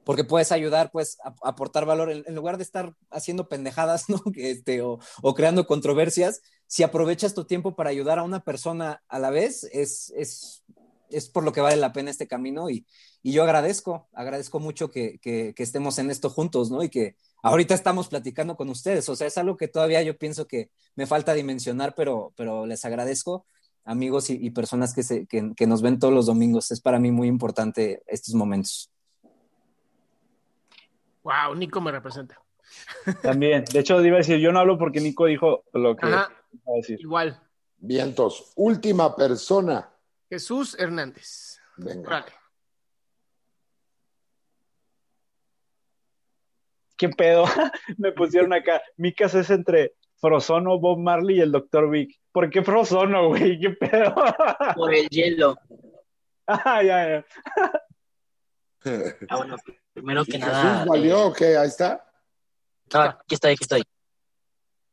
[0.03, 4.09] porque puedes ayudar, pues, a, a aportar valor en, en, lugar de estar haciendo pendejadas,
[4.09, 4.21] ¿no?
[4.35, 9.19] Este, o, o, creando controversias, si aprovechas tu tiempo para ayudar a una persona a
[9.19, 10.63] la vez, es, es
[11.09, 12.85] es por lo que vale la pena este camino y,
[13.23, 16.83] y yo agradezco, agradezco mucho que, que, que, estemos en esto juntos, ¿no?
[16.83, 20.47] Y que ahorita estamos platicando con ustedes, o sea, es algo que todavía yo pienso
[20.47, 23.45] que me falta dimensionar, pero, pero les agradezco,
[23.85, 26.99] amigos y, y personas que, se, que, que nos ven todos los domingos, es para
[26.99, 28.91] mí muy importante estos momentos.
[31.23, 32.41] Wow, Nico me representa.
[33.21, 36.31] También, de hecho, iba a decir, yo no hablo porque Nico dijo lo que Ajá,
[36.53, 36.99] iba a decir.
[37.01, 37.41] Igual.
[37.79, 39.89] Vientos, última persona.
[40.29, 41.59] Jesús Hernández.
[41.77, 42.09] Venga.
[42.09, 42.33] Vale.
[46.97, 47.45] ¿Qué pedo?
[47.97, 48.81] Me pusieron acá.
[48.97, 51.89] Mi caso es entre Frozono, Bob Marley y el Dr.
[51.89, 52.19] Vic.
[52.31, 53.59] ¿Por qué Frozono, güey?
[53.59, 54.15] ¿Qué pedo?
[54.75, 55.55] Por el hielo.
[56.47, 57.25] Ah, ya, ya.
[59.27, 59.57] Ah, bueno,
[59.91, 60.75] primero que ¿Y nada.
[60.75, 61.57] Jesús valió o qué?
[61.57, 62.09] Ahí está.
[62.93, 63.83] Ah, aquí estoy, aquí estoy.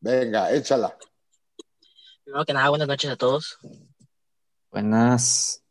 [0.01, 0.99] Venga, échala.
[2.25, 3.57] Primero que nada, buenas noches a todos.
[4.75, 5.63] Buenas.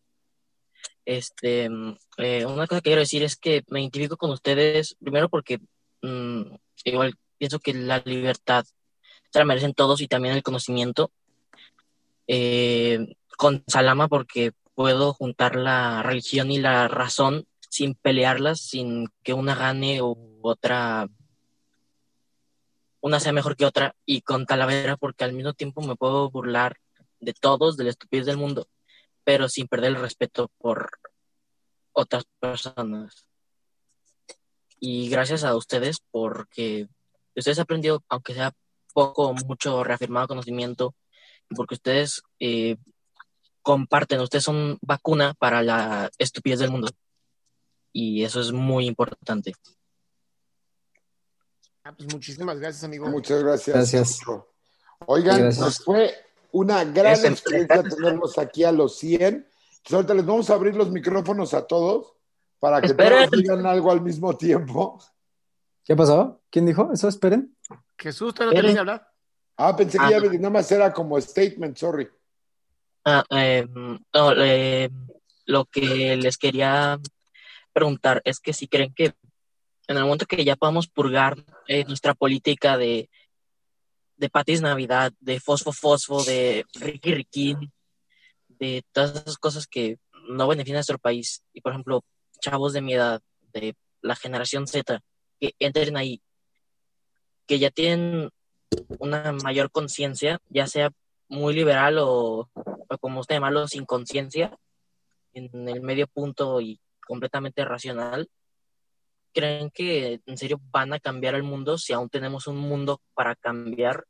[1.03, 1.69] Este,
[2.17, 5.59] eh, una cosa que quiero decir es que me identifico con ustedes, primero porque
[6.01, 6.43] mmm,
[6.85, 8.63] igual pienso que la libertad
[9.29, 11.11] se la merecen todos y también el conocimiento.
[12.27, 19.33] Eh, con Salama porque puedo juntar la religión y la razón sin pelearlas, sin que
[19.33, 21.09] una gane o otra,
[23.01, 26.77] una sea mejor que otra, y con Talavera porque al mismo tiempo me puedo burlar
[27.19, 28.65] de todos, de la estupidez del mundo,
[29.23, 30.89] pero sin perder el respeto por
[31.93, 33.25] otras personas.
[34.79, 36.87] Y gracias a ustedes porque
[37.35, 38.53] ustedes han aprendido, aunque sea
[38.93, 40.95] poco o mucho, reafirmado conocimiento,
[41.55, 42.77] porque ustedes eh,
[43.61, 46.89] comparten, ustedes son vacuna para la estupidez del mundo.
[47.91, 49.53] Y eso es muy importante.
[51.83, 53.07] Ah, pues muchísimas gracias, amigo.
[53.07, 53.75] Muchas gracias.
[53.75, 54.19] Gracias.
[55.05, 55.59] Oigan, Gracias.
[55.59, 56.13] nos fue
[56.53, 59.21] una gran experiencia tenerlos aquí a los 100.
[59.21, 62.13] Entonces, ahorita les vamos a abrir los micrófonos a todos
[62.59, 63.25] para que Esperen.
[63.29, 65.03] todos digan algo al mismo tiempo.
[65.83, 66.41] ¿Qué pasó?
[66.49, 67.07] ¿Quién dijo eso?
[67.09, 67.55] Esperen.
[67.97, 69.07] Jesús, todavía no termina de hablar.
[69.57, 70.31] Ah, pensé que Ah, ya no.
[70.31, 72.07] nada más era como statement, sorry.
[73.05, 74.89] Ah, eh, no, eh,
[75.45, 76.99] lo que les quería
[77.73, 79.13] preguntar es que si creen que
[79.87, 83.09] en el momento que ya podamos purgar eh, nuestra política de,
[84.17, 87.71] de Patis Navidad, de Fosfo Fosfo, de Ricky Riquín,
[88.47, 89.97] de todas esas cosas que
[90.29, 92.03] no benefician a nuestro país, y por ejemplo,
[92.39, 93.21] chavos de mi edad,
[93.53, 95.01] de la generación Z,
[95.39, 96.21] que entren ahí,
[97.45, 98.29] que ya tienen
[98.99, 100.91] una mayor conciencia, ya sea
[101.27, 104.57] muy liberal o, o como usted llamarlo, sin conciencia,
[105.33, 108.29] en el medio punto y completamente racional,
[109.33, 113.35] ¿creen que en serio van a cambiar el mundo si aún tenemos un mundo para
[113.35, 114.05] cambiar?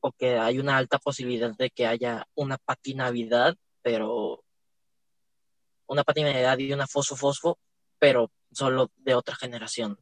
[0.00, 4.44] O que hay una alta posibilidad de que haya una patinavidad, pero
[5.86, 7.58] una patinavidad y una fosfo fosfo,
[7.98, 9.98] pero solo de otra generación.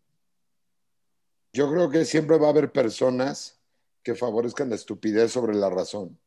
[1.53, 3.59] Yo creo que siempre va a haber personas
[4.03, 6.19] que favorezcan la estupidez sobre la razón.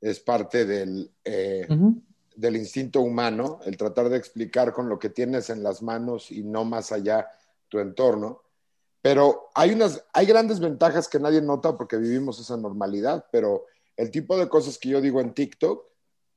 [0.00, 1.68] Es parte del, eh,
[2.34, 6.42] del instinto humano, el tratar de explicar con lo que tienes en las manos y
[6.42, 7.28] no más allá
[7.72, 8.42] tu entorno.
[9.00, 13.64] Pero hay, unas, hay grandes ventajas que nadie nota porque vivimos esa normalidad, pero
[13.96, 15.84] el tipo de cosas que yo digo en TikTok,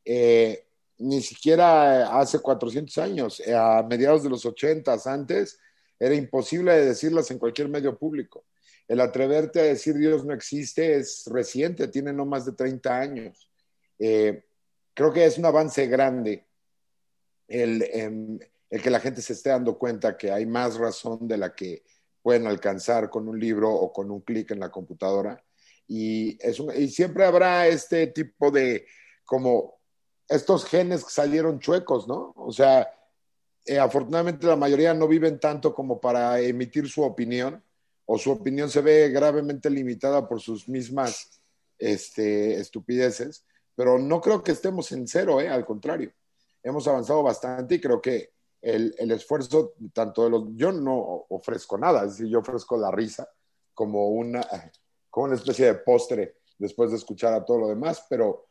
[0.06, 0.66] eh,
[0.98, 5.60] ni siquiera hace 400 años, eh, a mediados de los 80, antes,
[6.00, 8.46] era imposible de decirlas en cualquier medio público.
[8.88, 13.52] El atreverte a decir Dios no existe es reciente, tiene no más de 30 años.
[14.00, 14.46] Eh,
[14.94, 16.46] creo que es un avance grande
[17.48, 21.38] el, em, el que la gente se esté dando cuenta que hay más razón de
[21.38, 21.84] la que
[22.22, 25.44] pueden alcanzar con un libro o con un clic en la computadora.
[25.88, 28.88] Y, es un- y siempre habrá este tipo de,
[29.24, 29.76] como
[30.28, 32.34] estos genes que salieron chuecos, ¿no?
[32.36, 32.90] O sea,
[33.66, 37.64] eh, afortunadamente la mayoría no viven tanto como para emitir su opinión,
[38.06, 41.42] o su opinión se ve gravemente limitada por sus mismas
[41.80, 43.46] este, estupideces,
[43.76, 45.50] pero no creo que estemos en cero, ¿eh?
[45.50, 46.12] al contrario.
[46.64, 48.32] Hemos avanzado bastante y creo que
[48.66, 50.44] el, esfuerzo, tanto de los...
[50.56, 53.30] Yo no ofrezco nada, es decir, yo ofrezco la risa
[53.74, 54.42] como una,
[55.10, 58.48] como una especie de postre después de escuchar a todo lo demás, pero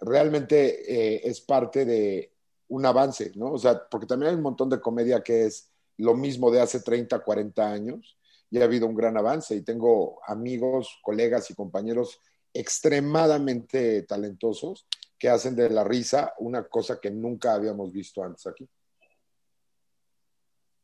[0.00, 2.32] realmente eh, es parte de
[2.68, 3.52] un avance, ¿no?
[3.52, 6.80] O sea, porque también hay un montón de comedia que es lo mismo de hace
[6.80, 8.16] 30, 40 años
[8.50, 12.20] y ha habido un gran avance y tengo amigos, colegas y compañeros
[12.54, 14.86] extremadamente talentosos
[15.18, 18.68] que hacen de la risa una cosa que nunca habíamos visto antes aquí.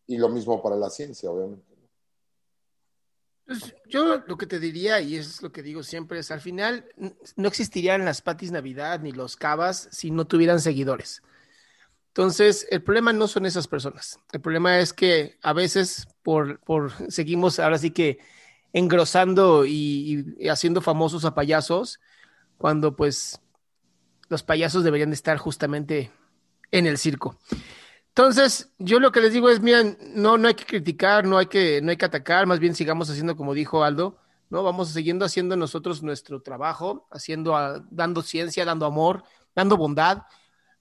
[0.06, 1.74] Y lo mismo para la ciencia, obviamente.
[3.46, 6.86] Pues, yo lo que te diría, y es lo que digo siempre, es al final
[7.36, 11.22] no existirían las patis Navidad ni los cavas si no tuvieran seguidores.
[12.08, 14.20] Entonces, el problema no son esas personas.
[14.32, 18.18] El problema es que a veces por, por seguimos ahora sí que
[18.72, 22.00] engrosando y, y haciendo famosos a payasos,
[22.56, 23.40] cuando pues
[24.28, 26.10] los payasos deberían de estar justamente
[26.70, 27.38] en el circo.
[28.16, 31.46] Entonces, yo lo que les digo es, miren, no, no hay que criticar, no hay
[31.46, 34.16] que, no hay que atacar, más bien sigamos haciendo como dijo Aldo,
[34.50, 34.62] ¿no?
[34.62, 39.24] Vamos siguiendo haciendo nosotros nuestro trabajo, haciendo, ah, dando ciencia, dando amor,
[39.56, 40.22] dando bondad,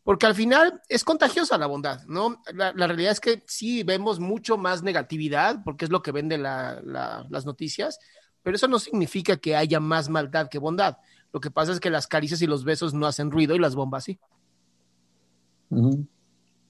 [0.04, 2.40] porque al final es contagiosa la bondad, ¿no?
[2.54, 6.82] La, realidad es que sí vemos mucho más negatividad, porque es lo que venden la-
[6.84, 7.98] la- las noticias,
[8.44, 10.98] pero eso no significa que haya más maldad que bondad.
[11.32, 13.74] Lo que pasa es que las caricias y los besos no hacen ruido y las
[13.74, 14.20] bombas sí.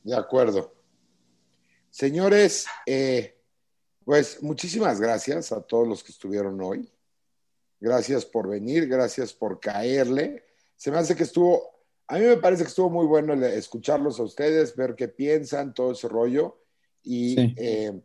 [0.03, 0.73] De acuerdo.
[1.90, 3.40] Señores, eh,
[4.03, 6.91] pues muchísimas gracias a todos los que estuvieron hoy.
[7.80, 10.43] Gracias por venir, gracias por caerle.
[10.75, 11.69] Se me hace que estuvo,
[12.07, 15.91] a mí me parece que estuvo muy bueno escucharlos a ustedes, ver qué piensan, todo
[15.91, 16.59] ese rollo.
[17.03, 17.56] Y Sí.
[17.57, 18.01] eh,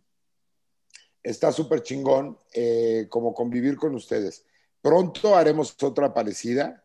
[1.22, 4.44] está súper chingón eh, como convivir con ustedes.
[4.80, 6.84] Pronto haremos otra parecida.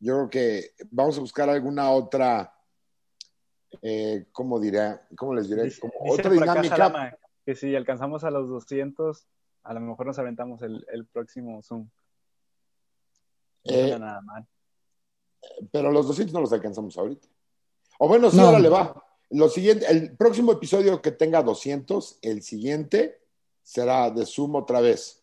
[0.00, 2.54] Yo creo que vamos a buscar alguna otra,
[3.82, 5.06] eh, ¿cómo dirá?
[5.16, 5.70] ¿Cómo les diré?
[5.78, 6.76] Como dice otra por acá dinámica.
[6.76, 9.26] Jalama que si alcanzamos a los 200,
[9.64, 11.88] a lo mejor nos aventamos el, el próximo Zoom.
[13.64, 14.46] No Eh, nada mal.
[15.72, 17.26] pero los 200 no los alcanzamos ahorita.
[17.98, 18.44] O bueno, sí, No.
[18.46, 19.04] ahora le va.
[19.30, 23.20] Lo siguiente, el próximo episodio que tenga 200, el siguiente
[23.62, 25.22] será de Zoom otra vez.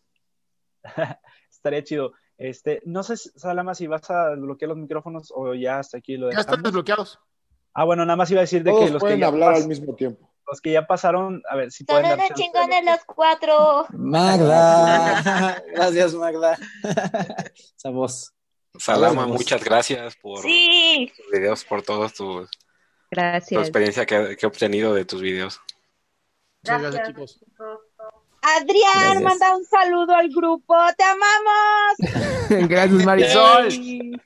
[1.50, 2.12] Estaría chido.
[2.38, 6.26] Este, no sé, Salama, si vas a desbloquear los micrófonos o ya hasta aquí lo
[6.30, 6.64] Ya están dejamos.
[6.64, 7.18] desbloqueados.
[7.78, 9.52] Ah, bueno, nada más iba a decir de Todos que los que pueden ya hablar
[9.52, 10.30] pas- al mismo tiempo.
[10.50, 13.86] los que ya pasaron, a ver si Son pueden unos chingones los cuatro.
[13.90, 15.62] Magda.
[15.74, 16.56] Gracias, Magda.
[17.76, 18.32] Esa voz.
[18.78, 21.12] Salama, muchas gracias por Sí.
[21.16, 22.58] tus videos, por todos tus tu
[23.10, 23.60] Gracias.
[23.60, 25.60] experiencia que, que he obtenido de tus videos.
[26.62, 27.44] Muchas gracias, chicos.
[28.42, 29.22] Adrián, Gracias.
[29.22, 30.74] manda un saludo al grupo.
[30.96, 31.96] ¡Te amamos!
[32.68, 34.22] Gracias, Marisol.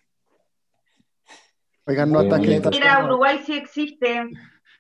[1.91, 4.25] Oigan, no ataquen, tanto, Mira, Uruguay sí existe.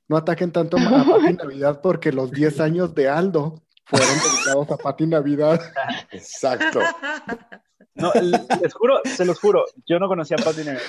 [0.09, 4.77] no ataquen tanto a Pati Navidad porque los 10 años de Aldo fueron dedicados a
[4.77, 5.61] Pati Navidad.
[6.13, 6.81] Exacto.
[7.95, 8.13] No,
[8.63, 10.83] les juro, se los juro, yo no conocía a Pati Navidad.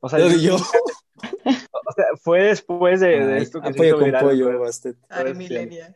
[0.00, 3.96] O sea, Yo- yo- o sea, fue después de, de esto que se apoyo hizo
[3.98, 4.24] con viral.
[4.24, 5.94] pollo, Ay, este- milenia.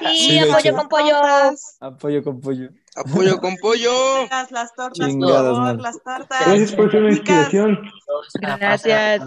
[0.00, 1.16] Sí, apoyo con pollo.
[1.80, 2.68] Apoyo con pollo.
[2.96, 4.26] Apoyo con pollo.
[4.30, 6.46] Las, las tortas, Chingadas, por favor, las tortas.
[6.46, 7.90] Gracias por Chicas, inspiración.
[8.40, 9.20] Gracias.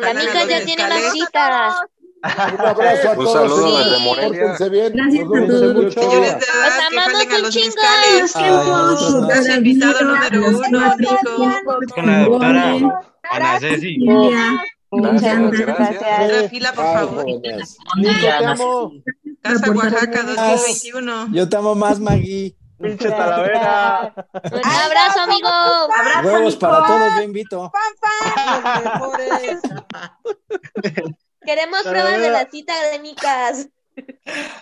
[0.00, 1.74] La Mica ya tiene citas.
[2.20, 3.32] Un abrazo a Un todos.
[3.32, 3.84] saludo señores.
[3.90, 4.40] desde Morelia.
[4.40, 4.92] Pórtense bien.
[4.92, 5.94] Gracias a todos.
[5.94, 7.54] Señores de edad, que amamos jalen a un los
[9.28, 11.54] Gracias, invitado número uno.
[11.94, 12.74] Con la doctora
[13.30, 13.98] Ana Ceci.
[14.90, 16.30] Muchas gracias.
[16.30, 17.24] Otra fila, por favor.
[17.96, 18.92] Nico.
[19.42, 21.28] Casa Oaxaca 2021.
[21.32, 22.56] Yo te amo más, Maggie.
[22.80, 24.14] Pinche Talavera.
[24.52, 25.48] Un abrazo, amigo.
[26.24, 27.72] Huevos para todos, yo invito.
[28.46, 29.60] Los mejores.
[31.44, 33.68] Queremos pruebas de la cita de Micas.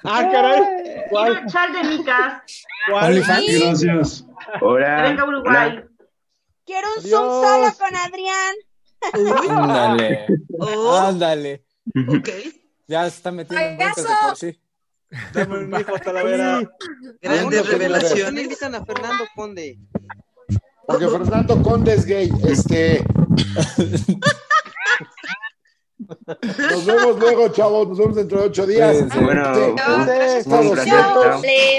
[0.02, 0.62] Ah, caray.
[1.10, 2.42] Quiero echar de Micas.
[2.46, 2.62] Sí.
[3.58, 4.24] Gracias.
[4.58, 5.02] Que Hola.
[5.02, 5.84] venga Uruguay.
[6.64, 7.10] Quiero un Adiós.
[7.10, 8.54] Zoom solo con Adrián.
[9.12, 10.26] Ándale.
[10.58, 11.64] Oh, Ándale.
[12.08, 12.28] ok.
[12.88, 14.60] Ya se está metiendo en broncas de por sí.
[15.32, 16.60] Dame un hijo, Talavera.
[17.20, 18.42] Grandes revelaciones.
[18.44, 19.78] invitan a Fernando Conde.
[20.86, 22.30] Porque Fernando Conde es gay.
[22.48, 23.04] Este.
[26.70, 27.88] Nos vemos luego, chavos.
[27.88, 28.92] Nos vemos dentro de ocho días.
[28.96, 29.20] Cuídense.
[29.20, 30.78] Bueno, Este, un- este, un